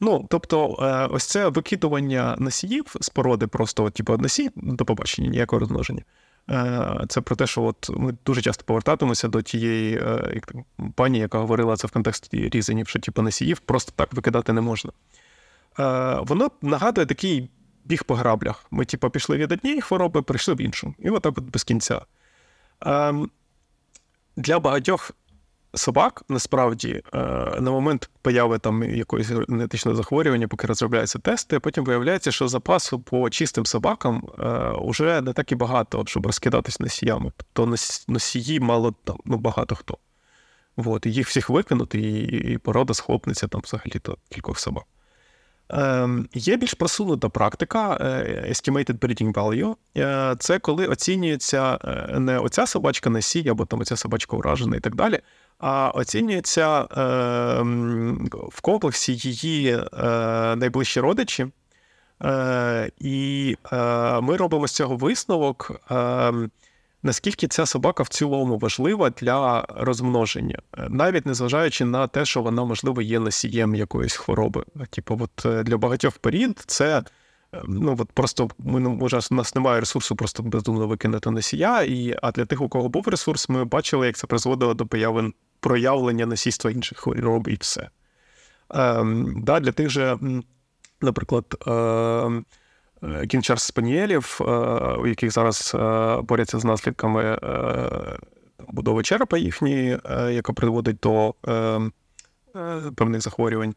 Ну, 0.00 0.26
тобто, 0.30 0.76
е, 0.80 1.06
ось 1.06 1.24
це 1.24 1.48
викидування 1.48 2.36
носіїв 2.38 2.96
з 3.00 3.08
породи, 3.08 3.46
просто 3.46 3.90
типу, 3.90 4.16
носій 4.16 4.50
до 4.56 4.84
побачення, 4.84 5.28
ніякого 5.28 5.60
розмноження. 5.60 6.02
Е, 6.50 7.04
це 7.08 7.20
про 7.20 7.36
те, 7.36 7.46
що 7.46 7.62
от 7.62 7.90
ми 7.90 8.14
дуже 8.26 8.42
часто 8.42 8.64
повертатимося 8.64 9.28
до 9.28 9.42
тієї 9.42 9.96
е, 9.96 10.40
пані, 10.94 11.18
яка 11.18 11.38
говорила 11.38 11.76
це 11.76 11.86
в 11.86 11.90
контексті 11.90 12.48
різанів, 12.48 12.88
що 12.88 12.98
типу 12.98 13.22
носіїв 13.22 13.58
просто 13.58 13.92
так 13.96 14.12
викидати 14.12 14.52
не 14.52 14.60
можна. 14.60 14.92
воно 16.22 16.50
нагадує 16.62 17.06
такий 17.06 17.50
біг 17.84 18.04
по 18.04 18.14
граблях. 18.14 18.66
Ми, 18.70 18.84
типу, 18.84 19.10
пішли 19.10 19.36
від 19.36 19.52
однієї 19.52 19.80
хвороби, 19.80 20.22
прийшли 20.22 20.54
в 20.54 20.60
іншу. 20.60 20.94
І 20.98 21.10
отак 21.10 21.38
от 21.38 21.44
без 21.44 21.64
кінця. 21.64 22.00
Ем, 22.80 23.30
для 24.36 24.58
багатьох 24.58 25.12
собак 25.76 26.22
насправді 26.28 27.02
е, 27.14 27.18
на 27.60 27.70
момент 27.70 28.10
появи 28.22 28.58
там 28.58 28.82
якоїсь 28.82 29.30
генетичного 29.30 29.96
захворювання, 29.96 30.48
поки 30.48 30.66
розробляються 30.66 31.18
тести, 31.18 31.60
потім 31.60 31.84
виявляється, 31.84 32.32
що 32.32 32.48
запасу 32.48 33.00
по 33.00 33.30
чистим 33.30 33.66
собакам 33.66 34.22
вже 34.82 35.18
е, 35.18 35.22
не 35.22 35.32
так 35.32 35.52
і 35.52 35.54
багато, 35.54 36.04
щоб 36.06 36.26
розкидатись 36.26 36.80
носіями. 36.80 37.32
Тобто 37.36 37.76
носії 38.08 38.60
мало 38.60 38.94
там 39.04 39.16
ну, 39.24 39.36
багато 39.36 39.74
хто. 39.74 39.98
От, 40.76 41.06
їх 41.06 41.28
всіх 41.28 41.50
викинути, 41.50 42.00
і, 42.00 42.52
і 42.52 42.58
порода 42.58 42.94
схлопнеться 42.94 43.48
там 43.48 43.60
взагалі-то 43.64 44.16
кількох 44.30 44.58
собак. 44.58 44.84
Ем, 45.68 46.28
Є 46.34 46.56
більш 46.56 46.74
просунута 46.74 47.28
практика 47.28 47.98
е, 48.00 48.46
Estimated 48.50 48.98
Breeding 48.98 49.32
Value. 49.32 50.36
Це 50.38 50.58
коли 50.58 50.86
оцінюється 50.86 51.78
не 52.18 52.38
оця 52.38 52.66
собачка 52.66 53.10
носій, 53.10 53.48
або 53.48 53.64
там 53.64 53.80
оця 53.80 53.96
собачка 53.96 54.36
уражена 54.36 54.76
і 54.76 54.80
так 54.80 54.94
далі, 54.94 55.20
а 55.58 55.90
оцінюється 55.94 56.80
е, 56.80 56.86
в 58.52 58.60
комплексі 58.60 59.14
її 59.16 59.70
е, 59.72 59.86
найближчі 60.56 61.00
родичі. 61.00 61.46
Е, 62.22 62.90
І 62.98 63.56
ми 64.22 64.36
робимо 64.36 64.68
з 64.68 64.72
цього 64.72 64.96
висновок 64.96 65.80
наскільки 67.06 67.48
ця 67.48 67.66
собака 67.66 68.02
в 68.02 68.08
цілому 68.08 68.58
важлива 68.58 69.10
для 69.10 69.66
розмноження, 69.76 70.58
навіть 70.88 71.26
незважаючи 71.26 71.84
на 71.84 72.06
те, 72.06 72.24
що 72.24 72.42
вона, 72.42 72.64
можливо, 72.64 73.02
є 73.02 73.20
носієм 73.20 73.74
якоїсь 73.74 74.16
хвороби. 74.16 74.64
Типу, 74.90 75.18
от 75.22 75.46
е, 75.46 75.62
для 75.62 75.76
багатьох 75.76 76.18
порід 76.18 76.62
це. 76.66 77.02
Е, 77.56 77.62
ну, 77.68 77.96
от 77.98 78.12
просто 78.12 78.48
ми 78.58 78.80
може, 78.80 79.20
у 79.30 79.34
нас 79.34 79.54
немає 79.54 79.80
ресурсу 79.80 80.16
просто 80.16 80.42
бездумно 80.42 80.86
викинути 80.86 81.30
носія. 81.30 81.82
І, 81.82 82.16
А 82.22 82.32
для 82.32 82.44
тих, 82.44 82.60
у 82.60 82.68
кого 82.68 82.88
був 82.88 83.08
ресурс, 83.08 83.48
ми 83.48 83.64
бачили, 83.64 84.06
як 84.06 84.16
це 84.16 84.26
призводило 84.26 84.74
до 84.74 84.86
появи 84.86 85.32
проявлення 85.60 86.26
носійства 86.26 86.70
інших 86.70 86.98
хвороб 86.98 87.48
і 87.48 87.54
все. 87.60 87.90
Ем, 88.70 89.42
да, 89.42 89.60
Для 89.60 89.72
тих 89.72 89.90
же, 89.90 90.18
наприклад, 91.00 91.44
ем, 91.66 92.44
кінчар 93.28 93.60
спаніелів, 93.60 94.38
е, 94.40 94.44
у 94.94 95.06
яких 95.06 95.32
зараз 95.32 95.72
е, 95.74 96.20
борються 96.22 96.58
з 96.58 96.64
наслідками 96.64 97.38
е, 97.42 98.18
будови 98.68 99.02
черепа 99.02 99.38
їхньої, 99.38 99.98
яка 100.30 100.52
приводить 100.52 100.96
до 101.02 101.34
певних 102.96 103.20
захворювань. 103.20 103.74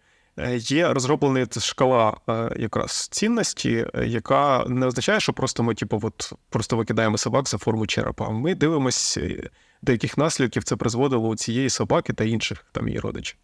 Є 0.58 0.94
розроблена 0.94 1.48
шкала 1.60 2.18
якраз 2.58 3.08
цінності, 3.08 3.86
яка 4.06 4.66
не 4.68 4.86
означає, 4.86 5.20
що 5.20 5.34
просто 5.34 5.64
ми, 5.64 5.76
типу, 5.76 6.00
от 6.04 6.34
просто 6.50 6.78
викидаємо 6.78 7.18
собак 7.18 7.50
за 7.50 7.58
форму 7.58 7.88
черепа. 7.88 8.30
Ми 8.30 8.56
дивимося, 8.56 9.50
до 9.82 9.92
яких 9.92 10.18
наслідків 10.18 10.64
це 10.64 10.76
призводило 10.76 11.30
у 11.30 11.36
цієї 11.36 11.70
собаки 11.70 12.14
та 12.14 12.24
інших 12.24 12.66
там 12.72 12.88
її 12.88 13.00
родичів. 13.00 13.38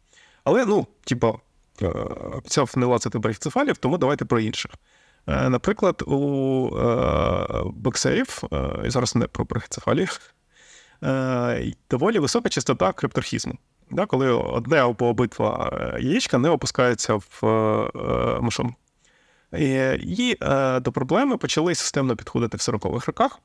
Але, 0.43 0.65
ну, 0.65 0.87
типу, 1.05 1.39
обіцяв 2.33 2.73
не 2.75 2.85
лацати 2.85 3.19
брехцефалів, 3.19 3.77
тому 3.77 3.97
давайте 3.97 4.25
про 4.25 4.39
інших. 4.39 4.71
Е, 5.27 5.49
наприклад, 5.49 6.03
у 6.07 6.69
е, 6.77 7.47
боксерів, 7.65 8.43
е, 8.53 8.69
і 8.85 8.89
зараз 8.89 9.15
не 9.15 9.27
про 9.27 9.45
брахицефалів, 9.45 10.19
доволі 11.89 12.19
висока 12.19 12.49
частота 12.49 12.93
крипторхізму. 12.93 13.57
Да, 13.91 14.05
коли 14.05 14.31
одне 14.31 14.77
або 14.77 15.05
обидва 15.05 15.71
яєчка 15.99 16.37
не 16.37 16.49
опускаються 16.49 17.15
в 17.15 17.89
мишом. 18.41 18.75
І, 19.57 19.73
і 19.99 20.37
до 20.81 20.91
проблеми 20.91 21.37
почали 21.37 21.75
системно 21.75 22.15
підходити 22.15 22.57
в 22.57 22.59
40-х 22.59 23.07
роках. 23.07 23.39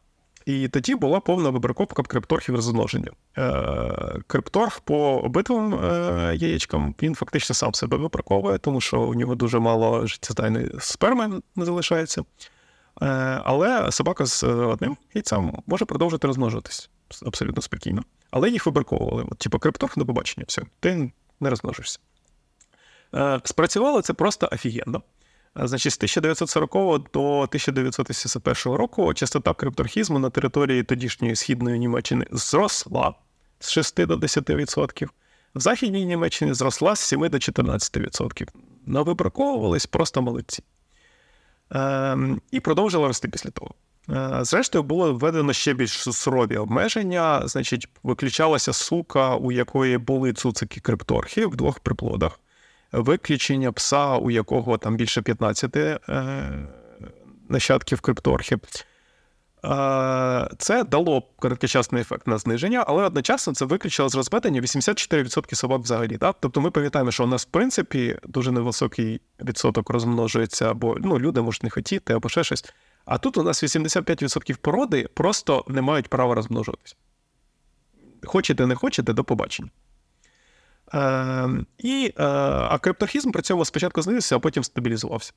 І 0.46 0.68
тоді 0.68 0.94
була 0.94 1.20
повна 1.20 1.50
вибраковка 1.50 2.02
крипторхів 2.02 2.54
розмноження. 2.54 3.10
Е, 3.38 4.20
крипторг 4.26 4.80
по 4.80 5.18
обидвим 5.18 5.74
е, 5.74 6.32
яєчкам 6.36 6.94
він 7.02 7.14
фактично 7.14 7.54
сам 7.54 7.74
себе 7.74 7.96
вибраковує, 7.96 8.58
тому 8.58 8.80
що 8.80 9.00
у 9.00 9.14
нього 9.14 9.34
дуже 9.34 9.58
мало 9.58 10.06
життєздайної 10.06 10.70
сперми 10.78 11.40
не 11.56 11.64
залишається. 11.64 12.22
Е, 13.02 13.06
але 13.44 13.92
собака 13.92 14.26
з 14.26 14.44
одним 14.44 14.96
яйцем 15.14 15.62
може 15.66 15.84
продовжити 15.84 16.26
розмножитись 16.26 16.90
абсолютно 17.26 17.62
спокійно. 17.62 18.02
Але 18.30 18.50
їх 18.50 18.66
вибраковували. 18.66 19.26
От, 19.30 19.38
Типу, 19.38 19.58
крипторг 19.58 19.92
до 19.96 20.06
побачення, 20.06 20.44
все, 20.48 20.62
ти 20.80 21.12
не 21.40 21.50
розмножишся. 21.50 21.98
Спрацювало 23.44 24.02
це 24.02 24.12
просто 24.12 24.48
офігенно. 24.52 25.02
Значить, 25.56 25.92
з 25.92 25.96
1940 25.96 26.72
до 27.12 27.38
1981 27.38 28.72
року 28.78 29.14
частота 29.14 29.54
крипторхізму 29.54 30.18
на 30.18 30.30
території 30.30 30.82
тодішньої 30.82 31.36
східної 31.36 31.78
Німеччини 31.78 32.26
зросла 32.30 33.14
з 33.58 33.70
6 33.70 34.06
до 34.06 34.16
10%. 34.16 35.08
В 35.54 35.60
Західній 35.60 36.04
Німеччині 36.04 36.54
зросла 36.54 36.96
з 36.96 37.00
7 37.00 37.20
до 37.20 37.38
14%. 37.38 38.48
Навибраковувались 38.86 39.86
просто 39.86 40.22
молодці. 40.22 40.62
Ем, 41.70 42.40
І 42.50 42.60
продовжила 42.60 43.08
рости 43.08 43.28
після 43.28 43.50
того. 43.50 43.74
Е, 44.10 44.38
зрештою, 44.44 44.84
було 44.84 45.12
введено 45.14 45.52
ще 45.52 45.74
більш 45.74 45.92
сурові 45.92 46.56
обмеження. 46.56 47.42
Значить, 47.44 47.88
виключалася 48.02 48.72
сука, 48.72 49.36
у 49.36 49.52
якої 49.52 49.98
були 49.98 50.32
цуцики 50.32 50.80
крипторхи 50.80 51.46
в 51.46 51.56
двох 51.56 51.80
приплодах 51.80 52.40
виключення 52.92 53.72
пса, 53.72 54.16
у 54.16 54.30
якого 54.30 54.78
там 54.78 54.96
більше 54.96 55.22
15 55.22 55.76
е, 55.76 55.98
нащадків 57.48 58.00
крипторхів. 58.00 58.60
Е, 59.64 60.48
це 60.58 60.84
дало 60.84 61.22
короткочасний 61.36 62.02
ефект 62.02 62.26
на 62.26 62.38
зниження, 62.38 62.84
але 62.86 63.04
одночасно 63.04 63.54
це 63.54 63.64
виключило 63.64 64.08
з 64.08 64.14
розведення 64.14 64.60
84% 64.60 65.54
собак 65.54 65.80
взагалі. 65.80 66.18
Так? 66.18 66.36
Тобто 66.40 66.60
ми 66.60 66.70
пам'ятаємо, 66.70 67.10
що 67.10 67.24
у 67.24 67.26
нас, 67.26 67.46
в 67.46 67.50
принципі, 67.50 68.18
дуже 68.24 68.52
невисокий 68.52 69.20
відсоток 69.44 69.90
розмножується, 69.90 70.70
або 70.70 70.96
ну, 71.00 71.18
люди 71.18 71.40
можуть 71.40 71.62
не 71.62 71.70
хотіти, 71.70 72.12
або 72.12 72.28
ще 72.28 72.44
щось. 72.44 72.72
А 73.10 73.18
тут 73.18 73.36
у 73.36 73.42
нас 73.42 73.62
85% 73.62 74.56
породи 74.56 75.08
просто 75.14 75.64
не 75.68 75.82
мають 75.82 76.08
права 76.08 76.34
розмножуватися. 76.34 76.94
Хочете, 78.24 78.66
не 78.66 78.74
хочете, 78.74 79.12
до 79.12 79.24
побачення. 79.24 79.70
Е, 80.94 81.48
і, 81.78 82.12
е, 82.18 82.22
А 82.70 82.78
крипторхізм 82.78 83.30
при 83.30 83.42
цьому 83.42 83.64
спочатку 83.64 84.02
знизився, 84.02 84.36
а 84.36 84.38
потім 84.38 84.64
стабілізувався. 84.64 85.32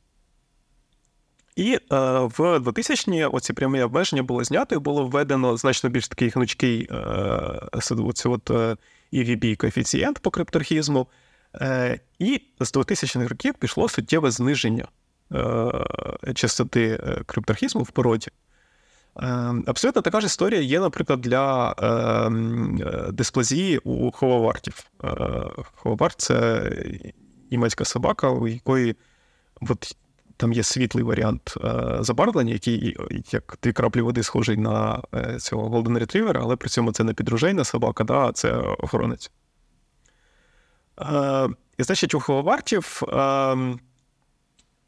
І 1.55 1.73
е, 1.73 1.79
в 2.19 2.39
2000-ні 2.39 3.25
оці 3.25 3.53
прямі 3.53 3.81
обмеження 3.81 4.23
були 4.23 4.43
знято, 4.43 4.75
і 4.75 4.79
було 4.79 5.07
введено 5.07 5.57
значно 5.57 5.89
більш 5.89 6.07
такий 6.07 6.29
гнучкий 6.29 6.87
е, 6.91 6.95
оці 7.89 8.27
от, 8.27 8.51
е, 8.51 8.77
EVB 9.13 9.55
коефіцієнт 9.55 10.19
по 10.19 10.31
крипторхізму. 10.31 11.07
Е, 11.55 11.99
І 12.19 12.41
з 12.59 12.73
2000-х 12.73 13.27
років 13.27 13.53
пішло 13.53 13.89
суттєве 13.89 14.31
зниження 14.31 14.87
частоти 16.33 16.99
е, 17.03 17.21
крипторхізму 17.25 17.83
в 17.83 17.89
породі. 17.89 18.27
Ем, 19.15 19.63
абсолютно 19.67 20.01
така 20.01 20.19
ж 20.19 20.25
історія 20.25 20.61
є, 20.61 20.79
наприклад, 20.79 21.21
для 21.21 21.71
е, 21.71 23.11
дисплазії 23.11 23.77
у 23.77 24.11
хововартів. 24.11 24.85
Е, 25.03 26.09
це 26.17 26.69
німецька 27.51 27.85
собака, 27.85 28.29
у 28.29 28.47
якої 28.47 28.95
от, 29.61 29.95
там 30.37 30.53
є 30.53 30.63
світлий 30.63 31.03
варіант 31.03 31.57
е, 31.63 31.97
забарвлення, 31.99 32.53
який 32.53 32.97
як 33.31 33.57
дві 33.63 33.73
краплі 33.73 34.01
води 34.01 34.23
схожий 34.23 34.57
на 34.57 35.01
е, 35.15 35.37
цього 35.39 35.69
Golden 35.69 35.99
Retriever, 35.99 36.37
але 36.41 36.55
при 36.55 36.69
цьому 36.69 36.91
це 36.91 37.03
не 37.03 37.13
підружейна 37.13 37.63
собака, 37.63 38.03
да, 38.03 38.19
а 38.19 38.31
це 38.31 38.51
охоронець. 38.57 39.31
Е, 41.01 41.49
і 41.77 41.83
значить, 41.83 42.13
у 42.13 42.19
хововартів 42.19 43.01
ем, 43.13 43.79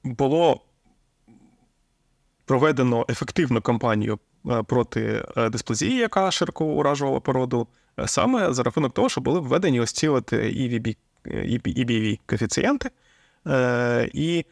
було 0.05 0.61
проведено 2.45 3.05
ефективну 3.09 3.61
кампанію 3.61 4.19
е, 4.49 4.63
проти 4.63 5.25
е, 5.37 5.49
дисплазії, 5.49 5.97
яка 5.97 6.31
широко 6.31 6.65
уражувала 6.65 7.19
породу, 7.19 7.67
е, 7.99 8.07
саме 8.07 8.53
за 8.53 8.63
рахунок 8.63 8.93
того, 8.93 9.09
що 9.09 9.21
були 9.21 9.39
введені 9.39 9.79
ось 9.79 9.91
ці 9.91 10.07
от 10.07 10.33
EBV 10.33 12.19
коефіцієнти. 12.25 12.89
І 14.13 14.45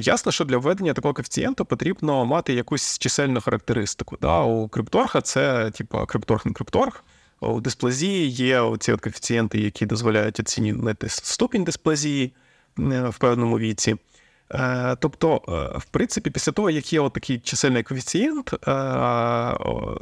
ясно, 0.00 0.32
що 0.32 0.44
для 0.44 0.58
введення 0.58 0.92
такого 0.92 1.14
коефіцієнту 1.14 1.64
потрібно 1.64 2.24
мати 2.24 2.54
якусь 2.54 2.98
чисельну 2.98 3.40
характеристику. 3.40 4.18
Да? 4.20 4.40
У 4.40 4.68
крипторга 4.68 5.20
це 5.20 5.70
типу 5.70 6.06
крипторг 6.06 6.42
не 6.44 6.52
крипторг. 6.52 7.04
У 7.40 7.60
дисплазії 7.60 8.28
є 8.28 8.76
ці 8.78 8.96
коефіцієнти, 8.96 9.60
які 9.60 9.86
дозволяють 9.86 10.40
оцінити 10.40 11.08
ступінь 11.08 11.64
дисплазії 11.64 12.32
в 13.08 13.14
певному 13.18 13.58
віці. 13.58 13.96
Е, 14.54 14.96
тобто, 15.00 15.42
е, 15.48 15.78
в 15.78 15.84
принципі, 15.84 16.30
після 16.30 16.52
того, 16.52 16.70
як 16.70 16.92
є 16.92 17.10
такий 17.10 17.38
чисельний 17.38 17.82
коефіцієнт, 17.82 18.52
е, 18.52 18.58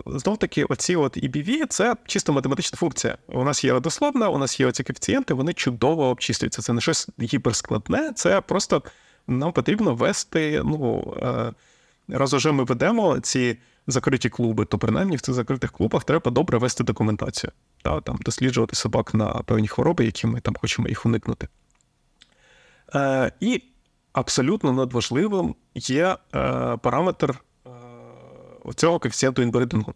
знов 0.06 0.38
таки, 0.38 0.64
оці 0.64 0.96
от 0.96 1.16
EBV– 1.16 1.66
це 1.68 1.96
чисто 2.06 2.32
математична 2.32 2.76
функція. 2.76 3.18
У 3.28 3.44
нас 3.44 3.64
є 3.64 3.72
родословна, 3.72 4.28
у 4.28 4.38
нас 4.38 4.60
є 4.60 4.66
оці 4.66 4.82
коефіцієнти, 4.82 5.34
вони 5.34 5.52
чудово 5.52 6.08
обчислюються. 6.08 6.62
Це 6.62 6.72
не 6.72 6.80
щось 6.80 7.08
гіперскладне, 7.20 8.12
це 8.14 8.40
просто 8.40 8.82
нам 9.26 9.52
потрібно 9.52 9.94
вести. 9.94 10.62
ну, 10.64 11.14
Раз 12.08 12.34
уже 12.34 12.52
ми 12.52 12.64
ведемо 12.64 13.20
ці 13.20 13.58
закриті 13.86 14.28
клуби, 14.28 14.64
то 14.64 14.78
принаймні 14.78 15.16
в 15.16 15.20
цих 15.20 15.34
закритих 15.34 15.72
клубах 15.72 16.04
треба 16.04 16.30
добре 16.30 16.58
вести 16.58 16.84
документацію, 16.84 17.52
та, 17.82 18.00
там, 18.00 18.18
досліджувати 18.24 18.76
собак 18.76 19.14
на 19.14 19.26
певні 19.26 19.68
хвороби, 19.68 20.04
які 20.04 20.26
ми 20.26 20.40
там 20.40 20.54
хочемо 20.60 20.88
їх 20.88 21.06
уникнути. 21.06 21.48
І 23.40 23.62
абсолютно 24.14 24.72
надважливим 24.72 25.54
є 25.74 26.16
е, 26.34 26.76
параметр 26.76 27.30
е, 27.66 27.70
цього 28.74 28.98
коефіцієнту 28.98 29.42
інбридингу. 29.42 29.94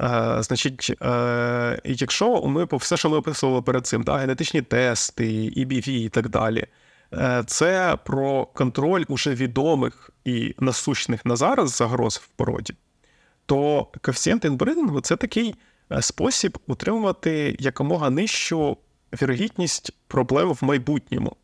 Е, 0.00 0.36
Значить, 0.42 0.96
е, 1.02 1.80
якщо 1.84 2.42
ми 2.42 2.66
по 2.66 2.76
все, 2.76 2.96
що 2.96 3.10
ми 3.10 3.16
описували 3.16 3.62
перед 3.62 3.86
цим, 3.86 4.02
да, 4.02 4.16
генетичні 4.16 4.62
тести, 4.62 5.24
EBV 5.56 5.88
і 5.88 6.08
так 6.08 6.28
далі, 6.28 6.66
е, 7.14 7.44
це 7.46 7.98
про 8.04 8.46
контроль 8.46 9.04
уже 9.08 9.34
відомих 9.34 10.10
і 10.24 10.54
насущних 10.58 11.26
на 11.26 11.36
зараз 11.36 11.76
загроз 11.76 12.16
в 12.16 12.26
породі, 12.26 12.74
то 13.46 13.88
коефіцієнт 14.02 14.44
інбридингу 14.44 15.00
це 15.00 15.16
такий 15.16 15.54
спосіб 16.00 16.58
утримувати 16.66 17.56
якомога 17.58 18.10
нижчу 18.10 18.76
вірогідність 19.22 19.92
проблем 20.06 20.52
в 20.52 20.64
майбутньому. 20.64 21.36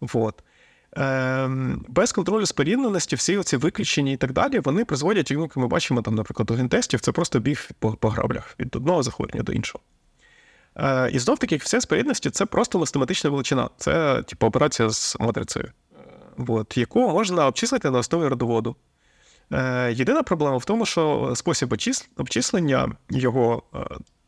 Вот. 0.00 0.42
Ем, 0.96 1.84
без 1.88 2.12
контролю 2.12 2.46
спорідненості, 2.46 3.16
всі 3.16 3.42
ці 3.42 3.56
виключення 3.56 4.12
і 4.12 4.16
так 4.16 4.32
далі, 4.32 4.58
вони 4.58 4.84
призводять, 4.84 5.30
як 5.30 5.56
ми 5.56 5.66
бачимо, 5.66 6.02
там, 6.02 6.14
наприклад, 6.14 6.46
до 6.46 6.54
гентестів, 6.54 7.00
це 7.00 7.12
просто 7.12 7.40
біг 7.40 7.70
по, 7.78 7.92
по 7.92 8.08
граблях 8.08 8.54
від 8.60 8.76
одного 8.76 9.02
захворювання 9.02 9.42
до 9.42 9.52
іншого. 9.52 9.84
Е, 10.76 11.10
І 11.12 11.18
знов 11.18 11.38
таки, 11.38 11.56
все 11.56 11.80
спорідності 11.80 12.30
це 12.30 12.46
просто 12.46 12.78
математична 12.78 13.30
величина. 13.30 13.70
Це 13.76 14.22
типу, 14.22 14.46
операція 14.46 14.90
з 14.90 15.16
матрицею, 15.20 15.70
от, 16.48 16.76
яку 16.76 17.10
можна 17.10 17.46
обчислити 17.46 17.90
на 17.90 17.98
основі 17.98 18.28
родоводу. 18.28 18.76
Е, 19.52 19.92
Єдина 19.92 20.22
проблема 20.22 20.56
в 20.56 20.64
тому, 20.64 20.86
що 20.86 21.32
спосіб 21.34 21.74
обчислення 22.16 22.92
його 23.10 23.62
е, 23.74 23.78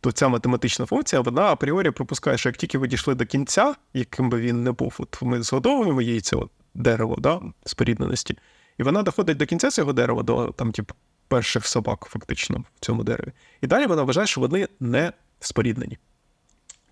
то 0.05 0.13
ця 0.13 0.29
математична 0.29 0.87
функція, 0.87 1.23
вона 1.23 1.43
апріорі 1.43 1.91
пропускає, 1.91 2.39
що 2.39 2.49
як 2.49 2.57
тільки 2.57 2.79
ви 2.79 2.89
дійшли 2.89 3.15
до 3.15 3.27
кінця, 3.27 3.75
яким 3.95 4.31
би 4.31 4.41
він 4.41 4.63
не 4.63 4.73
був, 4.73 4.95
от 4.99 5.23
ми 5.23 5.43
згодовуємо 5.43 6.03
її 6.03 6.21
це 6.21 6.37
от 6.37 6.51
дерево 6.75 7.17
да, 7.19 7.41
спорідненості, 7.65 8.39
і 8.79 8.83
вона 8.83 9.03
доходить 9.03 9.37
до 9.37 9.47
кінця 9.47 9.71
цього 9.71 9.93
дерева, 9.93 10.23
до 10.23 10.53
там, 10.57 10.73
типу, 10.73 10.95
перших 11.29 11.67
собак, 11.67 12.07
фактично, 12.11 12.65
в 12.77 12.81
цьому 12.81 13.05
дереві. 13.05 13.33
І 13.61 13.67
далі 13.67 13.87
вона 13.87 14.03
вважає, 14.03 14.27
що 14.27 14.41
вони 14.41 14.69
не 14.81 15.13
споріднені. 15.41 15.99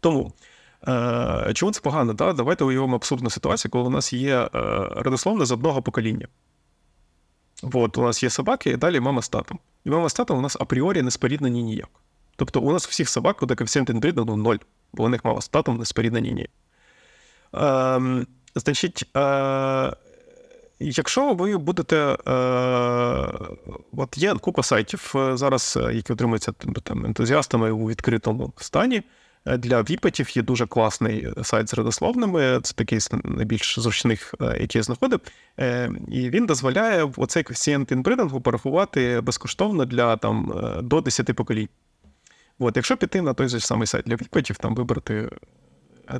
Тому. 0.00 0.32
Е, 0.88 1.52
Чому 1.54 1.72
це 1.72 1.80
погано? 1.80 2.12
Да? 2.12 2.32
Давайте 2.32 2.64
уявимо 2.64 2.96
абсурдну 2.96 3.30
ситуацію, 3.30 3.70
коли 3.70 3.84
у 3.84 3.90
нас 3.90 4.12
є 4.12 4.36
е, 4.36 4.48
родословне 4.96 5.44
з 5.44 5.52
одного 5.52 5.82
покоління. 5.82 6.28
От, 7.62 7.98
у 7.98 8.02
нас 8.02 8.22
є 8.22 8.30
собаки, 8.30 8.70
і 8.70 8.76
далі 8.76 9.00
мама 9.00 9.22
з 9.22 9.28
татом. 9.28 9.58
І 9.84 9.90
мама 9.90 10.08
з 10.08 10.14
татом 10.14 10.38
у 10.38 10.40
нас 10.40 10.56
апріорі 10.60 11.02
не 11.02 11.10
споріднені 11.10 11.62
ніяк. 11.62 12.01
Тобто 12.36 12.60
у 12.60 12.72
нас 12.72 12.88
всіх 12.88 13.08
собак 13.08 13.36
буде 13.40 13.54
коефіцієнт 13.54 13.90
інбридингу 13.90 14.36
ноль, 14.36 14.56
бо 14.92 15.04
у 15.04 15.08
них 15.08 15.24
мама 15.24 15.40
з 15.40 15.48
татом 15.48 15.78
не 15.78 15.84
споріднені 15.84 16.32
ні. 16.32 16.48
Е, 17.54 18.26
Значить, 18.54 19.04
е, 19.16 19.92
якщо 20.80 21.34
ви 21.34 21.58
будете. 21.58 21.96
Е, 21.96 22.32
От 23.96 24.18
є 24.18 24.34
купа 24.34 24.62
сайтів 24.62 25.14
зараз, 25.34 25.78
які 25.92 26.12
отримуються 26.12 26.52
там, 26.82 27.06
ентузіастами 27.06 27.70
у 27.70 27.88
відкритому 27.88 28.52
стані. 28.56 29.02
Для 29.46 29.82
віпетів 29.82 30.36
є 30.36 30.42
дуже 30.42 30.66
класний 30.66 31.28
сайт 31.42 31.68
з 31.68 31.74
родословними. 31.74 32.60
Це 32.62 32.74
такий 32.74 33.00
з 33.00 33.10
найбільш 33.24 33.78
зручних, 33.80 34.34
який 34.40 34.78
я 34.78 34.82
знаходив. 34.82 35.20
І 36.08 36.30
він 36.30 36.46
дозволяє 36.46 37.10
оцей 37.16 37.42
коефіцієнт 37.42 37.92
інбридингу 37.92 38.40
порахувати 38.40 39.20
безкоштовно 39.20 39.84
для 39.84 40.16
там, 40.16 40.52
до 40.82 41.00
10 41.00 41.36
поколінь. 41.36 41.68
От, 42.58 42.76
Якщо 42.76 42.96
піти 42.96 43.22
на 43.22 43.34
той 43.34 43.48
же 43.48 43.60
самий 43.60 43.86
сайт 43.86 44.04
для 44.06 44.14
віпетів, 44.14 44.56
там 44.56 44.74
вибрати 44.74 45.30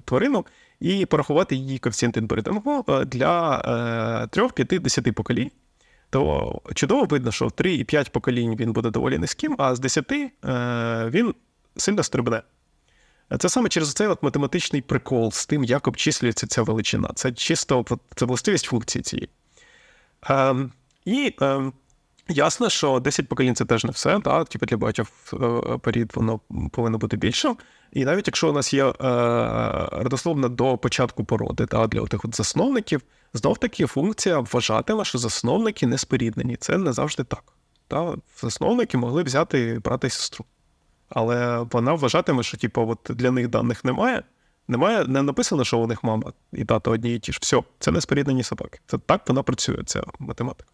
тварину 0.04 0.46
і 0.80 1.06
порахувати 1.06 1.56
її 1.56 1.78
коефіцієнт 1.78 2.16
інбридингу 2.16 2.84
для 3.06 4.26
3, 4.26 4.48
5, 4.48 4.82
10 4.82 5.14
поколінь, 5.14 5.50
то 6.10 6.62
чудово 6.74 7.04
видно, 7.04 7.32
що 7.32 7.46
в 7.46 7.52
3 7.52 7.74
і 7.74 7.84
5 7.84 8.12
поколінь 8.12 8.56
він 8.56 8.72
буде 8.72 8.90
доволі 8.90 9.18
низьким, 9.18 9.56
а 9.58 9.74
з 9.74 9.80
10 9.80 10.12
він 11.12 11.34
сильно 11.76 12.02
стрибне. 12.02 12.42
Це 13.38 13.48
саме 13.48 13.68
через 13.68 13.92
цей 13.92 14.06
от 14.06 14.22
математичний 14.22 14.82
прикол 14.82 15.32
з 15.32 15.46
тим, 15.46 15.64
як 15.64 15.88
обчислюється 15.88 16.46
ця 16.46 16.62
величина. 16.62 17.10
Це 17.14 17.32
чисто 17.32 17.84
це 18.14 18.24
властивість 18.24 18.64
функції 18.64 19.02
цієї. 19.02 19.28
Е, 20.30 20.54
І 21.04 21.34
е, 21.42 21.72
ясно, 22.28 22.68
що 22.68 23.00
10 23.00 23.28
поколінь 23.28 23.54
це 23.54 23.64
теж 23.64 23.84
не 23.84 23.90
все. 23.90 24.18
Да? 24.18 24.44
Типу 24.44 24.66
для 24.66 24.76
багатьох 24.76 25.08
е, 25.32 25.38
порід 25.78 26.12
воно 26.14 26.40
повинно 26.72 26.98
бути 26.98 27.16
більшим. 27.16 27.56
І 27.92 28.04
навіть 28.04 28.26
якщо 28.26 28.50
у 28.50 28.52
нас 28.52 28.74
є 28.74 28.84
е, 28.84 28.94
родословна 29.92 30.48
до 30.48 30.78
початку 30.78 31.24
породи, 31.24 31.66
да, 31.66 31.86
для 31.86 32.06
тих 32.06 32.24
от 32.24 32.36
засновників, 32.36 33.02
знов 33.34 33.58
таки 33.58 33.86
функція 33.86 34.38
вважатиме, 34.38 35.04
що 35.04 35.18
засновники 35.18 35.86
не 35.86 35.98
споріднені. 35.98 36.56
Це 36.56 36.78
не 36.78 36.92
завжди 36.92 37.24
так. 37.24 37.44
Да? 37.90 38.14
Засновники 38.40 38.98
могли 38.98 39.22
взяти 39.22 39.80
брата 39.84 40.06
і 40.06 40.10
сестру 40.10 40.44
але 41.14 41.66
вона 41.70 41.92
вважатиме, 41.92 42.42
що 42.42 42.56
типу, 42.56 42.88
от 42.88 43.16
для 43.16 43.30
них 43.30 43.48
даних 43.48 43.84
немає. 43.84 44.22
Немає, 44.68 45.04
не 45.04 45.22
написано, 45.22 45.64
що 45.64 45.78
у 45.78 45.86
них 45.86 46.04
мама 46.04 46.32
і 46.52 46.64
тато 46.64 46.90
одні 46.90 47.14
і 47.14 47.18
ті 47.18 47.32
ж. 47.32 47.38
Все, 47.42 47.62
це 47.78 47.90
не 47.90 48.00
споріднені 48.00 48.42
собаки. 48.42 48.80
Це 48.86 48.98
так 48.98 49.28
вона 49.28 49.42
працює, 49.42 49.78
ця 49.86 50.02
математика. 50.18 50.70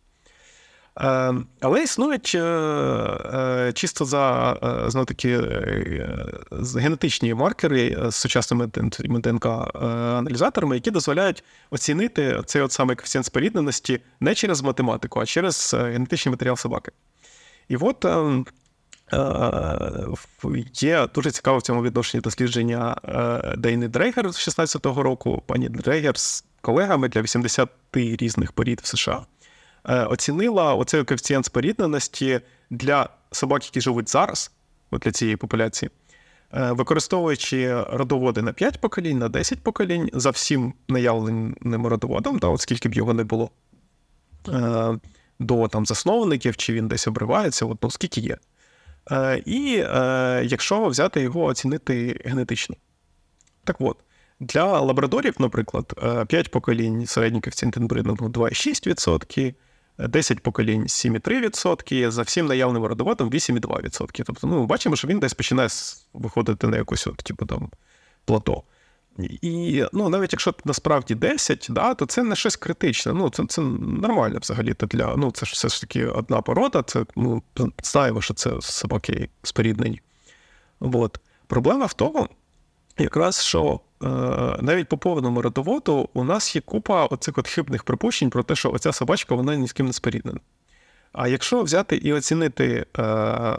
Е, 1.01 1.35
Але 1.61 1.83
існують 1.83 2.33
е, 2.35 2.39
е, 2.39 3.73
чисто 3.75 4.05
за 4.05 4.53
е, 4.97 5.05
таки 5.05 5.41
генетичні 6.77 7.35
маркери 7.35 7.97
з 8.09 8.15
сучасними 8.15 8.66
ДНК-аналізаторами, 8.66 10.75
які 10.75 10.91
дозволяють 10.91 11.45
оцінити 11.70 12.41
цей 12.47 12.62
от 12.62 12.73
самий 12.73 12.97
коефіцієнт 12.97 13.27
спорідненості 13.27 14.01
не 14.20 14.35
через 14.35 14.62
математику, 14.62 15.20
а 15.20 15.27
через 15.27 15.75
генетичний 15.75 16.31
матеріал 16.31 16.57
собаки. 16.57 16.93
І 17.69 17.77
от 17.77 18.07
є 20.83 21.09
дуже 21.15 21.31
цікаво 21.31 21.59
в 21.59 21.62
цьому 21.62 21.83
відношенні 21.83 22.23
дослідження 22.23 22.97
Дейни 23.59 23.89
Дрейгер 23.89 24.33
з 24.33 24.49
16-го 24.49 25.03
року. 25.03 25.43
Пані 25.47 25.69
Дрейгер 25.69 26.19
з 26.19 26.45
колегами 26.61 27.09
для 27.09 27.23
80 27.23 27.69
різних 27.95 28.53
порід 28.53 28.81
в 28.81 28.87
США 28.87 29.27
оцінила 29.85 30.75
оцей 30.75 31.05
коефіцієнт 31.05 31.47
спорідненості 31.47 32.41
для 32.71 33.09
собак, 33.33 33.65
які 33.65 33.81
живуть 33.81 34.09
зараз, 34.09 34.53
от 34.91 35.01
для 35.01 35.13
цієї 35.13 35.37
популяції, 35.37 35.91
використовуючи 36.53 37.83
родоводи 37.83 38.43
на 38.43 38.53
5 38.53 38.81
поколінь, 38.81 39.19
на 39.19 39.29
10 39.29 39.63
поколінь 39.63 40.11
за 40.13 40.31
всім 40.31 40.75
наявним 40.89 41.86
родоводом, 41.87 42.39
да, 42.39 42.47
от 42.47 42.61
скільки 42.61 42.89
б 42.89 42.95
його 42.95 43.15
не 43.15 43.25
було, 43.25 43.51
до 45.39 45.69
там 45.69 45.87
засновників, 45.87 46.57
чи 46.57 46.73
він 46.73 46.89
десь 46.89 47.09
обривається, 47.09 47.67
от, 47.67 47.79
ну, 47.83 47.91
скільки 47.91 48.21
є. 48.21 48.37
Е, 49.11 49.43
і 49.47 49.77
е, 49.77 50.43
якщо 50.45 50.87
взяти 50.87 51.21
його 51.21 51.45
оцінити 51.45 52.21
генетично. 52.25 52.77
Так 53.65 53.77
от, 53.81 53.97
для 54.41 54.81
лабрадорів, 54.81 55.35
наприклад, 55.39 55.93
5 56.29 56.35
е, 56.35 56.49
поколінь 56.51 57.07
середній 57.07 57.41
коефіцієнт 57.41 57.77
інбридингу 57.77 58.29
2,6%, 58.29 59.55
10 59.99 60.41
поколінь 60.41 60.83
7,3%, 60.83 62.11
за 62.11 62.23
всім 62.23 62.47
наявним 62.47 62.85
родоводом 62.85 63.31
8,2%. 63.31 64.23
Тобто, 64.27 64.47
ну, 64.47 64.66
бачимо, 64.66 64.97
що 64.97 65.09
він 65.09 65.19
десь 65.19 65.35
починає 65.35 65.69
виходити 66.15 66.66
на 66.66 66.77
якусь 66.77 67.07
от, 67.07 67.16
типу, 67.16 67.47
там, 67.47 67.70
плато. 68.25 68.62
І 69.43 69.85
ну, 69.93 70.09
навіть 70.09 70.33
якщо 70.33 70.55
насправді 70.65 71.15
10, 71.15 71.66
да, 71.70 71.95
то 71.95 72.07
це 72.07 72.23
не 72.23 72.37
щось 72.37 72.57
критичне. 72.57 73.12
Ну, 73.12 73.31
Це 73.31 73.47
це 73.49 73.62
нормально 73.62 74.39
взагалі. 74.43 74.75
для, 74.81 75.16
ну, 75.16 75.31
Це 75.31 75.47
ж 75.47 75.53
все 75.53 75.69
ж 75.69 75.81
таки 75.81 76.07
одна 76.07 76.43
порода, 76.43 76.83
це 76.83 77.05
ну, 77.16 77.43
знаємо, 77.83 78.20
що 78.20 78.35
це 78.35 78.51
собаки 78.61 79.29
споріднені. 79.43 80.01
От. 80.81 81.20
Проблема 81.47 81.87
в 81.87 81.95
тому, 81.95 82.29
якраз 82.99 83.45
що 83.45 83.81
навіть 84.61 84.89
по 84.89 84.99
повному 84.99 85.43
родоводу 85.43 86.09
у 86.15 86.25
нас 86.25 86.57
є 86.57 86.62
купа 86.62 87.07
оцих 87.07 87.39
от 87.39 87.49
хибних 87.49 87.85
припущень 87.85 88.31
про 88.31 88.43
те, 88.43 88.55
що 88.55 88.73
оця 88.73 88.93
собачка 88.93 89.35
вона 89.35 89.57
ні 89.57 89.69
з 89.69 89.73
ким 89.73 89.87
не 89.87 89.93
споріднена. 89.93 90.41
А 91.12 91.29
якщо 91.29 91.62
взяти 91.62 91.97
і 91.97 92.12
оцінити 92.12 92.87
е, 92.99 93.57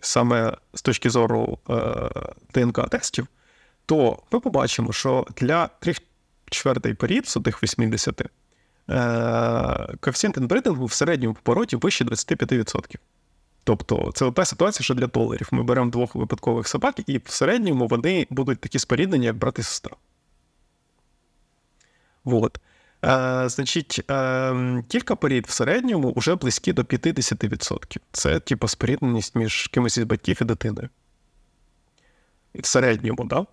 саме 0.00 0.56
з 0.74 0.82
точки 0.82 1.10
зору 1.10 1.58
е, 1.70 1.74
ДНК-тестів, 2.54 3.26
то 3.86 4.18
ми 4.32 4.40
побачимо, 4.40 4.92
що 4.92 5.26
для 5.36 5.66
3 5.66 5.94
четвертий 6.50 6.94
порід 6.94 7.28
з 7.28 7.40
тих 7.40 7.62
80 7.62 8.20
е, 8.20 8.26
коефіцієнт 10.00 10.36
інбридингу 10.36 10.86
в 10.86 10.92
середньому 10.92 11.36
породі 11.42 11.76
вище 11.76 12.04
25%. 12.04 12.96
Тобто 13.64 14.12
це 14.14 14.30
та 14.30 14.44
ситуація, 14.44 14.84
що 14.84 14.94
для 14.94 15.06
доларів. 15.06 15.48
Ми 15.50 15.62
беремо 15.62 15.90
двох 15.90 16.14
випадкових 16.14 16.68
собак, 16.68 16.94
і 17.06 17.18
в 17.18 17.30
середньому 17.30 17.86
вони 17.86 18.26
будуть 18.30 18.60
такі 18.60 18.78
споріднені, 18.78 19.26
як 19.26 19.36
брат 19.36 19.58
і 19.58 19.62
сестра. 19.62 19.96
Вот. 22.24 22.60
Е, 23.04 23.48
Значить, 23.48 24.04
е, 24.10 24.82
кілька 24.88 25.16
порід 25.16 25.46
в 25.46 25.50
середньому 25.50 26.12
вже 26.16 26.34
близькі 26.34 26.72
до 26.72 26.82
50%. 26.82 28.00
Це 28.12 28.40
типу 28.40 28.68
спорідненість 28.68 29.34
між 29.34 29.66
кимось 29.66 29.98
із 29.98 30.04
батьків 30.04 30.38
і 30.42 30.44
дитиною. 30.44 30.88
В 32.54 32.66
середньому? 32.66 33.24
Да? 33.24 33.46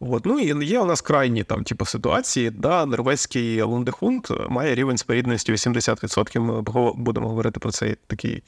От. 0.00 0.26
Ну 0.26 0.38
і 0.38 0.66
є 0.66 0.80
у 0.80 0.84
нас 0.84 1.00
крайні 1.00 1.44
там, 1.44 1.64
типу, 1.64 1.84
ситуації, 1.84 2.50
да, 2.50 2.86
норвезький 2.86 3.62
лундехунд 3.62 4.26
має 4.48 4.74
рівень 4.74 4.98
спорідненості 4.98 5.52
80%. 5.52 6.40
Ми 6.40 6.62
будемо 7.02 7.28
говорити 7.28 7.60
про 7.60 7.70
цей 7.70 7.96
такий 8.06 8.42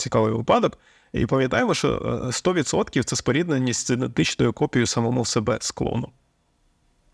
цікавий 0.00 0.32
випадок. 0.32 0.78
І 1.12 1.26
пам'ятаємо, 1.26 1.74
що 1.74 1.98
100% 2.26 3.02
це 3.02 3.16
спорідненість 3.16 3.86
з 3.86 3.90
ідентичною 3.90 4.52
копією 4.52 4.86
самому 4.86 5.24
себе 5.24 5.58
з 5.60 5.70
клону. 5.70 6.08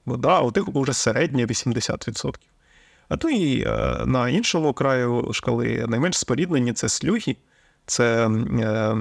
Бо 0.06 0.16
да, 0.16 0.40
у 0.40 0.50
тих 0.50 0.64
вже 0.68 0.92
середнє 0.92 1.46
80%. 1.46 2.34
А 3.08 3.16
то 3.16 3.30
і 3.30 3.62
е, 3.62 4.02
на 4.06 4.28
іншому 4.28 4.72
краю 4.72 5.28
шкали 5.32 5.86
найменш 5.88 6.18
споріднені 6.18 6.72
це 6.72 6.88
слюги, 6.88 7.36
це 7.86 8.28
е, 8.28 8.96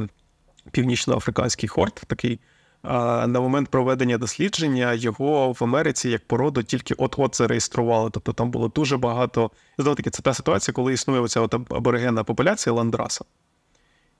північноафриканський 0.71 1.69
хорт 1.69 2.03
такий. 2.07 2.39
А 2.81 3.27
на 3.27 3.39
момент 3.39 3.69
проведення 3.69 4.17
дослідження 4.17 4.93
його 4.93 5.51
в 5.51 5.63
Америці 5.63 6.09
як 6.09 6.27
породу 6.27 6.63
тільки 6.63 6.93
от-от 6.93 7.35
зареєстрували. 7.35 8.09
Тобто 8.13 8.33
там 8.33 8.51
було 8.51 8.67
дуже 8.67 8.97
багато. 8.97 9.51
Знову 9.77 9.95
таки, 9.95 10.09
це 10.09 10.21
та 10.21 10.33
ситуація, 10.33 10.73
коли 10.73 10.93
існує 10.93 11.21
оця 11.21 11.41
от 11.41 11.53
аборигенна 11.53 12.23
популяція 12.23 12.73
ландраса. 12.73 13.25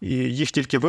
І 0.06 0.16
їх 0.16 0.52
тільки 0.52 0.80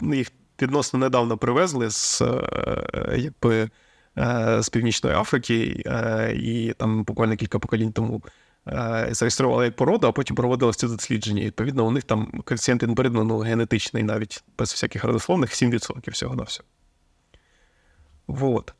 ну, 0.00 0.14
їх 0.14 0.32
відносно 0.62 0.98
недавно 0.98 1.38
привезли 1.38 1.90
з 1.90 2.22
е, 2.22 3.16
якби, 3.18 3.70
е, 4.18 4.62
з 4.62 4.68
Північної 4.68 5.16
Африки, 5.16 5.82
е, 5.86 6.32
і 6.36 6.72
там 6.72 7.04
буквально 7.04 7.36
кілька 7.36 7.58
поколінь 7.58 7.92
тому 7.92 8.22
зареєстрували 9.10 9.64
як 9.64 9.76
породу, 9.76 10.06
а 10.06 10.12
потім 10.12 10.36
проводилося 10.36 10.78
це 10.78 10.88
дослідження. 10.88 11.42
І, 11.42 11.46
відповідно, 11.46 11.86
у 11.86 11.90
них 11.90 12.04
там 12.04 12.42
коефіцієнт 12.44 12.82
інбридну 12.82 13.24
ну, 13.24 13.38
генетичний, 13.38 14.02
навіть 14.02 14.44
без 14.58 14.70
всяких 14.70 15.04
родословних, 15.04 15.50
7% 15.50 16.10
всього 16.10 16.34
на 16.34 16.42
всього. 16.42 16.68
Вот. 18.26 18.74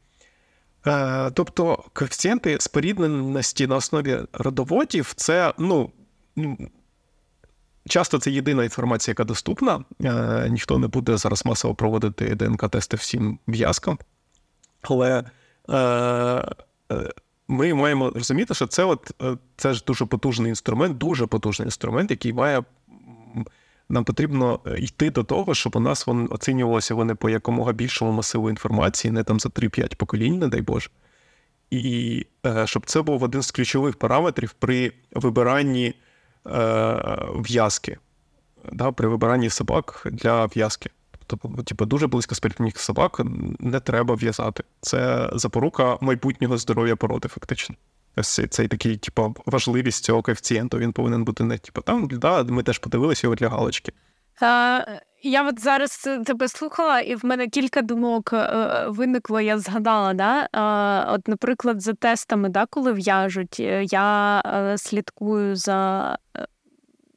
Тобто 1.35 1.85
коефіцієнти 1.93 2.57
спорідненості 2.61 3.67
на 3.67 3.77
основі 3.77 4.19
родоводів 4.33 5.13
це, 5.17 5.55
ну, 5.59 5.91
часто 7.89 8.19
це 8.19 8.31
єдина 8.31 8.65
інформація, 8.65 9.13
яка 9.13 9.25
доступна. 9.25 9.85
Е, 10.05 10.49
Ніхто 10.51 10.79
не 10.79 10.87
буде 10.87 11.17
зараз 11.17 11.47
масово 11.47 11.75
проводити 11.75 12.35
ДНК-тести 12.35 12.97
всім 12.97 13.39
в'язкам. 13.47 13.99
Але 14.83 15.25
е, 15.69 15.77
е, 15.77 17.13
ми 17.49 17.75
маємо 17.75 18.11
розуміти, 18.11 18.55
що 18.55 18.67
це 18.67 18.85
от, 18.85 19.11
це 19.57 19.75
ж 19.75 19.85
дуже 19.87 20.07
потужний 20.07 20.49
інструмент, 20.49 20.99
дуже 20.99 21.27
потужний 21.27 21.67
інструмент, 21.67 22.11
який 22.11 22.33
має 22.33 22.63
нам 23.89 24.05
потрібно 24.05 24.61
йти 24.79 25.11
до 25.11 25.25
того, 25.25 25.55
щоб 25.55 25.77
у 25.77 25.81
нас 25.81 26.07
вони 26.07 26.27
оцінювалося 26.27 26.95
вони 26.95 27.15
по 27.15 27.31
якомога 27.31 27.73
більшому 27.73 28.13
масиву 28.13 28.51
інформації, 28.51 29.13
не 29.13 29.25
там 29.25 29.41
за 29.41 29.49
3-5 29.49 29.97
поколінь, 29.97 30.39
не 30.39 30.49
дай 30.49 30.61
Боже. 30.61 30.91
І 31.71 32.27
щоб 32.65 32.87
це 32.87 33.03
був 33.03 33.23
один 33.23 33.43
з 33.43 33.51
ключових 33.51 33.97
параметрів 33.97 34.53
при 34.53 34.93
вибиранні 35.13 35.95
в'язки, 37.35 37.99
да, 38.73 38.93
при 38.93 39.09
вибиранні 39.09 39.51
собак 39.51 40.07
для 40.13 40.47
в'язки. 40.47 40.91
Тобто, 41.27 41.63
типу, 41.63 41.87
дуже 41.87 42.07
близько 42.07 42.35
спільних 42.35 42.79
собак 42.79 43.21
не 43.59 43.81
треба 43.81 44.15
в'язати. 44.15 44.65
Це 44.81 45.31
запорука 45.33 45.99
майбутнього 46.01 46.59
здоров'я 46.59 46.97
породи, 46.97 47.29
фактично. 47.29 47.77
Ось 48.17 48.41
цей 48.51 48.69
такий, 48.69 48.97
типу, 48.97 49.37
важливість 49.47 50.05
цього 50.05 50.23
коефіцієнту, 50.23 50.79
він 50.79 50.93
повинен 50.93 51.25
бути 51.25 51.45
не 51.45 51.59
типу, 51.59 51.81
там, 51.81 52.09
да, 52.09 52.45
ми 52.45 52.63
теж 52.63 52.79
подивилися 52.79 53.27
його 53.27 53.35
для 53.35 53.49
галочки. 53.49 53.93
А, 54.41 54.81
Я 55.23 55.49
от 55.49 55.61
зараз 55.61 56.09
тебе 56.27 56.49
слухала, 56.49 57.01
і 57.01 57.15
в 57.15 57.25
мене 57.25 57.49
кілька 57.49 57.83
думок 57.83 58.33
е, 58.33 58.85
виникло, 58.89 59.41
я 59.41 59.59
згадала. 59.59 60.15
Да? 60.15 60.49
От, 61.11 61.29
наприклад, 61.29 61.83
за 61.83 61.93
тестами, 61.93 62.49
да, 62.49 62.67
коли 62.67 62.93
в'яжуть, 62.93 63.57
е, 63.61 63.85
я 63.85 64.41
е, 64.47 64.79
слідкую 64.79 65.57
за 65.57 66.19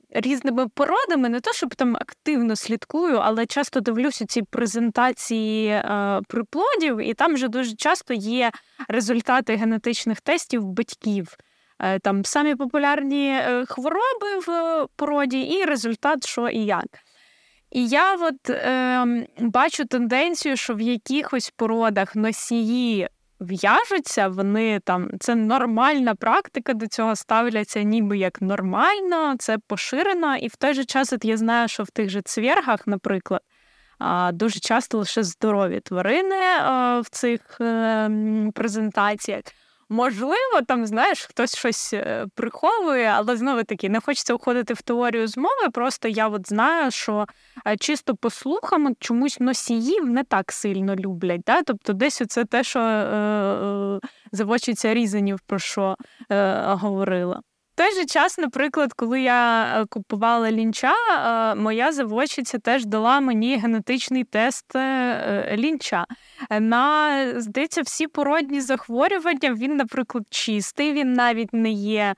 різними 0.10 0.68
породами, 0.68 1.30
не 1.30 1.39
то, 1.39 1.53
щоб 1.53 1.76
там 1.76 1.95
активно 1.95 2.56
слідкую, 2.56 3.18
але 3.18 3.45
часто 3.45 3.80
дивлюся 3.80 4.26
ці 4.26 4.41
презентації 4.41 5.68
е, 5.68 6.22
приплодів, 6.27 6.98
і 6.98 7.14
там 7.14 7.34
вже 7.34 7.48
дуже 7.48 7.76
часто 7.76 8.14
є 8.14 8.52
результати 8.88 9.56
генетичних 9.56 10.22
тестів 10.22 10.65
батьків. 10.65 11.38
Е, 11.80 11.99
там 11.99 12.26
самі 12.26 12.56
популярні 12.56 13.30
е, 13.30 13.65
хвороби 13.65 14.39
в 14.48 14.88
породі, 14.95 15.39
і 15.39 15.65
результат, 15.65 16.26
що 16.27 16.49
і 16.49 16.60
як. 16.60 16.85
І 17.78 17.88
я 17.88 18.16
от 18.16 18.49
е, 18.49 19.28
бачу 19.40 19.86
тенденцію, 19.86 20.58
що 20.58 20.76
в 20.76 20.82
якихось 20.82 21.54
породах 21.56 22.16
носії 22.16 23.08
в'яжуться, 23.40 24.28
вони 24.28 24.80
там 24.80 25.10
це 25.20 25.36
нормальна 25.36 26.16
практика, 26.16 26.74
до 26.74 26.88
цього 26.88 27.16
ставляться 27.16 27.84
ніби 27.84 28.18
як 28.18 28.41
нормально, 28.41 29.36
це 29.40 29.58
поширено. 29.68 30.36
І 30.38 30.48
в 30.48 30.56
той 30.56 30.74
же 30.74 30.86
час 30.86 31.14
от 31.14 31.26
я 31.26 31.38
знаю, 31.38 31.68
що 31.68 31.84
в 31.84 31.90
тих 31.90 32.10
же 32.10 32.22
цвергах, 32.22 32.88
наприклад, 32.88 33.41
дуже 34.34 34.60
часто 34.60 34.98
лише 34.98 35.24
здорові 35.24 35.80
тварини 35.80 36.41
в 37.02 37.06
цих 37.12 37.41
ем, 37.60 38.52
презентаціях. 38.56 39.41
Можливо, 39.89 40.61
там, 40.68 40.85
знаєш, 40.85 41.26
хтось 41.26 41.57
щось 41.57 41.93
е, 41.93 42.26
приховує, 42.35 43.05
але 43.05 43.38
знову 43.38 43.64
таки 43.64 43.89
не 43.89 43.99
хочеться 43.99 44.34
уходити 44.34 44.73
в 44.73 44.81
теорію 44.81 45.27
змови. 45.27 45.69
Просто 45.73 46.07
я 46.07 46.27
от 46.27 46.49
знаю, 46.49 46.91
що 46.91 47.26
е, 47.68 47.77
чисто 47.77 48.15
по 48.15 48.30
слухам 48.30 48.95
чомусь 48.99 49.39
носіїв 49.39 50.05
не 50.05 50.23
так 50.23 50.51
сильно 50.51 50.95
люблять. 50.95 51.41
Да? 51.45 51.61
Тобто, 51.61 51.93
десь 51.93 52.22
це 52.27 52.45
те, 52.45 52.64
що 52.64 52.80
е, 52.80 52.84
е, 52.85 53.99
завочиться 54.31 54.93
різанів, 54.93 55.39
про 55.39 55.59
що 55.59 55.95
е, 56.31 56.61
говорила 56.65 57.41
той 57.78 57.95
же 57.95 58.06
час, 58.06 58.38
наприклад, 58.38 58.94
коли 58.94 59.22
я 59.22 59.64
е, 59.82 59.86
купувала 59.86 60.52
лінча, 60.52 60.94
е, 60.94 61.56
моя 61.56 61.91
заводчиця 61.91 62.60
теж 62.60 62.86
дала 62.86 63.20
мені 63.20 63.58
генетичний 63.58 64.24
тест 64.24 64.76
е, 64.76 65.56
лінча. 65.58 66.06
На 66.60 67.18
здається, 67.41 67.82
всі 67.82 68.08
породні 68.08 68.62
захворювання 68.62 69.54
він, 69.54 69.76
наприклад, 69.76 70.24
чистий, 70.30 70.94
він 70.94 71.14
навіть 71.14 71.54
не 71.54 71.72
є 71.72 72.16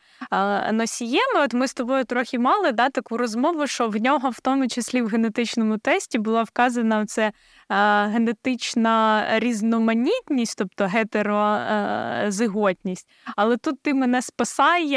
носієм. 0.72 1.28
От 1.36 1.54
ми 1.54 1.68
з 1.68 1.74
тобою 1.74 2.06
трохи 2.06 2.40
мали 2.40 2.72
да, 2.72 2.90
таку 2.90 3.18
розмову, 3.18 3.68
що 3.68 3.90
в 3.90 3.96
нього, 3.96 4.30
в 4.30 4.40
тому 4.40 4.68
числі 4.68 5.02
в 5.02 5.08
генетичному 5.08 5.78
тесті, 5.78 6.20
була 6.20 6.44
вказана 6.44 7.06
це 7.06 7.32
генетична 7.70 9.26
різноманітність, 9.40 10.58
тобто 10.58 10.86
гетерозиготність. 10.86 13.10
Але 13.36 13.58
тут 13.58 13.82
ти 13.82 13.94
мене 13.94 14.22
спасай, 14.22 14.88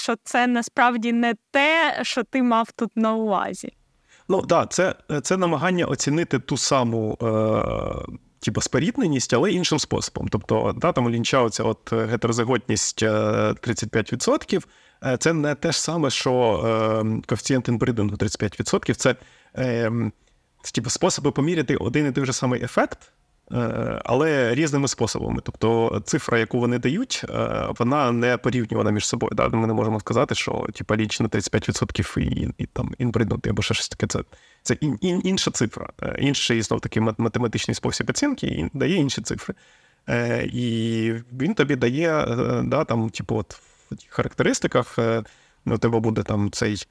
що 0.00 0.14
це 0.24 0.46
насправді 0.46 1.12
не 1.12 1.34
те, 1.50 1.98
що 2.02 2.22
ти 2.22 2.42
мав 2.42 2.72
тут 2.72 2.96
на 2.96 3.14
увазі. 3.14 3.72
Ну 4.28 4.38
так, 4.38 4.46
да, 4.46 4.66
це 4.66 4.94
це 5.22 5.36
намагання 5.36 5.84
оцінити 5.84 6.38
ту 6.38 6.56
саму 6.56 7.18
е, 7.22 7.26
типу, 8.40 8.60
спорідненість, 8.60 9.34
але 9.34 9.52
іншим 9.52 9.78
способом. 9.78 10.28
Тобто, 10.28 10.74
да, 10.76 10.92
там 10.92 11.10
лінча 11.10 11.42
оця 11.42 11.64
от 11.64 11.92
гетерозиготність 11.92 13.02
35%. 13.02 14.64
Е, 15.04 15.16
це 15.16 15.32
не 15.32 15.54
те 15.54 15.72
ж 15.72 15.80
саме, 15.80 16.10
що 16.10 16.32
е, 16.34 17.22
коефіцієнт 17.26 17.68
інбридингу 17.68 18.16
35%. 18.16 18.94
Це 18.94 19.16
е, 19.58 19.92
типу, 20.72 20.90
способи 20.90 21.30
поміряти 21.30 21.76
один 21.76 22.06
і 22.06 22.12
той 22.12 22.26
же 22.26 22.32
самий 22.32 22.62
ефект, 22.62 23.12
е, 23.52 24.00
але 24.04 24.54
різними 24.54 24.88
способами. 24.88 25.40
Тобто 25.44 26.00
цифра, 26.04 26.38
яку 26.38 26.60
вони 26.60 26.78
дають, 26.78 27.24
е, 27.28 27.66
вона 27.78 28.12
не 28.12 28.36
порівнювана 28.36 28.90
між 28.90 29.06
собою. 29.06 29.32
Да? 29.34 29.48
Ми 29.48 29.66
не 29.66 29.72
можемо 29.72 30.00
сказати, 30.00 30.34
що 30.34 30.66
типу, 30.74 30.96
ліч 30.96 31.20
на 31.20 31.28
35% 31.28 32.18
і 32.18 32.54
і 32.58 32.66
там 32.66 32.94
інбриднути 32.98 33.50
або 33.50 33.62
щось 33.62 33.88
таке. 33.88 34.06
Це 34.06 34.20
це 34.62 34.76
ін, 34.80 34.98
ін, 35.00 35.20
інша 35.24 35.50
цифра, 35.50 35.90
е, 36.02 36.16
інший 36.18 36.62
знов 36.62 36.80
таки 36.80 37.00
математичний 37.00 37.74
спосіб 37.74 38.10
оцінки 38.10 38.46
і 38.46 38.70
дає 38.74 38.96
інші 38.96 39.22
цифри. 39.22 39.54
І 40.44 41.12
він 41.32 41.54
тобі 41.54 41.76
дає, 41.76 42.26
да, 42.64 42.84
там, 42.84 43.10
типу, 43.10 43.36
от 43.36 43.54
в 43.90 43.96
характеристиках 44.08 44.98
у 45.66 45.78
тебе 45.78 46.00
буде 46.00 46.22
там 46.22 46.50
цей 46.50 46.86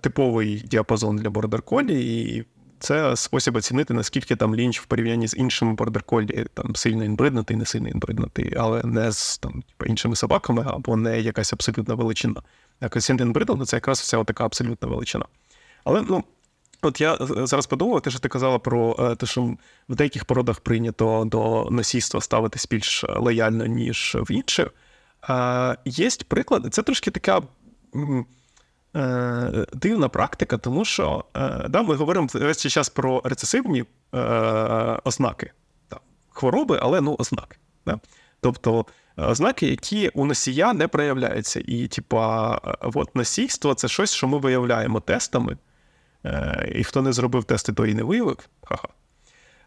типовий 0.00 0.62
діапазон 0.66 1.16
для 1.16 1.30
бордер 1.30 1.62
колі, 1.62 2.04
і 2.04 2.44
це 2.82 3.16
спосіб 3.16 3.56
оцінити, 3.56 3.94
наскільки 3.94 4.36
там 4.36 4.56
лінч 4.56 4.80
в 4.80 4.86
порівнянні 4.86 5.28
з 5.28 5.36
іншими 5.36 5.72
бордерколі 5.72 6.46
там 6.54 6.76
сильно 6.76 7.04
інбриднутий, 7.04 7.56
не 7.56 7.64
сильно 7.64 7.88
інбриднутий, 7.88 8.54
але 8.56 8.82
не 8.84 9.12
з 9.12 9.38
там 9.38 9.52
типу, 9.52 9.90
іншими 9.90 10.16
собаками, 10.16 10.64
або 10.66 10.96
не 10.96 11.20
якась 11.20 11.52
абсолютна 11.52 11.94
величина. 11.94 12.42
Якось 12.80 13.10
інбридл, 13.10 13.54
ну 13.58 13.66
це 13.66 13.76
якраз 13.76 14.00
вся 14.00 14.24
така 14.24 14.44
абсолютна 14.44 14.88
величина. 14.88 15.24
Але 15.84 16.02
ну. 16.02 16.24
От 16.84 17.00
я 17.00 17.16
зараз 17.20 17.66
подумав, 17.66 18.00
те, 18.00 18.10
що 18.10 18.18
ти 18.18 18.28
казала 18.28 18.58
про 18.58 18.96
е, 18.98 19.16
те, 19.16 19.26
що 19.26 19.56
в 19.88 19.94
деяких 19.94 20.24
породах 20.24 20.60
прийнято 20.60 21.24
до 21.26 21.68
носійства 21.70 22.20
ставитись 22.20 22.68
більш 22.70 23.04
лояльно, 23.08 23.66
ніж 23.66 24.16
в 24.20 24.30
інших. 24.30 24.68
Е, 25.30 25.76
Є 25.84 26.08
приклади, 26.28 26.70
це 26.70 26.82
трошки 26.82 27.10
така 27.10 27.42
е, 28.96 29.66
дивна 29.72 30.08
практика, 30.08 30.58
тому 30.58 30.84
що 30.84 31.24
е, 31.36 31.68
да, 31.68 31.82
ми 31.82 31.94
говоримо 31.94 32.28
весь 32.34 32.66
час 32.66 32.88
про 32.88 33.22
рецесивні 33.24 33.84
е, 34.14 34.18
ознаки 35.04 35.52
да, 35.90 36.00
хвороби, 36.28 36.78
але 36.82 37.00
ну, 37.00 37.16
ознаки. 37.18 37.56
Да? 37.86 38.00
Тобто 38.40 38.86
ознаки, 39.16 39.66
які 39.66 40.08
у 40.08 40.26
носія 40.26 40.72
не 40.72 40.88
проявляються. 40.88 41.62
І, 41.66 41.88
типа, 41.88 42.54
от 42.94 43.16
носійство 43.16 43.74
це 43.74 43.88
щось, 43.88 44.12
що 44.12 44.28
ми 44.28 44.38
виявляємо 44.38 45.00
тестами. 45.00 45.56
І 46.74 46.84
хто 46.84 47.02
не 47.02 47.12
зробив 47.12 47.44
тести, 47.44 47.72
то 47.72 47.86
і 47.86 47.94
не 47.94 48.02
виявив. 48.02 48.38
Ха-ха. 48.64 48.88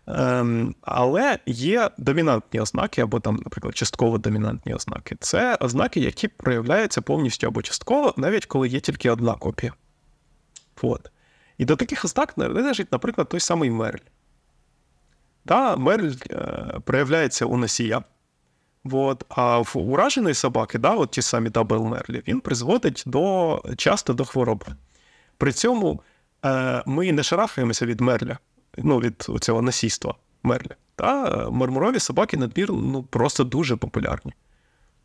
Ем, 0.07 0.75
але 0.81 1.39
є 1.45 1.89
домінантні 1.97 2.59
ознаки, 2.59 3.01
або 3.01 3.19
там, 3.19 3.35
наприклад, 3.35 3.77
частково 3.77 4.17
домінантні 4.17 4.73
ознаки. 4.73 5.17
Це 5.19 5.55
ознаки, 5.55 5.99
які 5.99 6.27
проявляються 6.27 7.01
повністю 7.01 7.47
або 7.47 7.61
частково, 7.61 8.13
навіть 8.17 8.45
коли 8.45 8.67
є 8.67 8.79
тільки 8.79 9.09
одна 9.09 9.33
копія. 9.33 9.73
От. 10.81 11.11
І 11.57 11.65
до 11.65 11.75
таких 11.75 12.05
ознак 12.05 12.37
належить, 12.37 12.91
наприклад, 12.91 13.29
той 13.29 13.39
самий 13.39 13.69
Мерль. 13.71 14.05
Да, 15.45 15.75
Мерль 15.75 16.11
е, 16.31 16.79
проявляється 16.83 17.45
у 17.45 17.57
носія. 17.57 18.03
От. 18.91 19.23
А 19.29 19.57
в 19.59 19.71
ураженої 19.75 20.35
собаки, 20.35 20.79
да, 20.79 20.95
от 20.95 21.11
ті 21.11 21.21
самі 21.21 21.49
double 21.49 21.85
Merle 21.85 22.09
'і, 22.09 22.23
він 22.27 22.41
призводить 22.41 23.03
до, 23.05 23.63
часто 23.77 24.13
до 24.13 24.25
хвороби. 24.25 24.65
При 25.37 25.51
цьому 25.51 26.01
е, 26.45 26.83
ми 26.85 27.11
не 27.11 27.23
шарахаємося 27.23 27.85
від 27.85 28.01
Мерля 28.01 28.37
ну, 28.77 28.99
від 28.99 29.29
цього 29.39 29.61
носійства 29.61 30.15
мерля. 30.43 30.75
Та 30.95 31.49
мармурові 31.49 31.99
собаки 31.99 32.37
надмір 32.37 32.71
ну, 32.71 33.03
просто 33.03 33.43
дуже 33.43 33.75
популярні. 33.75 34.33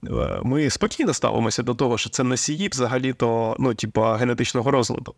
Е, 0.06 0.40
ми 0.42 0.70
спокійно 0.70 1.14
ставимося 1.14 1.62
до 1.62 1.74
того, 1.74 1.98
що 1.98 2.10
це 2.10 2.22
носії 2.22 2.68
взагалі-то 2.68 3.56
ну, 3.58 3.74
типа, 3.74 4.16
генетичного 4.16 4.70
розладу. 4.70 5.14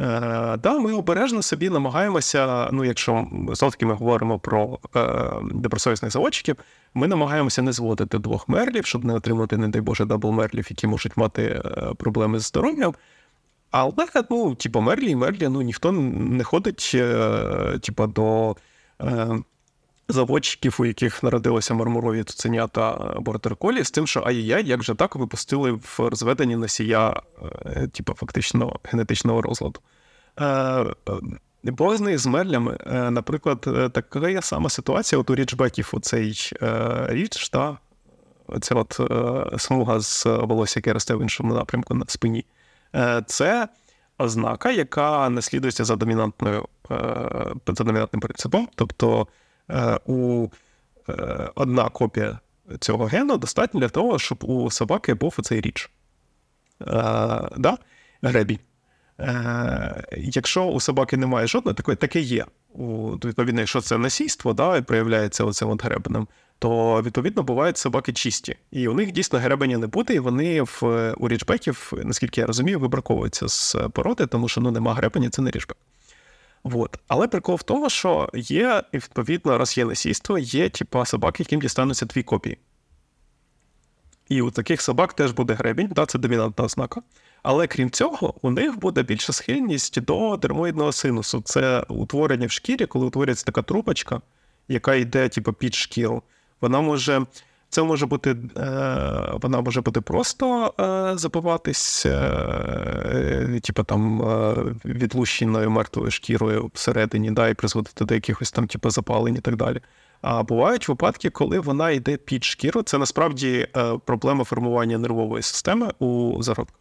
Е, 0.00 0.78
Ми 0.80 0.92
обережно 0.92 1.42
собі 1.42 1.70
намагаємося, 1.70 2.68
ну, 2.72 2.84
якщо 2.84 3.26
все-таки 3.48 3.86
ми 3.86 3.94
говоримо 3.94 4.38
про 4.38 4.78
е, 4.96 5.32
добросовісних 5.42 6.12
заводчиків, 6.12 6.56
ми 6.94 7.08
намагаємося 7.08 7.62
не 7.62 7.72
зводити 7.72 8.18
двох 8.18 8.48
мерлів, 8.48 8.86
щоб 8.86 9.04
не 9.04 9.14
отримати, 9.14 9.56
не 9.56 9.68
дай 9.68 9.80
Боже, 9.80 10.04
double 10.04 10.30
мерлів, 10.30 10.66
які 10.70 10.86
можуть 10.86 11.16
мати 11.16 11.42
е, 11.42 11.94
проблеми 11.96 12.38
з 12.38 12.42
здоров'ям. 12.42 12.94
Але, 13.70 14.06
ну, 14.30 14.54
типу, 14.54 14.80
Мерлі 14.80 15.16
Мерлі, 15.16 15.48
ну 15.48 15.62
ніхто 15.62 15.92
не 15.92 16.44
ходить, 16.44 16.92
е, 16.94 17.78
типу, 17.82 18.06
до 18.06 18.56
е, 19.02 19.28
заводчиків, 20.08 20.76
у 20.78 20.84
яких 20.84 21.22
народилися 21.22 21.74
мармурові 21.74 22.24
цуценята 22.24 23.14
бордер-колі, 23.20 23.84
з 23.84 23.90
тим, 23.90 24.06
що 24.06 24.22
ай-яй, 24.26 24.66
як 24.66 24.82
же 24.82 24.94
так 24.94 25.16
випустили 25.16 25.72
в 25.72 25.96
розведенні 25.98 26.56
носія, 26.56 27.22
е, 27.66 27.88
типу, 27.88 28.14
фактично 28.14 28.80
генетичного 28.84 29.42
розладу. 29.42 29.80
Е, 30.40 30.86
з 31.96 32.00
неї 32.00 32.16
з 32.16 32.26
мерлями, 32.26 32.78
е, 32.86 33.10
наприклад, 33.10 33.64
е, 33.66 33.88
така 33.88 34.42
сама 34.42 34.70
ситуація 34.70 35.18
от 35.18 35.30
у 35.30 35.34
річбеків, 35.34 35.90
оцей 35.92 36.50
е, 36.62 37.06
річ, 37.08 37.48
та, 37.48 37.78
оця 38.46 38.74
от 38.74 39.00
е, 39.00 39.58
смуга 39.58 40.00
з 40.00 40.26
волосся, 40.26 40.78
яке 40.78 40.92
росте 40.92 41.14
в 41.14 41.22
іншому 41.22 41.54
напрямку 41.54 41.94
на 41.94 42.04
спині. 42.08 42.44
Е, 42.94 43.22
це 43.26 43.68
ознака, 44.18 44.70
яка 44.70 45.28
наслідується 45.28 45.84
за 45.84 45.96
домінантною 45.96 46.68
е, 46.90 46.94
за 47.66 47.84
домінантним 47.84 48.20
принципом. 48.20 48.68
Тобто 48.74 49.26
е, 49.70 49.98
у 50.06 50.48
одна 51.54 51.88
копія 51.88 52.38
цього 52.80 53.04
гену 53.04 53.36
достатньо 53.36 53.80
для 53.80 53.88
того, 53.88 54.18
щоб 54.18 54.44
у 54.44 54.70
собаки 54.70 55.14
був 55.14 55.34
оцей 55.38 55.60
річ. 55.60 55.90
Да? 57.56 57.78
Гребінь. 58.22 58.58
Якщо 60.16 60.64
у 60.64 60.80
собаки 60.80 61.16
немає 61.16 61.46
жодної, 61.46 61.74
таке 61.74 62.20
є. 62.20 62.44
Відповідно, 63.24 63.60
якщо 63.60 63.80
це 63.80 63.98
насійство, 63.98 64.52
да, 64.52 64.76
і 64.76 64.82
проявляється 64.82 65.44
оцим 65.44 65.70
от 65.70 65.84
гребенем, 65.84 66.28
то 66.58 67.02
відповідно 67.02 67.42
бувають 67.42 67.78
собаки 67.78 68.12
чисті. 68.12 68.56
І 68.70 68.88
у 68.88 68.94
них 68.94 69.12
дійсно 69.12 69.38
гребеня 69.38 69.78
не 69.78 69.86
буде, 69.86 70.14
і 70.14 70.18
вони 70.18 70.62
в 70.62 71.14
у 71.18 71.28
річбеків, 71.28 71.92
наскільки 72.04 72.40
я 72.40 72.46
розумію, 72.46 72.80
вибраковуються 72.80 73.48
з 73.48 73.76
породи, 73.92 74.26
тому 74.26 74.48
що 74.48 74.60
ну 74.60 74.70
нема 74.70 74.94
гребеня, 74.94 75.30
це 75.30 75.42
не 75.42 75.50
річбек. 75.50 75.76
От. 76.62 76.98
Але 77.08 77.28
прикол 77.28 77.56
в 77.56 77.62
тому, 77.62 77.90
що 77.90 78.28
є, 78.34 78.82
відповідно, 78.94 79.58
раз 79.58 79.78
є 79.78 79.84
насійство, 79.84 80.38
є 80.38 80.68
типа 80.68 81.04
собаки, 81.04 81.42
яким 81.42 81.60
дістануться 81.60 82.06
дві 82.06 82.22
копії. 82.22 82.58
І 84.28 84.42
у 84.42 84.50
таких 84.50 84.82
собак 84.82 85.12
теж 85.12 85.32
буде 85.32 85.54
гребінь, 85.54 85.88
да, 85.90 86.06
це 86.06 86.18
домінантна 86.18 86.64
ознака. 86.64 87.02
Але 87.42 87.66
крім 87.66 87.90
цього, 87.90 88.34
у 88.42 88.50
них 88.50 88.78
буде 88.78 89.02
більша 89.02 89.32
схильність 89.32 90.00
до 90.00 90.36
дермоїдного 90.36 90.92
синусу. 90.92 91.42
Це 91.44 91.84
утворення 91.88 92.46
в 92.46 92.50
шкірі, 92.50 92.86
коли 92.86 93.06
утворюється 93.06 93.44
така 93.44 93.62
трубочка, 93.62 94.20
яка 94.68 94.94
йде 94.94 95.28
типу, 95.28 95.52
під 95.52 95.74
шкіру 95.74 96.22
вона 96.60 96.80
може. 96.80 97.22
Це 97.70 97.82
може 97.82 98.06
бути 98.06 98.30
е, 98.30 98.36
вона 99.42 99.60
може 99.60 99.80
бути 99.80 100.00
просто 100.00 100.74
е, 100.80 101.18
забиватись, 101.18 102.06
е, 102.06 103.60
типу 103.62 103.82
там 103.82 104.20
відлущеною 104.84 105.70
мертвою 105.70 106.10
шкірою 106.10 106.70
всередині, 106.74 107.30
да, 107.30 107.48
і 107.48 107.54
призводити 107.54 108.04
до 108.04 108.14
якихось 108.14 108.52
там 108.52 108.66
типу, 108.66 108.90
запалень 108.90 109.34
і 109.34 109.40
так 109.40 109.56
далі. 109.56 109.80
А 110.22 110.42
бувають 110.42 110.88
випадки, 110.88 111.30
коли 111.30 111.60
вона 111.60 111.90
йде 111.90 112.16
під 112.16 112.44
шкіру. 112.44 112.82
Це 112.82 112.98
насправді 112.98 113.68
проблема 114.04 114.44
формування 114.44 114.98
нервової 114.98 115.42
системи 115.42 115.90
у 115.98 116.42
зародку. 116.42 116.78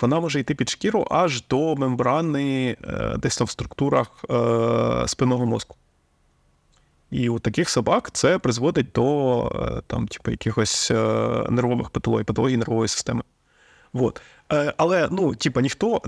Вона 0.00 0.20
може 0.20 0.40
йти 0.40 0.54
під 0.54 0.68
шкіру 0.68 1.06
аж 1.10 1.46
до 1.46 1.76
мембрани, 1.76 2.76
десь 3.18 3.36
там 3.36 3.46
в 3.46 3.50
структурах 3.50 4.24
спинного 5.06 5.46
мозку. 5.46 5.76
І 7.10 7.28
у 7.28 7.38
таких 7.38 7.68
собак 7.68 8.10
це 8.12 8.38
призводить 8.38 8.92
до 8.94 9.46
е, 9.48 9.82
там, 9.86 10.08
типу, 10.08 10.30
якихось 10.30 10.90
е, 10.90 10.94
нервових 11.50 11.90
патологій, 11.90 12.24
патологій 12.24 12.56
нервової 12.56 12.88
системи. 12.88 13.22
Вот. 13.92 14.20
Е, 14.52 14.74
але 14.76 15.08
ну, 15.10 15.34
типу, 15.34 15.60
ніхто, 15.60 16.02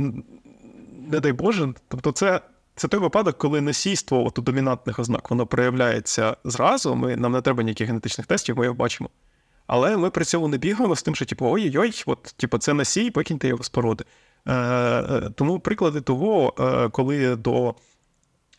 не 1.08 1.20
дай 1.20 1.32
Боже, 1.32 1.74
тобто 1.88 2.12
це 2.12 2.40
це 2.76 2.88
той 2.88 3.00
випадок, 3.00 3.38
коли 3.38 3.60
насійство 3.60 4.26
от, 4.26 4.38
у 4.38 4.42
домінантних 4.42 4.98
ознак 4.98 5.30
воно 5.30 5.46
проявляється 5.46 6.36
зразу. 6.44 6.94
Ми, 6.94 7.16
Нам 7.16 7.32
не 7.32 7.40
треба 7.40 7.62
ніяких 7.62 7.86
генетичних 7.86 8.26
тестів, 8.26 8.58
ми 8.58 8.64
його 8.64 8.76
бачимо. 8.76 9.10
Але 9.66 9.96
ми 9.96 10.10
при 10.10 10.24
цьому 10.24 10.48
не 10.48 10.58
бігаємо 10.58 10.96
з 10.96 11.02
тим, 11.02 11.14
що 11.14 11.24
типу, 11.24 11.46
ой-ой, 11.46 12.02
от, 12.06 12.22
типу, 12.22 12.58
це 12.58 12.74
насій, 12.74 13.10
покиньте 13.10 13.48
його 13.48 13.62
з 13.62 13.68
породи. 13.68 14.04
Е, 14.48 15.30
Тому 15.34 15.60
приклади 15.60 16.00
того, 16.00 16.52
коли 16.92 17.36
до 17.36 17.74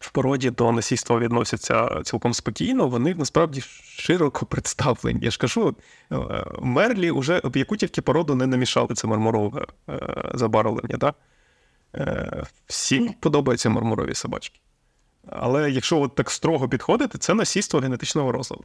в 0.01 0.11
породі 0.11 0.49
до 0.49 0.71
насильства 0.71 1.19
відносяться 1.19 2.01
цілком 2.03 2.33
спокійно, 2.33 2.87
вони 2.87 3.15
насправді 3.15 3.61
широко 3.97 4.45
представлені. 4.45 5.19
Я 5.21 5.31
ж 5.31 5.37
кажу, 5.37 5.75
е, 6.11 6.45
Мерлі 6.61 7.11
вже 7.11 7.41
в 7.43 7.57
яку 7.57 7.77
тільки 7.77 8.01
породу 8.01 8.35
не 8.35 8.47
намішали 8.47 8.95
це 8.95 9.07
мармурове 9.07 9.65
е, 9.89 10.31
забарвлення. 10.33 10.97
Да? 10.97 11.13
Е, 11.95 12.43
всім 12.67 13.13
подобаються 13.19 13.69
мармурові 13.69 14.15
собачки. 14.15 14.59
Але 15.27 15.71
якщо 15.71 16.01
от 16.01 16.15
так 16.15 16.31
строго 16.31 16.69
підходити, 16.69 17.17
це 17.17 17.33
насильство 17.33 17.79
генетичного 17.79 18.31
розладу. 18.31 18.63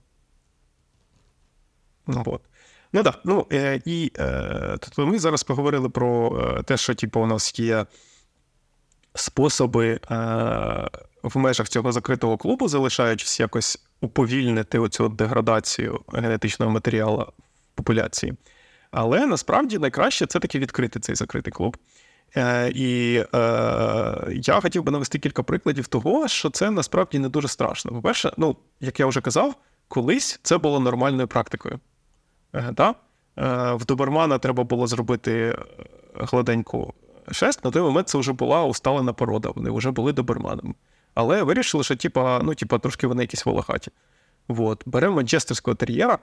Ну, 2.06 2.22
от. 2.26 2.40
Ну 2.92 3.02
так. 3.02 3.20
Ну, 3.24 3.46
і 3.84 4.12
тобто 4.80 5.06
ми 5.06 5.18
зараз 5.18 5.42
поговорили 5.42 5.88
про 5.88 6.62
те, 6.62 6.76
що 6.76 6.94
типу, 6.94 7.20
у 7.20 7.26
нас 7.26 7.58
є 7.58 7.86
способи 9.14 10.00
в 11.26 11.36
межах 11.38 11.68
цього 11.68 11.92
закритого 11.92 12.36
клубу, 12.36 12.68
залишаючись 12.68 13.40
якось 13.40 13.78
уповільнити 14.00 14.78
оцю 14.78 15.08
деградацію 15.08 16.00
генетичного 16.12 16.72
матеріалу 16.72 17.26
популяції. 17.74 18.34
Але 18.90 19.26
насправді 19.26 19.78
найкраще 19.78 20.26
це 20.26 20.38
таки 20.38 20.58
відкрити 20.58 21.00
цей 21.00 21.14
закритий 21.14 21.52
клуб. 21.52 21.76
Е, 22.36 22.72
І 22.74 23.16
е, 23.34 23.38
я 24.30 24.60
хотів 24.60 24.82
би 24.82 24.92
навести 24.92 25.18
кілька 25.18 25.42
прикладів 25.42 25.86
того, 25.86 26.28
що 26.28 26.50
це 26.50 26.70
насправді 26.70 27.18
не 27.18 27.28
дуже 27.28 27.48
страшно. 27.48 27.92
По-перше, 27.92 28.32
ну, 28.36 28.56
як 28.80 29.00
я 29.00 29.06
вже 29.06 29.20
казав, 29.20 29.54
колись 29.88 30.40
це 30.42 30.58
було 30.58 30.80
нормальною 30.80 31.28
практикою. 31.28 31.80
Е, 32.54 32.72
да? 32.72 32.94
е, 33.38 33.74
В 33.74 33.84
добермана 33.84 34.38
треба 34.38 34.64
було 34.64 34.86
зробити 34.86 35.58
гладеньку 36.14 36.94
шест, 37.30 37.64
на 37.64 37.70
той 37.70 37.82
момент 37.82 38.08
це 38.08 38.18
вже 38.18 38.32
була 38.32 38.64
усталена 38.64 39.12
порода, 39.12 39.50
вони 39.54 39.70
вже 39.70 39.90
були 39.90 40.12
доберманами. 40.12 40.74
Але 41.16 41.42
вирішили, 41.42 41.84
що 41.84 41.96
типа, 41.96 42.40
ну, 42.42 42.54
типа, 42.54 42.78
трошки 42.78 43.06
вони 43.06 43.22
якісь 43.22 43.46
волохаті. 43.46 43.90
От. 44.48 44.82
Беремо 44.86 45.16
манчестерського 45.16 45.74
тер'єра, 45.74 46.18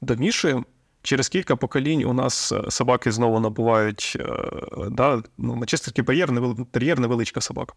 домішуємо. 0.00 0.64
Через 1.02 1.28
кілька 1.28 1.56
поколінь 1.56 2.04
у 2.04 2.12
нас 2.12 2.52
е, 2.52 2.70
собаки 2.70 3.12
знову 3.12 3.40
набувають. 3.40 4.16
Е, 4.20 4.26
да, 4.90 5.22
ну, 5.38 5.54
Манчестерський 5.54 6.04
тер'єр, 6.70 7.00
невеличка 7.00 7.40
собака. 7.40 7.74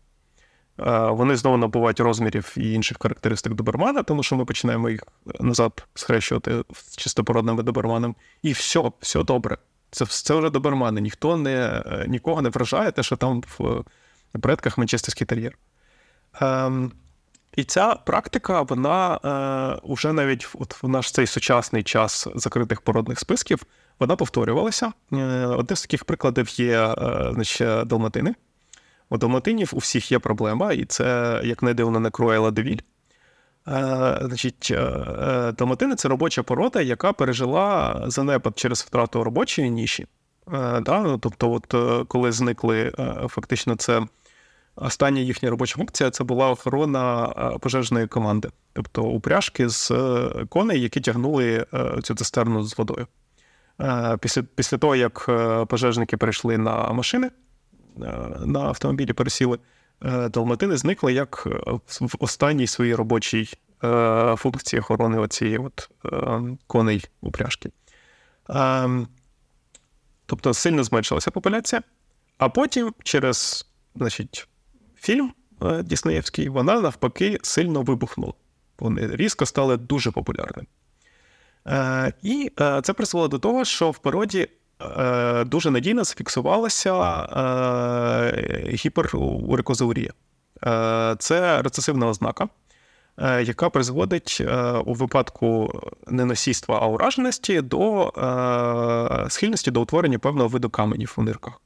Вони 1.09 1.35
знову 1.35 1.57
набувають 1.57 1.99
розмірів 1.99 2.53
і 2.57 2.73
інших 2.73 2.97
характеристик 3.01 3.53
добермана, 3.53 4.03
тому 4.03 4.23
що 4.23 4.35
ми 4.35 4.45
починаємо 4.45 4.89
їх 4.89 5.03
назад 5.39 5.87
схрещувати 5.93 6.63
з 6.73 6.97
чистопородними 6.97 7.63
доберманом. 7.63 8.15
І 8.41 8.51
все, 8.51 8.91
все 8.99 9.23
добре. 9.23 9.57
Це 9.91 10.05
це 10.05 10.35
вже 10.35 10.49
добермани. 10.49 11.01
Ніхто 11.01 11.37
не, 11.37 11.83
нікого 12.07 12.41
не 12.41 12.49
вражає, 12.49 12.91
те, 12.91 13.03
що 13.03 13.15
там 13.15 13.43
в 13.57 13.83
предках 14.41 14.77
Манчестерський 14.77 15.27
тер'єр. 15.27 15.57
Ем, 16.41 16.91
і 17.55 17.63
ця 17.63 17.95
практика, 17.95 18.61
вона 18.61 19.19
е, 19.75 19.79
уже 19.83 20.13
навіть 20.13 20.49
от 20.53 20.83
в 20.83 20.87
наш 20.87 21.11
цей 21.11 21.27
сучасний 21.27 21.83
час 21.83 22.27
закритих 22.35 22.81
породних 22.81 23.19
списків 23.19 23.63
вона 23.99 24.15
повторювалася. 24.15 24.91
Е, 25.13 25.45
Одним 25.45 25.77
з 25.77 25.81
таких 25.81 26.05
прикладів 26.05 26.59
є 26.59 26.79
е, 26.81 26.95
значить, 27.33 27.87
далматини. 27.87 28.35
У 29.09 29.17
далматинів 29.17 29.69
у 29.73 29.77
всіх 29.77 30.11
є 30.11 30.19
проблема, 30.19 30.73
і 30.73 30.85
це, 30.85 31.41
як 31.43 31.63
не 31.63 31.73
дивно, 31.73 31.99
не 31.99 32.09
Круела 32.09 32.51
Девіль. 32.51 32.79
Е, 33.67 34.17
значить, 34.21 34.67
е, 34.71 34.75
е, 34.75 35.51
Далматини 35.51 35.95
це 35.95 36.07
робоча 36.07 36.43
порода, 36.43 36.81
яка 36.81 37.13
пережила 37.13 38.03
занепад 38.07 38.59
через 38.59 38.81
втрату 38.81 39.23
робочої 39.23 39.69
ніші. 39.69 40.07
Е, 40.53 40.79
да? 40.79 40.99
Ну, 40.99 41.17
тобто, 41.17 41.51
от, 41.51 41.73
е, 41.73 42.05
коли 42.07 42.31
зникли 42.31 42.91
фактично 43.29 43.75
це 43.75 44.01
Остання 44.81 45.21
їхня 45.21 45.49
робоча 45.49 45.75
функція 45.75 46.11
це 46.11 46.23
була 46.23 46.49
охорона 46.49 47.27
пожежної 47.61 48.07
команди, 48.07 48.49
тобто 48.73 49.03
упряжки 49.03 49.69
з 49.69 49.91
е, 49.91 50.29
коней, 50.49 50.81
які 50.81 51.01
тягнули 51.01 51.65
е, 51.73 52.01
цю 52.03 52.15
цистерну 52.15 52.63
з 52.63 52.77
водою. 52.77 53.07
Е, 53.81 54.17
після 54.21 54.43
після 54.43 54.77
того, 54.77 54.95
як 54.95 55.29
пожежники 55.69 56.17
перейшли 56.17 56.57
на 56.57 56.91
машини, 56.91 57.31
на 58.45 58.59
автомобілі 58.59 59.13
пересіли, 59.13 59.59
далматини 60.29 60.77
зникли 60.77 61.13
як 61.13 61.45
в 62.01 62.15
останній 62.19 62.67
своїй 62.67 62.95
робочій 62.95 63.53
функції 64.35 64.79
охорони 64.79 65.17
оцієї 65.19 65.57
от 65.57 65.89
коней 66.67 67.05
упряжки. 67.21 67.71
Тобто 70.25 70.53
сильно 70.53 70.83
зменшилася 70.83 71.31
популяція, 71.31 71.81
а 72.37 72.49
потім 72.49 72.93
через 73.03 73.65
значить, 73.95 74.47
фільм 75.01 75.33
е, 75.63 75.83
Діснеївський, 75.83 76.49
вона 76.49 76.81
навпаки 76.81 77.39
сильно 77.41 77.81
вибухнула. 77.81 78.33
Вони 78.79 79.07
різко 79.07 79.45
стали 79.45 79.77
дуже 79.77 80.11
популярними. 80.11 80.67
Е, 81.67 82.13
і 82.21 82.51
е, 82.61 82.81
це 82.83 82.93
призвело 82.93 83.27
до 83.27 83.39
того, 83.39 83.65
що 83.65 83.91
в 83.91 83.97
породі 83.97 84.47
дуже 85.45 85.71
надійно 85.71 86.03
зафіксувалася 86.03 86.93
гіперурикозаурія. 88.67 90.13
Це 91.19 91.61
рецесивна 91.61 92.07
ознака, 92.07 92.49
яка 93.41 93.69
призводить 93.69 94.41
у 94.85 94.93
випадку 94.93 95.81
неносійства 96.07 96.79
а 96.81 96.87
ураженості 96.87 97.61
до 97.61 98.13
схильності 99.29 99.71
до 99.71 99.81
утворення 99.81 100.19
певного 100.19 100.49
виду 100.49 100.69
каменів 100.69 101.13
у 101.17 101.23
нирках. 101.23 101.61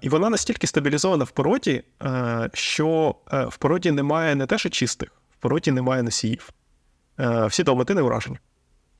І 0.00 0.08
вона 0.08 0.30
настільки 0.30 0.66
стабілізована 0.66 1.24
в 1.24 1.30
породі, 1.30 1.82
е, 2.02 2.50
що 2.54 3.14
е, 3.32 3.44
в 3.44 3.56
породі 3.56 3.90
немає 3.90 4.34
не 4.34 4.46
те, 4.46 4.58
що 4.58 4.68
чистих, 4.68 5.08
в 5.30 5.36
породі 5.42 5.72
немає 5.72 6.02
носіїв. 6.02 6.50
Е, 7.20 7.46
всі 7.46 7.62
далматини 7.62 8.02
уражені. 8.02 8.38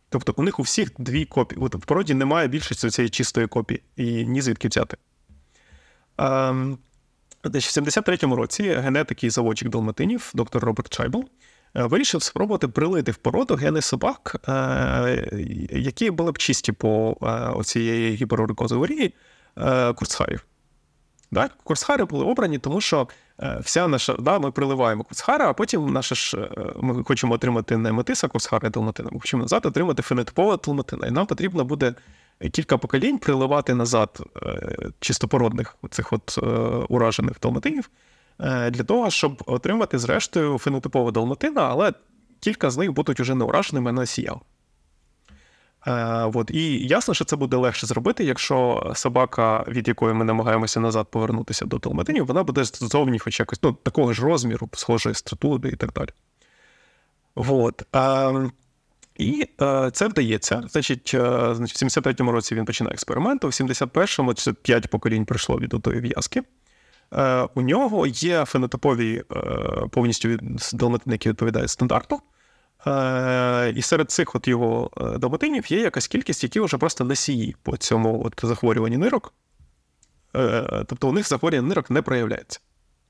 Тобто 0.09 0.35
у 0.37 0.43
них 0.43 0.59
у 0.59 0.63
всіх 0.63 0.91
дві 0.99 1.25
копії. 1.25 1.61
В 1.63 1.87
породі 1.87 2.15
немає 2.15 2.49
більшості 2.49 2.91
цієї 2.91 3.11
чистої 3.11 3.47
копії 3.47 3.83
і 3.97 4.27
ні 4.27 4.41
звідки 4.41 4.69
взяти. 4.69 4.97
В 6.19 7.49
73-му 7.49 8.37
році 8.37 8.63
генетик 8.63 9.25
і 9.25 9.31
заводчик 9.31 9.69
далматинів, 9.69 10.31
доктор 10.35 10.65
Роберт 10.65 10.89
Чайбл, 10.89 11.25
вирішив 11.75 12.23
спробувати 12.23 12.69
прилити 12.69 13.13
в 13.13 13.17
породу 13.17 13.55
гени 13.55 13.81
собак, 13.81 14.37
які 15.71 16.11
були 16.11 16.33
б 16.33 16.39
чисті 16.39 16.73
по 16.73 17.17
цієї 17.65 18.15
гіперорикозоварії 18.15 19.15
курцхарів. 19.95 20.47
Да? 21.31 21.49
Курсхари 21.65 22.05
були 22.05 22.25
обрані, 22.25 22.59
тому 22.59 22.81
що 22.81 23.09
е, 23.41 23.59
вся 23.63 23.89
наша 23.89 24.13
да, 24.19 24.39
ми 24.39 24.51
приливаємо 24.51 25.05
курсхара, 25.05 25.51
а 25.51 25.53
потім 25.53 25.93
наша 25.93 26.15
ж 26.15 26.39
е, 26.39 26.49
ми 26.77 27.05
хочемо 27.05 27.35
отримати 27.35 27.77
не 27.77 27.93
метиса 27.93 28.29
курсхара 28.29 28.69
і 28.69 28.71
далматина, 28.71 29.09
ми 29.13 29.21
хочемо 29.21 29.43
назад 29.43 29.67
отримати 29.67 30.03
фенотипова 30.03 30.57
далматина. 30.57 31.07
І 31.07 31.11
нам 31.11 31.27
потрібно 31.27 31.65
буде 31.65 31.95
кілька 32.53 32.79
поколінь 32.79 33.19
приливати 33.19 33.75
назад 33.75 34.21
е, 34.43 34.77
чистопородних 35.01 35.77
цих 35.91 36.13
от 36.13 36.39
уражених 36.89 37.41
далматинів 37.43 37.91
для 38.71 38.85
того, 38.85 39.11
щоб 39.11 39.43
отримати, 39.47 39.99
зрештою, 39.99 40.59
фенотипову 40.59 41.11
далматина, 41.11 41.63
але 41.63 41.93
кілька 42.41 42.71
з 42.71 42.77
них 42.77 42.93
будуть 42.93 43.21
уже 43.21 43.35
не 43.35 43.45
ураженими, 43.45 43.91
а 43.91 43.93
носіями. 43.93 44.41
Е, 45.89 46.31
от. 46.35 46.51
І 46.51 46.87
ясно, 46.87 47.15
що 47.15 47.25
це 47.25 47.37
буде 47.37 47.57
легше 47.57 47.87
зробити, 47.87 48.25
якщо 48.25 48.91
собака, 48.95 49.65
від 49.69 49.89
якої 49.89 50.15
ми 50.15 50.25
намагаємося 50.25 50.81
назад 50.81 51.09
повернутися 51.11 51.67
до 51.67 51.79
Талматинів, 51.79 52.27
вона 52.27 52.43
буде 52.43 52.65
зовні 52.65 53.19
хоч 53.19 53.41
якось 53.41 53.63
ну, 53.63 53.73
такого 53.73 54.13
ж 54.13 54.23
розміру, 54.23 54.69
схожої 54.73 55.15
структури 55.15 55.71
і 55.71 55.77
так 55.77 55.93
далі. 55.93 56.09
От. 57.35 57.83
Е, 57.97 58.51
і 59.19 59.49
е, 59.61 59.91
це 59.93 60.09
вдається. 60.09 60.63
Значить, 60.71 61.11
е, 61.15 61.19
в 61.21 61.61
73-му 61.61 62.33
році 62.33 62.55
він 62.55 62.65
починає 62.65 62.95
експеримент, 62.95 63.45
у 63.45 63.47
71-му 63.47 64.35
це 64.35 64.53
5 64.53 64.91
поколінь 64.91 65.25
пройшло 65.25 65.59
від 65.59 65.75
отої 65.75 66.01
в'язки. 66.01 66.43
Е, 67.13 67.49
У 67.55 67.63
нього 67.63 68.07
є 68.07 68.45
фенотипові 68.45 69.23
е, 69.33 69.43
повністю 69.91 70.39
далматини, 70.73 71.15
які 71.15 71.29
відповідають 71.29 71.71
стандарту. 71.71 72.21
Е, 72.87 73.73
і 73.77 73.83
серед 73.83 74.11
цих 74.11 74.35
от 74.35 74.49
його 74.49 74.91
е, 74.97 75.19
домотинів 75.19 75.73
є 75.73 75.81
якась 75.81 76.09
кількість, 76.09 76.43
які 76.43 76.61
вже 76.61 76.79
просто 76.79 77.05
носії 77.05 77.57
по 77.63 77.77
цьому 77.77 78.23
от 78.25 78.41
захворюванні 78.43 78.97
нирок. 78.97 79.35
Е, 80.37 80.85
тобто 80.87 81.09
у 81.09 81.13
них 81.13 81.29
захворювання 81.29 81.69
нирок 81.69 81.91
не 81.91 82.03
проявляється. 82.03 82.61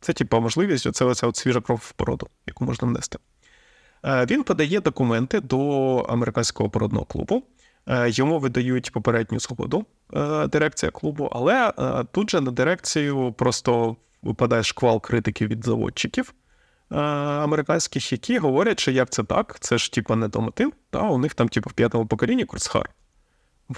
Це, 0.00 0.12
типу, 0.12 0.40
можливість, 0.40 0.94
це 0.94 1.04
оця 1.04 1.26
от 1.26 1.36
свіжа 1.36 1.60
кров 1.60 1.78
в 1.82 1.92
породу, 1.92 2.28
яку 2.46 2.64
можна 2.64 2.88
внести. 2.88 3.18
Він 4.04 4.42
подає 4.44 4.80
документи 4.80 5.40
до 5.40 5.96
американського 5.98 6.70
породного 6.70 7.04
клубу. 7.04 7.42
Йому 8.06 8.38
видають 8.38 8.92
попередню 8.92 9.40
згоду 9.40 9.86
дирекція 10.48 10.90
клубу, 10.92 11.28
але 11.32 11.72
тут 12.12 12.30
же 12.30 12.40
на 12.40 12.50
дирекцію 12.50 13.32
просто 13.32 13.96
випадає 14.22 14.62
шквал 14.62 15.00
критиків 15.00 15.48
від 15.48 15.64
заводчиків. 15.64 16.34
Е, 16.90 16.96
американських, 16.96 18.12
які 18.12 18.38
говорять, 18.38 18.80
що 18.80 18.90
як 18.90 19.10
це 19.10 19.24
так, 19.24 19.56
це 19.60 19.78
ж 19.78 19.92
типа 19.92 20.16
не 20.16 20.28
домотив, 20.28 20.72
та 20.90 21.02
у 21.02 21.18
них 21.18 21.34
там, 21.34 21.48
типу, 21.48 21.70
в 21.70 21.72
п'ятому 21.72 22.06
поколінні 22.06 22.44
курсхар. 22.44 22.90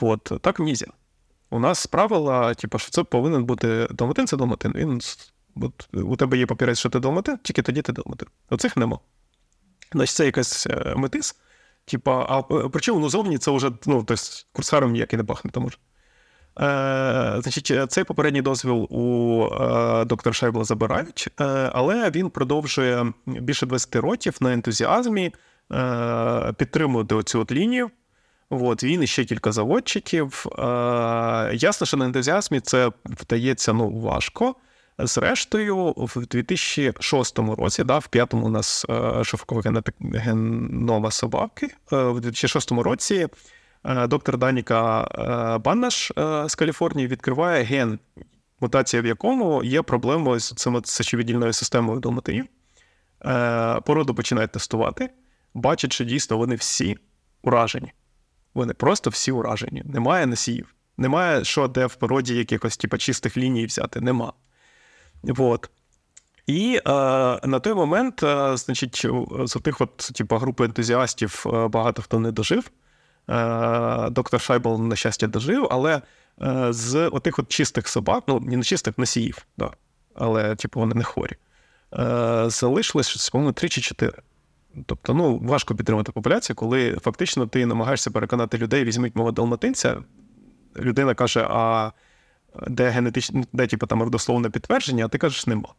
От, 0.00 0.32
так 0.40 0.60
нізя. 0.60 0.86
У 1.50 1.58
нас 1.58 1.86
правила, 1.86 2.54
типу, 2.54 2.78
що 2.78 2.90
це 2.90 3.02
повинен 3.02 3.44
бути 3.44 3.88
домотин, 3.90 4.26
це 4.26 4.36
домотин. 4.36 4.72
Він, 4.74 5.00
от, 5.56 5.88
У 5.92 6.16
тебе 6.16 6.38
є 6.38 6.46
папірець, 6.46 6.78
що 6.78 6.88
ти 6.88 7.00
домотин, 7.00 7.38
тільки 7.42 7.62
тоді 7.62 7.82
ти 7.82 7.92
домотин. 7.92 8.28
Оцих 8.50 8.76
нема. 8.76 8.98
Значить, 9.92 10.16
це 10.16 10.24
якась 10.24 10.66
е, 10.66 10.94
метис. 10.96 11.36
Типа, 11.84 12.26
а 12.28 12.42
причому 12.68 13.00
ну, 13.00 13.08
зовні 13.08 13.38
це 13.38 13.50
вже 13.50 13.70
ну, 13.86 14.04
тобто, 14.06 14.14
курсаром 14.52 14.92
ніякий 14.92 15.16
не 15.16 15.24
пахне, 15.24 15.50
тому 15.50 15.70
ж. 15.70 15.78
Е, 16.60 17.36
значить, 17.42 17.92
Цей 17.92 18.04
попередній 18.04 18.42
дозвіл 18.42 18.86
у 18.90 19.44
е, 19.44 20.04
доктора 20.04 20.34
Шайбла 20.34 20.64
забирають, 20.64 21.28
е, 21.40 21.44
але 21.72 22.10
він 22.10 22.30
продовжує 22.30 23.12
більше 23.26 23.66
20 23.66 23.96
років 23.96 24.36
на 24.40 24.52
ентузіазмі 24.52 25.32
підтримувати 26.56 27.14
оцю 27.14 27.40
от 27.40 27.52
лінію. 27.52 27.90
От, 28.50 28.84
Він 28.84 29.02
і 29.02 29.06
ще 29.06 29.24
кілька 29.24 29.52
заводчиків. 29.52 30.46
Ясно, 31.52 31.86
що 31.86 31.96
на 31.96 32.04
ентузіазмі 32.04 32.60
це 32.60 32.92
вдається 33.04 33.72
ну, 33.72 33.90
важко. 33.90 34.54
Зрештою, 34.98 35.94
в 35.96 36.26
2006 36.26 37.38
році, 37.38 37.84
да, 37.84 37.98
в 37.98 38.06
п'ятому 38.06 38.46
у 38.46 38.48
нас 38.48 38.86
шовкова 39.22 39.82
генома 40.00 41.10
собаки, 41.10 41.68
в 41.90 42.20
2006 42.20 42.72
році 42.72 43.28
доктор 43.84 44.38
Даніка 44.38 45.02
е, 45.04 45.58
Баннаш 45.58 46.10
е, 46.10 46.48
з 46.48 46.54
Каліфорнії 46.54 47.08
відкриває 47.08 47.64
ген, 47.64 47.98
мутація 48.60 49.02
в 49.02 49.06
якому 49.06 49.64
є 49.64 49.82
проблемою 49.82 50.40
з 50.40 50.54
сечовіддільною 50.84 51.52
системою 51.52 52.00
долматинів. 52.00 52.46
Породу 53.84 54.14
починають 54.14 54.52
тестувати, 54.52 55.10
бачать, 55.54 55.92
що 55.92 56.04
дійсно 56.04 56.38
вони 56.38 56.54
всі 56.54 56.96
уражені. 57.42 57.92
Вони 58.54 58.74
просто 58.74 59.10
всі 59.10 59.32
уражені. 59.32 59.82
Немає 59.84 60.26
носіїв. 60.26 60.74
Немає 60.96 61.44
що, 61.44 61.68
де 61.68 61.86
в 61.86 61.94
породі 61.94 62.34
якихось 62.34 62.76
типу, 62.76 62.98
чистих 62.98 63.36
ліній 63.36 63.66
взяти. 63.66 64.00
Нема. 64.00 64.32
Вот. 65.22 65.70
І 66.46 66.76
е, 66.76 66.90
на 67.46 67.60
той 67.60 67.74
момент, 67.74 68.22
е, 68.22 68.56
значить, 68.56 69.06
з 69.44 69.60
тих 69.60 69.80
от, 69.80 69.96
типу, 69.96 70.36
групи 70.36 70.64
ентузіастів 70.64 71.44
багато 71.70 72.02
хто 72.02 72.18
не 72.18 72.32
дожив. 72.32 72.70
Е, 73.30 74.10
доктор 74.10 74.40
Шайбл, 74.40 74.82
на 74.82 74.96
щастя, 74.96 75.26
дожив, 75.26 75.68
але 75.70 76.02
е, 76.42 76.72
з 76.72 77.08
отих 77.08 77.38
от 77.38 77.48
чистих 77.48 77.88
собак, 77.88 78.24
ну, 78.26 78.40
не 78.40 78.62
чистих 78.62 78.98
носіїв, 78.98 79.46
да, 79.58 79.70
але, 80.14 80.54
типу, 80.54 80.80
вони 80.80 80.94
не 80.94 81.04
хворі. 81.04 81.36
залишилось, 82.46 83.30
по-моєму, 83.30 83.52
3 83.52 83.68
чи 83.68 83.80
4. 83.80 84.12
Тобто, 84.86 85.14
ну, 85.14 85.38
важко 85.38 85.74
підтримати 85.74 86.12
популяцію, 86.12 86.56
коли 86.56 86.96
фактично 87.02 87.46
ти 87.46 87.66
намагаєшся 87.66 88.10
переконати 88.10 88.58
людей, 88.58 88.84
візьміть 88.84 89.16
мого 89.16 89.32
далматинця. 89.32 89.96
Людина 90.76 91.14
каже, 91.14 91.46
а 91.50 91.92
де 92.66 92.88
генетичне, 92.88 93.44
де 93.52 93.66
типу, 93.66 93.86
там 93.86 94.02
родословне 94.02 94.50
підтвердження, 94.50 95.04
а 95.04 95.08
ти 95.08 95.18
кажеш, 95.18 95.46
нема. 95.46 95.74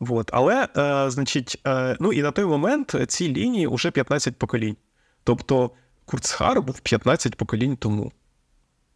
Вот. 0.00 0.30
Але, 0.32 0.68
е, 0.76 1.10
значить, 1.10 1.60
е, 1.66 1.96
ну 2.00 2.12
і 2.12 2.22
на 2.22 2.30
той 2.30 2.44
момент 2.44 2.96
ці 3.08 3.28
лінії 3.28 3.66
вже 3.66 3.90
15 3.90 4.36
поколінь. 4.36 4.76
Тобто 5.24 5.70
Курцхар 6.04 6.62
був 6.62 6.80
15 6.80 7.36
поколінь 7.36 7.76
тому. 7.76 8.12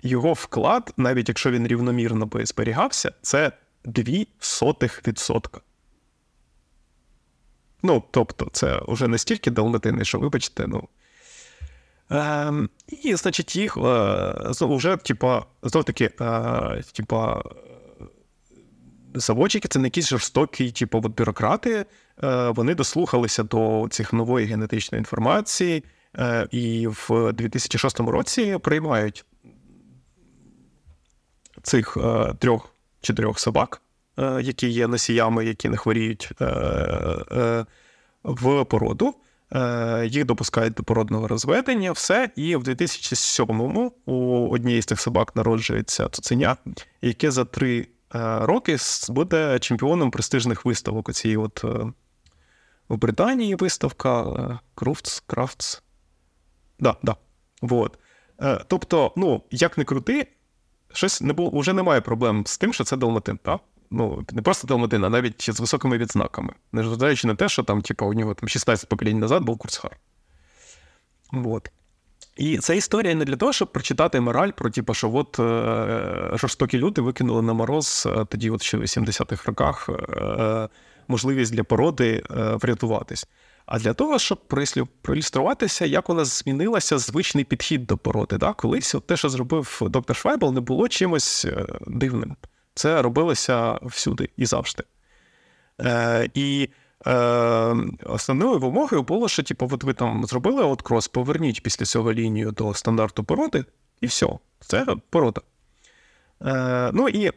Його 0.03 0.33
вклад, 0.33 0.95
навіть 0.97 1.29
якщо 1.29 1.51
він 1.51 1.67
рівномірно 1.67 2.27
би 2.27 2.47
зберігався, 2.47 3.13
це 3.23 3.53
0,02%. 3.85 5.61
Ну, 7.83 8.03
тобто, 8.11 8.49
це 8.53 8.81
вже 8.89 9.09
настільки 9.09 9.51
далматини, 9.51 10.05
що, 10.05 10.19
вибачте, 10.19 10.67
ну. 10.67 10.89
Е, 12.11 12.53
І, 13.03 13.15
значить, 13.15 13.57
їх 13.57 13.77
е, 13.77 14.35
вже, 14.61 14.97
типа, 14.97 15.45
знов 15.63 15.85
таки, 15.85 16.11
е, 16.21 16.83
типа, 16.93 17.43
заводчики 19.15 19.69
це 19.69 19.79
не 19.79 19.87
якісь 19.87 20.09
жорстокі, 20.09 20.71
типу, 20.71 21.01
бюрократи. 21.01 21.87
Е, 22.23 22.49
Вони 22.49 22.75
дослухалися 22.75 23.43
до 23.43 23.87
цих 23.91 24.13
нової 24.13 24.47
генетичної 24.47 24.99
інформації, 25.01 25.85
і 26.51 26.87
в 26.87 27.33
2006 27.33 28.01
році 28.01 28.59
приймають 28.63 29.25
цих 31.67 31.97
е, 31.97 32.35
трьох-чотирьох 32.39 33.39
собак, 33.39 33.83
е, 34.19 34.41
які 34.43 34.69
є 34.69 34.87
носіями, 34.87 35.45
які 35.45 35.69
не 35.69 35.77
хворіють 35.77 36.33
е, 36.41 37.65
в 38.25 38.65
породу. 38.65 39.15
Їх 40.05 40.25
допускають 40.25 40.75
до 40.75 40.83
породного 40.83 41.29
розведення, 41.29 41.93
все. 41.93 42.31
І 42.37 42.57
в 42.57 42.63
2007-му 42.63 43.93
у 44.07 44.49
однієї 44.49 44.83
з 44.83 44.85
цих 44.85 45.01
собак 45.01 45.37
народжується 45.37 46.09
цуценя, 46.09 46.57
яке 47.03 47.31
за 47.31 47.45
три 47.45 47.89
роки 48.41 48.77
буде 49.09 49.59
чемпіоном 49.59 50.11
престижних 50.11 50.65
виставок. 50.65 51.09
Оцієї 51.09 51.37
от 51.37 51.65
в 52.89 52.97
Британії 52.97 53.55
виставка 53.55 54.61
Крафтс. 54.75 55.23
Крафтс. 55.27 55.83
Да, 56.79 56.97
да. 57.03 57.17
Вот. 57.63 57.99
Тобто, 58.67 59.13
ну, 59.17 59.43
як 59.51 59.79
не 59.79 59.85
крути, 59.85 60.27
щось 60.93 61.23
не 61.23 61.33
було, 61.33 61.61
вже 61.61 61.73
немає 61.73 62.01
проблем 62.01 62.47
з 62.47 62.59
тим, 62.59 62.73
що 62.73 62.85
це 62.85 62.97
Далматин, 62.97 63.39
так? 63.43 63.61
Ну, 63.91 64.25
не 64.33 64.43
просто 64.43 64.67
Далматин, 64.67 65.05
а 65.05 65.09
навіть 65.09 65.51
з 65.55 65.61
високими 65.61 65.99
відзнаками. 65.99 66.55
Незважаючи 66.73 67.27
на 67.27 67.35
те, 67.35 67.49
що 67.49 67.63
там, 67.63 67.83
типу, 67.83 68.07
у 68.07 68.15
нього 68.15 68.35
там 68.35 68.49
16 68.49 68.89
поколінь 68.89 69.19
назад 69.19 69.43
був 69.43 69.59
Курцхар. 69.59 69.97
Вот. 71.33 71.71
І 72.37 72.59
ця 72.59 72.75
історія 72.75 73.15
не 73.15 73.25
для 73.25 73.37
того, 73.37 73.53
щоб 73.53 73.73
прочитати 73.73 74.21
мораль 74.21 74.51
про 74.51 74.71
типу, 74.71 74.95
що 74.95 75.15
от 75.15 75.39
е, 75.41 76.31
жорстокі 76.35 76.79
люди 76.79 77.01
викинули 77.01 77.43
на 77.43 77.53
мороз 77.53 78.09
е, 78.11 78.25
тоді, 78.25 78.51
от 78.51 78.63
ще 78.63 78.77
в 78.77 78.83
80-х 78.83 79.47
роках, 79.47 79.89
е, 79.89 80.69
можливість 81.09 81.55
для 81.55 81.65
породи 81.65 82.23
е, 82.31 82.57
врятуватись 82.57 83.29
а 83.67 83.79
для 83.79 83.95
того, 83.95 84.19
щоб 84.19 84.39
проілюструватися, 85.03 85.87
як 85.87 86.11
у 86.11 86.15
нас 86.15 86.39
змінилася 86.43 86.99
звичний 86.99 87.45
підхід 87.45 87.87
до 87.87 87.99
породи. 87.99 88.39
Да? 88.39 88.53
Колись 88.53 88.95
от 88.95 89.07
те, 89.07 89.17
що 89.17 89.29
зробив 89.29 89.79
доктор 89.83 90.17
Швайбл, 90.17 90.53
не 90.53 90.61
було 90.61 90.89
чимось 90.89 91.45
е, 91.45 91.67
дивним. 91.87 92.37
Це 92.75 93.03
робилося 93.03 93.79
всюди 93.83 94.29
і 94.37 94.47
завжди. 94.47 94.85
Е, 95.81 96.31
І 96.35 96.69
е, 97.07 97.13
основною 98.05 98.59
вимогою 98.59 99.03
було, 99.03 99.29
що 99.29 99.43
типу, 99.43 99.69
от 99.73 99.85
ви 99.85 99.95
там 99.95 100.25
зробили 100.25 100.65
от 100.65 100.83
крос, 100.83 101.09
поверніть 101.09 101.63
після 101.63 101.87
цього 101.87 102.13
лінію 102.13 102.51
до 102.51 102.75
стандарту 102.75 103.25
породи, 103.25 103.65
і 104.01 104.07
все, 104.07 104.29
це 104.61 104.87
порода. 105.11 105.41
Е, 106.43 106.91
Ну 106.95 107.09
і 107.09 107.31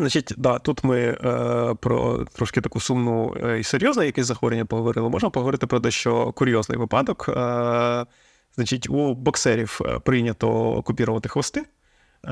Значить, 0.00 0.34
да, 0.36 0.58
тут 0.58 0.84
ми 0.84 0.98
е, 0.98 1.74
про 1.80 2.24
трошки 2.24 2.60
таку 2.60 2.80
сумну 2.80 3.36
е, 3.44 3.58
і 3.58 3.62
серйозне 3.62 4.06
якесь 4.06 4.26
захворювання 4.26 4.64
поговорили. 4.64 5.08
Можна 5.08 5.30
поговорити 5.30 5.66
про 5.66 5.78
дещо 5.78 6.32
курйозний 6.32 6.78
випадок. 6.78 7.28
Е, 7.28 8.06
Значить, 8.54 8.90
у 8.90 9.14
боксерів 9.14 9.80
е, 9.84 9.98
прийнято 9.98 10.82
купірувати 10.82 11.28
хвости, 11.28 11.60
е, 11.60 11.66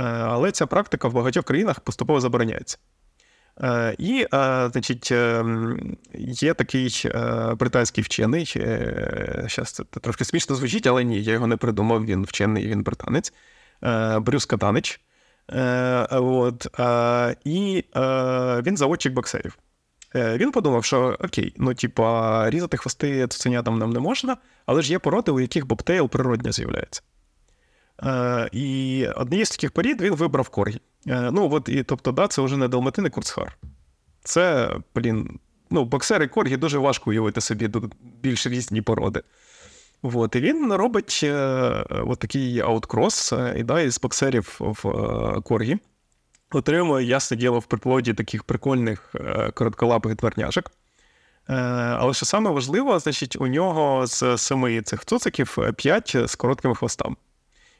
але 0.02 0.52
ця 0.52 0.66
практика 0.66 1.08
в 1.08 1.12
багатьох 1.12 1.44
країнах 1.44 1.80
поступово 1.80 2.20
забороняється. 2.20 2.78
Е, 3.60 3.96
І, 3.98 4.26
значить, 4.72 5.10
є 6.14 6.54
такий 6.54 7.04
британський 7.56 8.04
вчений. 8.04 8.44
Зараз 9.48 9.72
це 9.72 9.84
трошки 9.84 10.24
смішно 10.24 10.56
звучить, 10.56 10.86
але 10.86 11.04
ні, 11.04 11.22
я 11.22 11.32
його 11.32 11.46
не 11.46 11.56
придумав. 11.56 12.04
Він 12.04 12.24
вчений, 12.24 12.66
він 12.66 12.82
британець, 12.82 13.32
Брюс 14.20 14.46
Катанич. 14.46 15.00
Е, 15.52 16.06
от, 16.10 16.80
е, 16.80 17.36
І 17.44 17.84
е, 17.96 18.62
він 18.62 18.76
заводчик 18.76 19.12
боксерів. 19.12 19.58
Він 20.14 20.52
подумав, 20.52 20.84
що 20.84 21.16
окей, 21.20 21.54
ну 21.56 21.74
типа, 21.74 22.50
різати 22.50 22.76
хвости 22.76 23.26
цуценятам 23.26 23.78
нам 23.78 23.92
не 23.92 24.00
можна, 24.00 24.36
але 24.66 24.82
ж 24.82 24.92
є 24.92 24.98
породи, 24.98 25.32
у 25.32 25.40
яких 25.40 25.66
бобтейл 25.66 26.08
природньо 26.08 26.52
з'являється. 26.52 27.02
І 28.52 29.06
однією 29.16 29.46
з 29.46 29.50
таких 29.50 29.70
порід 29.70 30.00
він 30.00 30.14
вибрав 30.14 30.48
коргі. 30.48 30.80
Ну, 31.06 31.48
от, 31.52 31.68
і, 31.68 31.82
Тобто, 31.82 32.12
да, 32.12 32.28
це 32.28 32.42
вже 32.42 32.56
не 32.56 32.68
далматин 32.68 33.06
і 33.06 33.10
курцхар. 33.10 33.58
Це, 34.24 34.70
блін, 34.94 35.38
ну, 35.70 35.84
боксери 35.84 36.28
коргі 36.28 36.56
дуже 36.56 36.78
важко 36.78 37.10
уявити 37.10 37.40
собі 37.40 37.70
більш 38.00 38.46
різні 38.46 38.82
породи. 38.82 39.22
От, 40.02 40.36
І 40.36 40.40
він 40.40 40.72
робить 40.72 41.20
е, 41.24 41.84
от 41.90 42.18
такий 42.18 42.60
ауткрос 42.60 43.32
е, 43.32 43.54
і 43.58 43.62
да, 43.62 43.80
із 43.80 44.00
боксерів 44.00 44.56
в 44.60 44.88
е, 44.88 45.40
коргі. 45.40 45.78
Отримує, 46.52 47.06
ясне 47.06 47.36
діло, 47.36 47.58
в 47.58 47.66
приплоді 47.66 48.14
таких 48.14 48.44
прикольних 48.44 49.14
коротколапих 49.54 50.16
дверняшок. 50.16 50.70
Але 51.46 52.14
що 52.14 52.26
саме 52.26 52.50
важливо, 52.50 52.98
значить, 52.98 53.36
у 53.40 53.46
нього 53.46 54.06
з 54.06 54.38
семи 54.38 54.82
цих 54.82 55.04
цуциків 55.04 55.58
п'ять 55.76 56.16
з 56.26 56.34
короткими 56.34 56.74
хвостами. 56.74 57.16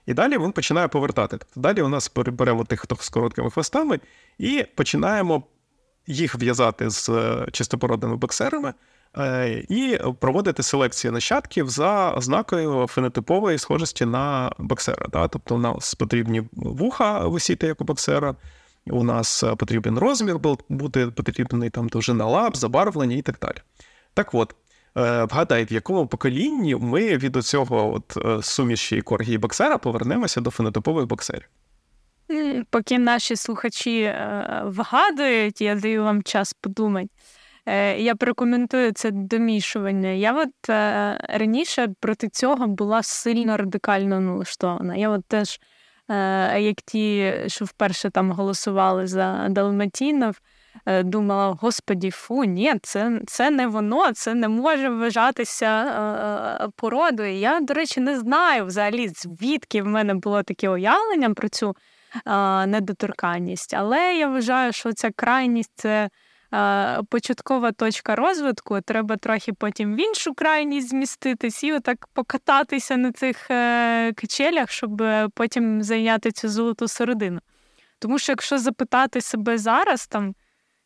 І 0.07 0.15
далі 0.15 0.39
він 0.39 0.53
починає 0.53 0.89
повертати. 0.89 1.37
Тобто 1.39 1.61
далі 1.61 1.83
у 1.83 1.89
нас 1.89 2.13
беремо 2.15 2.65
тих, 2.65 2.81
хто 2.81 2.97
з 3.01 3.09
короткими 3.09 3.51
хвостами, 3.51 4.01
і 4.39 4.65
починаємо 4.75 5.43
їх 6.07 6.35
в'язати 6.35 6.91
з 6.91 7.11
чистопородними 7.53 8.17
боксерами. 8.17 8.75
Е, 9.17 9.65
і 9.69 9.99
проводити 10.21 10.63
селекцію 10.63 11.13
нащадків 11.13 11.69
за 11.69 12.11
ознакою 12.11 12.87
фенотипової 12.87 13.59
схожості 13.59 14.05
на 14.05 14.53
боксера. 14.59 15.07
Да? 15.13 15.29
Тобто, 15.29 15.55
у 15.55 15.59
нас 15.59 15.95
потрібні 15.95 16.43
вуха 16.53 17.19
висіти 17.29 17.67
як 17.67 17.81
у 17.81 17.85
боксера, 17.85 18.35
у 18.87 19.05
нас 19.05 19.45
потрібен 19.59 19.99
розмір 19.99 20.39
бути 20.69 21.07
потрібний 21.07 21.71
там 21.71 21.89
довжина 21.89 22.27
лап, 22.27 22.57
забарвлення 22.57 23.17
і 23.17 23.23
так 23.23 23.39
далі. 23.43 23.57
Так 24.15 24.35
от. 24.35 24.55
Е, 24.97 25.25
вгадай, 25.25 25.65
в 25.65 25.73
якому 25.73 26.07
поколінні 26.07 26.77
ми 26.77 27.17
від 27.17 27.45
цього 27.45 27.95
от 27.95 28.17
е, 28.17 28.43
суміші 28.43 29.03
коргі 29.03 29.33
і 29.33 29.39
боксера 29.39 29.79
повернемося 29.79 30.41
до 30.41 30.51
фенотипових 30.51 31.07
боксерів. 31.07 31.49
Поки 32.71 32.99
наші 32.99 33.37
слухачі 33.37 34.15
вгадують, 34.65 35.61
я 35.61 35.75
даю 35.75 36.05
вам 36.05 36.23
час 36.23 36.53
подумати. 36.53 37.09
Е, 37.69 37.99
я 37.99 38.15
прокоментую 38.15 38.93
це 38.93 39.11
домішування. 39.11 40.09
Я 40.09 40.33
от 40.33 40.71
е, 40.71 41.21
раніше 41.29 41.89
проти 42.01 42.29
цього 42.29 42.67
була 42.67 43.03
сильно 43.03 43.57
радикально 43.57 44.21
налаштована. 44.21 44.97
Я 44.97 45.09
от 45.11 45.25
теж, 45.27 45.61
е, 46.09 46.61
як 46.61 46.77
ті, 46.83 47.35
що 47.47 47.65
вперше 47.65 48.11
там 48.11 48.33
голосували 48.33 49.07
за 49.07 49.47
Далматінов, 49.49 50.41
думала: 50.87 51.59
Господі, 51.61 52.11
фу, 52.11 52.45
ні, 52.45 52.75
це 52.83 53.21
це 53.27 53.51
не 53.51 53.67
воно, 53.67 54.13
це 54.13 54.35
не 54.35 54.49
може 54.49 54.89
вважатися 54.91 56.71
породою. 56.77 57.35
Я, 57.35 57.61
до 57.61 57.75
речі, 57.75 58.01
не 58.01 58.19
знаю 58.19 58.67
взагалі, 58.67 59.09
звідки 59.09 59.83
в 59.83 59.87
мене 59.87 60.15
було 60.15 60.43
таке 60.43 60.69
уявлення 60.69 61.31
про 61.31 61.49
цю 61.49 61.77
недоторканність. 62.67 63.75
Але 63.75 64.15
я 64.15 64.29
вважаю, 64.29 64.73
що 64.73 64.93
ця 64.93 65.11
крайність 65.11 65.73
це 65.75 66.11
початкова 67.09 67.73
точка 67.73 68.17
розвитку. 68.17 68.81
Треба 68.81 69.17
трохи 69.17 69.53
потім 69.53 69.95
в 69.95 70.01
іншу 70.01 70.35
крайність 70.35 70.89
зміститись 70.89 71.65
і 71.65 71.73
отак 71.73 72.09
покататися 72.13 72.97
на 72.97 73.13
цих 73.13 73.51
е, 73.51 74.13
качелях, 74.13 74.71
щоб 74.71 75.03
потім 75.35 75.83
зайняти 75.83 76.33
цю 76.33 76.49
золоту 76.49 76.89
середину. 76.89 77.41
Тому 77.99 78.19
що 78.19 78.33
якщо 78.33 78.59
запитати 78.59 79.21
себе 79.21 79.59
зараз, 79.59 80.07
там. 80.07 80.35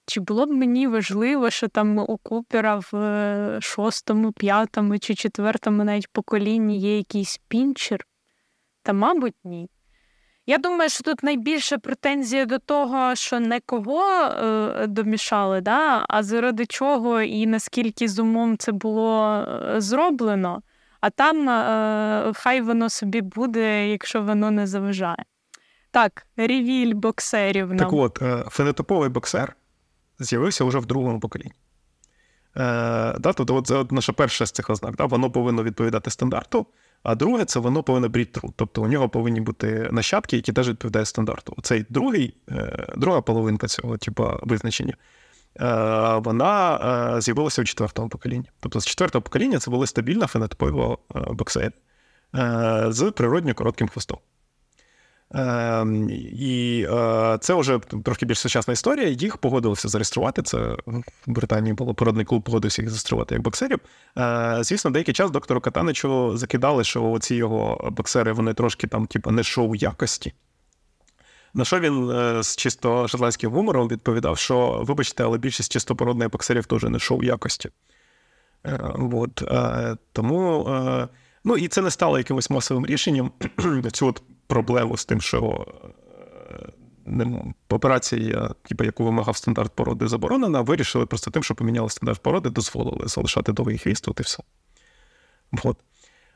Чи 0.06 0.20
було 0.20 0.46
б 0.46 0.50
мені 0.50 0.86
важливо, 0.86 1.50
що 1.50 1.68
там 1.68 1.98
у 1.98 2.18
Купера 2.22 2.76
в 2.76 2.96
е, 2.96 3.58
шостому, 3.60 4.32
п'ятому 4.32 4.98
чи 4.98 5.14
четвертому 5.14 5.84
навіть 5.84 6.08
поколінні 6.08 6.78
є 6.78 6.96
якийсь 6.96 7.40
пінчер? 7.48 8.06
Та, 8.82 8.92
мабуть, 8.92 9.34
ні. 9.44 9.68
Я 10.46 10.58
думаю, 10.58 10.90
що 10.90 11.02
тут 11.02 11.22
найбільше 11.22 11.78
претензія 11.78 12.46
до 12.46 12.58
того, 12.58 13.14
що 13.14 13.40
не 13.40 13.60
кого 13.60 14.24
е, 14.24 14.86
домішали, 14.86 15.60
да? 15.60 16.04
а 16.08 16.22
заради 16.22 16.66
чого 16.66 17.20
і 17.20 17.46
наскільки 17.46 18.08
з 18.08 18.18
умом 18.18 18.56
це 18.58 18.72
було 18.72 19.34
е, 19.34 19.80
зроблено, 19.80 20.62
а 21.00 21.10
там 21.10 21.48
е, 21.48 22.32
хай 22.34 22.60
воно 22.60 22.90
собі 22.90 23.20
буде, 23.20 23.88
якщо 23.88 24.22
воно 24.22 24.50
не 24.50 24.66
заважає. 24.66 25.24
Так, 25.90 26.26
ревіль 26.36 26.94
боксерів. 26.94 27.68
нам. 27.68 27.78
Так 27.78 27.92
от, 27.92 28.22
е, 28.22 28.44
фенотиповий 28.48 29.08
боксер 29.08 29.56
з'явився 30.18 30.64
вже 30.64 30.78
в 30.78 30.86
другому 30.86 31.20
поколінні. 31.20 31.52
Е, 32.56 33.18
да, 33.18 33.32
тобто, 33.32 33.54
от 33.54 33.66
це 33.66 33.84
наша 33.90 34.12
перша 34.12 34.46
з 34.46 34.50
цих 34.50 34.70
ознак. 34.70 34.96
Да, 34.96 35.04
Воно 35.04 35.30
повинно 35.30 35.62
відповідати 35.62 36.10
стандарту, 36.10 36.66
а 37.02 37.14
друге 37.14 37.44
це 37.44 37.60
воно 37.60 37.82
повинно 37.82 38.08
бріт 38.08 38.32
тру. 38.32 38.52
Тобто 38.56 38.82
у 38.82 38.88
нього 38.88 39.08
повинні 39.08 39.40
бути 39.40 39.88
нащадки, 39.92 40.36
які 40.36 40.52
теж 40.52 40.68
відповідають 40.68 41.08
стандарту. 41.08 41.54
Оцей 41.56 41.86
другий, 41.88 42.34
е, 42.50 42.86
друга 42.96 43.20
половинка 43.20 43.66
цього 43.66 43.96
типу, 43.96 44.30
визначення. 44.42 44.94
Е, 45.60 45.64
вона 46.24 46.76
е, 47.16 47.20
з'явилася 47.20 47.62
у 47.62 47.64
четвертому 47.64 48.08
поколінні. 48.08 48.50
Тобто 48.60 48.80
з 48.80 48.86
четвертого 48.86 49.22
покоління 49.22 49.58
це 49.58 49.70
були 49.70 49.86
стабільна 49.86 50.26
фенотипові 50.26 50.96
боксери 51.30 51.72
е, 52.34 52.84
з 52.88 53.10
природньо 53.10 53.54
коротким 53.54 53.88
хвостом. 53.88 54.18
Ем, 55.34 56.10
і 56.32 56.86
е, 56.90 57.38
це 57.40 57.54
вже 57.54 57.78
трохи 57.78 58.26
більш 58.26 58.38
сучасна 58.38 58.72
історія. 58.72 59.08
Їх 59.08 59.36
погодилися 59.36 59.88
зареєструвати. 59.88 60.42
Це 60.42 60.58
в 60.86 61.02
Британії 61.26 61.74
було 61.74 61.94
породний 61.94 62.24
клуб, 62.24 62.42
погодився 62.42 62.82
їх 62.82 62.88
зареєструвати 62.88 63.34
як 63.34 63.42
боксерів. 63.42 63.78
Е, 64.18 64.58
звісно, 64.60 64.90
деякий 64.90 65.14
час 65.14 65.30
доктору 65.30 65.60
Катаничу 65.60 66.36
закидали, 66.36 66.84
що 66.84 67.18
ці 67.20 67.34
його 67.34 67.90
боксери 67.96 68.32
вони 68.32 68.54
трошки 68.54 68.86
там, 68.86 69.06
типу, 69.06 69.30
не 69.30 69.42
шоу 69.42 69.74
якості. 69.74 70.32
На 71.54 71.64
що 71.64 71.80
він 71.80 72.10
е, 72.10 72.42
з 72.42 72.56
чисто 72.56 73.08
шотландським 73.08 73.50
гумором 73.50 73.88
відповідав, 73.88 74.38
що, 74.38 74.84
вибачте, 74.86 75.24
але 75.24 75.38
більшість 75.38 75.72
чистопородних 75.72 76.30
боксерів 76.30 76.66
теж 76.66 76.82
не 76.82 76.98
шоу 76.98 77.22
якості. 77.22 77.70
От, 79.12 79.42
Тому. 80.12 80.68
Ну 81.44 81.56
і 81.56 81.68
це 81.68 81.82
не 81.82 81.90
стало 81.90 82.18
якимось 82.18 82.50
масовим 82.50 82.86
рішенням. 82.86 83.32
Цю 83.92 84.06
от 84.06 84.22
проблему 84.52 84.96
з 84.96 85.04
тим, 85.04 85.20
що 85.20 85.66
е, 87.06 87.54
операція, 87.68 88.50
типу, 88.68 88.84
яку 88.84 89.04
вимагав 89.04 89.36
стандарт 89.36 89.72
породи, 89.72 90.08
заборонена, 90.08 90.60
вирішили 90.60 91.06
просто 91.06 91.30
тим, 91.30 91.42
що 91.42 91.54
поміняли 91.54 91.90
стандарт 91.90 92.22
породи, 92.22 92.50
дозволили 92.50 93.08
залишати 93.08 93.52
довгий 93.52 93.78
хвіст, 93.78 94.08
от 94.08 94.20
і 94.20 94.22
все. 94.22 94.38
От. 95.64 95.76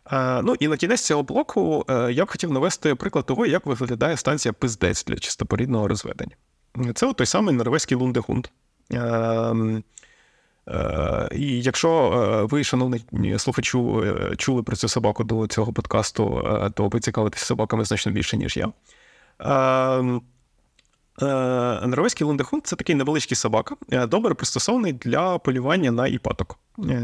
А, 0.05 0.43
ну 0.45 0.55
і 0.61 0.69
на 0.69 0.77
кінець 0.77 1.03
цього 1.03 1.23
блоку 1.23 1.85
е, 1.91 2.13
я 2.13 2.25
б 2.25 2.31
хотів 2.31 2.53
навести 2.53 2.95
приклад 2.95 3.27
того, 3.27 3.47
як 3.47 3.67
виглядає 3.67 4.17
станція 4.17 4.53
пиздець 4.53 5.05
для 5.05 5.17
чистопорідного 5.17 5.89
розведення. 5.89 6.37
Це 6.95 7.07
от 7.07 7.17
той 7.17 7.27
самий 7.27 7.55
норвезький 7.55 7.97
лундехунд. 7.97 8.47
Е, 10.69 11.29
і 11.33 11.63
якщо 11.63 11.91
е, 11.91 12.43
ви, 12.43 12.65
шановні 12.65 13.39
слухачу, 13.39 14.03
е, 14.05 14.37
чули 14.37 14.63
про 14.63 14.77
цю 14.77 14.89
собаку 14.89 15.25
до 15.25 15.47
цього 15.47 15.73
подкасту, 15.73 16.45
то 16.75 16.89
ви 16.89 17.01
цікавитесь 17.01 17.43
собаками 17.43 17.85
значно 17.85 18.13
більше, 18.13 18.37
ніж 18.37 18.57
я. 18.57 18.73
Норвезький 21.87 22.27
лундехунд 22.27 22.67
це 22.67 22.77
такий 22.77 22.95
невеличкий 22.95 23.37
собака, 23.37 23.77
добре 24.09 24.35
пристосований 24.35 24.93
для 24.93 25.39
полювання 25.39 25.91
на 25.91 26.07
іпаток. 26.07 26.59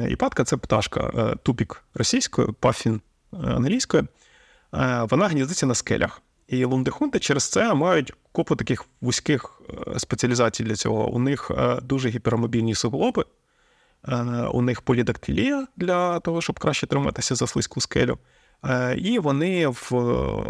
Іпатка 0.09 0.45
це 0.45 0.57
пташка, 0.57 1.35
тупік 1.43 1.85
російською, 1.95 2.53
пафін 2.53 3.01
англійською. 3.33 4.09
Вона 5.11 5.29
гніздиться 5.29 5.67
на 5.67 5.75
скелях. 5.75 6.23
І 6.49 6.65
лундехунди 6.65 7.19
через 7.19 7.49
це 7.49 7.75
мають 7.75 8.13
купу 8.33 8.57
таких 8.57 8.85
вузьких 9.01 9.63
спеціалізацій 9.97 10.65
для 10.65 10.75
цього. 10.75 11.09
У 11.09 11.19
них 11.19 11.51
дуже 11.83 12.09
гіпермобільні 12.09 12.75
суглоби. 12.75 13.25
Е, 14.09 14.23
у 14.53 14.63
них 14.63 14.81
полідактилія 14.81 15.67
для 15.77 16.21
того, 16.21 16.41
щоб 16.41 16.59
краще 16.59 16.87
триматися 16.87 17.35
за 17.35 17.47
слизьку 17.47 17.81
скелю. 17.81 18.19
Е, 18.65 18.97
і 18.97 19.19
вони 19.19 19.67
в 19.67 19.89
е, 19.93 19.97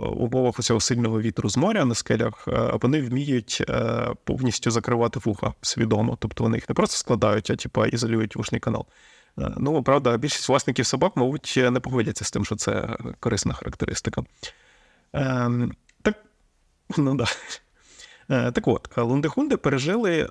умовах 0.09 0.61
цього 0.61 0.81
сильного 0.81 1.21
вітру 1.21 1.49
з 1.49 1.57
моря 1.57 1.85
на 1.85 1.95
скелях 1.95 2.49
вони 2.83 3.03
вміють 3.03 3.65
повністю 4.25 4.71
закривати 4.71 5.21
вуха 5.25 5.53
свідомо. 5.63 6.17
Тобто 6.21 6.45
вони 6.45 6.57
їх 6.57 6.69
не 6.69 6.75
просто 6.75 6.97
складають, 6.97 7.51
а 7.51 7.57
типа 7.57 7.87
ізолюють 7.87 8.37
вушний 8.37 8.61
канал. 8.61 8.87
Ну, 9.37 9.83
правда, 9.83 10.17
більшість 10.17 10.49
власників 10.49 10.87
собак, 10.87 11.13
мабуть, 11.17 11.55
не 11.57 11.81
погодяться 11.81 12.25
з 12.25 12.31
тим, 12.31 12.45
що 12.45 12.57
це 12.57 12.97
корисна 13.21 13.55
характеристика. 13.55 14.23
Ем, 15.13 15.73
так, 16.03 16.15
ну 16.97 17.15
да. 17.15 17.25
Е, 18.33 18.53
так 18.53 18.69
от, 18.69 18.99
лундехунди 18.99 19.57
пережили 19.57 20.21
е, 20.21 20.29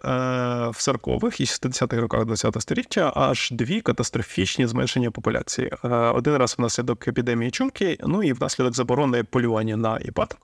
в 0.67 0.75
40-х 0.75 1.39
і 1.39 1.43
60-х 1.43 2.01
роках 2.01 2.27
ХХ 2.27 2.61
століття 2.61 3.13
аж 3.15 3.51
дві 3.51 3.81
катастрофічні 3.81 4.67
зменшення 4.67 5.11
популяції. 5.11 5.71
Е, 5.83 5.87
один 5.87 6.35
раз 6.37 6.55
внаслідок 6.57 7.07
епідемії 7.07 7.51
чумки, 7.51 7.97
ну 8.03 8.23
і 8.23 8.33
внаслідок 8.33 8.75
заборони 8.75 9.23
полювання 9.23 9.77
на 9.77 9.97
іпаток, 9.97 10.39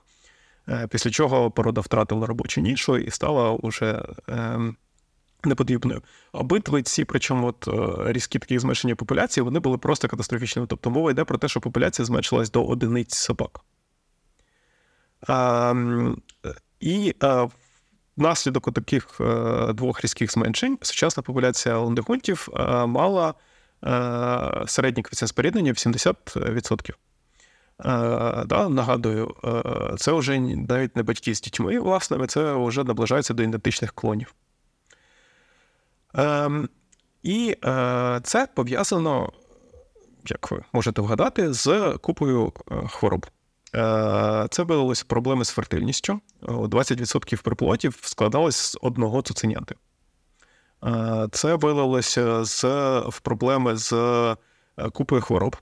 після 0.89 1.11
чого 1.11 1.51
порода 1.51 1.81
втратила 1.81 2.27
робочу 2.27 2.61
нішу 2.61 2.97
і 2.97 3.11
стала 3.11 3.51
уже 3.51 4.05
непотрібною. 5.43 6.01
Обидві 6.31 6.81
ці, 6.81 7.05
причому 7.05 7.47
от 7.47 7.67
різкі 8.07 8.39
такі 8.39 8.59
зменшення 8.59 8.95
популяції, 8.95 9.43
вони 9.43 9.59
були 9.59 9.77
просто 9.77 10.07
катастрофічними. 10.07 10.67
Тобто 10.67 10.89
мова 10.89 11.11
йде 11.11 11.23
про 11.23 11.37
те, 11.37 11.47
що 11.47 11.59
популяція 11.59 12.05
зменшилась 12.05 12.51
до 12.51 12.65
одиниць 12.65 13.15
собак. 13.15 13.59
І 16.79 17.15
е, 17.23 17.47
внаслідок 18.17 18.73
таких 18.73 19.21
е, 19.21 19.73
двох 19.73 20.01
різких 20.01 20.31
зменшень 20.31 20.77
сучасна 20.81 21.23
популяція 21.23 21.77
лондихунтів 21.77 22.47
е, 22.55 22.85
мала 22.85 23.33
е, 23.83 24.63
середній 24.67 25.03
коефіцієнт 25.03 25.29
споріднення 25.29 25.71
в 25.71 25.75
70%. 25.75 26.89
Е, 26.89 26.95
да, 28.45 28.69
Нагадую, 28.69 29.35
е, 29.43 29.95
це 29.97 30.11
вже 30.11 30.39
навіть 30.39 30.95
не 30.95 31.03
батьки 31.03 31.35
з 31.35 31.41
дітьми, 31.41 31.79
власними, 31.79 32.27
це 32.27 32.53
вже 32.53 32.83
наближається 32.83 33.33
до 33.33 33.43
ідентичних 33.43 33.93
клонів. 33.93 34.35
Ем, 36.13 36.69
і 37.23 37.55
це 38.23 38.47
пов'язано, 38.55 39.31
як 40.25 40.51
ви 40.51 40.63
можете 40.73 41.01
вгадати, 41.01 41.53
з 41.53 41.97
купою 42.01 42.53
хвороб. 42.89 43.25
Е, 43.75 44.47
це 44.49 44.63
виявилось 44.63 45.03
проблеми 45.03 45.45
з 45.45 45.49
фертильністю. 45.49 46.19
20% 46.41 47.43
приплотів 47.43 47.99
складалось 48.01 48.55
з 48.55 48.77
одного 48.81 49.21
цуценяти. 49.21 49.75
Е, 50.85 51.27
це 51.31 51.55
виявилося 51.55 52.45
з 52.45 52.63
в 52.99 53.19
проблеми 53.19 53.77
з 53.77 53.93
е, 53.93 54.35
купою 54.89 55.21
хвороб, 55.21 55.55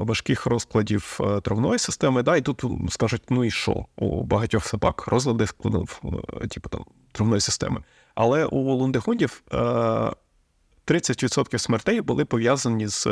важких 0.00 0.46
розкладів 0.46 1.20
травної 1.42 1.78
системи. 1.78 2.22
Да, 2.22 2.36
І 2.36 2.42
тут 2.42 2.64
скажуть, 2.88 3.22
ну 3.30 3.44
і 3.44 3.50
що? 3.50 3.86
У 3.96 4.22
багатьох 4.22 4.66
собак 4.66 5.06
розлади 5.06 5.46
складів 5.46 6.02
типу, 6.50 6.68
там, 6.68 6.84
травної 7.12 7.40
системи. 7.40 7.82
Але 8.14 8.44
у 8.44 8.58
лундехундів 8.58 9.42
30% 9.50 11.58
смертей 11.58 12.00
були 12.00 12.24
пов'язані 12.24 12.86
з 12.86 13.06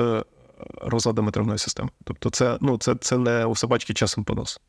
розладами 0.80 1.30
травної 1.30 1.58
системи. 1.58 1.90
Тобто, 2.04 2.30
це 2.30 2.58
ну, 2.60 2.78
це, 2.78 2.94
це 2.94 3.18
не 3.18 3.44
у 3.44 3.56
собачки 3.56 3.94
часом 3.94 4.24
понос. 4.24 4.60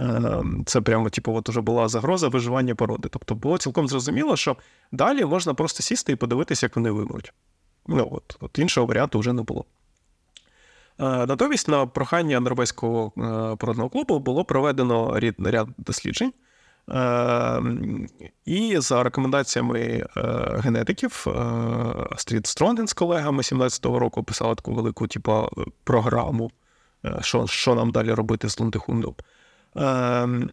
Е, 0.00 0.42
це 0.66 0.80
прямо, 0.80 1.10
типу, 1.10 1.34
от 1.34 1.48
уже 1.48 1.60
була 1.60 1.88
загроза 1.88 2.28
виживання 2.28 2.74
породи. 2.74 3.08
Тобто 3.12 3.34
було 3.34 3.58
цілком 3.58 3.88
зрозуміло, 3.88 4.36
що 4.36 4.56
далі 4.92 5.24
можна 5.24 5.54
просто 5.54 5.82
сісти 5.82 6.12
і 6.12 6.16
подивитися, 6.16 6.66
як 6.66 6.76
вони 6.76 6.90
вимруть. 6.90 7.32
Ну, 7.86 8.08
от, 8.10 8.36
от 8.40 8.58
Іншого 8.58 8.86
варіанту 8.86 9.18
вже 9.18 9.32
не 9.32 9.42
було. 9.42 9.64
Е, 10.98 11.26
натомість, 11.26 11.68
на 11.68 11.86
прохання 11.86 12.40
Норвезького 12.40 13.12
е, 13.16 13.56
породного 13.56 13.88
клубу 13.88 14.18
було 14.18 14.44
проведено 14.44 15.20
ряд 15.38 15.68
досліджень. 15.78 16.32
Ем, 16.88 18.06
і 18.44 18.78
за 18.78 19.02
рекомендаціями 19.02 19.80
е, 19.80 20.06
генетиків, 20.58 21.24
е, 21.26 21.30
Астрід 22.10 22.46
Стронген 22.46 22.86
з 22.86 22.92
колегами 22.92 23.42
17-го 23.42 23.98
року 23.98 24.22
писала 24.22 24.54
таку 24.54 24.74
велику 24.74 25.06
типу, 25.06 25.48
програму, 25.84 26.50
е, 27.04 27.18
що 27.20 27.46
що 27.46 27.74
нам 27.74 27.90
далі 27.90 28.12
робити 28.12 28.48
з 28.48 28.60
лундихундом. 28.60 29.14
Ем, 29.76 30.50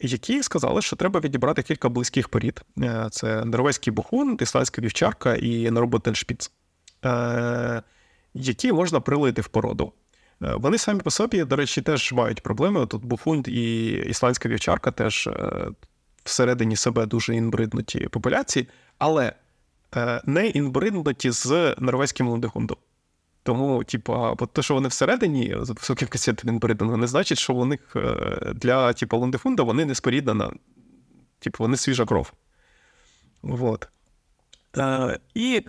які 0.00 0.42
сказали, 0.42 0.82
що 0.82 0.96
треба 0.96 1.20
відібрати 1.20 1.62
кілька 1.62 1.88
близьких 1.88 2.28
порід: 2.28 2.62
це 3.10 3.44
норвезький 3.44 3.92
бухун, 3.92 4.38
ісландська 4.40 4.82
вівчарка 4.82 5.34
і 5.34 5.70
Норботеншпіц, 5.70 6.52
які 8.34 8.72
можна 8.72 9.00
прилити 9.00 9.42
в 9.42 9.48
породу. 9.48 9.92
Е, 10.42 10.54
вони 10.54 10.78
самі 10.78 11.00
по 11.00 11.10
собі, 11.10 11.44
до 11.44 11.56
речі, 11.56 11.82
теж 11.82 12.12
мають 12.12 12.42
проблеми. 12.42 12.86
Тут 12.86 13.04
буфунд 13.04 13.48
і 13.48 13.90
ісландська 13.92 14.48
вівчарка 14.48 14.90
теж 14.90 15.26
е, 15.26 15.68
всередині 16.24 16.76
себе 16.76 17.06
дуже 17.06 17.34
інбриднуті 17.34 18.08
популяції, 18.08 18.68
але 18.98 19.32
е, 19.96 20.22
не 20.24 20.46
інбриднуті 20.46 21.30
з 21.30 21.74
норвезьким 21.78 22.28
лундехундом. 22.28 22.76
Тому, 23.42 23.84
типу, 23.84 24.36
те, 24.52 24.62
що 24.62 24.74
вони 24.74 24.88
всередині 24.88 25.56
з 25.60 25.70
високим 25.70 26.08
коефіцієнтом 26.08 26.50
інбридингу, 26.50 26.96
не 26.96 27.06
значить, 27.06 27.38
що 27.38 27.54
у 27.54 27.64
них 27.64 27.96
для 28.54 28.92
типу, 28.92 29.16
лондифунда 29.16 29.62
вони 29.62 29.84
не 29.84 29.94
споріднена, 29.94 30.52
типу, 31.38 31.64
вони 31.64 31.76
свіжа 31.76 32.04
кров. 32.04 32.32
Вот. 33.42 33.88
Е, 34.76 35.18
І 35.34 35.62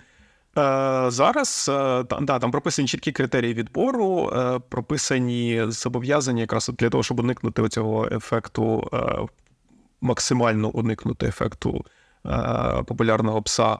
зараз 1.07 1.69
е, 1.69 2.03
да, 2.21 2.39
там 2.39 2.51
прописані 2.51 2.87
чіткі 2.87 3.11
критерії 3.11 3.53
відбору, 3.53 4.29
е, 4.33 4.59
прописані 4.69 5.63
зобов'язання 5.67 6.41
якраз 6.41 6.71
для 6.79 6.89
того, 6.89 7.03
щоб 7.03 7.19
уникнути 7.19 7.69
цього 7.69 8.07
ефекту, 8.11 8.89
е, 8.93 9.27
максимально 10.01 10.69
уникнути 10.69 11.27
ефекту 11.27 11.85
е, 12.25 12.83
популярного 12.87 13.41
пса. 13.41 13.77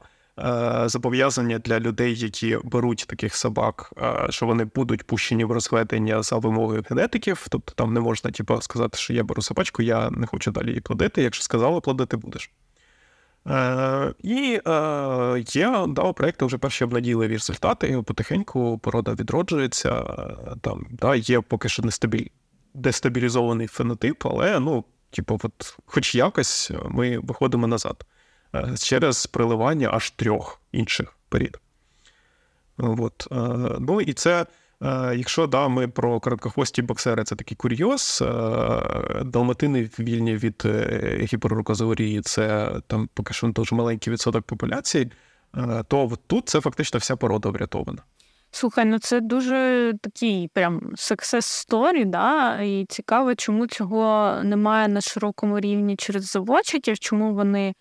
Зобов'язання 0.86 1.60
для 1.60 1.80
людей, 1.80 2.16
які 2.16 2.58
беруть 2.64 3.06
таких 3.08 3.36
собак, 3.36 3.94
що 4.30 4.46
вони 4.46 4.66
будуть 4.76 5.08
пущені 5.08 5.46
в 5.46 5.52
розведення 5.52 6.24
за 6.24 6.38
вимогою 6.38 6.84
генетиків. 6.90 7.48
Тобто 7.50 7.74
там 7.76 7.94
не 7.94 8.00
можна 8.00 8.32
типу, 8.32 8.62
сказати, 8.62 8.98
що 8.98 9.14
я 9.14 9.24
беру 9.24 9.42
собачку, 9.42 9.82
я 9.82 10.10
не 10.10 10.28
хочу 10.28 10.52
далі 10.52 10.68
її 10.68 10.82
плодити. 10.82 11.24
Якщо 11.24 11.44
сказали, 11.44 11.82
плодити 11.82 12.18
будеш. 12.18 12.52
Е, 13.48 14.14
І 14.24 14.62
е, 14.68 15.44
є 15.48 15.86
да, 15.88 16.02
у 16.02 16.14
проєкту 16.14 16.46
вже 16.46 16.58
перші 16.58 16.84
обнадійливі 16.84 17.34
результати. 17.34 18.02
Потихеньку 18.02 18.78
порода 18.78 19.14
відроджується. 19.14 20.04
Там 20.62 20.88
да, 20.92 21.16
є 21.16 21.42
поки 21.42 21.70
що 21.70 21.84
нестабіль... 21.84 22.28
дестабілізований 22.74 23.68
фенотип, 23.68 24.26
але 24.26 24.60
ну, 24.60 24.86
типу, 25.10 25.40
от, 25.44 25.78
хоч 25.86 26.16
якось 26.16 26.72
ми 26.90 27.20
виходимо 27.20 27.68
назад 27.68 28.06
е, 28.56 28.76
через 28.78 29.28
приливання 29.28 29.90
аж 29.94 30.12
трьох 30.12 30.62
інших 30.72 31.18
порід. 31.30 31.58
От, 32.78 33.28
Ну 33.80 34.02
і 34.02 34.14
це. 34.14 34.46
Е, 34.86 35.16
якщо 35.16 35.48
да, 35.48 35.68
ми 35.68 35.88
про 35.88 36.20
короткохвості 36.20 36.82
боксери, 36.82 37.24
це 37.24 37.36
такий 37.36 37.58
курйоз, 37.58 38.24
е, 38.26 38.34
далматини 39.24 39.90
вільні 40.00 40.36
від 40.36 40.64
е, 40.66 41.20
гіперрукозаурії, 41.34 42.22
це 42.22 42.72
там 42.88 43.10
поки 43.14 43.34
що 43.34 43.48
дуже 43.48 43.76
маленький 43.76 44.14
відсоток 44.14 44.44
популяції, 44.46 45.12
то 45.88 46.12
тут 46.28 46.50
це 46.50 46.62
фактично 46.62 47.00
вся 47.00 47.16
порода 47.16 47.50
врятована. 47.50 48.02
Слухай, 48.52 48.86
ну 48.86 49.00
це 49.00 49.22
дуже 49.22 49.94
такий 50.02 50.48
прям 50.54 50.80
success 50.80 51.68
story, 51.70 52.06
да? 52.06 52.62
І 52.62 52.86
цікаво, 52.90 53.36
чому 53.36 53.68
цього 53.68 54.34
немає 54.44 54.88
на 54.88 55.02
широкому 55.02 55.60
рівні 55.60 55.96
через 55.96 56.32
заводчиків, 56.32 57.00
чому 57.00 57.34
вони 57.34 57.74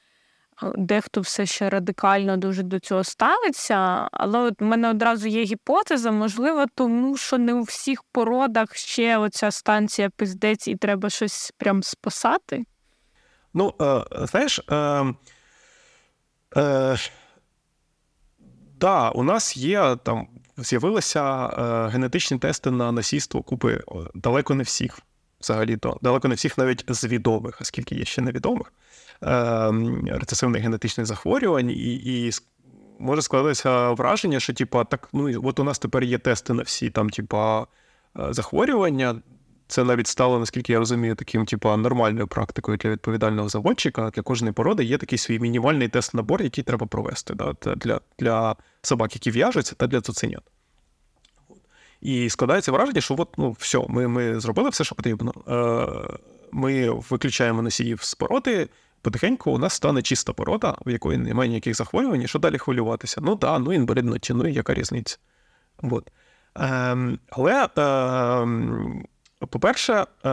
дехто 0.77 1.21
все 1.21 1.47
ще 1.47 1.71
радикально 1.71 2.37
дуже 2.37 2.63
до 2.63 2.79
цього 2.79 3.05
ставиться. 3.05 4.09
Але 4.13 4.39
от 4.39 4.63
у 4.63 4.65
мене 4.65 4.91
одразу 4.91 5.29
є 5.29 5.45
гіпотеза, 5.45 6.11
можливо, 6.11 6.65
тому 6.75 7.17
що 7.17 7.39
не 7.39 7.55
у 7.55 7.63
всіх 7.63 8.03
породах 8.13 8.75
ще 8.75 9.19
оця 9.19 9.51
станція 9.51 10.11
пиздець, 10.17 10.69
і 10.69 10.77
треба 10.77 11.11
щось 11.11 11.53
прям 11.59 11.83
спасати. 11.83 12.65
Ну, 13.55 13.75
е, 13.81 14.05
знаєш, 14.27 14.61
е, 14.71 15.05
е, 16.57 16.97
да, 18.81 19.11
у 19.11 19.23
нас 19.23 19.57
є 19.57 19.97
там. 19.97 20.29
З'явилися 20.57 21.47
е, 21.47 21.89
генетичні 21.89 22.39
тести 22.39 22.71
на 22.71 22.93
насійство 22.93 23.43
купи 23.43 23.81
далеко 24.15 24.55
не 24.55 24.63
всіх, 24.63 24.99
взагалі-то, 25.41 25.99
далеко 26.03 26.29
не 26.29 26.35
всіх 26.35 26.59
навіть 26.59 26.85
з 26.89 27.05
відомих, 27.05 27.61
оскільки 27.61 27.95
є 27.95 28.05
ще 28.05 28.23
невідомих. 28.23 28.73
Ем, 29.27 30.07
рецесивних 30.07 30.63
генетичних 30.63 31.07
захворювань, 31.07 31.71
і 31.71 31.95
і 31.95 32.31
може 32.99 33.23
складатися 33.23 33.91
враження, 33.91 34.41
що 34.41 34.55
типа, 34.55 34.85
так, 34.85 35.09
ну 35.13 35.41
от 35.45 35.59
у 35.59 35.65
нас 35.65 35.79
тепер 35.79 36.05
є 36.05 36.19
тести 36.19 36.53
на 36.53 36.63
всі 36.63 36.91
там, 36.91 37.11
типа, 37.11 37.63
е, 37.63 37.67
захворювання. 38.31 39.23
Це 39.67 39.85
навіть 39.85 40.07
стало, 40.07 40.39
наскільки 40.39 40.73
я 40.73 40.79
розумію, 40.79 41.15
таким, 41.15 41.47
типа, 41.47 41.77
нормальною 41.77 42.27
практикою 42.27 42.77
для 42.77 42.91
відповідального 42.91 43.49
заводчика. 43.49 44.11
Для 44.11 44.23
кожної 44.23 44.53
породи 44.53 44.85
є 44.85 44.99
такий 44.99 45.19
свій 45.19 45.39
мінімальний 45.39 45.89
тест-набор, 45.89 46.43
який 46.43 46.65
треба 46.65 46.87
провести 46.87 47.35
да, 47.35 47.55
для 47.77 48.01
для 48.19 48.57
собак, 48.83 49.15
які 49.15 49.31
в'яжуться, 49.31 49.75
та 49.75 49.87
для 49.87 50.01
цуценят. 50.01 50.43
І 52.01 52.31
складається 52.31 52.73
враження, 52.73 53.01
що 53.01 53.15
от, 53.19 53.29
ну, 53.39 53.57
все, 53.59 53.85
ми 53.89 54.09
ми 54.09 54.41
зробили 54.41 54.71
все, 54.71 54.85
що 54.85 54.95
потрібно. 54.95 55.33
Е, 55.49 56.19
Ми 56.53 56.91
виключаємо 56.91 57.63
носіїв 57.63 58.03
з 58.03 58.15
породи, 58.15 58.69
потихеньку 59.05 59.51
у 59.51 59.59
нас 59.59 59.75
стане 59.75 60.03
чиста 60.03 60.33
порода, 60.33 60.77
у 60.87 60.91
якої 60.91 61.19
немає 61.19 61.49
ніяких 61.49 61.75
захворювань, 61.75 62.27
що 62.27 62.39
далі 62.39 62.59
хвилюватися. 62.59 63.21
Ну 63.23 63.37
так, 63.37 63.61
ну 63.61 63.73
інвалідноті, 63.73 64.35
ну 64.35 64.49
і 64.49 64.53
яка 64.53 64.75
різниця. 64.75 65.19
От. 65.83 66.11
Ем, 66.55 67.19
Але, 67.31 67.69
ем, 67.77 69.05
по-перше, 69.39 69.93
е, 69.93 70.29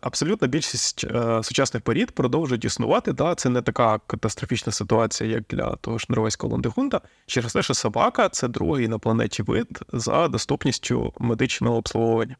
абсолютна 0.00 0.48
більшість 0.48 1.04
е, 1.04 1.42
сучасних 1.42 1.82
порід 1.82 2.10
продовжують 2.10 2.64
існувати. 2.64 3.12
Да? 3.12 3.34
Це 3.34 3.48
не 3.48 3.62
така 3.62 3.98
катастрофічна 4.06 4.72
ситуація, 4.72 5.30
як 5.30 5.44
для 5.50 5.76
того 5.76 5.98
ж 5.98 6.06
норвезького 6.08 6.52
лондигунда, 6.52 7.00
через 7.26 7.52
те, 7.52 7.62
що 7.62 7.74
собака 7.74 8.28
це 8.28 8.48
другий 8.48 8.88
на 8.88 8.98
планеті 8.98 9.42
вид 9.42 9.80
за 9.92 10.28
доступністю 10.28 11.12
медичного 11.18 11.76
обслуговування. 11.76 12.36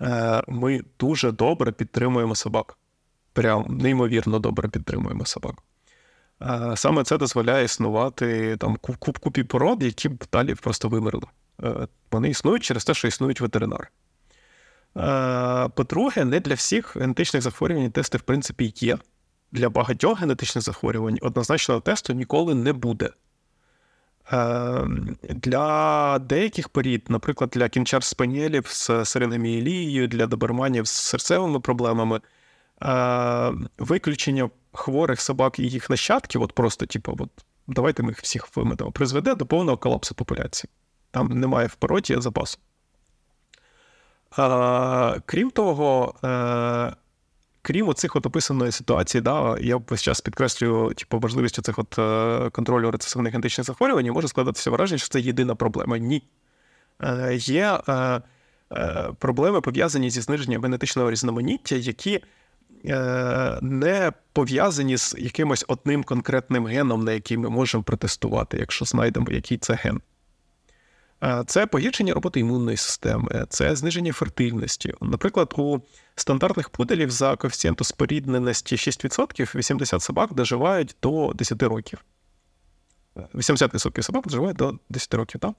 Е, 0.00 0.42
Ми 0.48 0.82
дуже 1.00 1.32
добре 1.32 1.72
підтримуємо 1.72 2.34
собак 2.34 2.78
прям 3.38 3.66
неймовірно 3.68 4.38
добре 4.38 4.68
підтримуємо 4.68 5.26
собак. 5.26 5.54
Саме 6.74 7.04
це 7.04 7.18
дозволяє 7.18 7.64
існувати 7.64 8.56
там 8.56 8.76
купі 9.20 9.42
пород, 9.42 9.82
які 9.82 10.08
б 10.08 10.24
далі 10.32 10.54
просто 10.54 10.88
вимерли. 10.88 11.26
Е, 11.62 11.88
вони 12.10 12.30
існують 12.30 12.62
через 12.62 12.84
те, 12.84 12.94
що 12.94 13.08
існують 13.08 13.40
ветеринари. 13.40 13.88
По-друге, 15.74 16.24
не 16.24 16.40
для 16.40 16.54
всіх 16.54 16.96
генетичних 16.96 17.42
захворювань 17.42 17.90
тести, 17.90 18.18
в 18.18 18.20
принципі, 18.20 18.72
є. 18.76 18.98
Для 19.52 19.68
багатьох 19.68 20.20
генетичних 20.20 20.64
захворювань 20.64 21.18
однозначного 21.22 21.80
тесту 21.80 22.12
ніколи 22.12 22.54
не 22.54 22.72
буде. 22.72 23.10
Е, 24.32 24.86
для 25.22 26.18
деяких 26.18 26.68
порід, 26.68 27.04
наприклад, 27.08 27.50
для 27.52 27.68
кінчар 27.68 28.04
спаніелів 28.04 28.66
з 28.66 29.04
серенеміелією, 29.04 30.08
для 30.08 30.26
доберманів 30.26 30.86
з 30.86 30.90
серцевими 30.90 31.60
проблемами, 31.60 32.20
виключення 33.78 34.50
хворих 34.72 35.20
собак 35.20 35.58
і 35.58 35.62
їх 35.62 35.90
нащадків, 35.90 36.42
от 36.42 36.52
просто, 36.52 36.86
типу, 36.86 37.16
от, 37.18 37.30
давайте 37.66 38.02
ми 38.02 38.08
їх 38.08 38.18
всіх 38.18 38.56
виметемо, 38.56 38.92
призведе 38.92 39.34
до 39.34 39.46
повного 39.46 39.76
колапсу 39.76 40.14
популяції. 40.14 40.70
Там 41.10 41.28
немає 41.28 41.66
в 41.66 41.74
пороті 41.74 42.20
запасу. 42.20 42.58
А, 44.36 45.16
Крім 45.26 45.50
того, 45.50 46.14
е, 46.24 46.96
крім 47.62 47.88
оцих 47.88 48.16
от 48.16 48.26
описаної 48.26 48.72
ситуації, 48.72 49.22
да, 49.22 49.58
я 49.60 49.76
весь 49.76 50.02
час 50.02 50.20
підкреслюю 50.20 50.94
типу, 50.94 51.18
важливість 51.18 51.64
цих 51.64 51.78
от 51.78 51.98
е, 51.98 52.50
контролю 52.50 52.90
рецесивних 52.90 53.32
генетичних 53.32 53.66
захворювань, 53.66 54.10
може 54.10 54.28
складатися 54.28 54.70
враження, 54.70 54.98
що 54.98 55.08
це 55.08 55.20
єдина 55.20 55.54
проблема. 55.54 55.98
Ні. 55.98 56.22
Е, 57.02 57.34
Є 57.34 57.80
е, 57.88 58.22
е, 58.72 59.10
проблеми 59.18 59.60
пов'язані 59.60 60.10
зі 60.10 60.20
зниженням 60.20 60.62
генетичного 60.62 61.10
різноманіття, 61.10 61.76
які 61.76 62.14
Е, 62.14 62.22
не 63.62 64.12
пов'язані 64.32 64.96
з 64.96 65.14
якимось 65.18 65.64
одним 65.68 66.04
конкретним 66.04 66.66
геном, 66.66 67.04
на 67.04 67.12
який 67.12 67.36
ми 67.36 67.48
можемо 67.48 67.84
протестувати, 67.84 68.58
якщо 68.58 68.84
знайдемо, 68.84 69.26
який 69.30 69.58
це 69.58 69.74
ген. 69.74 70.00
Е, 71.22 71.44
це 71.46 71.66
погіршення 71.66 72.14
роботи 72.14 72.40
імунної 72.40 72.76
системи, 72.76 73.46
це 73.48 73.76
зниження 73.76 74.12
фертильності. 74.12 74.94
Наприклад, 75.00 75.54
у 75.56 75.78
стандартних 76.14 76.70
пуделів 76.70 77.10
за 77.10 77.36
коефіцієнту 77.36 77.84
спорідненості 77.84 78.76
6% 78.76 79.54
80 79.54 80.02
собак 80.02 80.34
доживають 80.34 80.96
до 81.02 81.32
10 81.34 81.62
років. 81.62 82.04
80% 83.34 84.02
собак 84.02 84.26
доживають 84.26 84.56
до 84.56 84.78
10 84.88 85.14
років. 85.14 85.40
Так? 85.40 85.52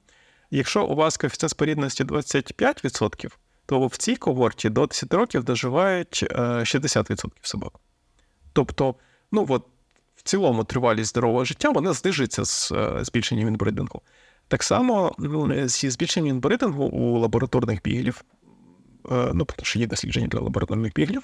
Якщо 0.52 0.86
у 0.86 0.96
вас 0.96 1.18
коефіцієнт 1.18 1.52
спорідненості 1.52 2.04
25%, 2.04 3.30
то 3.70 3.88
в 3.88 3.98
цій 3.98 4.16
когорті 4.16 4.70
до 4.70 4.86
10 4.86 5.14
років 5.14 5.44
доживають 5.44 6.24
60% 6.34 7.26
е, 7.26 7.30
собак. 7.42 7.74
Тобто, 8.54 8.96
ну 9.32 9.46
от 9.50 9.66
в 10.16 10.24
цілому 10.24 10.64
тривалість 10.64 11.10
здорового 11.10 11.46
життя 11.46 11.70
вона 11.70 11.94
знижується 11.94 12.46
з 12.46 12.72
е, 12.72 13.00
збільшенням 13.02 13.48
інбридингу. 13.48 14.02
Так 14.48 14.64
само 14.64 15.16
ну, 15.20 15.68
зі 15.68 15.90
збільшенням 15.90 16.28
інбридингу 16.28 16.84
у 16.84 17.20
лабораторних 17.20 17.82
біглів, 17.84 18.24
е, 19.12 19.32
ну, 19.34 19.46
тому 19.46 19.66
що 19.66 19.80
є 19.80 19.88
дослідження 19.88 20.28
для 20.28 20.40
лабораторних 20.40 20.94
біглів, 20.94 21.24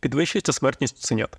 підвищується 0.00 0.52
смертність 0.52 0.98
ценят. 0.98 1.38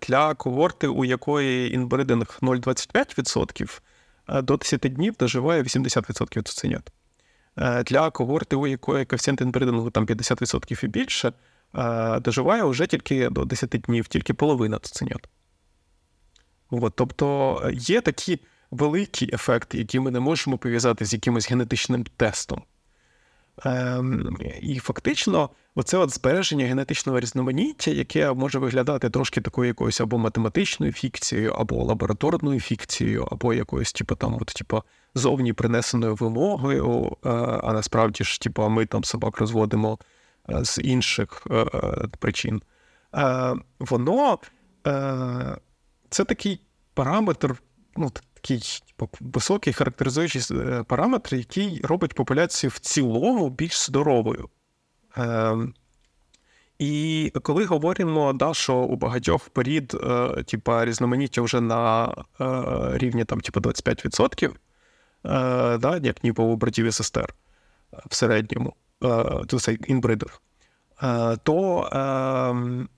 Для 0.00 0.34
когорти, 0.34 0.88
у 0.88 1.04
якої 1.04 1.74
інбридинг 1.74 2.38
0,25%, 2.42 3.80
до 4.42 4.56
10 4.56 4.80
днів 4.80 5.14
доживає 5.18 5.62
80% 5.62 6.42
цуценят. 6.42 6.92
Е, 7.58 7.82
для 7.82 8.10
когорти, 8.10 8.56
у 8.56 8.66
якої 8.66 9.04
коефіцієнт 9.04 9.40
інбридингу 9.40 9.90
там 9.90 10.06
50% 10.06 10.84
і 10.84 10.88
більше, 10.88 11.32
е, 11.74 12.20
доживає 12.20 12.64
вже 12.64 12.86
тільки 12.86 13.30
до 13.30 13.44
10 13.44 13.70
днів, 13.70 14.08
тільки 14.08 14.34
половина 14.34 14.78
цуценят. 14.78 15.28
От, 16.70 16.92
Тобто 16.96 17.70
є 17.74 18.00
такі 18.00 18.40
великі 18.70 19.30
ефекти, 19.32 19.78
які 19.78 20.00
ми 20.00 20.10
не 20.10 20.20
можемо 20.20 20.58
пов'язати 20.58 21.04
з 21.04 21.12
якимось 21.12 21.50
генетичним 21.50 22.04
тестом. 22.04 22.62
Ем, 23.64 24.36
І 24.60 24.78
фактично, 24.78 25.50
оце 25.74 25.98
от 25.98 26.10
збереження 26.10 26.66
генетичного 26.66 27.20
різноманіття, 27.20 27.90
яке 27.90 28.32
може 28.32 28.58
виглядати 28.58 29.10
трошки 29.10 29.40
такою 29.40 29.68
якоюсь 29.68 30.00
або 30.00 30.18
математичною 30.18 30.92
фікцією, 30.92 31.52
або 31.52 31.84
лабораторною 31.84 32.60
фікцією, 32.60 33.28
або 33.30 33.54
якоюсь, 33.54 33.92
типу, 33.92 34.14
там, 34.14 34.34
от, 34.40 34.46
типу, 34.46 34.82
зовні 35.14 35.52
принесеною 35.52 36.14
вимогою, 36.14 37.16
е, 37.24 37.28
а 37.62 37.72
насправді 37.72 38.24
ж, 38.24 38.40
типу, 38.40 38.68
ми 38.68 38.86
там 38.86 39.04
собак 39.04 39.38
розводимо 39.38 39.98
е, 40.50 40.64
з 40.64 40.78
інших 40.78 41.46
е, 41.50 41.64
причин. 42.18 42.62
Воно 43.78 44.38
це 46.10 46.24
такий 46.24 46.60
параметр, 46.94 47.54
ну, 47.96 48.12
такий 48.46 48.82
високий 49.20 49.72
характеризуючий 49.72 50.42
параметр, 50.86 51.34
який 51.34 51.80
робить 51.84 52.14
популяцію 52.14 52.70
в 52.70 52.78
цілому 52.78 53.50
більш 53.50 53.86
здоровою. 53.86 54.48
І 56.78 57.32
коли 57.42 57.64
говоримо, 57.64 58.32
да, 58.32 58.54
що 58.54 58.76
у 58.76 58.96
багатьох 58.96 59.48
порід 59.48 59.94
е, 59.94 60.42
типа, 60.42 60.84
різноманіття 60.84 61.42
вже 61.42 61.60
на 61.60 62.14
е, 62.40 62.54
рівні 62.98 63.24
там, 63.24 63.40
типа, 63.40 63.60
25%, 63.60 64.52
Е, 65.26 65.78
да, 65.78 66.00
як 66.02 66.24
ніби 66.24 66.44
у 66.44 66.56
братів 66.56 66.86
і 66.86 66.92
сестер 66.92 67.34
е, 67.94 67.96
в 68.10 68.14
середньому, 68.14 68.74
е, 69.04 69.58
це 69.58 69.72
інбридер, 69.72 70.40
то 71.42 71.88
ем, 71.92 72.88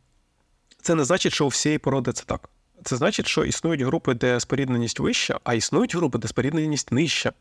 це 0.83 0.95
не 0.95 1.05
значить, 1.05 1.33
що 1.33 1.45
у 1.45 1.49
всієї 1.49 1.79
породи 1.79 2.13
це 2.13 2.25
так. 2.25 2.51
Це 2.89 2.97
значить, 2.97 3.27
що 3.27 3.45
існують 3.45 3.83
групи, 3.83 4.15
де 4.15 4.41
спорідненість 4.41 5.01
вища, 5.01 5.41
а 5.45 5.55
існують 5.55 5.97
групи, 5.97 6.19
де 6.19 6.29
спорідненість 6.29 6.93
нижча. 6.93 7.33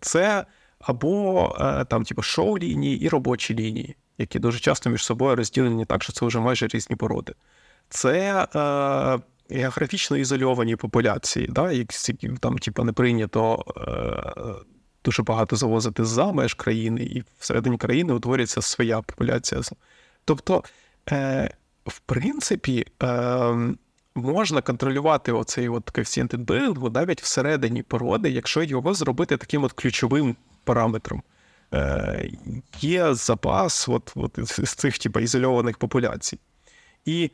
Це 0.00 0.46
або 0.78 1.54
там, 1.88 2.04
типу, 2.04 2.22
шоу-лінії 2.22 3.00
і 3.00 3.08
робочі 3.08 3.54
лінії, 3.54 3.96
які 4.18 4.38
дуже 4.38 4.58
часто 4.58 4.90
між 4.90 5.04
собою 5.04 5.36
розділені 5.36 5.84
так, 5.84 6.02
що 6.02 6.12
це 6.12 6.26
вже 6.26 6.40
майже 6.40 6.66
різні 6.66 6.96
породи. 6.96 7.34
Це 7.88 8.46
географічно 9.50 10.16
ізольовані 10.16 10.76
популяції, 10.76 11.46
да, 11.46 11.72
які 11.72 12.28
там 12.28 12.58
типу, 12.58 12.84
не 12.84 12.92
прийнято 12.92 13.64
е, 13.76 14.64
дуже 15.04 15.22
багато 15.22 15.56
завозити 15.56 16.04
за 16.04 16.32
меж 16.32 16.54
країни, 16.54 17.02
і 17.02 17.24
всередині 17.38 17.78
країни 17.78 18.12
утворюється 18.12 18.62
своя 18.62 19.02
популяція. 19.02 19.60
Тобто, 20.24 20.64
е, 21.10 21.50
в 21.86 21.98
принципі, 21.98 22.86
е, 23.02 23.74
можна 24.14 24.62
контролювати 24.62 25.32
оцей 25.32 25.68
от 25.68 25.90
коефіцієнт 25.90 26.34
інбилингу 26.34 26.90
навіть 26.90 27.22
всередині 27.22 27.82
породи, 27.82 28.30
якщо 28.30 28.62
його 28.62 28.94
зробити 28.94 29.36
таким 29.36 29.64
от 29.64 29.72
ключовим 29.72 30.36
параметром. 30.64 31.22
Е, 31.74 32.30
Є 32.80 33.14
запас 33.14 33.88
от, 33.88 34.12
от 34.14 34.38
з 34.46 34.74
цих 34.74 34.98
типу, 34.98 35.20
ізольованих 35.20 35.78
популяцій. 35.78 36.38
І 37.04 37.30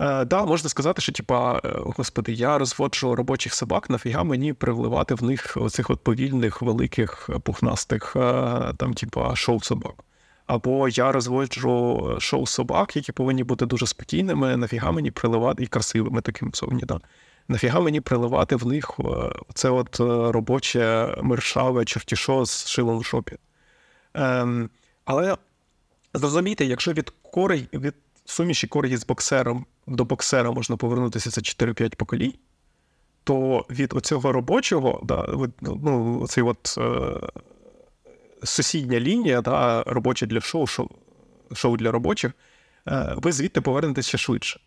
Е, 0.00 0.24
да, 0.24 0.44
можна 0.44 0.70
сказати, 0.70 1.02
що 1.02 1.12
типа, 1.12 1.60
е, 1.64 1.68
господи, 1.96 2.32
я 2.32 2.58
розводжу 2.58 3.14
робочих 3.14 3.54
собак, 3.54 3.90
нафіга 3.90 4.24
мені 4.24 4.52
привливати 4.52 5.14
в 5.14 5.22
них 5.22 5.56
оцих 5.56 5.90
от 5.90 6.04
повільних, 6.04 6.62
великих, 6.62 7.30
пухнастих 7.42 8.16
е, 8.16 8.20
там, 8.76 8.94
типа, 8.94 9.36
шоу-собак. 9.36 10.04
Або 10.48 10.88
я 10.88 11.12
розводжу 11.12 12.16
шоу-собак, 12.20 12.96
які 12.96 13.12
повинні 13.12 13.44
бути 13.44 13.66
дуже 13.66 13.86
спокійними, 13.86 14.56
нафіга 14.56 14.90
мені 14.92 15.10
приливати 15.10 15.62
і 15.62 15.66
красивими 15.66 16.20
такими 16.20 16.50
зовні, 16.54 16.82
да. 16.86 17.00
Нафіга 17.48 17.80
мені 17.80 18.00
приливати 18.00 18.56
в 18.56 18.66
них 18.66 19.00
це 19.54 19.70
от 19.70 20.00
робоче 20.34 21.14
мершаве 21.22 21.84
чертішо 21.84 22.44
з 22.44 22.68
шилом 22.68 22.98
в 22.98 23.04
шопі. 23.04 23.36
Ем, 24.14 24.70
Але 25.04 25.36
зрозумійте, 26.14 26.64
якщо 26.64 26.92
від 26.92 27.12
корей, 27.22 27.68
від 27.72 27.94
суміші 28.24 28.66
коргі 28.66 28.96
з 28.96 29.06
боксером 29.06 29.66
до 29.86 30.04
боксера 30.04 30.50
можна 30.50 30.76
повернутися 30.76 31.30
це 31.30 31.40
4-5 31.40 31.96
поколінь, 31.96 32.34
то 33.24 33.66
від 33.70 33.92
оцього 33.92 34.32
робочого, 34.32 35.00
да, 35.04 35.48
ну, 35.60 36.20
оцей 36.22 36.44
от 36.44 36.74
е, 36.78 37.20
сусідня 38.44 39.00
лінія, 39.00 39.40
да, 39.40 39.82
робоча 39.82 40.26
для 40.26 40.40
шоу, 40.40 40.66
шоу, 40.66 40.88
шоу 41.52 41.76
для 41.76 41.90
робочих, 41.90 42.32
е, 42.88 43.14
ви 43.16 43.32
звідти 43.32 43.60
повернетеся 43.60 44.08
ще 44.08 44.18
швидше 44.18 44.60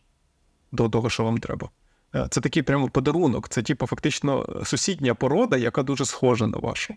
до 0.72 0.90
того, 0.90 1.10
що 1.10 1.24
вам 1.24 1.38
треба. 1.38 1.70
Е, 2.16 2.28
це 2.30 2.42
такий 2.42 2.64
прямо 2.64 2.90
подарунок. 2.90 3.50
Це, 3.50 3.62
типу, 3.62 3.88
фактично 3.88 4.46
сусідня 4.66 5.16
порода, 5.16 5.58
яка 5.58 5.84
дуже 5.84 6.06
схожа 6.06 6.48
на 6.48 6.58
вашу. 6.58 6.94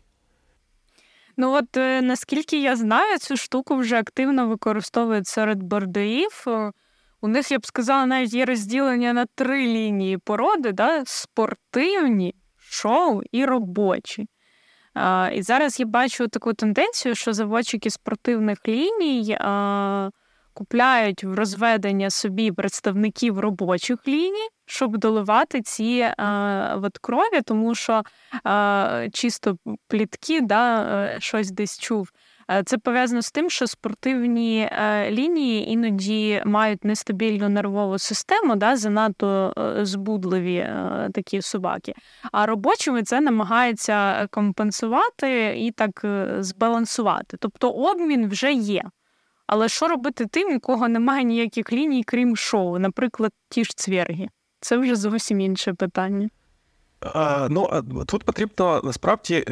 Ну 1.37 1.53
от 1.53 1.77
е, 1.77 2.03
наскільки 2.03 2.63
я 2.63 2.77
знаю, 2.77 3.19
цю 3.19 3.37
штуку 3.37 3.77
вже 3.77 3.99
активно 3.99 4.49
використовують 4.49 5.27
серед 5.27 5.63
бордоїв. 5.63 6.45
У 7.21 7.29
них, 7.29 7.51
я 7.51 7.59
б 7.59 7.67
сказала, 7.67 8.07
навіть 8.07 8.35
є 8.35 8.45
розділення 8.45 9.13
на 9.13 9.27
три 9.35 9.67
лінії 9.67 10.19
породи: 10.19 10.73
да? 10.73 11.03
спортивні, 11.07 12.35
шоу 12.59 13.23
і 13.33 13.45
робочі. 13.45 14.27
І 15.33 15.43
зараз 15.43 15.81
я 15.81 15.87
бачу 15.87 16.29
таку 16.29 16.55
тенденцію, 16.55 17.15
що 17.15 17.33
заводчики 17.33 17.91
спортивних 17.91 18.59
ліній. 18.69 19.39
Купляють 20.57 21.25
в 21.25 21.35
розведення 21.35 22.11
собі 22.11 22.53
представників 22.53 23.39
робочих 23.39 24.09
ліній, 24.09 24.49
щоб 24.67 24.97
доливати 24.97 25.63
ці 25.63 26.09
от 26.83 26.99
крові, 26.99 27.41
тому 27.45 27.75
що 27.75 28.03
чисто 29.13 29.57
плітки, 29.89 30.41
да, 30.41 30.83
е, 30.83 31.21
щось 31.21 31.51
десь 31.51 31.79
чув. 31.79 32.11
Е, 32.51 32.63
це 32.63 32.79
пов'язано 32.79 33.23
з 33.23 33.33
тим, 33.33 33.51
що 33.51 33.67
спортивні 33.67 34.69
е, 34.73 35.11
лінії 35.11 35.71
іноді 35.73 36.43
мають 36.47 36.85
нестабільну 36.85 37.49
нервову 37.49 37.99
систему, 37.99 38.57
да, 38.57 38.77
занадто 38.77 39.55
е, 39.59 39.85
збудливі 39.87 40.69
такі 41.15 41.43
собаки. 41.43 41.95
А 42.33 42.47
робочими 42.47 43.03
це 43.03 43.21
намагається 43.21 44.27
компенсувати 44.31 45.55
і 45.59 45.71
так 45.71 46.07
збалансувати. 46.39 47.37
Тобто 47.41 47.71
обмін 47.71 48.29
вже 48.29 48.53
є. 48.53 48.83
Але 49.47 49.69
що 49.69 49.89
робити 49.89 50.27
тим, 50.27 50.57
у 50.57 50.61
кого 50.61 50.89
немає 50.89 51.25
ніяких 51.25 51.73
ліній, 51.73 52.05
крім 52.05 52.37
шоу, 52.37 52.79
наприклад, 52.79 53.33
ті 53.49 53.65
ж 53.65 53.71
цверги? 53.77 54.29
Це 54.61 54.77
вже 54.77 54.97
зовсім 54.97 55.41
інше 55.41 55.75
питання. 55.75 56.29
Ну, 57.51 57.83
тут 58.07 58.25
потрібно 58.25 58.81
насправді 58.85 59.45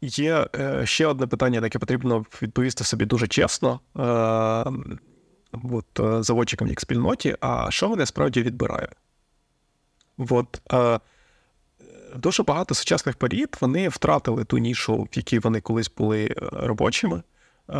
є 0.00 0.46
е, 0.54 0.86
ще 0.86 1.06
одне 1.06 1.26
питання, 1.26 1.60
на 1.60 1.66
яке 1.66 1.78
потрібно 1.78 2.24
відповісти 2.42 2.84
собі 2.84 3.04
дуже 3.04 3.28
чесно 3.28 3.80
е, 3.96 4.02
от, 5.72 6.24
заводчикам 6.24 6.68
як 6.68 6.80
спільноті. 6.80 7.36
А 7.40 7.70
що 7.70 7.88
вони 7.88 8.06
справді 8.06 8.42
відбирають? 8.42 8.90
Дуже 12.16 12.42
багато 12.42 12.74
сучасних 12.74 13.16
порід 13.16 13.56
вони 13.60 13.88
втратили 13.88 14.44
ту 14.44 14.58
нішу, 14.58 15.02
в 15.02 15.08
якій 15.12 15.38
вони 15.38 15.60
колись 15.60 15.90
були 15.96 16.34
робочими. 16.52 17.22
Е, 17.70 17.78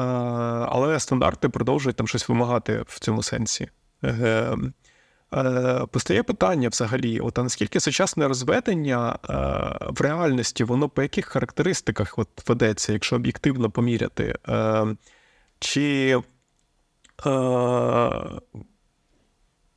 але 0.69 1.01
стандарти 1.01 1.49
продовжують 1.49 1.97
там 1.97 2.09
щось 2.09 2.29
вимагати 2.29 2.85
в 2.87 3.01
цьому 3.01 3.23
сенсі. 3.23 3.69
Е, 5.33 5.41
е, 5.41 5.87
постає 5.87 6.23
питання 6.23 6.69
взагалі: 6.69 7.21
от, 7.21 7.39
а 7.39 7.43
наскільки 7.43 7.81
сучасне 7.81 8.29
розведення 8.29 9.19
в 9.89 10.01
реальності, 10.01 10.65
воно 10.65 10.89
по 10.89 11.03
яких 11.03 11.27
характеристиках 11.27 12.19
от 12.19 12.49
ведеться, 12.49 12.93
якщо 12.93 13.17
об'єктивно 13.17 13.71
поміряти? 13.71 14.35
Чи 15.59 16.17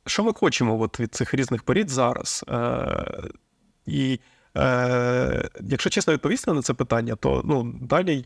що 0.06 0.24
ми 0.24 0.32
хочемо 0.32 0.80
от 0.80 1.00
від 1.00 1.14
цих 1.14 1.34
різних 1.34 1.62
порід 1.62 1.90
зараз? 1.90 2.44
І 3.86 4.20
якщо 5.60 5.90
чесно 5.90 6.12
відповісти 6.12 6.52
на 6.52 6.62
це 6.62 6.74
питання, 6.74 7.16
то 7.16 7.42
ну, 7.44 7.74
далі 7.80 8.24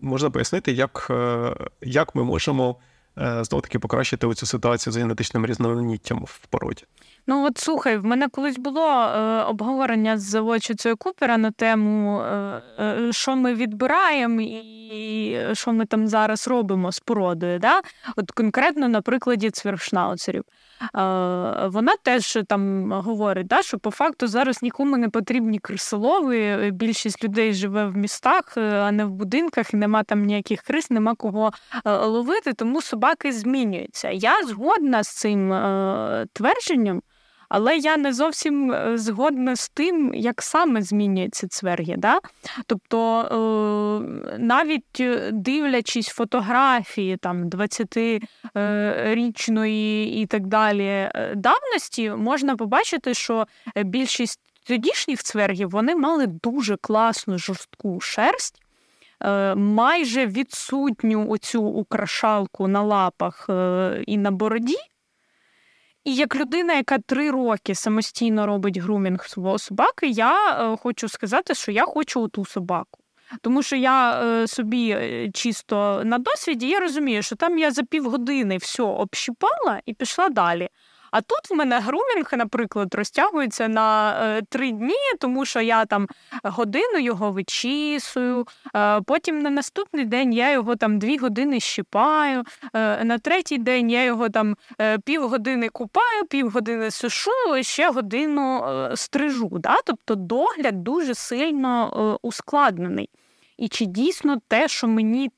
можна 0.00 0.30
пояснити, 0.30 0.72
як 0.72 1.06
е, 1.10 1.54
як 1.80 2.14
ми 2.14 2.24
можемо 2.24 2.76
е, 3.18 3.44
знову 3.44 3.62
таки 3.62 3.78
покращити 3.78 4.34
цю 4.34 4.46
ситуацію 4.46 4.92
з 4.92 4.96
генетичним 4.96 5.46
різноманіттям 5.46 6.24
в 6.24 6.46
породі. 6.46 6.84
Ну 7.26 7.46
от 7.46 7.58
слухай, 7.58 7.96
в 7.96 8.04
мене 8.04 8.28
колись 8.28 8.58
було 8.58 8.88
е, 8.90 9.42
обговорення 9.42 10.18
з 10.18 10.22
заводчицею 10.22 10.96
Купера 10.96 11.38
на 11.38 11.50
тему, 11.50 12.20
е, 12.20 12.62
е, 12.80 13.12
що 13.12 13.36
ми 13.36 13.54
відбираємо 13.54 14.40
і 14.40 15.36
що 15.52 15.72
ми 15.72 15.86
там 15.86 16.08
зараз 16.08 16.48
робимо 16.48 16.92
з 16.92 17.00
породою. 17.00 17.58
Да? 17.58 17.80
От 18.16 18.30
конкретно 18.30 18.88
на 18.88 19.02
прикладі 19.02 19.50
цвіршнауцерів. 19.50 20.44
Вона 21.72 21.92
теж 22.02 22.38
там 22.46 22.92
говорить, 22.92 23.46
да, 23.46 23.62
що 23.62 23.78
по 23.78 23.90
факту 23.90 24.26
зараз 24.26 24.62
нікому 24.62 24.96
не 24.96 25.08
потрібні 25.08 25.58
крисолови. 25.58 26.70
Більшість 26.70 27.24
людей 27.24 27.52
живе 27.52 27.86
в 27.86 27.96
містах, 27.96 28.56
а 28.56 28.92
не 28.92 29.04
в 29.04 29.10
будинках, 29.10 29.74
і 29.74 29.76
нема 29.76 30.02
там 30.02 30.24
ніяких 30.24 30.62
крис, 30.62 30.90
нема 30.90 31.14
кого 31.14 31.52
ловити, 31.84 32.52
тому 32.52 32.82
собаки 32.82 33.32
змінюються. 33.32 34.10
Я 34.10 34.42
згодна 34.46 35.02
з 35.02 35.08
цим 35.08 35.48
твердженням. 36.32 37.02
Але 37.48 37.76
я 37.76 37.96
не 37.96 38.12
зовсім 38.12 38.72
е, 38.72 38.98
згодна 38.98 39.56
з 39.56 39.68
тим, 39.68 40.14
як 40.14 40.42
саме 40.42 40.82
змінюються 40.82 41.48
цверги. 41.48 41.94
Да? 41.98 42.20
Тобто, 42.66 43.20
е, 43.20 43.26
навіть 44.38 45.00
е, 45.00 45.30
дивлячись 45.32 46.08
фотографії 46.08 47.16
там 47.16 47.48
20-річної 47.48 50.22
і 50.22 50.26
так 50.26 50.46
далі 50.46 51.10
давності, 51.34 52.10
можна 52.10 52.56
побачити, 52.56 53.14
що 53.14 53.46
більшість 53.84 54.40
тодішніх 54.66 55.22
цвергів 55.22 55.70
вони 55.70 55.96
мали 55.96 56.26
дуже 56.26 56.76
класну 56.76 57.38
жорстку 57.38 58.00
шерсть. 58.00 58.62
Майже 59.56 60.26
відсутню 60.26 61.30
оцю 61.30 61.62
украшалку 61.62 62.68
на 62.68 62.82
лапах 62.82 63.46
і 64.06 64.16
на 64.16 64.30
бороді, 64.30 64.76
і 66.06 66.14
як 66.14 66.36
людина, 66.36 66.74
яка 66.74 66.98
три 66.98 67.30
роки 67.30 67.74
самостійно 67.74 68.46
робить 68.46 68.78
грумінг 68.78 69.24
свого 69.24 69.58
собаки, 69.58 70.06
я 70.06 70.50
е, 70.50 70.76
хочу 70.76 71.08
сказати, 71.08 71.54
що 71.54 71.72
я 71.72 71.84
хочу 71.84 72.28
ту 72.28 72.44
собаку. 72.44 73.00
Тому 73.40 73.62
що 73.62 73.76
я 73.76 74.22
е, 74.22 74.46
собі 74.46 74.90
е, 74.90 75.30
чисто 75.34 76.02
на 76.04 76.18
досвіді 76.18 76.68
я 76.68 76.80
розумію, 76.80 77.22
що 77.22 77.36
там 77.36 77.58
я 77.58 77.70
за 77.70 77.82
півгодини 77.82 78.56
все 78.56 78.82
общипала 78.82 79.80
і 79.86 79.94
пішла 79.94 80.28
далі. 80.28 80.68
А 81.16 81.20
тут 81.20 81.50
в 81.50 81.54
мене 81.54 81.80
грумінг, 81.80 82.30
наприклад, 82.32 82.94
розтягується 82.94 83.68
на 83.68 84.18
е, 84.22 84.42
три 84.42 84.70
дні, 84.70 84.94
тому 85.20 85.44
що 85.44 85.60
я 85.60 85.84
там 85.84 86.08
годину 86.42 86.98
його 86.98 87.32
вичісую, 87.32 88.46
е, 88.76 89.00
потім 89.00 89.42
на 89.42 89.50
наступний 89.50 90.04
день 90.04 90.32
я 90.32 90.52
його 90.52 90.76
там 90.76 90.98
дві 90.98 91.16
години 91.16 91.60
щипаю, 91.60 92.44
е, 92.74 93.04
на 93.04 93.18
третій 93.18 93.58
день 93.58 93.90
я 93.90 94.04
його 94.04 94.28
там 94.28 94.56
півгодини 95.04 95.68
купаю, 95.68 96.24
півгодини 96.30 96.90
сушу, 96.90 97.30
ще 97.60 97.90
годину 97.90 98.64
стрижу. 98.94 99.50
Да? 99.52 99.76
Тобто 99.84 100.14
догляд 100.14 100.84
дуже 100.84 101.14
сильно 101.14 102.18
ускладнений. 102.22 103.10
І 103.56 103.68
чи 103.68 103.84
дійсно 103.84 104.38
те, 104.48 104.68
що 104.68 104.88
мені 104.88 105.30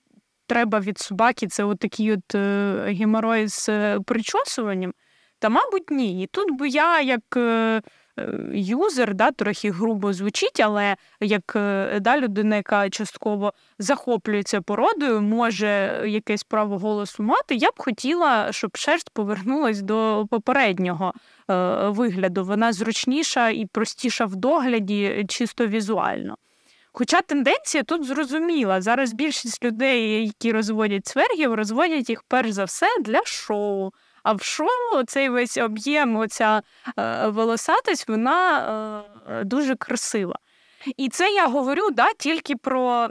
треба 0.47 0.81
від 0.81 0.99
собаки, 0.99 1.47
це 1.47 1.65
отакий 1.65 2.13
от 2.13 2.35
геморой 2.95 3.49
з 3.49 3.99
причосуванням? 4.01 4.93
Та, 5.39 5.49
мабуть, 5.49 5.91
ні. 5.91 6.23
І 6.23 6.27
тут 6.27 6.59
би 6.59 6.69
я, 6.69 7.01
як 7.01 7.37
е, 7.37 7.83
е, 8.19 8.33
юзер, 8.53 9.15
да, 9.15 9.31
трохи 9.31 9.71
грубо 9.71 10.13
звучить, 10.13 10.61
але 10.61 10.97
як 11.21 11.53
е, 11.57 11.99
да, 12.01 12.21
людина, 12.21 12.57
яка 12.57 12.91
частково 12.91 13.53
захоплюється 13.79 14.61
породою, 14.61 15.21
може 15.21 16.03
якесь 16.07 16.43
право 16.43 16.79
голосу 16.79 17.23
мати, 17.23 17.55
я 17.55 17.71
б 17.71 17.75
хотіла, 17.77 18.53
щоб 18.53 18.77
шерсть 18.77 19.11
повернулась 19.11 19.83
до 19.83 20.27
попереднього 20.31 21.13
вигляду. 21.89 22.45
Вона 22.45 22.73
зручніша 22.73 23.49
і 23.49 23.67
простіша 23.67 24.25
в 24.25 24.37
догляді, 24.37 25.25
чисто 25.29 25.67
візуально. 25.67 26.37
Хоча 26.93 27.23
тенденція 27.23 27.85
тут 27.85 28.05
зрозуміла. 28.05 28.81
Зараз 28.81 29.13
більшість 29.13 29.65
людей, 29.65 30.27
які 30.27 30.53
розводять 30.53 31.07
цвергів, 31.07 31.55
розводять 31.55 32.11
їх 32.11 32.23
перш 32.29 32.51
за 32.51 32.65
все 32.65 32.87
для 33.01 33.25
шоу. 33.25 33.91
А 34.29 34.33
в 34.33 34.43
шоу 34.43 35.03
цей 35.07 35.29
весь 35.29 35.57
об'єм, 35.57 36.17
оця 36.17 36.63
е, 36.99 37.29
волосатість, 37.29 38.09
вона 38.09 39.03
е, 39.29 39.45
дуже 39.45 39.77
красива. 39.77 40.39
І 40.97 41.09
це 41.09 41.33
я 41.33 41.47
говорю 41.47 41.91
да, 41.91 42.13
тільки 42.19 42.57
про 42.57 43.09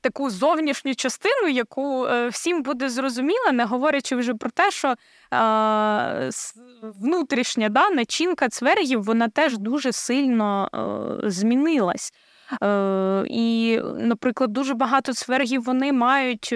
таку 0.00 0.30
зовнішню 0.30 0.94
частину, 0.94 1.48
яку 1.48 2.06
е, 2.06 2.28
всім 2.28 2.62
буде 2.62 2.88
зрозуміла, 2.88 3.52
не 3.52 3.64
говорячи 3.64 4.16
вже 4.16 4.34
про 4.34 4.50
те, 4.50 4.70
що 4.70 4.94
е, 5.34 6.30
внутрішня 6.82 7.68
да, 7.68 7.90
начинка 7.90 8.48
цвергів 8.48 9.02
вона 9.02 9.28
теж 9.28 9.58
дуже 9.58 9.92
сильно 9.92 10.70
е, 11.24 11.30
змінилась. 11.30 12.12
Е, 12.62 13.24
і, 13.28 13.80
наприклад, 13.98 14.52
дуже 14.52 14.74
багато 14.74 15.12
цвергів 15.12 15.62
вони 15.62 15.92
мають 15.92 16.48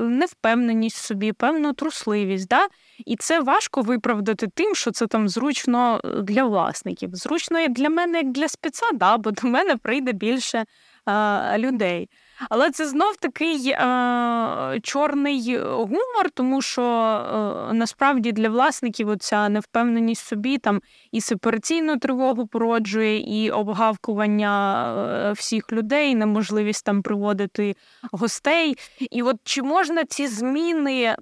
невпевненість 0.00 0.96
в 0.96 1.04
собі, 1.04 1.32
певну 1.32 1.72
трусливість. 1.72 2.48
Да? 2.48 2.68
І 3.06 3.16
це 3.16 3.40
важко 3.40 3.82
виправдати 3.82 4.48
тим, 4.54 4.74
що 4.74 4.90
це 4.90 5.06
там 5.06 5.28
зручно 5.28 6.00
для 6.22 6.44
власників. 6.44 7.10
Зручно 7.12 7.60
як 7.60 7.72
для 7.72 7.88
мене, 7.88 8.18
як 8.18 8.32
для 8.32 8.48
спеца, 8.48 8.86
да, 8.92 9.18
бо 9.18 9.30
до 9.30 9.48
мене 9.48 9.76
прийде 9.76 10.12
більше 10.12 10.64
а, 11.04 11.54
людей. 11.58 12.08
Але 12.50 12.70
це 12.70 12.86
знов 12.86 13.16
такий 13.16 13.68
е, 13.68 14.80
чорний 14.82 15.58
гумор, 15.58 16.30
тому 16.34 16.62
що 16.62 16.82
е, 16.82 17.72
насправді 17.74 18.32
для 18.32 18.48
власників 18.48 19.08
оця 19.08 19.48
невпевненість 19.48 20.22
в 20.22 20.28
собі 20.28 20.58
там 20.58 20.82
і 21.12 21.20
сепараційну 21.20 21.98
тривогу 21.98 22.46
породжує, 22.46 23.44
і 23.44 23.50
обгавкування 23.50 24.84
е, 25.28 25.32
всіх 25.32 25.72
людей, 25.72 26.14
неможливість 26.14 26.84
там 26.84 27.02
приводити 27.02 27.76
гостей. 28.12 28.76
І 29.10 29.22
от 29.22 29.36
чи 29.44 29.62
можна 29.62 30.04
ці 30.04 30.26
зміни 30.26 31.16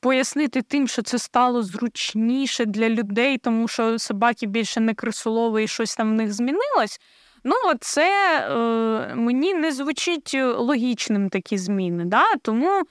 пояснити 0.00 0.62
тим, 0.62 0.88
що 0.88 1.02
це 1.02 1.18
стало 1.18 1.62
зручніше 1.62 2.64
для 2.64 2.88
людей, 2.88 3.38
тому 3.38 3.68
що 3.68 3.98
собаки 3.98 4.46
більше 4.46 4.80
не 4.80 4.94
крисолові 4.94 5.64
і 5.64 5.68
щось 5.68 5.96
там 5.96 6.10
в 6.10 6.14
них 6.14 6.32
змінилось? 6.32 7.00
Ну, 7.44 7.54
це 7.80 8.40
е, 8.40 9.14
мені 9.14 9.54
не 9.54 9.72
звучить 9.72 10.34
логічним 10.56 11.28
такі 11.28 11.58
зміни. 11.58 12.04
Да? 12.04 12.24
Тому 12.42 12.82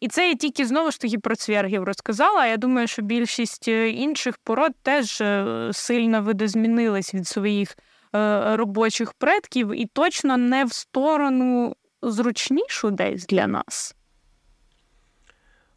і 0.00 0.08
це 0.08 0.28
я 0.28 0.34
тільки 0.34 0.66
знову 0.66 0.90
ж 0.90 1.00
таки 1.00 1.18
про 1.18 1.36
цвергів 1.36 1.84
розказала. 1.84 2.46
Я 2.46 2.56
думаю, 2.56 2.86
що 2.86 3.02
більшість 3.02 3.68
е, 3.68 3.90
інших 3.90 4.38
пород 4.38 4.72
теж 4.82 5.20
е, 5.20 5.70
сильно 5.72 6.22
видозмінились 6.22 7.14
від 7.14 7.28
своїх 7.28 7.76
е, 8.14 8.56
робочих 8.56 9.12
предків, 9.12 9.80
і 9.80 9.86
точно 9.86 10.36
не 10.36 10.64
в 10.64 10.72
сторону 10.72 11.76
зручнішу 12.02 12.90
десь 12.90 13.26
для 13.26 13.46
нас. 13.46 13.94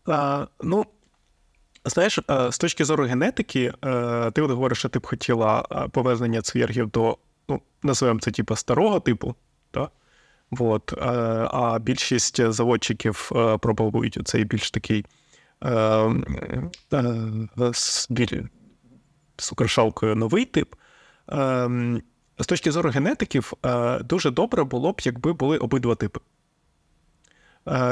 А, 0.08 0.46
Ну, 0.62 0.86
знаєш, 1.86 2.20
з 2.50 2.58
точки 2.58 2.86
зору 2.86 3.06
генетики, 3.06 3.74
ти 4.34 4.42
от 4.42 4.52
говориш, 4.52 4.78
що 4.78 4.90
ти 4.90 5.00
б 5.00 5.08
хотіла 5.08 5.62
повезення 5.92 6.42
цвергів 6.42 6.90
до 6.90 7.18
ну, 7.50 7.62
називаємо 7.84 8.20
це 8.20 8.32
типу 8.32 8.56
старого 8.56 9.00
типу, 9.00 9.36
да? 9.74 9.90
Вот. 10.52 10.94
а 11.52 11.80
більшість 11.82 12.52
заводчиків 12.52 13.32
е, 13.36 13.58
пропагують 13.58 14.20
цей 14.26 14.44
більш 14.44 14.72
такий 14.72 15.06
е, 15.64 15.70
е, 16.94 17.74
з 19.38 19.52
украшалкою 19.52 20.16
новий 20.16 20.46
тип. 20.46 20.76
З 22.40 22.46
точки 22.48 22.72
зору 22.72 22.90
генетиків, 22.90 23.54
дуже 24.02 24.32
добре 24.32 24.64
було 24.64 24.92
б, 24.92 25.02
якби 25.04 25.34
були 25.34 25.58
обидва 25.58 25.96
типи. 25.96 26.20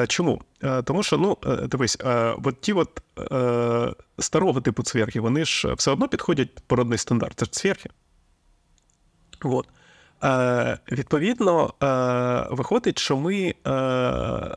Чому? 0.07 0.41
Тому 0.83 1.03
що, 1.03 1.17
ну, 1.17 1.37
дивись, 1.67 1.97
от 2.43 2.61
ті 2.61 2.73
от 2.73 3.01
старого 4.19 4.61
типу 4.61 4.83
цвірки, 4.83 5.19
вони 5.19 5.45
ж 5.45 5.73
все 5.73 5.91
одно 5.91 6.07
підходять 6.07 6.59
породний 6.67 6.97
стандарт. 6.97 7.39
Це 7.39 7.45
ж 7.45 7.51
цвірки. 7.51 7.89
От. 9.43 9.67
Е, 10.23 10.77
Відповідно, 10.91 11.73
е, 11.83 12.55
виходить, 12.55 12.99
що 12.99 13.17
ми 13.17 13.55
е, 13.67 14.55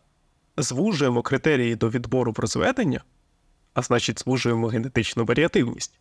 звужуємо 0.57 1.23
критерії 1.23 1.76
до 1.76 1.91
відбору 1.91 2.33
в 2.33 2.39
розведення, 2.39 3.01
а 3.75 3.83
значить, 3.83 4.20
звужуємо 4.20 4.67
генетичну 4.67 5.25
варіативність. 5.25 5.99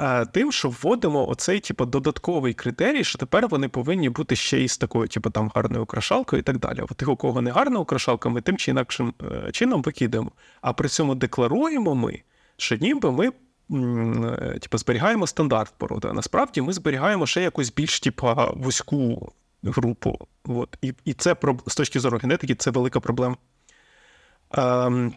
Е, 0.00 0.26
тим, 0.26 0.52
що 0.52 0.68
вводимо 0.68 1.28
оцей 1.28 1.60
типу, 1.60 1.86
додатковий 1.86 2.54
критерій, 2.54 3.04
що 3.04 3.18
тепер 3.18 3.48
вони 3.48 3.68
повинні 3.68 4.08
бути 4.08 4.36
ще 4.36 4.60
й 4.60 4.68
з 4.68 4.78
такою, 4.78 5.08
типу, 5.08 5.30
там 5.30 5.52
гарною 5.54 5.82
украшалкою 5.82 6.40
і 6.40 6.42
так 6.42 6.58
далі. 6.58 6.82
А 6.90 6.94
тих, 6.94 7.08
у 7.08 7.16
кого 7.16 7.42
не 7.42 7.50
гарна 7.50 7.80
украшалка, 7.80 8.28
ми 8.28 8.40
тим 8.40 8.56
чи 8.56 8.70
інакшим 8.70 9.14
е, 9.22 9.52
чином 9.52 9.82
викидаємо. 9.82 10.32
А 10.60 10.72
при 10.72 10.88
цьому 10.88 11.14
декларуємо 11.14 11.94
ми, 11.94 12.22
що 12.56 12.76
ніби 12.76 13.12
ми 13.12 13.32
Е, 13.70 14.58
типу, 14.58 14.78
зберігаємо 14.78 15.26
стандарт 15.26 15.74
породи. 15.78 16.12
Насправді 16.12 16.60
ми 16.60 16.72
зберігаємо 16.72 17.26
ще 17.26 17.42
якусь 17.42 17.72
більш 17.72 18.00
типу, 18.00 18.34
вузьку 18.56 19.32
групу. 19.62 20.18
От. 20.44 20.78
І 20.82 20.94
і 21.04 21.14
це 21.14 21.36
з 21.66 21.74
точки 21.74 22.00
зору 22.00 22.18
генетики 22.18 22.54
це 22.54 22.70
велика 22.70 23.00
проблема. 23.00 23.36
Ем, 24.50 25.14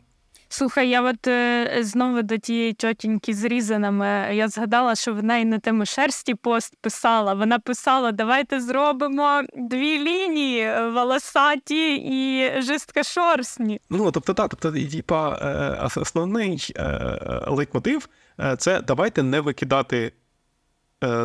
Слухай, 0.54 0.90
я 0.90 1.02
от 1.02 1.28
е, 1.28 1.78
знову 1.82 2.22
до 2.22 2.38
тієї 2.38 2.74
тьотіньки 2.74 3.34
з 3.34 3.44
різанами. 3.44 4.36
Я 4.36 4.48
згадала, 4.48 4.96
що 4.96 5.14
вона 5.14 5.38
і 5.38 5.46
на 5.46 5.60
тему 5.60 5.86
шерсті 5.86 6.36
пост 6.36 6.76
писала. 6.82 7.34
Вона 7.34 7.60
писала: 7.60 8.12
давайте 8.12 8.62
зробимо 8.62 9.42
дві 9.58 10.00
лінії 10.00 10.90
волосаті 10.90 11.96
і 11.96 12.52
жисткошорстні. 12.62 13.82
Ну 13.90 14.12
тобто, 14.12 14.34
так, 14.34 14.56
тобто, 14.56 14.90
типа 14.90 15.40
е, 15.42 16.00
основний 16.02 16.74
е, 16.78 17.20
лейтмотив 17.48 18.10
це 18.58 18.82
давайте 18.82 19.24
не 19.24 19.42
викидати. 19.42 20.14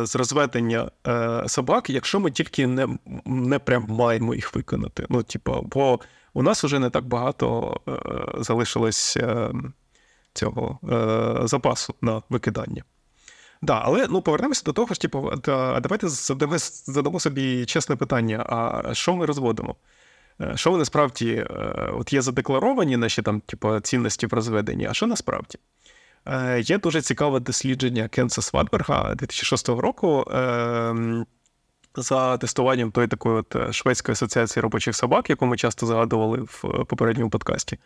З 0.03 0.15
розведення 0.15 0.91
собак, 1.47 1.89
якщо 1.89 2.19
ми 2.19 2.31
тільки 2.31 2.67
не 2.67 2.87
не 3.25 3.59
прям 3.59 3.85
маємо 3.89 4.35
їх 4.35 4.55
виконати. 4.55 5.05
Ну, 5.09 5.23
типу, 5.23 5.61
бо 5.71 5.99
у 6.33 6.43
нас 6.43 6.63
вже 6.63 6.79
не 6.79 6.89
так 6.89 7.05
багато 7.05 7.77
е, 7.87 7.93
залишилось 8.43 9.17
е, 9.17 9.51
цього 10.33 10.79
е, 10.91 11.47
запасу 11.47 11.95
на 12.01 12.21
викидання. 12.29 12.83
Да, 13.61 13.81
але 13.83 14.07
ну 14.09 14.21
повернемося 14.21 14.63
до 14.65 14.73
того 14.73 14.93
ж, 14.93 15.01
типу, 15.01 15.31
давайте 15.81 16.07
задамо, 16.07 16.55
задамо 16.85 17.19
собі 17.19 17.65
чесне 17.65 17.95
питання: 17.95 18.45
а 18.49 18.93
що 18.93 19.15
ми 19.15 19.25
розводимо? 19.25 19.75
Що 20.55 20.71
ви 20.71 20.77
насправді 20.77 21.33
е, 21.33 21.45
от 21.93 22.13
є 22.13 22.21
задекларовані 22.21 22.97
наші 22.97 23.21
там, 23.21 23.39
типу, 23.39 23.79
цінності 23.79 24.27
в 24.27 24.33
розведенні, 24.33 24.85
а 24.85 24.93
що 24.93 25.07
насправді? 25.07 25.57
Є 26.59 26.77
дуже 26.77 27.01
цікаве 27.01 27.39
дослідження 27.39 28.07
Кенса 28.07 28.41
Сватберга 28.41 29.15
2006 29.15 29.69
року. 29.69 30.25
За 31.97 32.37
тестуванням 32.37 32.91
тої 32.91 33.07
такої 33.07 33.35
от 33.35 33.73
Шведської 33.73 34.13
асоціації 34.13 34.61
робочих 34.61 34.95
собак, 34.95 35.29
яку 35.29 35.45
ми 35.45 35.57
часто 35.57 35.85
згадували 35.85 36.39
в 36.41 36.85
попередньому 36.85 37.29
подкасті. 37.29 37.77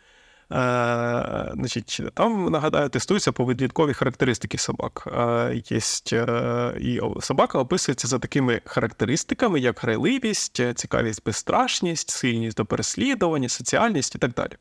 Е, 0.51 1.51
значить, 1.53 2.01
Там, 2.13 2.45
нагадаю, 2.45 2.89
тестуються 2.89 3.31
поведінкові 3.31 3.93
характеристики 3.93 4.57
собак. 4.57 5.07
Е, 5.17 5.61
єсть, 5.69 6.13
е, 6.13 6.73
І 6.79 7.01
собака 7.21 7.59
описується 7.59 8.07
за 8.07 8.19
такими 8.19 8.61
характеристиками, 8.65 9.59
як 9.59 9.79
грайливість, 9.79 10.75
цікавість, 10.75 11.23
безстрашність, 11.25 12.09
сильність 12.09 12.57
до 12.57 12.65
переслідування, 12.65 13.49
соціальність 13.49 14.15
і 14.15 14.17
так 14.17 14.33
далі. 14.33 14.53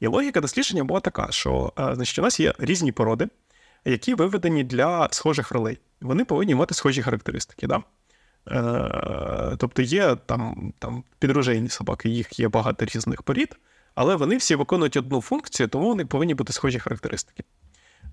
І 0.00 0.06
логіка 0.06 0.40
дослідження 0.40 0.84
була 0.84 1.00
така, 1.00 1.28
що 1.30 1.72
значить, 1.76 2.18
у 2.18 2.22
нас 2.22 2.40
є 2.40 2.54
різні 2.58 2.92
породи, 2.92 3.28
які 3.84 4.14
виведені 4.14 4.64
для 4.64 5.08
схожих 5.10 5.52
ролей. 5.52 5.78
Вони 6.00 6.24
повинні 6.24 6.54
мати 6.54 6.74
схожі 6.74 7.02
характеристики. 7.02 7.66
Да? 7.66 7.82
Тобто 9.58 9.82
є 9.82 10.16
там 10.26 10.72
там 10.78 11.04
підрожейні 11.18 11.68
собаки, 11.68 12.08
їх 12.08 12.40
є 12.40 12.48
багато 12.48 12.84
різних 12.84 13.22
порід 13.22 13.56
але 13.96 14.16
вони 14.16 14.36
всі 14.36 14.54
виконують 14.54 14.96
одну 14.96 15.20
функцію, 15.20 15.68
тому 15.68 15.88
вони 15.88 16.06
повинні 16.06 16.34
бути 16.34 16.52
схожі 16.52 16.78
характеристики. 16.78 17.44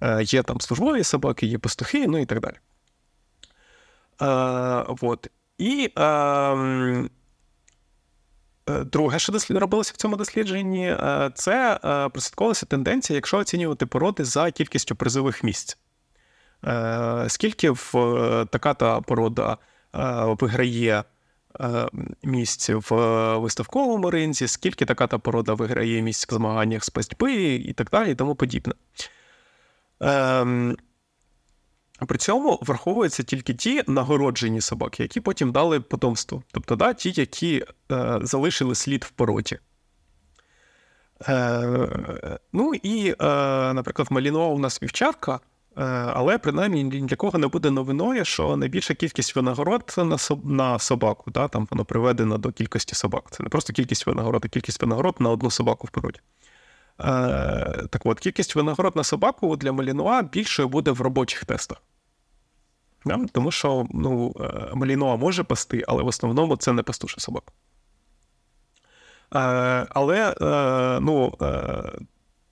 Е, 0.02 0.24
Є 0.24 0.44
там 0.44 0.62
службові 0.62 1.03
собаки, 1.03 1.45
є 1.45 1.58
пастухи, 1.58 2.08
ну 2.08 2.18
і 2.18 2.26
так 2.26 2.40
далі. 2.40 2.56
Е, 4.22 4.86
вот. 5.02 5.28
І 5.58 5.92
е, 5.98 6.03
е 8.70 8.84
друге, 8.84 9.20
що 9.20 9.34
робилося 9.50 9.92
в 9.95 9.98
цьому 9.98 10.16
дослідженні, 10.16 10.88
е, 10.88 11.32
це 11.36 11.80
е, 11.86 12.10
прослідковувалася 12.10 12.66
тенденція, 12.66 13.16
якщо 13.16 13.38
оцінювати 13.38 13.86
породи 13.86 14.26
за 14.26 14.52
кількістю 14.52 14.95
призових 14.95 15.44
місць. 15.44 15.78
Скільки 17.28 17.70
в 17.70 17.92
така-та 18.52 19.02
порода 19.02 19.58
виграє 20.40 21.04
Е, 21.60 21.88
місць 22.24 22.70
в 22.70 22.96
виставковому 23.38 24.12
ринзі, 24.12 24.48
скільки 24.48 24.86
така 24.86 25.08
та 25.08 25.18
порода 25.18 25.54
виграє 25.54 26.02
місць 26.02 26.32
в 26.32 26.34
змаганнях 26.34 26.84
з 26.84 26.90
пастьби 26.90 27.34
і 27.44 27.74
так 27.74 27.90
далі, 27.90 28.12
і 28.12 28.16
тому 28.16 28.36
подібне. 28.36 28.74
Ем, 30.00 30.78
при 32.08 32.18
цьому 32.18 32.60
враховуються 32.62 33.24
тільки 33.24 33.54
ті 33.54 33.84
нагороджені 33.88 34.62
собаки, 34.62 35.04
які 35.04 35.22
потім 35.22 35.52
дали 35.52 35.80
потомство. 35.80 36.44
Тобто 36.52 36.76
да, 36.76 36.94
ті, 36.94 37.14
які 37.16 37.66
е, 37.92 38.20
залишили 38.22 38.76
слід 38.76 39.04
в 39.04 39.10
породі. 39.10 39.60
Е, 41.28 41.90
Ну 42.54 42.74
і, 42.84 43.10
е, 43.10 43.16
наприклад, 43.74 44.08
Малінова 44.12 44.48
у 44.48 44.60
нас 44.60 44.84
вівчарка. 44.84 45.40
Е, 45.77 45.84
але 46.14 46.38
принаймні 46.38 46.84
ні 46.84 47.02
для 47.02 47.16
кого 47.16 47.40
не 47.40 47.48
буде 47.48 47.72
новиною, 47.72 48.26
що 48.26 48.58
найбільша 48.58 48.93
кількість 48.93 49.35
винагород 49.35 49.93
на 49.98 50.18
на 50.43 50.80
собаку, 50.80 51.32
да, 51.32 51.48
там 51.48 51.68
воно 51.72 51.85
приведено 51.85 52.38
до 52.38 52.52
кількості 52.52 52.95
собак. 52.95 53.24
Це 53.32 53.43
не 53.43 53.50
просто 53.50 53.74
кількість 53.74 54.08
винагород, 54.08 54.45
а 54.45 54.48
кількість 54.48 54.82
винагород 54.82 55.16
на 55.19 55.30
одну 55.30 55.52
собаку 55.52 55.88
в 55.88 55.90
породі. 55.90 56.19
Е, 57.00 57.88
Так 57.90 58.02
от, 58.06 58.19
кількість 58.19 58.56
винагород 58.56 58.95
на 58.95 59.03
собаку 59.03 59.56
для 59.56 59.72
Малінуа 59.72 60.22
більшою 60.22 60.69
буде 60.69 60.92
в 60.92 61.02
робочих 61.02 61.45
тестах. 61.45 61.77
Да? 63.06 63.19
Тому 63.32 63.52
що 63.52 63.88
ну, 63.92 64.35
е, 64.40 64.76
Малінуа 64.76 65.16
може 65.16 65.43
пасти, 65.43 65.84
але 65.88 66.03
в 66.03 66.08
основному 66.08 66.58
це 66.58 66.74
не 66.74 66.84
пастуша 66.84 67.19
собака. 67.19 67.52
Е, 69.35 69.88
Але 69.90 70.35
ну, 71.02 71.34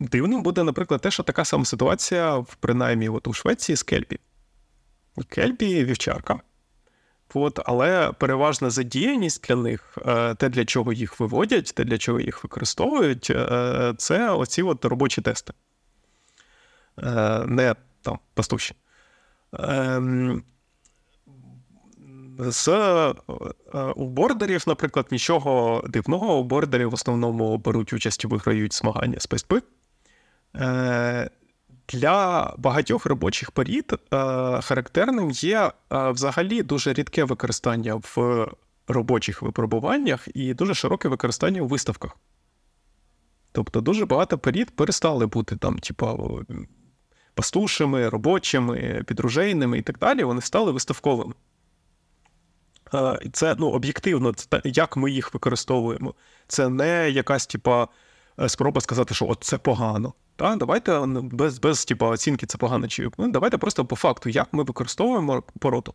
Дивним 0.01 0.43
буде, 0.43 0.63
наприклад, 0.63 1.01
те, 1.01 1.11
що 1.11 1.23
така 1.23 1.45
сама 1.45 1.65
ситуація, 1.65 2.45
принаймні, 2.59 3.09
от 3.09 3.27
у 3.27 3.33
Швеції 3.33 3.75
з 3.75 3.83
Кельбі. 3.83 4.19
Кельбі 5.29 5.83
вівчарка. 5.85 6.39
От, 7.33 7.59
Але 7.65 8.11
переважна 8.11 8.69
задіяність 8.69 9.47
для 9.47 9.55
них, 9.55 9.97
е, 10.05 10.35
те, 10.35 10.49
для 10.49 10.65
чого 10.65 10.93
їх 10.93 11.19
виводять, 11.19 11.73
те, 11.75 11.83
для 11.83 11.97
чого 11.97 12.19
їх 12.19 12.43
використовують, 12.43 13.29
е, 13.29 13.93
це 13.97 14.29
оці 14.29 14.61
от 14.61 14.85
робочі 14.85 15.21
тести. 15.21 15.53
Е, 17.03 17.43
не 17.45 17.75
там 18.01 18.19
пастуші. 18.33 18.75
Ем, 19.53 20.43
з 22.39 22.67
у 23.95 24.07
бордерів, 24.07 24.63
наприклад, 24.67 25.07
нічого 25.11 25.83
дивного. 25.87 26.37
У 26.37 26.43
бордерів 26.43 26.89
в 26.89 26.93
основному 26.93 27.57
беруть 27.57 27.93
участь 27.93 28.23
і 28.23 28.27
виграють 28.27 28.73
змагання 28.73 29.19
з 29.19 29.27
ПСП. 29.27 29.53
Е, 30.55 31.29
для 31.87 32.53
багатьох 32.57 33.05
робочих 33.05 33.51
порід 33.51 33.93
е, 33.93 34.17
характерним 34.61 35.31
є 35.31 35.71
е, 35.93 36.11
взагалі 36.11 36.63
дуже 36.63 36.93
рідке 36.93 37.23
використання 37.23 37.95
в 37.95 38.47
робочих 38.87 39.41
випробуваннях 39.41 40.27
і 40.33 40.53
дуже 40.53 40.73
широке 40.73 41.07
використання 41.07 41.61
у 41.61 41.67
виставках. 41.67 42.17
Тобто 43.51 43.81
дуже 43.81 44.05
багато 44.05 44.37
порід 44.37 44.75
перестали 44.75 45.25
бути 45.25 45.55
там, 45.55 45.79
типа, 45.79 46.17
пастушими, 47.33 48.09
робочими, 48.09 49.03
підружейними 49.07 49.77
і 49.77 49.81
так 49.81 49.99
далі, 49.99 50.23
вони 50.23 50.41
стали 50.41 50.71
виставковими. 50.71 51.33
Це 53.33 53.55
ну, 53.59 53.69
об'єктивно, 53.69 54.33
як 54.63 54.97
ми 54.97 55.11
їх 55.11 55.33
використовуємо. 55.33 56.13
Це 56.47 56.69
не 56.69 57.09
якась 57.09 57.47
типа, 57.47 57.87
спроба 58.49 58.81
сказати, 58.81 59.13
що 59.13 59.27
от 59.27 59.37
це 59.41 59.57
погано. 59.57 60.13
Та, 60.35 60.55
Давайте 60.55 60.99
без 61.07 61.59
без 61.59 61.85
типу, 61.85 62.05
оцінки 62.05 62.45
це 62.45 62.57
погано 62.57 62.87
чи 62.87 63.09
ну, 63.17 63.31
давайте 63.31 63.57
просто 63.57 63.85
по 63.85 63.95
факту, 63.95 64.29
як 64.29 64.53
ми 64.53 64.63
використовуємо 64.63 65.43
породу. 65.59 65.93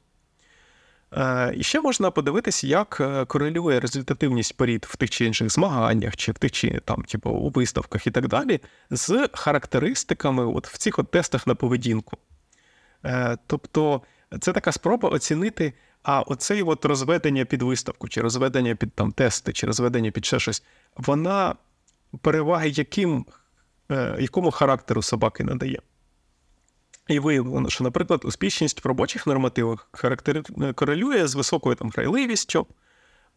Е, 1.12 1.54
І 1.56 1.62
ще 1.62 1.80
можна 1.80 2.10
подивитися, 2.10 2.66
як 2.66 2.98
е, 3.00 3.24
корелює 3.24 3.80
результативність 3.80 4.56
порід 4.56 4.86
в 4.88 4.96
тих 4.96 5.10
чи 5.10 5.24
інших 5.24 5.50
змаганнях, 5.50 6.16
чи 6.16 6.32
в 6.32 6.38
тих 6.38 6.52
чи 6.52 6.80
там, 6.84 7.02
типу, 7.02 7.30
у 7.30 7.50
виставках 7.50 8.06
і 8.06 8.10
так 8.10 8.28
далі, 8.28 8.60
з 8.90 9.28
характеристиками 9.32 10.46
от 10.46 10.68
в 10.68 10.78
цих 10.78 10.98
от 10.98 11.10
тестах 11.10 11.46
на 11.46 11.54
поведінку. 11.54 12.16
Е, 13.04 13.38
Тобто 13.46 14.02
це 14.40 14.52
така 14.52 14.72
спроба 14.72 15.08
оцінити, 15.08 15.72
а 16.02 16.20
оцей 16.20 16.64
розведення 16.82 17.44
під 17.44 17.62
виставку, 17.62 18.08
чи 18.08 18.20
розведення 18.20 18.74
під 18.74 18.92
там 18.92 19.12
тести, 19.12 19.52
чи 19.52 19.66
розведення 19.66 20.10
під 20.10 20.24
ще 20.24 20.38
щось, 20.38 20.62
вона 20.96 21.54
переваги 22.22 22.68
яким 22.68 23.26
Е, 23.90 24.16
якому 24.20 24.50
характеру 24.50 25.02
собаки 25.02 25.44
надає. 25.44 25.80
І 27.08 27.18
виявлено, 27.18 27.68
що, 27.68 27.84
наприклад, 27.84 28.20
успішність 28.24 28.84
в 28.84 28.88
робочих 28.88 29.26
нормативах 29.26 29.88
характер... 29.92 30.42
Е, 30.62 30.72
корелює 30.72 31.26
з 31.26 31.34
високою 31.34 31.76
там 31.76 31.90
грайливістю. 31.90 32.66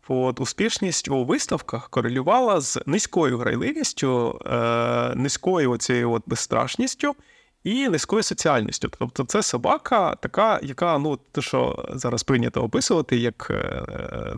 От 0.07 0.39
Успішність 0.39 1.09
у 1.09 1.25
виставках 1.25 1.89
корелювала 1.89 2.61
з 2.61 2.79
низькою 2.85 3.37
грайливістю, 3.37 4.41
е, 4.45 5.15
низькою 5.15 5.71
оцією 5.71 6.11
от 6.11 6.23
безстрашністю 6.25 7.15
і 7.63 7.89
низькою 7.89 8.23
соціальністю. 8.23 8.89
Тобто 8.99 9.23
це 9.23 9.43
собака, 9.43 10.15
така, 10.15 10.59
яка, 10.63 10.97
ну, 10.97 11.19
те, 11.31 11.41
що 11.41 11.85
зараз 11.93 12.23
прийнято 12.23 12.63
описувати, 12.63 13.17
як 13.17 13.47
е, 13.51 13.85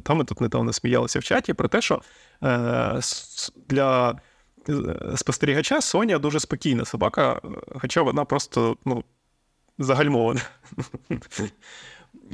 там 0.03 0.17
ми 0.17 0.23
тут 0.23 0.41
недавно 0.41 0.73
сміялися 0.73 1.19
в 1.19 1.23
чаті 1.23 1.53
про 1.53 1.67
те, 1.67 1.81
що 1.81 2.01
е, 2.43 2.99
для 3.69 4.15
спостерігача 5.15 5.81
Соня 5.81 6.19
дуже 6.19 6.39
спокійна 6.39 6.85
собака, 6.85 7.41
хоча 7.81 8.01
вона 8.01 8.25
просто 8.25 8.77
ну, 8.85 9.03
загальмована. 9.77 10.41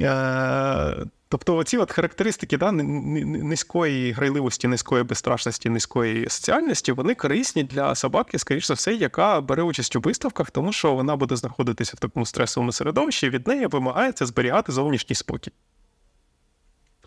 Е, 0.00 1.06
тобто, 1.28 1.56
оці 1.56 1.76
от 1.76 1.92
характеристики 1.92 2.56
да, 2.56 2.72
низької 2.72 4.12
грайливості, 4.12 4.68
низької 4.68 5.02
безстрашності, 5.02 5.68
низької 5.68 6.28
соціальності, 6.28 6.92
вони 6.92 7.14
корисні 7.14 7.64
для 7.64 7.94
собаки, 7.94 8.38
скоріш 8.38 8.66
за 8.66 8.74
все, 8.74 8.94
яка 8.94 9.40
бере 9.40 9.62
участь 9.62 9.96
у 9.96 10.00
виставках, 10.00 10.50
тому 10.50 10.72
що 10.72 10.94
вона 10.94 11.16
буде 11.16 11.36
знаходитися 11.36 11.92
в 11.96 12.00
такому 12.00 12.26
стресовому 12.26 12.72
середовищі, 12.72 13.26
і 13.26 13.30
від 13.30 13.46
неї 13.46 13.66
вимагається 13.66 14.26
зберігати 14.26 14.72
зовнішній 14.72 15.16
спокій. 15.16 15.52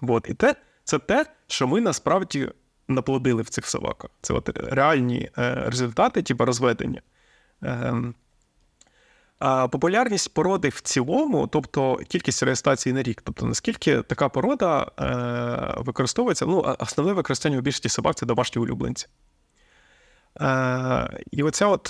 От. 0.02 0.26
І 0.30 0.34
те, 0.34 0.56
це 0.84 1.00
те, 1.00 1.26
що 1.48 1.68
ми 1.68 1.82
насправді 1.82 2.50
наплодили 2.94 3.42
в 3.42 3.50
цих 3.50 3.66
собаках. 3.66 4.12
Це 4.22 4.34
от 4.34 4.50
реальні 4.56 5.30
е, 5.38 5.56
результати, 5.56 6.22
типу 6.22 6.46
розведення. 6.46 7.02
Ем, 7.62 8.16
а 9.40 9.68
популярність 9.68 10.34
породи 10.34 10.70
в 10.70 10.82
цілому, 10.82 11.48
тобто 11.48 11.96
кількість 11.96 12.44
реєстрацій 12.44 12.94
на 12.94 13.04
рік, 13.04 13.22
тобто 13.22 13.46
наскільки 13.46 14.02
така 14.02 14.30
порода 14.30 14.92
е, 15.00 15.82
використовується, 15.82 16.46
ну, 16.46 16.76
основне 16.80 17.14
використання 17.14 17.58
у 17.58 17.62
більшості 17.62 17.90
собак 17.90 18.16
це 18.16 18.26
домашні 18.26 18.62
улюбленці. 18.62 19.08
Е, 20.42 21.24
І 21.32 21.44
оця 21.44 21.68
от 21.68 21.88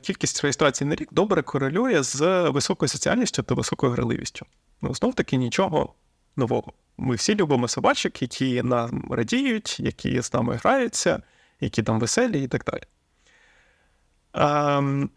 кількість 0.00 0.42
реєстрацій 0.42 0.84
на 0.84 0.94
рік 0.94 1.08
добре 1.12 1.42
корелює 1.42 2.02
з 2.02 2.48
високою 2.48 2.88
соціальністю 2.88 3.42
та 3.42 3.54
високою 3.54 3.92
граливістю. 3.92 4.46
Ну, 4.82 4.94
знов 4.94 5.14
таки 5.14 5.36
нічого 5.36 5.94
нового. 6.36 6.72
Ми 6.98 7.14
всі 7.14 7.34
любимо 7.34 7.68
собачок, 7.68 8.22
які 8.22 8.62
нам 8.62 9.04
радіють, 9.10 9.80
які 9.80 10.22
з 10.22 10.34
нами 10.34 10.54
граються, 10.54 11.22
які 11.60 11.82
там 11.82 12.00
веселі 12.00 12.42
і 12.42 12.48
так 12.48 12.64
далі. 12.64 12.82
Ем, 14.34 15.10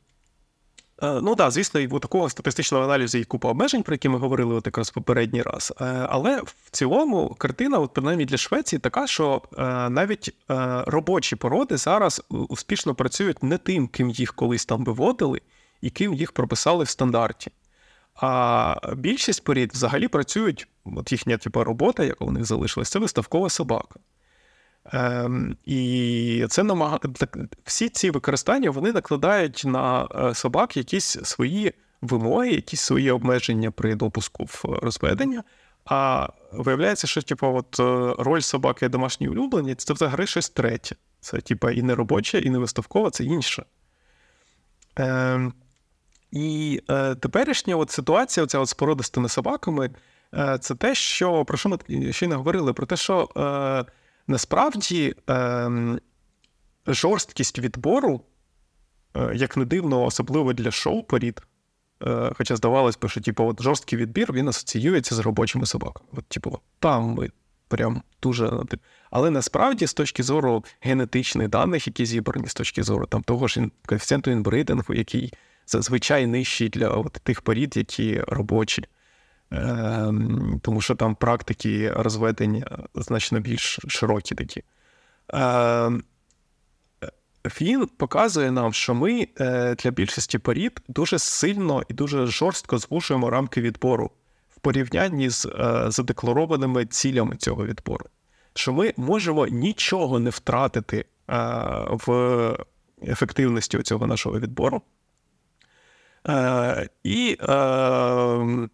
е, 1.01 1.21
Ну 1.21 1.35
так, 1.35 1.51
звісно, 1.51 1.79
і 1.79 1.87
у 1.87 1.99
такого 1.99 2.29
статистичного 2.29 2.83
аналізу 2.83 3.17
є 3.17 3.23
купа 3.23 3.49
обмежень, 3.49 3.83
про 3.83 3.93
які 3.93 4.09
ми 4.09 4.17
говорили 4.17 4.55
от 4.55 4.65
якраз 4.65 4.89
попередній 4.89 5.41
раз. 5.41 5.73
Е, 5.81 5.85
але 6.09 6.41
в 6.41 6.69
цілому 6.71 7.35
картина, 7.37 7.79
от 7.79 7.93
принаймні 7.93 8.25
для 8.25 8.37
Швеції, 8.37 8.79
така, 8.79 9.07
що 9.07 9.41
е, 9.57 9.89
навіть 9.89 10.35
робочі 10.85 11.35
породи 11.35 11.77
зараз 11.77 12.23
успішно 12.29 12.95
працюють 12.95 13.43
не 13.43 13.57
тим, 13.57 13.87
ким 13.87 14.09
їх 14.09 14.33
колись 14.33 14.65
там 14.65 14.83
виводили, 14.85 15.41
і 15.81 15.89
ким 15.89 16.13
їх 16.13 16.31
прописали 16.31 16.83
в 16.83 16.89
стандарті. 16.89 17.51
А 18.21 18.75
більшість 18.95 19.43
порід 19.43 19.73
взагалі 19.73 20.07
працюють, 20.07 20.67
от 20.85 21.11
їхня 21.11 21.37
типу, 21.37 21.63
робота, 21.63 22.03
яка 22.03 22.25
у 22.25 22.31
них 22.31 22.45
залишилась, 22.45 22.89
це 22.89 22.99
виставкова 22.99 23.49
собака. 23.49 23.99
Ем, 24.85 25.57
І 25.65 26.45
це 26.49 26.63
намаг... 26.63 26.99
всі 27.65 27.89
ці 27.89 28.11
використання 28.11 28.71
вони 28.71 28.91
накладають 28.91 29.63
на 29.65 30.07
е, 30.15 30.33
собак 30.33 30.77
якісь 30.77 31.17
свої 31.23 31.73
вимоги, 32.01 32.49
якісь 32.49 32.81
свої 32.81 33.11
обмеження 33.11 33.71
при 33.71 33.95
допуску 33.95 34.45
в 34.45 34.63
розведення. 34.63 35.43
А 35.85 36.29
виявляється, 36.51 37.07
що 37.07 37.21
типу, 37.21 37.47
от, 37.47 37.79
е, 37.79 38.15
роль 38.23 38.39
собаки 38.39 38.85
і 38.85 38.89
домашній 38.89 39.27
улюблені 39.27 39.75
це 39.75 39.93
взагалі 39.93 40.27
щось 40.27 40.49
третє. 40.49 40.95
Це 41.19 41.41
типу, 41.41 41.69
і 41.69 41.81
не 41.81 41.95
робоче, 41.95 42.39
і 42.39 42.49
не 42.49 42.57
виставкове, 42.57 43.09
це 43.09 43.23
інше. 43.23 43.63
Ем, 44.95 45.53
і 46.31 46.81
е, 46.89 47.15
теперішня 47.15 47.75
от 47.75 47.91
ситуація, 47.91 48.43
оця 48.43 48.59
от 48.59 48.69
з 48.69 48.73
породистими 48.73 49.29
собаками, 49.29 49.89
е, 50.33 50.57
це 50.61 50.75
те, 50.75 50.95
що 50.95 51.45
про 51.45 51.57
що 51.57 51.69
ми 51.69 51.77
ще 52.13 52.27
не 52.27 52.35
говорили, 52.35 52.73
про 52.73 52.85
те, 52.85 52.97
що 52.97 53.29
е, 53.37 53.91
насправді 54.27 55.15
е, 55.29 55.71
жорсткість 56.87 57.59
відбору, 57.59 58.21
е, 59.15 59.31
як 59.35 59.57
не 59.57 59.65
дивно, 59.65 60.05
особливо 60.05 60.53
для 60.53 60.71
шоу 60.71 61.03
порід. 61.03 61.41
Е, 62.03 62.31
хоча 62.37 62.55
здавалось 62.55 62.99
би, 62.99 63.09
що 63.09 63.21
типу, 63.21 63.45
от 63.45 63.61
жорсткий 63.61 63.99
відбір 63.99 64.33
він 64.33 64.49
асоціюється 64.49 65.15
з 65.15 65.19
робочими 65.19 65.65
собаками. 65.65 66.09
От, 66.11 66.25
типу, 66.25 66.59
там 66.79 67.03
ми 67.03 67.29
прям 67.67 68.01
дуже. 68.21 68.51
Але 69.11 69.29
насправді, 69.29 69.87
з 69.87 69.93
точки 69.93 70.23
зору 70.23 70.65
генетичних 70.81 71.49
даних, 71.49 71.87
які 71.87 72.05
зібрані, 72.05 72.47
з 72.47 72.53
точки 72.53 72.83
зору 72.83 73.05
там, 73.05 73.23
того 73.23 73.47
ж 73.47 73.69
коефіцієнту 73.85 74.31
інбридингу, 74.31 74.93
який 74.93 75.33
зазвичай 75.71 76.27
нижчий 76.27 76.69
для 76.69 76.89
от 76.89 77.13
тих 77.13 77.41
порід, 77.41 77.77
які 77.77 78.21
робочі. 78.27 78.83
Е, 79.53 80.13
Тому 80.61 80.81
що 80.81 80.95
там 80.95 81.15
практики 81.15 81.91
розведення 81.91 82.87
значно 82.95 83.39
більш 83.39 83.79
широкі 83.87 84.35
такі. 84.35 84.63
Е, 85.33 85.91
він 87.45 87.87
показує 87.97 88.51
нам, 88.51 88.73
що 88.73 88.93
ми 88.93 89.27
е, 89.39 89.75
для 89.75 89.91
більшості 89.91 90.37
порід 90.37 90.81
дуже 90.87 91.19
сильно 91.19 91.83
і 91.87 91.93
дуже 91.93 92.25
жорстко 92.25 92.77
звужуємо 92.77 93.29
рамки 93.29 93.61
відбору 93.61 94.11
в 94.49 94.59
порівнянні 94.59 95.29
з 95.29 95.45
е, 95.45 95.85
задекларованими 95.91 96.85
цілями 96.85 97.35
цього 97.35 97.65
відбору. 97.65 98.05
Що 98.53 98.73
ми 98.73 98.93
можемо 98.97 99.47
нічого 99.47 100.19
не 100.19 100.29
втратити 100.29 100.97
е, 100.97 101.05
в 101.89 102.57
ефективності 103.07 103.81
цього 103.81 104.07
нашого 104.07 104.39
відбору. 104.39 104.81
Е, 106.27 106.89
і 107.03 107.37
е, 107.41 108.67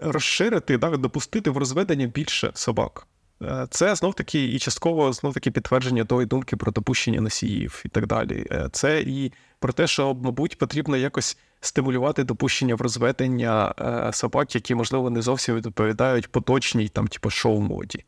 розширити, 0.00 0.78
допустити 0.78 1.50
в 1.50 1.56
розведення 1.56 2.06
більше 2.06 2.50
собак. 2.54 3.06
Е, 3.42 3.66
це 3.70 3.94
знов 3.94 4.14
таки 4.14 4.44
і 4.44 4.58
частково 4.58 5.12
знов 5.12 5.34
таки 5.34 5.50
підтвердження 5.50 6.04
тої 6.04 6.26
думки 6.26 6.56
про 6.56 6.72
допущення 6.72 7.20
носіїв 7.20 7.82
і 7.84 7.88
так 7.88 8.06
далі. 8.06 8.46
Це 8.72 9.00
і 9.00 9.32
про 9.58 9.72
те, 9.72 9.86
що, 9.86 10.14
мабуть, 10.14 10.58
потрібно 10.58 10.96
якось 10.96 11.38
стимулювати 11.60 12.24
допущення 12.24 12.74
в 12.74 12.80
розведення 12.80 13.74
собак, 14.12 14.54
які, 14.54 14.74
можливо, 14.74 15.10
не 15.10 15.22
зовсім 15.22 15.56
відповідають 15.56 16.32
поточній 16.32 16.88
там, 16.88 17.08
типу, 17.08 17.30
шоу-моді. 17.30 18.04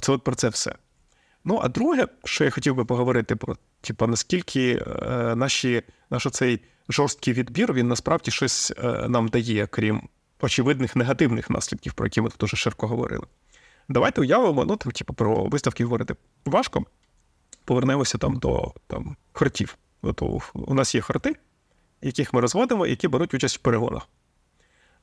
Це 0.00 0.12
от 0.12 0.24
про 0.24 0.34
це 0.34 0.48
все. 0.48 0.74
Ну, 1.48 1.60
а 1.62 1.68
друге, 1.68 2.06
що 2.24 2.44
я 2.44 2.50
хотів 2.50 2.74
би 2.74 2.84
поговорити 2.84 3.36
про, 3.36 3.56
типу, 3.86 4.06
наскільки 4.06 4.82
е, 4.86 5.34
наші, 5.36 5.82
наш 6.10 6.26
цей 6.30 6.60
жорсткий 6.88 7.34
відбір 7.34 7.72
він 7.72 7.88
насправді 7.88 8.30
щось 8.30 8.72
е, 8.78 9.08
нам 9.08 9.28
дає, 9.28 9.66
крім 9.66 10.08
очевидних 10.40 10.96
негативних 10.96 11.50
наслідків, 11.50 11.92
про 11.92 12.06
які 12.06 12.20
ми 12.20 12.28
тут 12.28 12.38
дуже 12.38 12.56
широко 12.56 12.86
говорили. 12.86 13.26
Давайте 13.88 14.20
уявимо, 14.20 14.64
ну, 14.64 14.76
там, 14.76 14.92
типу, 14.92 15.14
про 15.14 15.44
виставки 15.44 15.84
говорити 15.84 16.16
важко. 16.44 16.84
Повернемося 17.64 18.18
там 18.18 18.36
до 18.36 18.72
там, 18.86 19.16
хортів. 19.32 19.76
От 20.02 20.22
у, 20.52 20.74
нас 20.74 20.94
є 20.94 21.00
хорти, 21.00 21.36
яких 22.02 22.32
ми 22.32 22.40
розводимо, 22.40 22.86
які 22.86 23.08
беруть 23.08 23.34
участь 23.34 23.56
в 23.56 23.60
перегонах. 23.60 24.08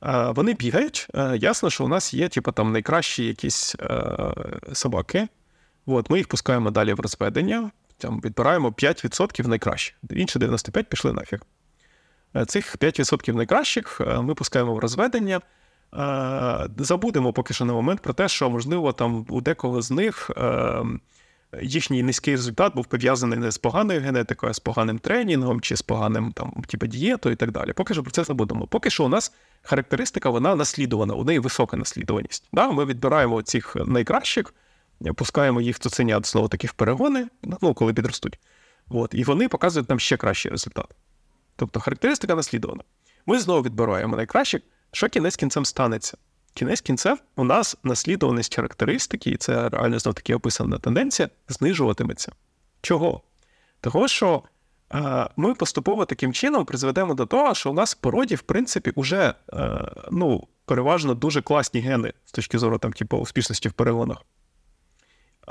Е, 0.03 0.32
вони 0.36 0.53
бігають. 0.53 1.08
Ясно, 1.36 1.70
що 1.70 1.86
у 1.86 1.88
нас 1.88 2.14
є, 2.14 2.30
типу, 2.30 2.52
там 2.52 2.72
найкращі 2.72 3.26
якісь 3.26 3.76
собаки. 4.74 5.28
От, 5.86 6.10
Ми 6.10 6.18
їх 6.18 6.28
пускаємо 6.28 6.72
далі 6.72 6.94
в 6.94 7.00
розведення, 7.00 7.72
там 7.98 8.22
відбираємо 8.22 8.70
5% 8.70 9.48
найкращих. 9.48 9.96
Інші 10.10 10.40
95 10.40 10.90
пішли 10.90 11.14
нафіг. 11.14 11.40
Е, 12.36 12.46
цих 12.46 12.78
5% 12.78 13.36
найкращих 13.36 14.02
е, 14.02 14.22
ми 14.22 14.36
пускаємо 14.36 14.74
в 14.74 14.80
розведення. 14.80 15.42
Е, 15.94 16.68
забудемо 16.78 17.34
поки 17.34 17.54
що 17.54 17.66
на 17.66 17.74
момент 17.74 18.02
про 18.02 18.14
те, 18.14 18.28
що, 18.28 18.50
можливо, 18.50 18.94
там 18.94 19.26
у 19.30 19.42
декого 19.42 19.82
з 19.82 19.92
них 19.92 20.32
їхній 21.62 22.04
низький 22.04 22.36
результат 22.36 22.76
був 22.76 22.86
пов'язаний 22.86 23.40
не 23.40 23.52
з 23.52 23.58
поганою 23.58 24.02
генетикою, 24.02 24.50
а 24.50 24.54
з 24.54 24.60
поганим 24.60 25.00
тренінгом 25.00 25.62
чи 25.62 25.76
з 25.76 25.82
поганим 25.82 26.32
там, 26.32 26.64
типу, 26.68 26.88
дієтою 26.88 27.34
і 27.34 27.36
так 27.36 27.52
далі. 27.52 27.74
Поки 27.74 27.94
що 27.94 28.04
про 28.04 28.12
це 28.12 28.24
забудемо. 28.24 28.68
Поки 28.68 28.90
що 28.90 29.06
у 29.06 29.08
нас 29.08 29.34
характеристика 29.62 30.30
вона 30.30 30.56
наслідувана, 30.56 31.14
у 31.14 31.24
неї 31.24 31.40
висока 31.40 31.78
наслідуваність. 31.78 32.48
Да? 32.54 32.72
Ми 32.72 32.86
відбираємо 32.86 33.42
цих 33.42 33.76
найкращих 33.76 34.54
пускаємо 35.12 35.62
їх 35.62 35.80
цуценят 35.80 36.28
знову 36.28 36.48
таки 36.48 36.68
в 36.68 36.74
перегони, 36.74 37.28
ну, 37.62 37.74
коли 37.74 37.94
підростуть. 37.94 38.40
От, 38.90 39.14
І 39.14 39.24
вони 39.24 39.48
показують 39.48 39.90
нам 39.90 40.00
ще 40.00 40.18
кращий 40.18 40.52
результат. 40.52 40.86
Тобто 41.56 41.80
характеристика 41.80 42.36
наслідувана. 42.36 42.84
Ми 43.26 43.40
знову 43.40 43.62
відбираємо 43.62 44.18
найкраще, 44.18 44.62
що 44.92 45.10
кінець 45.10 45.36
кінцем 45.36 45.66
станеться. 45.66 46.18
Кінець 46.54 46.82
кінцем 46.82 47.18
у 47.36 47.44
нас 47.44 47.78
наслідуваність 47.84 48.56
характеристики, 48.56 49.30
і 49.30 49.38
це 49.38 49.70
реально 49.70 50.00
знов 50.00 50.16
таки 50.16 50.36
описана 50.36 50.78
тенденція, 50.78 51.30
знижуватиметься. 51.48 52.32
Чого? 52.82 53.22
Того, 53.82 54.08
що 54.08 54.44
е, 54.94 55.30
ми 55.36 55.54
поступово 55.54 56.06
таким 56.06 56.34
чином 56.34 56.66
призведемо 56.66 57.14
до 57.14 57.26
того, 57.26 57.56
що 57.56 57.72
у 57.72 57.74
нас 57.74 57.96
в 57.96 58.00
породі, 58.00 58.36
в 58.36 58.42
принципі, 58.42 58.94
вже 58.98 59.34
е, 59.54 59.92
ну, 60.12 60.48
переважно 60.66 61.14
дуже 61.14 61.42
класні 61.42 61.80
гени 61.80 62.14
з 62.26 62.32
точки 62.32 62.60
зору 62.60 62.78
там, 62.78 62.94
типу, 62.94 63.18
успішності 63.18 63.70
в 63.70 63.74
перегонах. 63.74 64.18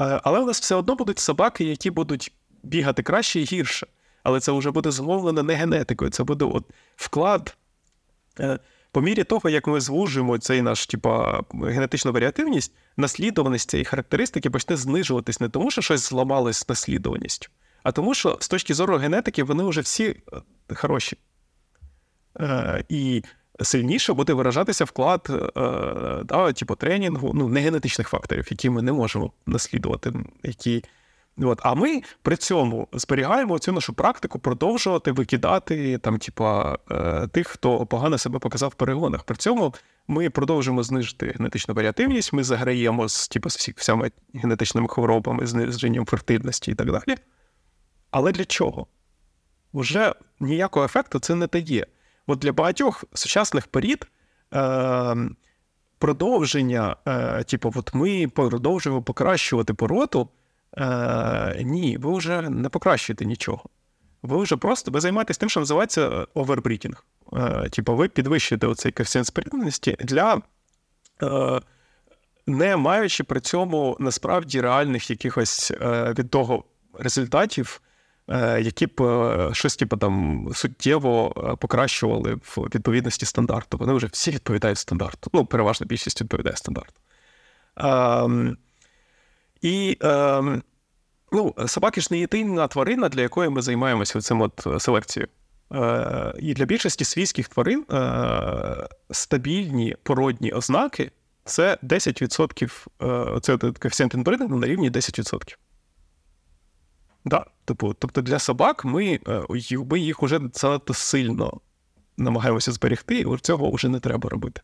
Е, 0.01 0.21
але 0.25 0.41
у 0.41 0.47
нас 0.47 0.61
все 0.61 0.75
одно 0.75 0.95
будуть 0.95 1.19
собаки, 1.19 1.65
які 1.65 1.91
будуть 1.91 2.33
бігати 2.63 3.03
краще 3.03 3.41
і 3.41 3.45
гірше. 3.45 3.87
Але 4.23 4.41
це 4.41 4.53
вже 4.53 4.71
буде 4.71 4.91
зумовлено 4.91 5.43
не 5.43 5.55
генетикою. 5.55 6.11
Це 6.11 6.25
буде 6.25 6.45
от 6.45 6.65
вклад. 6.97 7.57
Е, 8.41 8.59
по 8.93 9.01
мірі 9.01 9.25
того, 9.25 9.51
як 9.51 9.67
ми 9.67 9.81
звужуємо 9.81 10.39
цей 10.39 10.63
наш 10.63 10.87
типа, 10.87 11.43
генетичну 11.53 12.13
варіативність, 12.13 12.73
наслідуваність 12.97 13.71
цієї 13.71 13.85
характеристики 13.85 14.51
почне 14.51 14.77
знижуватись 14.77 15.41
не 15.41 15.49
тому, 15.49 15.71
що 15.71 15.83
щось 15.83 16.09
зламалось 16.09 16.57
з 16.57 16.69
наслідуваністю, 16.69 17.49
а 17.83 17.93
тому, 17.93 18.15
що 18.15 18.39
з 18.41 18.49
точки 18.49 18.75
зору 18.75 18.97
генетики 18.97 19.43
вони 19.43 19.65
вже 19.65 19.81
всі 19.81 20.05
е, 20.05 20.15
хороші. 20.75 21.19
І 22.89 23.23
сильніше 23.61 24.13
буде 24.13 24.33
виражатися 24.33 24.85
вклад 24.85 25.27
е, 25.31 25.61
да, 26.25 26.53
типу, 26.53 26.75
тренінгу, 26.75 27.31
ну, 27.35 27.49
не 27.49 27.61
генетичних 27.61 28.09
факторів, 28.09 28.47
які 28.51 28.71
ми 28.71 28.83
не 28.83 28.93
можемо 28.93 29.33
наслідувати. 29.47 30.13
які... 30.43 30.85
От. 31.39 31.61
А 31.63 31.75
ми 31.75 32.03
при 32.23 32.37
цьому 32.37 32.89
зберігаємо 32.93 33.59
цю 33.59 33.73
нашу 33.73 33.93
практику 33.93 34.39
продовжувати 34.39 35.13
викидати 35.13 35.99
там, 35.99 36.19
типа, 36.19 36.79
е, 36.91 37.29
тих, 37.29 37.49
хто 37.49 37.87
погано 37.87 38.19
себе 38.19 38.39
показав 38.39 38.71
в 38.71 38.75
перегонах. 38.75 39.25
При 39.25 39.37
цьому 39.37 39.75
ми 40.09 40.31
продовжуємо 40.31 40.83
знижити 40.83 41.35
генетичну 41.39 41.75
варіативність, 41.75 42.33
ми 42.33 42.45
заграємо 42.45 43.09
з 43.09 43.29
типу, 43.29 43.51
з 43.51 43.69
всіма 43.69 44.11
генетичними 44.35 44.89
хворобами, 44.89 45.47
зниженням 45.47 46.07
фертильності 46.07 46.71
і 46.71 46.75
так 46.75 46.93
далі. 46.93 47.19
Але 48.11 48.33
для 48.33 48.45
чого? 48.45 48.87
Уже 49.73 50.15
ніякого 50.41 50.85
ефекту 50.85 51.19
це 51.19 51.35
не 51.35 51.47
дає. 51.47 51.87
От 52.27 52.39
для 52.39 52.53
багатьох 52.53 53.05
сучасних 53.15 53.67
порід 53.67 54.07
е, 54.55 55.17
продовження, 55.99 56.97
е, 57.07 57.45
типу, 57.45 57.73
от 57.77 57.95
ми 57.95 58.29
продовжуємо 58.29 59.03
покращувати 59.03 59.75
породу, 59.75 60.29
Е, 60.79 61.63
Ні, 61.65 61.97
ви 62.01 62.19
вже 62.19 62.51
не 62.51 62.69
покращуєте 62.69 63.25
нічого. 63.25 63.65
Ви 64.23 64.43
вже 64.43 64.57
просто 64.57 64.91
ви 64.91 65.01
займаєтесь 65.01 65.39
тим, 65.39 65.49
що 65.49 65.61
називається 65.61 66.27
overbreeding. 66.35 67.05
Е, 67.33 67.69
Типу, 67.69 67.97
ви 67.97 68.09
підвищуєте 68.09 68.67
оцей 68.67 68.93
коефіцієнт 68.93 69.27
спритності 69.27 69.97
для. 70.01 70.43
Е, 71.23 71.61
не 72.47 72.77
маючи 72.77 73.25
при 73.25 73.41
цьому 73.41 73.97
насправді 74.01 74.61
реальних 74.61 75.11
якихось 75.11 75.71
е, 75.71 76.15
від 76.19 76.31
того 76.31 76.65
результатів, 76.99 77.81
які 78.63 78.87
б 78.87 79.03
е, 79.03 79.51
щось 79.53 79.77
типу, 79.77 79.97
там 79.97 80.49
суттєво 80.55 81.35
е, 81.37 81.57
покращували 81.57 82.35
в 82.35 82.57
відповідності 82.75 83.27
стандарту. 83.27 83.79
Вони 83.79 83.93
вже 83.93 84.07
всі 84.07 84.31
відповідають 84.31 84.79
стандарту. 84.79 85.31
Ну, 85.33 85.47
переважна 85.47 85.87
більшість 85.87 86.21
відповідає 86.21 86.57
стандарту. 86.57 86.95
Ем, 87.77 88.57
і 89.63 89.99
ем, 90.01 90.63
ну, 91.33 91.55
собаки 91.67 92.01
ж 92.01 92.09
не 92.11 92.19
єдина 92.19 92.69
тварина, 92.69 93.09
для 93.09 93.21
якої 93.21 93.49
ми 93.49 93.63
займаємося 93.63 94.21
цим 94.21 94.41
от 94.41 94.67
селекцією. 94.79 95.29
Е, 95.75 96.33
І 96.39 96.55
для 96.55 96.65
більшості 96.65 97.05
свійських 97.05 97.49
тварин 97.49 97.85
е, 97.93 98.89
стабільні 99.11 99.97
породні 100.03 100.53
ознаки 100.53 101.11
це 101.45 101.79
10%, 101.83 102.87
е, 103.37 103.41
це 103.41 103.57
коефіцієнт 103.57 104.15
інбридингу 104.15 104.57
на 104.57 104.67
рівні 104.67 104.91
10%. 104.91 105.57
Да, 107.25 107.47
типу, 107.65 107.95
тобто 107.95 108.23
для 108.23 108.39
собак 108.39 108.85
ми, 108.85 109.21
ми 109.91 110.01
їх 110.01 110.23
вже 110.23 110.41
занадто 110.55 110.95
сильно 110.95 111.61
намагаємося 112.17 112.73
зберегти, 112.73 113.19
і 113.19 113.37
цього 113.37 113.71
вже 113.71 113.89
не 113.89 114.01
треба 114.01 114.31
робити. 114.31 114.61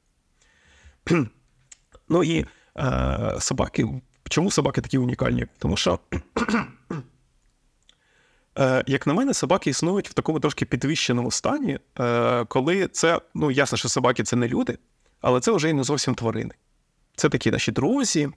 Ну 2.11 2.25
і 2.25 2.47
е, 2.79 3.37
собаки. 3.41 4.03
Чому 4.29 4.51
собаки 4.51 4.81
такі 4.81 4.99
унікальні? 4.99 5.47
Тому 5.59 5.77
що, 5.77 5.99
е, 8.59 8.85
як 8.87 9.07
на 9.07 9.15
мене, 9.15 9.35
собаки 9.35 9.71
існують 9.71 10.09
в 10.09 10.13
такому 10.13 10.41
трошки 10.41 10.65
підвищеному 10.65 11.31
стані, 11.31 11.79
е, 12.01 12.45
коли 12.45 12.89
це, 12.89 13.21
ну, 13.35 13.51
ясно, 13.51 13.79
що 13.79 13.89
собаки 13.89 14.23
це 14.23 14.37
не 14.37 14.49
люди, 14.49 14.79
але 15.21 15.41
це 15.41 15.53
вже 15.53 15.71
і 15.71 15.73
не 15.73 15.83
зовсім 15.83 16.15
тварини. 16.15 16.55
Це 17.17 17.29
такі 17.29 17.51
наші 17.51 17.73
друзі. 17.73 18.29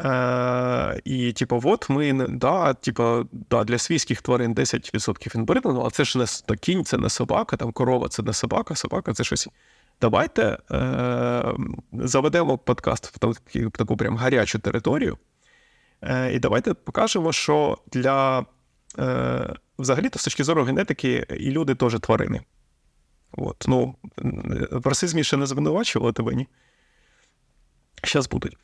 Е, 0.00 1.00
І, 1.04 1.32
типу, 1.32 1.60
от 1.64 1.90
ми 1.90 2.26
да, 2.28 2.74
типу, 2.74 3.28
да, 3.32 3.64
для 3.64 3.78
свійських 3.78 4.22
тварин 4.22 4.54
10% 4.54 5.36
інбридингу, 5.36 5.80
але 5.80 5.90
це 5.90 6.04
ж 6.04 6.18
не 6.18 6.56
кінь, 6.56 6.84
це 6.84 6.98
не 6.98 7.08
собака, 7.08 7.56
там 7.56 7.72
корова 7.72 8.08
це 8.08 8.22
не 8.22 8.32
собака, 8.32 8.74
собака 8.74 9.12
це 9.12 9.24
щось. 9.24 9.48
Давайте 10.00 10.58
е, 10.70 11.54
заведемо 11.92 12.58
подкаст 12.58 13.06
в 13.06 13.18
таку, 13.18 13.34
в 13.54 13.70
таку 13.70 13.96
прям 13.96 14.16
гарячу 14.16 14.58
територію. 14.58 15.18
Е, 16.02 16.32
І 16.32 16.38
давайте 16.38 16.74
покажемо, 16.74 17.32
що 17.32 17.78
для 17.92 18.46
е, 18.98 19.54
взагалі-то 19.78 20.18
з 20.18 20.24
точки 20.24 20.44
зору 20.44 20.64
генетики 20.64 21.26
і 21.30 21.50
люди 21.50 21.74
теж 21.74 22.00
тварини. 22.00 22.40
От, 23.32 23.64
ну, 23.68 23.94
В 24.70 24.86
расизмі 24.86 25.24
ще 25.24 25.36
не 25.36 25.46
звинувачували 25.46 26.12
тебе, 26.12 26.34
ні? 26.34 26.46
Зараз 28.04 28.28
будуть. 28.28 28.56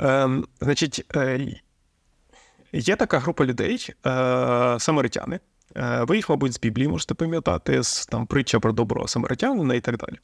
Е, 0.00 0.28
Значить, 0.60 1.06
е, 1.16 1.54
є 2.74 2.96
така 2.96 3.18
група 3.18 3.44
людей, 3.44 3.88
е, 4.06 4.10
самаритяни. 4.78 5.40
Е, 5.76 6.04
ви 6.04 6.16
їх, 6.16 6.28
мабуть, 6.28 6.52
з 6.52 6.60
Біблії 6.60 6.88
можете 6.88 7.14
пам'ятати, 7.14 7.82
з 7.82 8.06
там 8.06 8.26
притча 8.26 8.60
про 8.60 8.72
добро 8.72 9.08
самаритянина 9.08 9.74
і 9.74 9.80
так 9.80 9.96
далі. 9.96 10.18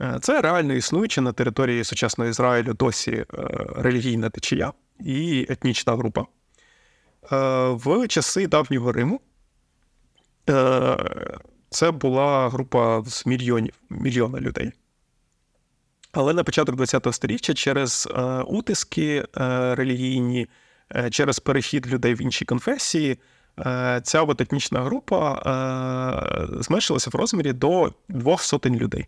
Е, 0.00 0.18
це 0.20 0.40
реально 0.40 0.74
існуюча 0.74 1.20
на 1.20 1.32
території 1.32 1.84
сучасного 1.84 2.30
Ізраїлю 2.30 2.74
досі 2.74 3.24
релігійна 3.76 4.30
течія 4.30 4.72
і 5.00 5.46
етнічна 5.48 5.96
група. 5.96 6.26
В 7.70 8.08
часи 8.08 8.46
давнього 8.46 8.92
Риму 8.92 9.20
це 11.70 11.90
була 11.90 12.48
група 12.48 13.02
з 13.06 13.26
мільйонів 13.26 13.72
мільйона 13.90 14.40
людей. 14.40 14.72
Але 16.16 16.34
на 16.34 16.44
початок 16.44 16.80
ХХ 16.80 17.12
століття 17.12 17.54
через 17.54 18.08
утиски 18.46 19.24
релігійні, 19.74 20.46
через 21.10 21.38
перехід 21.38 21.86
людей 21.86 22.14
в 22.14 22.22
інші 22.22 22.44
конфесії, 22.44 23.18
ця 24.02 24.22
от 24.22 24.40
етнічна 24.40 24.80
група 24.80 25.42
зменшилася 26.60 27.10
в 27.10 27.14
розмірі 27.14 27.52
до 27.52 27.92
двох 28.08 28.42
сотень 28.42 28.76
людей. 28.76 29.06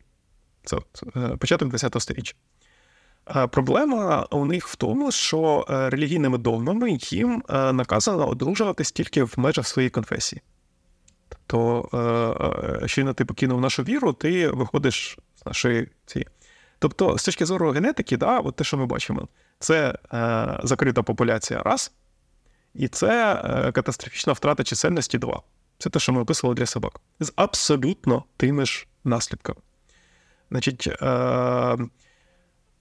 Це 0.68 0.76
от, 0.76 1.02
е, 1.16 1.36
початок 1.36 1.72
ХХ 1.72 2.00
століття. 2.00 2.32
Проблема 3.50 4.26
у 4.30 4.44
них 4.44 4.68
в 4.68 4.76
тому, 4.76 5.12
що 5.12 5.66
е, 5.70 5.90
релігійними 5.90 6.38
догмами 6.38 6.98
їм 7.00 7.42
е, 7.48 7.72
наказано 7.72 8.28
одружуватись 8.28 8.92
тільки 8.92 9.22
в 9.22 9.34
межах 9.36 9.66
своєї 9.66 9.90
конфесії. 9.90 10.42
Тобто, 11.28 12.84
щойно 12.86 13.14
ти 13.14 13.24
покинув 13.24 13.60
нашу 13.60 13.82
віру, 13.82 14.12
ти 14.12 14.48
виходиш 14.48 15.18
з 15.36 15.46
нашої 15.46 15.88
цієї. 16.06 16.26
Тобто, 16.78 17.18
з 17.18 17.24
точки 17.24 17.46
зору 17.46 17.70
генетики, 17.70 18.16
да, 18.16 18.38
от 18.38 18.56
те, 18.56 18.64
що 18.64 18.76
ми 18.76 18.86
бачимо, 18.86 19.28
це 19.58 19.98
е, 20.12 20.60
закрита 20.62 21.02
популяція 21.02 21.62
раз, 21.62 21.92
і 22.74 22.88
це 22.88 23.42
е, 23.44 23.72
катастрофічна 23.72 24.32
втрата 24.32 24.64
чисельності 24.64 25.18
два. 25.18 25.42
Це 25.78 25.90
те, 25.90 25.98
що 25.98 26.12
ми 26.12 26.20
описували 26.20 26.54
для 26.54 26.66
собак. 26.66 27.00
З 27.20 27.32
абсолютно 27.36 28.24
тими 28.36 28.66
ж 28.66 28.86
наслідками. 29.04 29.60
Значить, 30.50 30.88
е, 31.02 31.76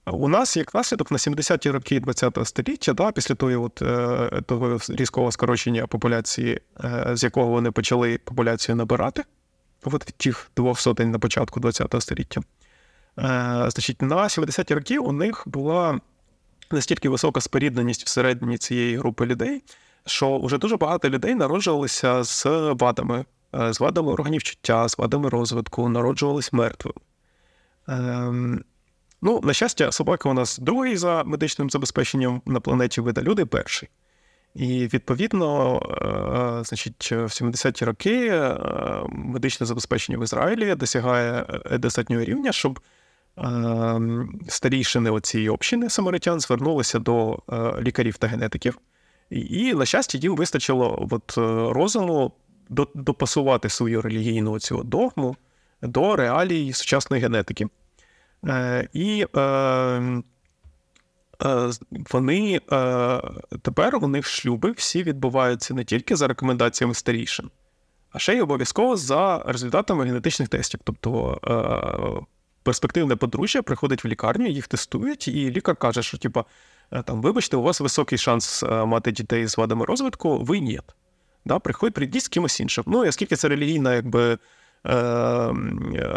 у 0.06 0.28
нас 0.28 0.56
як 0.56 0.74
наслідок 0.74 1.10
на 1.10 1.18
70-ті 1.18 1.70
роки 1.70 2.00
ХХ 2.00 2.46
століття, 2.46 2.92
да, 2.92 3.12
після 3.12 3.34
того, 3.34 3.62
от, 3.62 3.82
е, 3.82 4.42
того 4.46 4.78
різкого 4.88 5.32
скорочення 5.32 5.86
популяції, 5.86 6.60
е, 6.84 7.10
з 7.12 7.22
якого 7.22 7.46
вони 7.46 7.70
почали 7.70 8.18
популяцію 8.18 8.76
набирати, 8.76 9.24
от 9.84 10.00
тих 10.16 10.50
двох 10.56 10.80
сотень 10.80 11.10
на 11.10 11.18
початку 11.18 11.60
ХХ 11.60 12.00
століття. 12.00 12.40
Е, 13.18 13.70
значить, 13.70 14.02
на 14.02 14.16
70-ті 14.16 14.74
роки 14.74 14.98
у 14.98 15.12
них 15.12 15.42
була 15.46 16.00
настільки 16.70 17.08
висока 17.08 17.40
спорідненість 17.40 18.06
всередині 18.06 18.58
цієї 18.58 18.96
групи 18.96 19.26
людей, 19.26 19.62
що 20.06 20.38
вже 20.38 20.58
дуже 20.58 20.76
багато 20.76 21.10
людей 21.10 21.34
народжувалися 21.34 22.24
з 22.24 22.44
вадами, 22.72 23.24
е, 23.54 23.72
з 23.72 23.80
вадами 23.80 24.12
органів 24.12 24.42
чуття, 24.42 24.88
з 24.88 24.98
вадами 24.98 25.28
розвитку, 25.28 25.88
народжувались 25.88 26.52
мертвими. 26.52 27.00
Ем, 27.88 28.64
Ну, 29.22 29.40
на 29.44 29.52
щастя, 29.52 29.92
собака 29.92 30.28
у 30.28 30.32
нас 30.32 30.58
другий 30.58 30.96
за 30.96 31.24
медичним 31.24 31.70
забезпеченням 31.70 32.42
на 32.46 32.60
планеті 32.60 33.00
вида 33.00 33.22
люди 33.22 33.46
перший. 33.46 33.88
І 34.54 34.88
відповідно, 34.92 35.80
е, 36.60 36.64
значить, 36.64 37.12
в 37.12 37.30
70-ті 37.30 37.84
роки 37.84 38.26
е, 38.26 38.56
медичне 39.08 39.66
забезпечення 39.66 40.18
в 40.18 40.22
Ізраїлі 40.22 40.74
досягає 40.74 41.46
е, 41.70 41.78
достатнього 41.78 42.24
рівня, 42.24 42.52
щоб 42.52 42.80
е, 42.80 42.97
старішини 44.48 45.10
оцієї 45.10 45.48
общини 45.48 45.90
самаритян 45.90 46.40
звернулися 46.40 46.98
до 46.98 47.38
е, 47.52 47.82
лікарів 47.82 48.16
та 48.16 48.26
генетиків. 48.26 48.78
І, 49.30 49.74
на 49.74 49.86
щастя, 49.86 50.18
їм 50.18 50.36
вистачило 50.36 51.08
от, 51.10 51.34
розуму 51.74 52.32
допасувати 52.94 53.68
свою 53.68 54.02
релігійну 54.02 54.58
цю 54.58 54.82
догму 54.84 55.36
до 55.82 56.16
реалій 56.16 56.72
сучасної 56.72 57.22
генетики. 57.22 57.66
Е, 58.46 58.88
І 58.92 59.26
е, 59.36 59.40
е, 59.40 60.22
вони 62.10 62.60
е, 62.72 63.20
тепер 63.62 63.96
у 63.96 64.08
них 64.08 64.26
шлюби 64.26 64.70
всі 64.70 65.02
відбуваються 65.02 65.74
не 65.74 65.84
тільки 65.84 66.16
за 66.16 66.28
рекомендаціями 66.28 66.94
старішин, 66.94 67.50
а 68.12 68.18
ще 68.18 68.34
й 68.34 68.40
обов'язково 68.40 68.96
за 68.96 69.42
результатами 69.46 70.04
генетичних 70.04 70.48
тестів. 70.48 70.80
Тобто 70.84 71.40
е, 71.44 72.26
перспективне 72.68 73.16
подружжя 73.16 73.62
приходить 73.62 74.04
в 74.04 74.06
лікарню, 74.06 74.46
їх 74.46 74.68
тестують, 74.68 75.28
і 75.28 75.50
лікар 75.50 75.76
каже, 75.76 76.02
що 76.02 76.18
типу, 76.18 76.44
там, 77.04 77.22
вибачте, 77.22 77.56
у 77.56 77.62
вас 77.62 77.80
високий 77.80 78.18
шанс 78.18 78.62
мати 78.62 79.12
дітей 79.12 79.46
з 79.46 79.58
вадами 79.58 79.84
розвитку, 79.84 80.38
ви 80.38 80.60
ні. 80.60 80.80
Да, 81.44 81.58
Приходь, 81.58 81.94
прийдіть 81.94 82.22
з 82.22 82.28
кимось 82.28 82.60
іншим. 82.60 82.84
Ну, 82.86 83.08
оскільки 83.08 83.36
це 83.36 83.48
релігійна, 83.48 83.94
якби. 83.94 84.38
Е, 84.86 84.94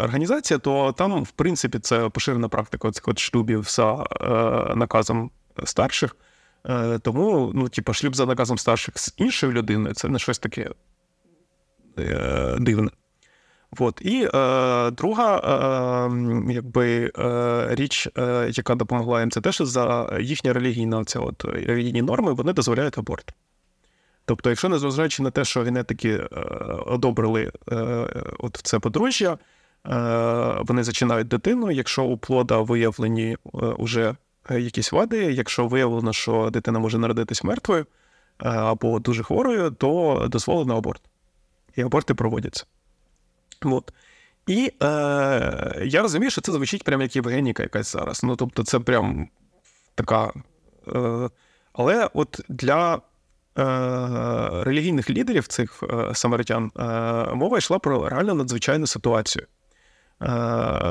організація, 0.04 0.58
то 0.58 0.92
там, 0.92 1.22
в 1.22 1.30
принципі, 1.30 1.78
це 1.78 2.08
поширена 2.08 2.48
практика 2.48 2.90
цих 2.90 3.18
шлюбів 3.18 3.64
за 3.68 3.92
е, 3.94 4.74
наказом 4.76 5.30
старших. 5.64 6.16
Е, 6.66 6.98
тому, 6.98 7.52
ну, 7.54 7.68
типу, 7.68 7.92
шлюб 7.92 8.16
за 8.16 8.26
наказом 8.26 8.58
старших 8.58 8.98
з 8.98 9.14
іншою 9.16 9.52
людиною 9.52 9.94
це 9.94 10.08
не 10.08 10.18
щось 10.18 10.38
таке 10.38 10.70
дивне. 12.58 12.90
От. 13.78 14.02
І 14.04 14.28
е, 14.34 14.90
друга 14.90 15.36
е, 15.36 16.52
якби, 16.52 17.12
е, 17.18 17.66
річ, 17.74 18.08
яка 18.48 18.74
допомогла 18.74 19.20
їм, 19.20 19.30
це 19.30 19.40
те, 19.40 19.52
що 19.52 19.66
за 19.66 20.18
їхня 20.20 20.52
релігійна 20.52 20.98
оця 20.98 21.20
от, 21.20 21.44
релігійні 21.44 22.02
норми 22.02 22.32
вони 22.32 22.52
дозволяють 22.52 22.98
аборт. 22.98 23.34
Тобто, 24.24 24.50
якщо 24.50 24.68
незважаючи 24.68 25.22
на 25.22 25.30
те, 25.30 25.44
що 25.44 25.62
генетики 25.62 26.10
е, 26.10 26.26
одобрили 26.86 27.52
е, 27.72 27.76
от 28.38 28.60
це 28.62 28.78
подружжя, 28.78 29.32
е, 29.32 29.38
вони 30.64 30.84
зачинають 30.84 31.28
дитину. 31.28 31.70
Якщо 31.70 32.04
у 32.04 32.18
плода 32.18 32.60
виявлені 32.60 33.36
уже 33.76 34.14
якісь 34.50 34.92
вади, 34.92 35.32
якщо 35.32 35.66
виявлено, 35.66 36.12
що 36.12 36.50
дитина 36.50 36.78
може 36.78 36.98
народитись 36.98 37.44
мертвою, 37.44 37.86
або 38.38 38.98
дуже 38.98 39.22
хворою, 39.22 39.70
то 39.70 40.24
дозволено 40.30 40.76
аборт. 40.76 41.02
І 41.76 41.82
аборти 41.82 42.14
проводяться. 42.14 42.66
От. 43.64 43.92
І 44.46 44.72
е, 44.82 44.86
я 45.84 46.02
розумію, 46.02 46.30
що 46.30 46.40
це 46.40 46.52
звучить 46.52 46.84
прямо 46.84 47.02
як 47.02 47.16
Євгеніка 47.16 47.62
якась 47.62 47.92
зараз. 47.92 48.22
Ну, 48.22 48.36
тобто, 48.36 48.62
це 48.62 48.78
прям 48.78 49.28
така. 49.94 50.32
Е, 50.94 51.28
Але 51.72 52.10
от 52.14 52.40
для 52.48 52.94
е, 52.94 53.00
релігійних 54.64 55.10
лідерів 55.10 55.46
цих 55.46 55.82
е, 55.82 56.14
самаритян 56.14 56.72
е, 56.76 56.82
мова 57.34 57.58
йшла 57.58 57.78
про 57.78 58.08
реально 58.08 58.34
надзвичайну 58.34 58.86
ситуацію. 58.86 59.46
Е, 60.22 60.26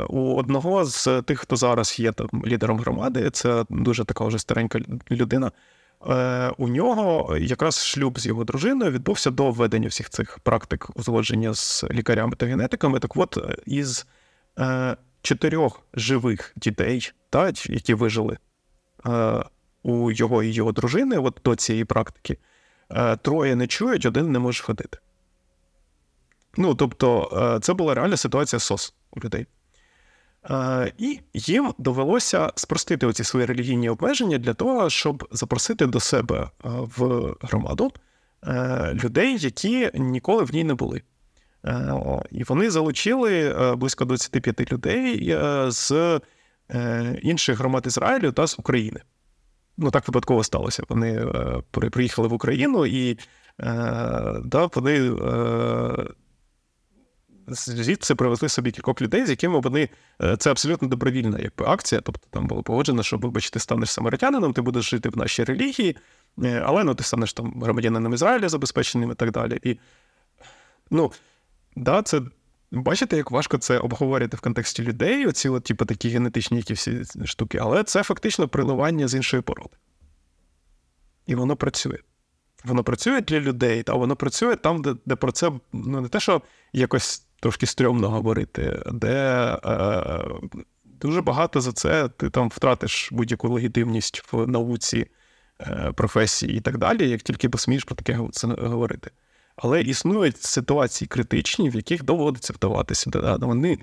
у 0.09 0.35
одного 0.35 0.85
з 0.85 1.22
тих, 1.22 1.40
хто 1.40 1.56
зараз 1.56 2.00
є 2.00 2.11
там 2.11 2.30
лідером 2.45 2.80
громади, 2.80 3.30
це 3.30 3.66
дуже 3.69 4.06
така 4.06 4.25
вже 4.25 4.40
старенька 4.40 4.80
людина. 5.11 5.51
Е, 6.09 6.51
у 6.57 6.67
нього 6.67 7.38
якраз 7.38 7.85
шлюб 7.85 8.19
з 8.19 8.25
його 8.25 8.43
дружиною 8.43 8.91
відбувся 8.91 9.31
до 9.31 9.51
введення 9.51 9.88
всіх 9.88 10.09
цих 10.09 10.39
практик 10.39 10.88
узгодження 10.95 11.53
з 11.53 11.83
лікарями 11.91 12.35
та 12.35 12.45
генетиками. 12.45 12.99
Так 12.99 13.17
от, 13.17 13.38
із 13.65 14.07
е, 14.59 14.97
чотирьох 15.21 15.81
живих 15.93 16.53
дітей, 16.55 17.11
та, 17.30 17.51
які 17.65 17.93
вижили 17.93 18.38
е, 19.07 19.43
у 19.83 20.11
його 20.11 20.43
і 20.43 20.51
його 20.51 20.71
дружини, 20.71 21.17
от 21.17 21.39
до 21.43 21.55
цієї 21.55 21.85
практики, 21.85 22.38
троє 23.21 23.55
не 23.55 23.67
чують, 23.67 24.05
один 24.05 24.31
не 24.31 24.39
може 24.39 24.63
ходити. 24.63 24.97
Ну, 26.57 26.75
тобто, 26.75 27.59
це 27.63 27.73
була 27.73 27.93
реальна 27.93 28.17
ситуація 28.17 28.59
СОС 28.59 28.93
у 29.11 29.19
людей. 29.19 29.45
І 30.98 31.20
їм 31.34 31.74
довелося 31.78 32.52
спростити 32.56 33.06
оці 33.06 33.24
свої 33.24 33.45
релігійні 33.45 33.90
обмеження 33.90 34.38
для 34.38 34.53
того, 34.53 34.90
щоб 34.90 35.28
запросити 35.32 35.86
до 35.86 36.00
себе 36.00 36.50
в 36.64 37.30
громаду 37.42 37.92
е, 38.48 38.94
людей, 39.03 39.38
які 39.40 39.92
ніколи 39.94 40.44
в 40.44 40.53
ній 40.53 40.64
не 40.64 40.74
були. 40.74 41.02
Е, 41.66 41.94
і 42.32 42.44
вони 42.44 42.72
залучили 42.72 43.50
е, 43.50 43.76
близько 43.76 44.06
25 44.06 44.72
людей 44.72 45.38
з 45.68 46.20
інших 47.22 47.58
громад 47.58 47.88
Ізраїлю 47.88 48.32
та 48.32 48.48
з 48.48 48.60
України. 48.60 49.02
Ну, 49.78 49.92
так 49.92 50.08
випадково 50.08 50.44
сталося. 50.44 50.84
Вони 50.90 51.26
приїхали 51.72 52.28
в 52.28 52.34
Україну 52.34 52.86
і 52.86 53.20
да, 54.44 54.70
вони 54.76 55.11
звідси 57.48 58.16
привезли 58.16 58.50
собі 58.50 58.72
кількох 58.72 59.02
людей, 59.02 59.26
з 59.26 59.30
якими 59.30 59.60
вони 59.60 59.90
е, 60.22 60.38
це 60.38 60.52
абсолютно 60.52 60.88
добровільна 60.88 61.40
якби, 61.40 61.66
акція. 61.66 62.02
Тобто 62.02 62.28
там 62.30 62.48
було 62.48 62.64
погоджено, 62.64 63.03
що, 63.03 63.18
вибач, 63.18 63.50
ти 63.50 63.60
станеш 63.60 63.90
самаритянином, 63.90 64.53
ти 64.53 64.61
будеш 64.61 64.90
жити 64.90 65.10
в 65.10 65.18
нашій 65.18 65.44
релігії, 65.44 65.98
е, 66.44 66.64
але 66.66 66.84
ну, 66.84 66.95
ти 66.95 67.03
станеш 67.03 67.34
там 67.34 67.61
громадянином 67.61 68.14
Ізраїля 68.14 68.50
забезпеченим 68.50 69.11
і 69.11 69.16
так 69.16 69.32
далі. 69.32 69.60
І 69.64 69.80
ну, 70.90 71.11
да, 71.76 72.02
це. 72.02 72.22
Бачите, 72.74 73.18
як 73.18 73.32
важко 73.32 73.58
це 73.58 73.78
обговорювати 73.78 74.38
в 74.38 74.40
контексті 74.40 74.84
людей, 74.84 75.28
оці 75.28 75.50
от, 75.50 75.64
типу, 75.64 75.86
такі 75.86 76.10
генетичні 76.10 76.58
які 76.58 76.74
всі 76.74 77.03
штуки, 77.26 77.58
але 77.58 77.84
це 77.84 78.03
фактично 78.03 78.48
приливання 78.48 79.08
з 79.08 79.16
іншої 79.16 79.44
породи. 79.44 79.78
І 81.28 81.36
воно 81.36 81.56
працює. 81.56 81.98
Воно 82.64 82.84
працює 82.84 83.22
для 83.22 83.40
людей, 83.40 83.84
а 83.88 83.94
воно 83.94 84.16
працює 84.16 84.56
там, 84.56 84.82
де 84.82 84.95
де 85.06 85.16
про 85.16 85.32
це 85.32 85.52
ну, 85.74 86.02
не 86.02 86.08
те, 86.08 86.20
що 86.20 86.42
якось 86.74 87.26
трошки 87.42 87.66
стрьомно 87.66 88.10
говорити, 88.10 88.84
де 88.92 89.18
е, 89.66 90.26
дуже 90.84 91.22
багато 91.22 91.61
за 91.61 91.72
це 91.72 92.10
ти 92.10 92.30
там 92.30 92.50
втратиш 92.50 93.10
будь-яку 93.11 93.50
легітимність 93.50 94.34
в 94.34 94.48
науці, 94.48 95.08
е, 95.61 95.92
професії 95.95 96.58
і 96.58 96.61
так 96.61 96.78
далі, 96.78 97.10
як 97.10 97.22
тільки 97.22 97.50
посмієш 97.50 97.84
про 97.84 97.95
таке 97.95 98.20
говорити. 98.45 99.11
Але 99.56 99.82
існують 99.82 100.42
ситуації 100.42 101.08
критичні, 101.08 101.70
в 101.70 101.76
яких 101.76 102.03
доводиться 102.03 102.53
вдаватися. 102.53 103.38
Вони 103.42 103.78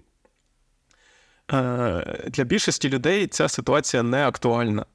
е, 1.52 2.20
Для 2.28 2.44
більшості 2.44 2.88
людей 2.88 3.26
ця 3.26 3.48
ситуація 3.48 4.02
не 4.02 4.26
актуальна. 4.26 4.86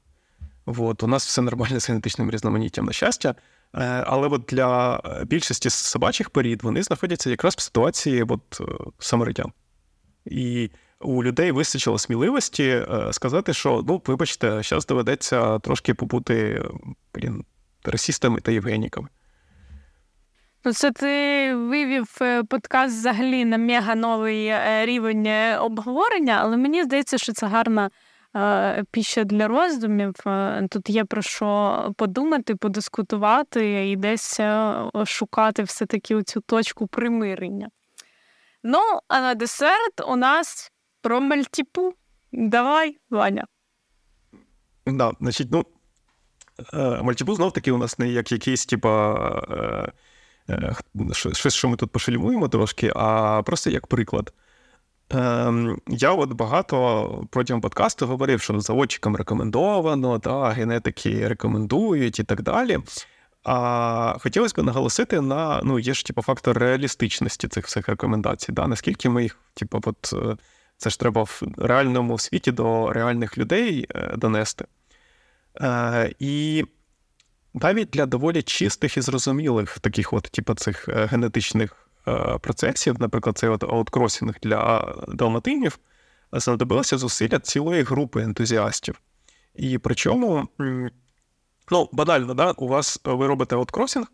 От, 0.66 1.02
У 1.02 1.06
нас 1.06 1.26
все 1.26 1.42
нормально 1.42 1.80
з 1.80 1.88
генетичним 1.88 2.30
різноманіттям 2.30 2.84
на 2.84 2.92
щастя. 2.92 3.34
Е, 3.76 4.04
але 4.06 4.28
от 4.28 4.42
для 4.48 4.96
е, 4.96 5.24
більшості 5.24 5.70
собачих 5.70 6.30
порід 6.30 6.62
вони 6.62 6.82
знаходяться 6.82 7.30
якраз 7.30 7.54
в 7.54 7.60
ситуації 7.60 8.22
от, 8.28 8.60
е, 8.60 8.64
самаритян. 8.98 9.52
І 10.26 10.70
у 11.00 11.24
людей 11.24 11.52
вистачило 11.52 11.98
сміливості 11.98 12.82
сказати, 13.10 13.52
що 13.52 13.84
ну, 13.88 14.02
вибачте, 14.06 14.62
зараз 14.62 14.86
доведеться 14.86 15.58
трошки 15.58 15.94
побути 15.94 16.64
блін, 17.14 17.44
расістами 17.84 18.40
та 18.40 18.52
євгеніками. 18.52 19.08
Ну, 20.64 20.72
це 20.72 20.90
ти 20.90 21.54
вивів 21.54 22.06
подкаст 22.48 22.98
взагалі 22.98 23.44
на 23.44 23.58
мега 23.58 23.94
новий 23.94 24.52
рівень 24.84 25.28
обговорення, 25.60 26.38
але 26.42 26.56
мені 26.56 26.82
здається, 26.84 27.18
що 27.18 27.32
це 27.32 27.46
гарна 27.46 27.90
піща 28.90 29.24
для 29.24 29.48
роздумів. 29.48 30.14
Е, 30.26 30.68
тут 30.70 30.90
є 30.90 31.04
про 31.04 31.22
що 31.22 31.92
подумати, 31.96 32.56
подискутувати 32.56 33.90
і 33.90 33.96
десь 33.96 34.40
е, 34.40 34.74
шукати 35.06 35.62
все-таки 35.62 36.22
цю 36.22 36.40
точку 36.40 36.86
примирення. 36.86 37.68
Ну, 38.62 38.78
а 39.08 39.20
на 39.20 39.34
десерт 39.34 40.00
у 40.08 40.16
нас 40.16 40.72
про 41.02 41.20
мальтіпу. 41.20 41.94
Давай, 42.32 42.98
Ваня. 43.10 43.44
Да, 44.86 45.12
значить, 45.20 45.48
ну, 45.50 45.64
Мальтіпу 47.02 47.34
знов 47.34 47.52
таки 47.52 47.72
у 47.72 47.78
нас 47.78 47.98
не 47.98 48.08
як 48.08 48.32
якийсь, 48.32 48.66
типа, 48.66 49.16
щось, 51.12 51.54
що 51.54 51.68
ми 51.68 51.76
тут 51.76 51.90
пошалімуємо 51.90 52.48
трошки, 52.48 52.92
а 52.96 53.42
просто 53.42 53.70
як 53.70 53.86
приклад. 53.86 54.32
Ем, 55.10 55.78
Я 55.88 56.12
от 56.12 56.32
багато 56.32 57.26
протягом 57.30 57.60
подкасту 57.60 58.06
говорив, 58.06 58.40
що 58.40 58.60
заводчикам 58.60 59.16
рекомендовано, 59.16 60.18
та, 60.18 60.48
генетики 60.48 61.28
рекомендують 61.28 62.18
і 62.18 62.24
так 62.24 62.42
далі. 62.42 62.78
А 63.42 64.16
хотілося 64.18 64.62
б 64.62 64.64
наголосити 64.64 65.20
на 65.20 65.60
ну, 65.64 65.78
є 65.78 65.94
ж 65.94 66.06
типу, 66.06 66.22
фактор 66.22 66.58
реалістичності 66.58 67.48
цих 67.48 67.66
всіх 67.66 67.88
рекомендацій. 67.88 68.52
Да? 68.52 68.66
Наскільки 68.66 69.08
ми 69.08 69.22
їх, 69.22 69.38
типу, 69.54 69.80
от, 69.84 70.12
е, 70.12 70.36
це 70.76 70.90
ж 70.90 71.00
треба 71.00 71.22
в 71.22 71.42
реальному 71.58 72.18
світі 72.18 72.52
до 72.52 72.92
реальних 72.92 73.38
людей 73.38 73.86
е, 73.94 74.14
донести. 74.16 74.64
Е, 75.60 76.14
І 76.18 76.64
навіть 77.54 77.90
для 77.90 78.06
доволі 78.06 78.42
чистих 78.42 78.96
і 78.96 79.00
зрозумілих 79.00 79.78
таких 79.78 80.12
от, 80.12 80.22
типу, 80.22 80.54
цих 80.54 80.88
е, 80.88 81.06
генетичних 81.06 81.83
процесів, 82.40 82.96
наприклад, 83.00 83.38
цей 83.38 83.48
от 83.48 83.64
outcrossing 83.64 84.34
для 84.42 84.94
далматинів, 85.08 85.78
знадобилося 86.32 86.98
зусилля 86.98 87.38
цілої 87.38 87.82
групи 87.82 88.22
ентузіастів. 88.22 89.00
І 89.54 89.78
причому, 89.78 90.48
ну, 91.70 91.88
банально, 91.92 92.34
да, 92.34 92.50
у 92.50 92.68
вас 92.68 93.00
ви 93.04 93.26
робите 93.26 93.56
outcrossing, 93.56 94.06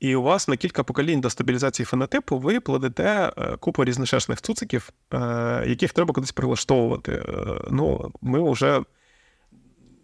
і 0.00 0.14
у 0.14 0.22
вас 0.22 0.48
на 0.48 0.56
кілька 0.56 0.82
поколінь 0.82 1.20
до 1.20 1.30
стабілізації 1.30 1.86
фенотипу 1.86 2.38
ви 2.38 2.60
плодите 2.60 3.32
е, 3.36 3.56
купу 3.56 3.84
різношерстних 3.84 4.40
цуциків, 4.40 4.90
е, 5.14 5.18
яких 5.66 5.92
треба 5.92 6.14
кудись 6.14 6.32
прилаштовувати. 6.32 7.22
Ну, 7.70 8.12
Ми 8.22 8.52
вже 8.52 8.82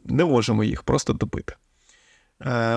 не 0.05 0.25
можемо 0.25 0.65
їх 0.65 0.83
просто 0.83 1.13
добити. 1.13 1.55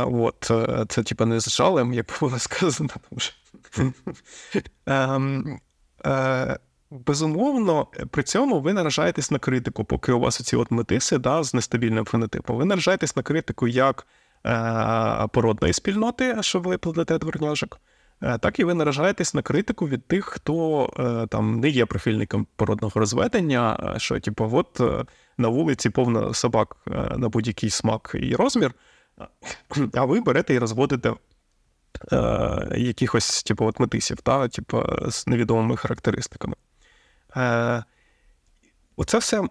От, 0.05 0.51
Це, 0.89 1.03
типа, 1.03 1.25
не 1.25 1.39
з 1.39 1.49
жалем, 1.49 1.93
як 1.93 2.17
було 2.19 2.39
сказано. 2.39 2.89
Е, 3.11 3.17
безумовно, 6.91 7.87
при 8.11 8.23
цьому 8.23 8.59
ви 8.59 8.73
наражаєтесь 8.73 9.31
на 9.31 9.39
критику, 9.39 9.85
поки 9.85 10.11
у 10.11 10.19
вас 10.19 10.41
оці 10.41 10.55
от 10.55 10.71
метиси 10.71 11.17
да, 11.17 11.43
з 11.43 11.53
нестабільним 11.53 12.05
фенотипом. 12.05 12.57
Ви 12.57 12.65
наражаєтесь 12.65 13.15
на 13.15 13.23
критику 13.23 13.67
як 13.67 14.07
е, 14.45 15.27
породної 15.33 15.73
спільноти, 15.73 16.37
що 16.41 16.59
ви 16.59 16.77
плодите 16.77 17.17
дворняжок, 17.17 17.79
е, 18.21 18.37
так 18.37 18.59
і 18.59 18.63
ви 18.63 18.73
наражаєтесь 18.73 19.33
на 19.33 19.41
критику 19.41 19.87
від 19.87 20.07
тих, 20.07 20.25
хто 20.25 21.27
там 21.29 21.59
не 21.59 21.69
є 21.69 21.85
прихильником 21.85 22.47
породного 22.55 22.99
розведення, 22.99 23.93
що, 23.97 24.19
типу, 24.19 24.49
от 24.53 24.81
на 25.37 25.47
вулиці 25.47 25.89
повно 25.89 26.33
собак 26.33 26.75
на 27.17 27.29
будь-який 27.29 27.69
смак 27.69 28.15
і 28.19 28.35
розмір, 28.35 28.73
а 29.93 30.05
ви 30.05 30.21
берете 30.21 30.53
і 30.53 30.59
розводите 30.59 31.13
е, 32.11 32.67
якихось 32.77 33.43
типу, 33.43 33.65
от 33.65 33.79
метисів, 33.79 34.21
та, 34.21 34.47
типу, 34.47 34.83
з 35.07 35.27
невідомими 35.27 35.77
характеристиками. 35.77 36.55
Е, 37.37 37.83
Оце 38.95 39.17
все. 39.17 39.43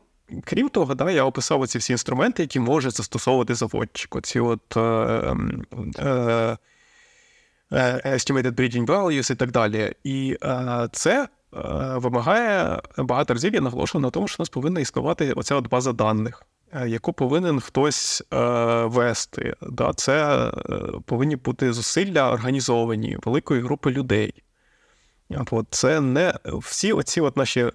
Крім 0.44 0.68
того, 0.68 0.94
да, 0.94 1.10
я 1.10 1.24
описав 1.24 1.68
ці 1.68 1.78
всі 1.78 1.92
інструменти, 1.92 2.42
які 2.42 2.60
може 2.60 2.90
застосовувати 2.90 3.54
заводчик. 3.54 4.16
Оці 4.16 4.40
от 4.40 4.76
е, 4.76 4.80
е, 4.80 6.56
е, 7.72 8.02
Estimated 8.04 8.52
Breeding 8.52 8.86
Values 8.86 9.32
і 9.32 9.34
так 9.34 9.50
далі. 9.50 9.92
І 10.04 10.38
е, 10.42 10.88
це 10.92 11.22
е, 11.22 11.28
вимагає 11.96 12.80
багато 12.98 13.34
разів, 13.34 13.54
я 13.54 13.60
наголошую 13.60 14.02
на 14.02 14.10
тому, 14.10 14.28
що 14.28 14.36
у 14.38 14.42
нас 14.42 14.48
повинна 14.48 14.80
існувати 14.80 15.32
оця 15.32 15.54
от 15.54 15.68
база 15.68 15.92
даних. 15.92 16.42
Яку 16.84 17.12
повинен 17.12 17.60
хтось 17.60 18.22
е, 18.32 18.36
вести. 18.84 19.54
Да? 19.62 19.92
Це 19.92 20.46
е, 20.46 20.52
повинні 21.06 21.36
бути 21.36 21.72
зусилля 21.72 22.32
організовані 22.32 23.18
великої 23.24 23.62
групи 23.62 23.90
людей. 23.90 24.34
От, 25.50 25.66
Це 25.70 26.00
не 26.00 26.34
всі 26.44 26.92
оці 26.92 27.20
от 27.20 27.36
наші 27.36 27.70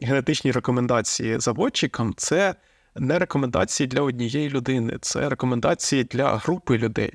генетичні 0.00 0.52
рекомендації 0.52 1.40
заводчикам 1.40 2.14
це 2.16 2.54
не 2.96 3.18
рекомендації 3.18 3.86
для 3.86 4.00
однієї 4.00 4.50
людини, 4.50 4.98
це 5.00 5.28
рекомендації 5.28 6.04
для 6.04 6.36
групи 6.36 6.78
людей. 6.78 7.12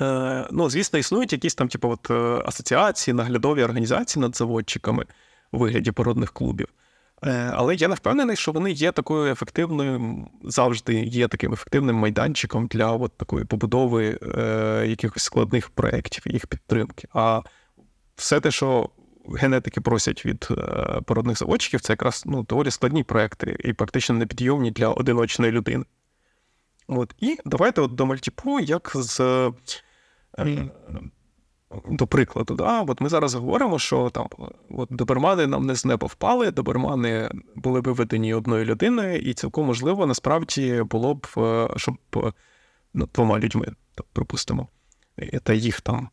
Е, 0.00 0.48
ну, 0.50 0.70
Звісно, 0.70 0.98
існують 0.98 1.32
якісь 1.32 1.54
там, 1.54 1.68
типу, 1.68 1.88
от, 1.88 2.10
е, 2.10 2.42
асоціації, 2.46 3.14
наглядові 3.14 3.62
організації 3.62 4.20
над 4.20 4.36
заводчиками 4.36 5.06
у 5.52 5.58
вигляді 5.58 5.92
породних 5.92 6.32
клубів. 6.32 6.68
Е, 7.24 7.52
але 7.54 7.74
я 7.74 7.88
не 7.88 7.94
впевнений, 7.94 8.36
що 8.36 8.52
вони 8.52 8.70
є 8.70 8.92
такою 8.92 9.32
ефективною, 9.32 10.26
завжди 10.44 10.94
є 10.94 11.28
таким 11.28 11.52
ефективним 11.52 11.96
майданчиком 11.96 12.66
для 12.66 12.92
от 12.92 13.12
такої 13.16 13.44
побудови 13.44 14.18
е, 14.22 14.84
якихось 14.86 15.22
складних 15.22 15.70
проєктів, 15.70 16.22
їх 16.26 16.46
підтримки. 16.46 17.08
А 17.12 17.40
все 18.16 18.40
те, 18.40 18.50
що 18.50 18.90
генетики 19.36 19.80
просять 19.80 20.26
від 20.26 20.48
е, 20.50 20.54
породних 21.04 21.38
заводчиків, 21.38 21.80
це 21.80 21.92
якраз 21.92 22.22
ну, 22.26 22.42
доволі 22.42 22.70
складні 22.70 23.04
проекти 23.04 23.56
і 23.64 23.72
практично 23.72 24.14
непідйомні 24.14 24.70
для 24.70 24.88
одиночної 24.88 25.52
людини. 25.52 25.84
От. 26.88 27.14
І 27.18 27.38
давайте 27.44 27.80
от 27.80 27.94
до 27.94 28.06
мальтіпу, 28.06 28.60
як 28.60 28.92
з. 28.94 29.20
Е, 30.38 30.70
до 31.90 32.06
прикладу, 32.06 32.54
да, 32.54 32.82
от 32.82 33.00
ми 33.00 33.08
зараз 33.08 33.34
говоримо, 33.34 33.78
що 33.78 34.10
там 34.10 34.26
от 34.70 34.88
добермани 34.90 35.46
нам 35.46 35.66
не 35.66 35.74
з 35.74 35.84
неба 35.84 36.06
впали, 36.06 36.50
добермани 36.50 37.30
були 37.56 37.80
виведені 37.80 38.34
одною 38.34 38.64
людиною, 38.64 39.18
і 39.18 39.34
цілком 39.34 39.66
можливо, 39.66 40.06
насправді 40.06 40.82
було 40.90 41.14
б, 41.14 41.26
е, 41.36 41.68
щоб 41.76 41.96
ну, 42.94 43.08
двома 43.14 43.38
людьми, 43.38 43.72
припустимо, 44.12 44.68
та 45.42 45.52
їх 45.52 45.80
там 45.80 46.08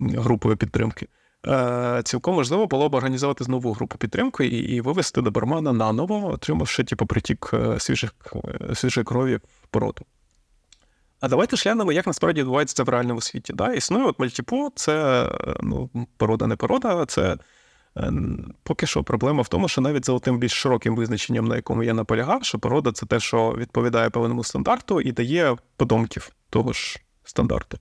групою 0.00 0.56
підтримки. 0.56 1.08
Е, 1.46 2.02
цілком 2.04 2.34
можливо 2.34 2.66
було 2.66 2.88
б 2.88 2.94
організувати 2.94 3.44
знову 3.44 3.72
групу 3.72 3.98
підтримки 3.98 4.46
і 4.46 4.76
і 4.76 4.80
вивести 4.80 5.22
добермана 5.22 5.72
наново, 5.72 6.26
отримавши 6.32 6.84
типу, 6.84 7.06
притік 7.06 7.50
е, 7.54 7.80
свіжих, 7.80 8.14
е, 8.70 8.74
свіжої 8.74 9.04
крові 9.04 9.36
в 9.36 9.66
породу. 9.70 10.02
А 11.20 11.28
давайте 11.28 11.56
глянемо, 11.56 11.92
як 11.92 12.06
насправді 12.06 12.40
відбувається 12.40 12.74
це 12.74 12.82
в 12.82 12.88
реальному 12.88 13.20
світі. 13.20 13.52
Да? 13.52 13.72
Існує 13.72 14.04
от 14.04 14.18
мальтіпу, 14.18 14.72
це 14.74 15.26
ну, 15.60 15.90
порода 16.16 16.46
не 16.46 16.56
порода, 16.56 17.06
це 17.06 17.36
поки 18.62 18.86
що 18.86 19.04
проблема 19.04 19.42
в 19.42 19.48
тому, 19.48 19.68
що 19.68 19.80
навіть 19.80 20.06
за 20.06 20.18
тим 20.18 20.38
більш 20.38 20.52
широким 20.52 20.96
визначенням, 20.96 21.44
на 21.44 21.56
якому 21.56 21.82
я 21.82 21.94
наполягав, 21.94 22.44
що 22.44 22.58
порода 22.58 22.92
це 22.92 23.06
те, 23.06 23.20
що 23.20 23.54
відповідає 23.58 24.10
певному 24.10 24.44
стандарту 24.44 25.00
і 25.00 25.12
дає 25.12 25.56
подомків 25.76 26.30
того 26.50 26.72
ж 26.72 27.00
стандарту 27.24 27.78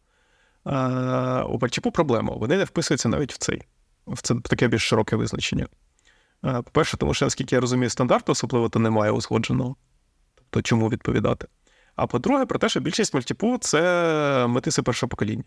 у 1.50 1.58
Бальчипу 1.58 1.92
проблема. 1.92 2.36
Вони 2.36 2.58
не 2.58 2.64
вписуються 2.64 3.10
навіть 3.10 3.34
в 3.34 3.38
цей, 3.38 3.62
в 4.08 4.22
це 4.22 4.36
таке 4.36 4.68
більш 4.68 4.82
широке 4.82 5.16
визначення. 5.16 5.68
По-перше, 6.42 6.98
тому 6.98 7.14
що, 7.14 7.26
наскільки 7.26 7.56
я 7.56 7.62
розумію, 7.62 7.90
стандарту 7.90 8.32
особливо 8.32 8.70
то 8.70 8.80
немає 8.80 9.12
узгодженого, 9.12 9.76
тобто 10.36 10.62
чому 10.62 10.90
відповідати. 10.90 11.48
А 11.98 12.08
по-друге, 12.08 12.46
про 12.46 12.60
те, 12.60 12.70
що 12.70 12.80
більшість 12.80 13.14
мультипу 13.14 13.58
це 13.62 14.48
метиси 14.50 14.82
першого 14.82 15.10
покоління, 15.10 15.44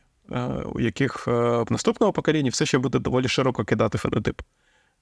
у 0.74 0.80
яких 0.80 1.26
в 1.26 1.66
наступному 1.70 2.12
поколінні 2.12 2.50
все 2.50 2.66
ще 2.66 2.78
буде 2.78 2.98
доволі 2.98 3.28
широко 3.28 3.64
кидати 3.64 3.98
фенотип. 3.98 4.42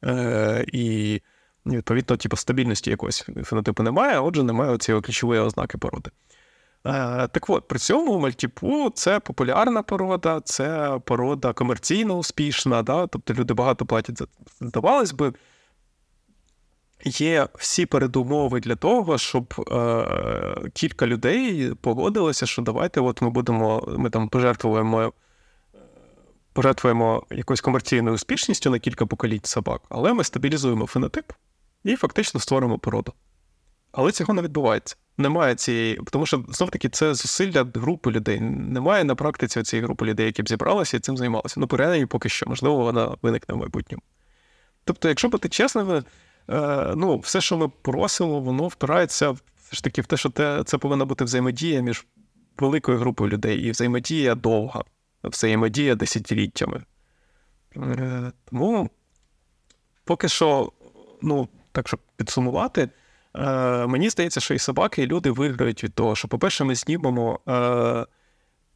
Е, 0.05 0.65
і, 0.73 1.21
відповідно, 1.67 2.17
типу, 2.17 2.37
стабільності 2.37 2.91
якогось 2.91 3.27
фенотипу 3.45 3.83
немає, 3.83 4.19
отже, 4.19 4.43
немає 4.43 4.79
цієї 4.79 5.03
ключової 5.03 5.41
ознаки 5.41 5.79
породи. 5.79 6.11
Е, 6.87 7.29
так 7.29 7.51
от, 7.51 7.69
при 7.69 7.79
цьому 7.79 8.19
мальтіпу 8.19 8.91
це 8.95 9.21
популярна 9.21 9.83
порода, 9.83 10.41
це 10.45 10.99
порода 11.05 11.53
комерційно 11.53 12.15
успішна, 12.15 12.83
да? 12.83 13.07
тобто 13.07 13.35
люди 13.35 13.55
багато 13.55 13.87
платять 13.87 14.19
за 14.19 14.27
здавалось 14.61 15.13
би. 15.13 15.33
Є 17.05 17.49
всі 17.55 17.87
передумови 17.87 18.61
для 18.61 18.77
того, 18.77 19.19
щоб 19.19 19.55
е, 19.73 20.71
кілька 20.73 21.07
людей 21.07 21.73
погодилося, 21.81 22.47
що 22.47 22.63
давайте 22.63 23.01
от 23.01 23.23
ми 23.23 23.31
будемо, 23.31 23.95
ми 23.99 24.11
там 24.11 24.29
пожертвуємо 24.29 25.13
пожертвуємо 26.53 27.27
якоюсь 27.31 27.61
комерційною 27.61 28.15
успішністю 28.15 28.71
на 28.71 28.79
кілька 28.79 29.07
поколінь 29.07 29.41
собак, 29.45 29.83
але 29.89 30.13
ми 30.13 30.25
стабілізуємо 30.25 30.87
фенотип 30.87 31.33
і 31.85 31.97
фактично 31.97 32.41
створимо 32.41 32.79
породу. 32.79 33.13
Але 33.93 34.13
цього 34.13 34.35
не 34.35 34.43
відбувається 34.43 34.97
немає 35.19 35.55
цієї, 35.55 36.01
тому 36.13 36.27
що 36.27 36.45
знов 36.49 36.71
таки 36.71 36.89
це 36.89 37.15
зусилля 37.15 37.67
групи 37.75 38.11
людей. 38.11 38.41
Немає 38.41 39.05
на 39.05 39.15
практиці 39.15 39.63
цієї 39.63 39.87
групи 39.87 40.07
людей, 40.07 40.27
які 40.27 40.43
б 40.43 40.49
зібралися 40.49 40.97
і 40.97 41.01
цим 41.01 41.17
займалися. 41.17 41.61
Ну, 41.61 41.67
принаймні, 41.67 42.07
поки 42.07 42.29
що, 42.29 42.47
можливо, 42.47 42.77
вона 42.77 43.17
виникне 43.23 43.55
в 43.55 43.59
майбутньому. 43.59 44.03
Тобто, 44.85 45.09
якщо 45.09 45.29
бути 45.29 45.49
чесними, 45.49 45.99
е, 45.99 46.03
ну, 46.97 47.19
все, 47.19 47.41
що 47.41 47.59
ми 47.59 47.69
просимо, 47.69 48.41
воно 48.41 48.69
впирається 48.69 49.31
все 49.31 49.77
ж 49.77 49.85
таки 49.85 50.03
в 50.03 50.07
те, 50.07 50.17
що 50.17 50.31
те, 50.31 50.63
це 50.65 50.79
повинна 50.79 51.05
бути 51.05 51.25
взаємодія 51.25 51.81
між 51.81 52.07
великою 52.59 52.99
групою 52.99 53.31
людей, 53.31 53.59
і 53.59 53.71
взаємодія 53.71 54.35
довга, 54.35 54.85
взаємодія 55.25 55.95
десятиліттями. 55.95 56.85
Е, 57.77 58.33
тому 58.51 58.91
поки 60.05 60.29
що, 60.29 60.73
ну, 61.23 61.49
так 61.73 61.89
щоб 61.89 62.01
підсумувати. 62.17 62.89
Е, 63.37 63.87
Мені 63.87 64.11
здається, 64.11 64.41
що 64.41 64.55
і 64.55 64.59
собаки, 64.59 65.03
і 65.03 65.07
люди 65.07 65.31
виграють 65.31 65.85
від 65.85 65.95
того, 65.95 66.17
що, 66.17 66.29
по-перше, 66.29 66.65
ми 66.65 66.75
знімемо 66.75 67.41
е, 67.49 68.07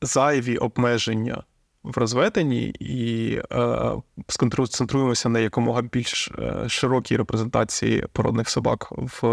зайві 0.02 0.56
обмеження 0.56 1.44
в 1.82 1.98
розведенні 1.98 2.62
і 2.80 3.34
е, 3.52 3.92
сконцентруємося 4.28 5.28
на 5.28 5.38
якомога 5.38 5.82
більш 5.82 6.30
е, 6.38 6.68
широкій 6.68 7.16
репрезентації 7.16 8.06
породних 8.12 8.48
собак 8.50 8.88
в 8.90 9.26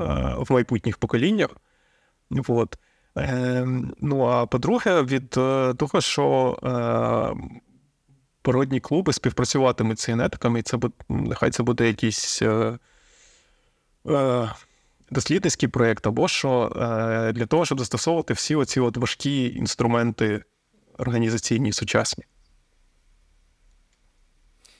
е, 0.00 0.34
в 0.38 0.46
майбутніх 0.50 0.98
поколіннях. 0.98 1.48
От. 2.48 2.78
Е, 3.18 3.66
Ну 4.00 4.24
а 4.24 4.46
по-друге, 4.46 5.02
від 5.02 5.34
е, 5.36 5.74
того, 5.74 6.00
що 6.00 6.56
породні 8.42 8.80
клуби 8.80 9.12
співпрацюватимуть 9.12 10.00
з 10.00 10.08
генетиками, 10.08 10.58
і 10.58 10.62
це 10.62 10.78
нехай 11.08 11.50
це 11.50 11.62
буде 11.62 11.86
якийсь. 11.86 12.42
Е, 14.08 14.50
дослідницький 15.10 15.68
проєкт, 15.68 16.06
або 16.06 16.28
що 16.28 16.72
е, 16.76 17.32
для 17.32 17.46
того, 17.46 17.64
щоб 17.64 17.78
застосовувати 17.78 18.34
всі 18.34 18.54
оці 18.54 18.80
от 18.80 18.96
важкі 18.96 19.54
інструменти 19.54 20.44
організаційні 20.98 21.72
сучасні. 21.72 22.24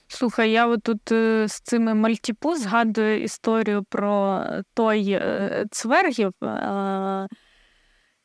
Слухай, 0.09 0.51
я 0.51 0.67
от 0.67 0.83
тут 0.83 1.13
е, 1.13 1.49
з 1.49 1.61
цими 1.61 1.95
мальтіпу 1.95 2.55
згадую 2.55 3.23
історію 3.23 3.85
про 3.89 4.45
той 4.75 5.21
цвергів. 5.71 6.33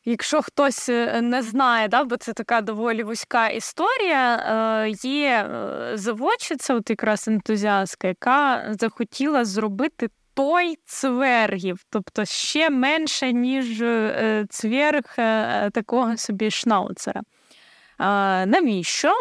Якщо 0.06 0.42
хтось 0.42 0.88
не 1.22 1.42
знає, 1.42 1.88
да, 1.88 2.04
бо 2.04 2.18
це 2.18 2.34
така 2.34 2.62
доволі 2.62 3.04
вузька 3.04 3.48
історія, 3.48 4.86
є 5.04 5.50
заводчиця, 5.94 6.76
от 6.76 6.90
якраз 6.90 7.28
ентузіастка, 7.28 8.08
яка 8.08 8.74
захотіла 8.80 9.46
зробити 9.46 10.10
той 10.38 10.78
цвергів, 10.86 11.84
тобто 11.90 12.26
ще 12.26 12.70
менше, 12.70 13.34
ніж 13.34 13.82
е, 13.82 14.46
цверг 14.50 15.16
е, 15.20 15.70
такого 15.70 16.18
собі 16.18 16.52
шнауцера. 16.52 17.22
Навіщо? 18.00 19.14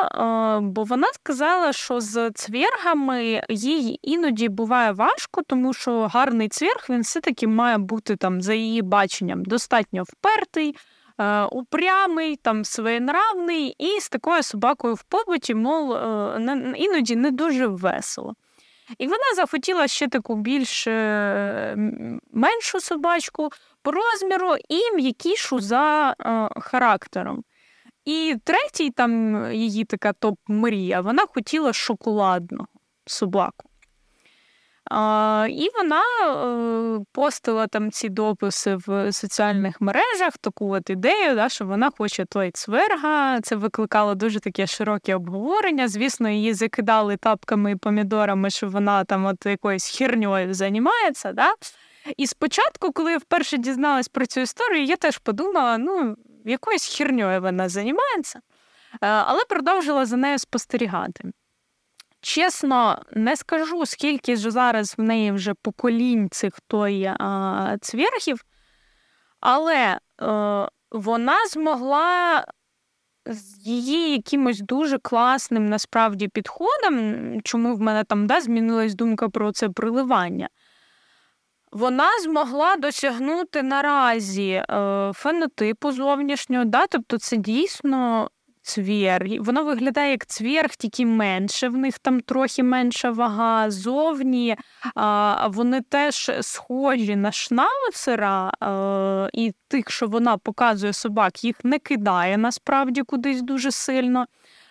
Бо 0.63 0.85
вона 0.85 1.07
сказала, 1.13 1.73
що 1.73 2.01
з 2.01 2.31
цвергами 2.31 3.43
їй 3.49 3.99
іноді 4.03 4.49
буває 4.49 4.93
важко, 4.93 5.43
тому 5.43 5.75
що 5.75 6.07
гарний 6.07 6.49
цверг 6.49 6.87
він 6.91 7.01
все-таки 7.01 7.47
має 7.47 7.79
бути 7.79 8.17
там, 8.17 8.43
за 8.43 8.55
її 8.55 8.83
баченням, 8.83 9.45
достатньо 9.45 10.03
впертий, 10.03 10.77
е, 11.19 11.43
упрямий, 11.45 12.37
там 12.37 12.65
своєнравний, 12.65 13.75
і 13.79 14.01
з 14.01 14.09
такою 14.09 14.43
собакою 14.43 14.95
в 14.95 15.03
побуті, 15.03 15.55
мов, 15.55 15.97
іноді 16.77 17.17
не 17.17 17.31
дуже 17.31 17.67
весело. 17.67 18.35
І 18.99 19.07
вона 19.07 19.35
захотіла 19.37 19.89
ще 19.89 20.09
таку 20.09 20.37
більш 20.37 20.87
е, 20.87 21.75
меншу 22.33 22.81
собачку 22.81 23.51
по 23.83 23.93
розміру 23.93 24.55
і 24.69 24.97
м'якішу 24.97 25.61
за 25.61 26.11
е, 26.21 26.49
характером. 26.61 27.45
І 28.07 28.37
третій, 28.45 28.91
там 28.91 29.43
її 29.53 29.85
така 29.85 30.13
топ-мрія, 30.13 31.01
вона 31.01 31.27
хотіла 31.35 31.73
шоколадну 31.73 32.67
собаку. 33.07 33.69
А, 34.91 35.47
І 35.51 35.71
вона 35.75 36.03
е, 37.01 37.05
постила 37.13 37.67
там 37.67 37.91
ці 37.91 38.09
дописи 38.09 38.77
в 38.87 39.13
соціальних 39.13 39.81
мережах, 39.81 40.39
таку 40.41 40.75
от 40.75 40.91
ідею, 40.91 41.35
да, 41.35 41.49
що 41.49 41.67
вона 41.67 41.91
хоче 41.99 42.25
той 42.25 42.51
цверга. 42.51 43.41
Це 43.41 43.57
викликало 43.57 44.15
дуже 44.15 44.41
таке 44.41 44.67
широке 44.67 45.15
обговорення. 45.15 45.89
Звісно, 45.89 46.29
її 46.29 46.55
закидали 46.55 47.17
тапками 47.17 47.71
і 47.71 47.77
помідорами, 47.77 48.51
що 48.51 48.69
вона 48.69 49.05
там 49.05 49.27
от 49.27 49.47
якоюсь 49.47 49.99
херньою 49.99 50.55
займається. 50.55 51.33
Да? 51.33 51.55
І 52.17 52.27
спочатку, 52.27 52.93
коли 52.93 53.13
я 53.13 53.19
вперше 53.19 53.59
дізналась 53.59 54.09
про 54.09 54.27
цю 54.27 54.41
історію, 54.41 54.85
я 54.85 54.97
теж 54.97 55.19
подумала, 55.19 55.79
ну, 55.79 56.17
якоюсь 56.51 56.97
херньою 56.97 57.41
вона 57.41 57.69
займається, 57.69 58.39
е, 58.39 59.07
але 59.07 59.45
продовжила 59.49 60.07
за 60.07 60.17
нею 60.17 60.39
спостерігати. 60.39 61.25
Чесно, 62.21 63.03
не 63.13 63.37
скажу, 63.37 63.87
скільки 63.87 64.37
ж 64.37 64.51
зараз 64.51 64.95
в 64.99 65.03
неї 65.03 65.33
вже 65.33 65.55
поколінь 65.55 66.29
цих 66.31 66.61
той 66.67 67.05
а, 67.05 67.77
цвергів, 67.81 68.45
але 69.41 69.77
е, 69.77 69.99
вона 70.91 71.47
змогла 71.51 72.45
з 73.27 73.67
її 73.67 74.11
якимось 74.13 74.61
дуже 74.61 74.99
класним 74.99 75.69
насправді 75.69 76.29
підходом, 76.29 77.41
чому 77.43 77.75
в 77.75 77.81
мене 77.81 78.05
там 78.05 78.27
да, 78.27 78.41
змінилась 78.41 78.95
думка 78.95 79.29
про 79.29 79.53
це 79.53 79.69
приливання. 79.69 80.49
Вона 81.73 82.09
змогла 82.23 82.77
досягнути 82.77 83.63
наразі 83.63 84.51
е, 84.51 85.13
фенотипу 85.15 85.93
зовнішнього, 85.93 86.65
да, 86.65 86.87
тобто 86.87 87.19
це 87.19 87.37
дійсно 87.37 88.31
цвєрг. 88.67 89.29
Воно 89.41 89.65
виглядає 89.65 90.11
як 90.11 90.27
цвєрг, 90.27 90.71
тільки 90.71 91.07
менше. 91.07 91.69
В 91.69 91.77
них 91.77 91.99
там 91.99 92.21
трохи 92.21 92.63
менша 92.63 93.11
вага. 93.11 93.71
Зовні 93.71 94.57
а, 94.95 95.49
вони 95.51 95.81
теж 95.81 96.31
схожі 96.41 97.17
на 97.17 97.33
шнауцера, 97.33 98.53
а, 98.61 99.29
і 99.33 99.53
тих, 99.69 99.91
що 99.91 100.07
вона 100.07 100.39
показує 100.39 100.93
собак, 100.93 101.45
їх 101.45 101.65
не 101.65 101.79
кидає 101.79 102.37
насправді 102.37 103.03
кудись 103.03 103.43
дуже 103.43 103.71
сильно 103.71 104.27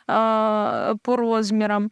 а, 0.07 0.93
по 1.03 1.15
розмірам. 1.15 1.91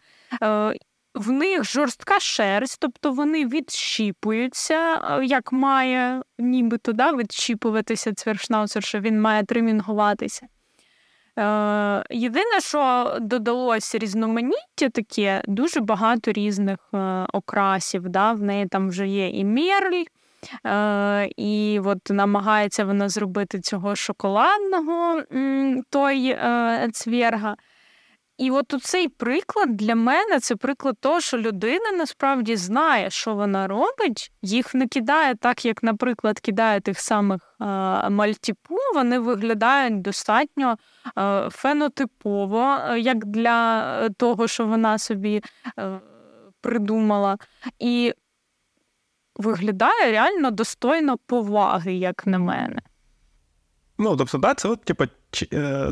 В 1.14 1.32
них 1.32 1.64
жорстка 1.64 2.20
шерсть, 2.20 2.78
тобто 2.80 3.12
вони 3.12 3.48
відщіпуються, 3.48 5.02
як 5.24 5.52
має 5.52 6.22
нібито 6.38 6.94
да, 6.94 7.14
відщіпуватися 7.14 8.14
цвершнауцер, 8.14 8.84
що 8.84 9.00
він 9.00 9.22
має 9.22 9.44
тримінгуватися. 9.44 10.48
Е, 11.40 12.04
Єдине, 12.10 12.60
що 12.60 13.14
додалося 13.22 13.98
різноманіття 13.98 14.90
таке, 14.94 15.44
дуже 15.48 15.80
багато 15.80 16.32
різних 16.32 16.80
е, 16.94 17.26
окрасів. 17.34 18.10
Да? 18.10 18.34
В 18.34 18.42
неї 18.42 18.68
там 18.68 18.90
вже 18.90 19.08
є 19.08 19.30
і 19.30 19.46
мерль, 19.46 20.04
е, 20.66 21.30
і 21.38 21.82
от 21.86 22.10
намагається 22.10 22.86
вона 22.86 23.10
зробити 23.10 23.60
цього 23.60 23.96
шоколадного 23.96 25.22
той 25.90 26.28
е, 26.28 26.90
цвєрга. 26.94 27.56
І 28.44 28.52
от 28.52 28.76
цей 28.82 29.10
приклад 29.10 29.78
для 29.78 29.96
мене 29.96 30.40
це 30.40 30.56
приклад 30.56 30.98
того, 31.00 31.22
що 31.22 31.38
людина 31.38 31.92
насправді 31.98 32.56
знає, 32.56 33.10
що 33.10 33.36
вона 33.36 33.68
робить, 33.68 34.32
їх 34.42 34.76
не 34.76 34.88
кидає 34.88 35.36
так, 35.36 35.66
як, 35.66 35.84
наприклад, 35.84 36.40
кидає 36.40 36.82
тих 36.82 37.00
самих 37.00 37.56
е, 37.62 37.66
мальтіпу. 38.10 38.76
Вони 38.94 39.20
виглядають 39.20 40.02
достатньо 40.02 40.78
е, 41.18 41.50
фенотипово, 41.52 42.78
е, 42.90 43.00
як 43.00 43.26
для 43.26 44.10
того, 44.10 44.48
що 44.48 44.66
вона 44.66 44.98
собі 44.98 45.42
е, 45.80 46.00
придумала. 46.62 47.38
І 47.80 48.14
виглядає 49.36 50.12
реально 50.12 50.52
достойно 50.52 51.18
поваги, 51.18 51.94
як 51.94 52.28
на 52.28 52.40
мене. 52.40 52.82
Ну, 53.98 54.18
тобто, 54.18 54.38
да, 54.38 54.54
це 54.54 54.68
от, 54.70 54.84
типу, 54.84 55.06
Е, 55.06 55.23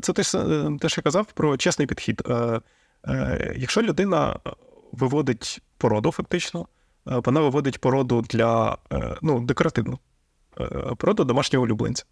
це 0.01 0.13
те, 0.13 0.21
е, 0.37 0.77
те, 0.79 0.89
що 0.89 0.99
я 0.99 1.03
казав 1.03 1.25
про 1.25 1.57
чесний 1.57 1.87
підхід. 1.87 2.21
Е, 2.29 2.61
якщо 3.57 3.81
людина 3.81 4.39
виводить 4.91 5.61
породу, 5.77 6.11
фактично, 6.11 6.67
вона 7.05 7.39
виводить 7.39 7.81
породу 7.81 8.21
для 8.29 8.77
ну, 9.21 9.39
декоративну, 9.39 9.99
породу 10.97 11.23
домашнього 11.23 11.65
улюбленця. 11.65 12.03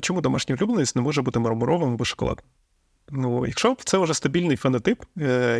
Чому 0.00 0.20
домашній 0.20 0.54
улюбленець 0.54 0.94
не 0.94 1.02
може 1.02 1.22
бути 1.22 1.38
мармуровим 1.38 1.92
або 1.92 2.04
шоколадним? 2.04 2.46
Ну, 3.10 3.46
Якщо 3.46 3.76
це 3.84 3.98
вже 3.98 4.14
стабільний 4.14 4.56
фенотип, 4.56 5.02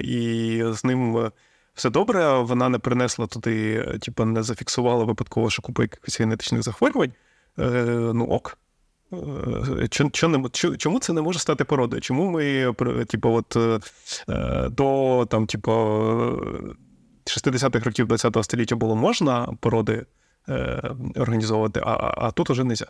і 0.03 0.63
з 0.67 0.85
ним 0.85 1.31
все 1.75 1.91
добре, 1.91 2.39
вона 2.39 2.69
не 2.69 2.79
принесла 2.79 3.27
туди, 3.27 3.85
типу, 4.03 4.25
не 4.25 4.43
зафіксувала 4.43 5.05
випадково, 5.05 5.51
що 5.51 5.63
купу 5.63 5.83
якихось 5.83 6.21
генетичних 6.21 6.63
захворювань, 6.63 7.13
ну 7.57 8.27
ок. 8.27 8.59
Е, 9.13 9.89
чому 10.79 11.01
це 11.01 11.13
не 11.13 11.23
може 11.23 11.39
стати 11.39 11.65
породою? 11.65 12.03
Чому 12.03 12.31
ми 12.31 12.75
типу, 13.09 13.31
от, 13.31 13.57
е, 13.57 14.69
до 14.69 15.27
там, 15.31 15.47
типу, 15.47 15.71
60-х 17.25 17.85
років 17.85 18.09
ХХ 18.09 18.45
століття 18.45 18.77
було 18.77 18.97
можна 18.97 19.49
породи 19.61 20.07
е, 20.49 20.83
організовувати, 21.17 21.81
а 21.85 22.15
а 22.17 22.31
тут 22.31 22.51
уже 22.51 22.65
не 22.65 22.75
можна? 22.75 22.87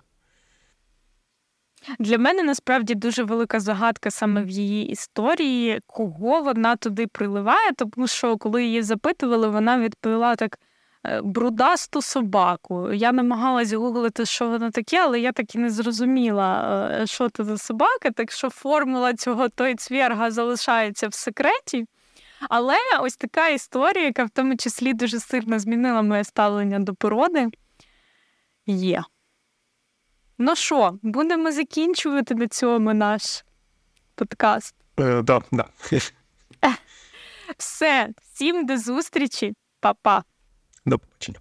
Для 1.99 2.19
мене 2.19 2.43
насправді 2.43 2.95
дуже 2.95 3.23
велика 3.23 3.61
загадка 3.61 4.11
саме 4.11 4.43
в 4.43 4.49
її 4.49 4.87
історії, 4.89 5.81
кого 5.87 6.43
вона 6.43 6.77
туди 6.77 7.07
приливає, 7.07 7.73
тому 7.77 8.07
що 8.07 8.37
коли 8.37 8.65
її 8.65 8.83
запитували, 8.83 9.49
вона 9.49 9.79
відповіла 9.81 10.37
так. 10.37 10.59
Е, 11.07 11.21
брудасту 11.23 12.03
собаку. 12.03 12.93
Я 12.93 13.13
намагалась 13.13 13.73
гуглити, 13.73 14.27
що 14.27 14.49
воно 14.49 14.71
таке, 14.71 15.01
але 15.01 15.21
я 15.21 15.33
так 15.33 15.55
і 15.55 15.59
не 15.59 15.71
зрозуміла, 15.71 16.89
е, 16.93 17.07
що 17.07 17.29
це 17.29 17.45
за 17.45 17.59
собака. 17.59 18.11
Так 18.11 18.33
що 18.33 18.51
формула 18.51 19.15
цього 19.15 19.49
той 19.49 19.75
цвірга 19.75 20.31
залишається 20.31 21.09
в 21.09 21.15
секреті. 21.15 21.87
Але 22.49 22.77
ось 23.01 23.17
така 23.17 23.49
історія, 23.49 24.05
яка 24.05 24.25
в 24.25 24.31
тому 24.31 24.57
числі 24.57 24.95
дуже 24.95 25.21
сильно 25.21 25.59
змінила 25.59 26.03
моє 26.03 26.25
ставлення 26.25 26.79
до 26.79 26.95
породи, 26.95 27.49
є. 28.67 29.03
Ну 30.39 30.57
що, 30.57 30.99
будемо 31.03 31.53
закінчувати 31.53 32.35
на 32.35 32.49
цьому 32.49 32.95
наш 32.95 33.45
подкаст? 34.15 34.75
Е, 34.99 35.23
да, 35.23 35.41
да. 35.53 35.65
Все, 37.59 38.09
всім 38.23 38.67
до 38.67 38.79
зустрічі, 38.79 39.55
Па-па. 39.81 40.25
До 40.91 40.99
побачення. 40.99 41.39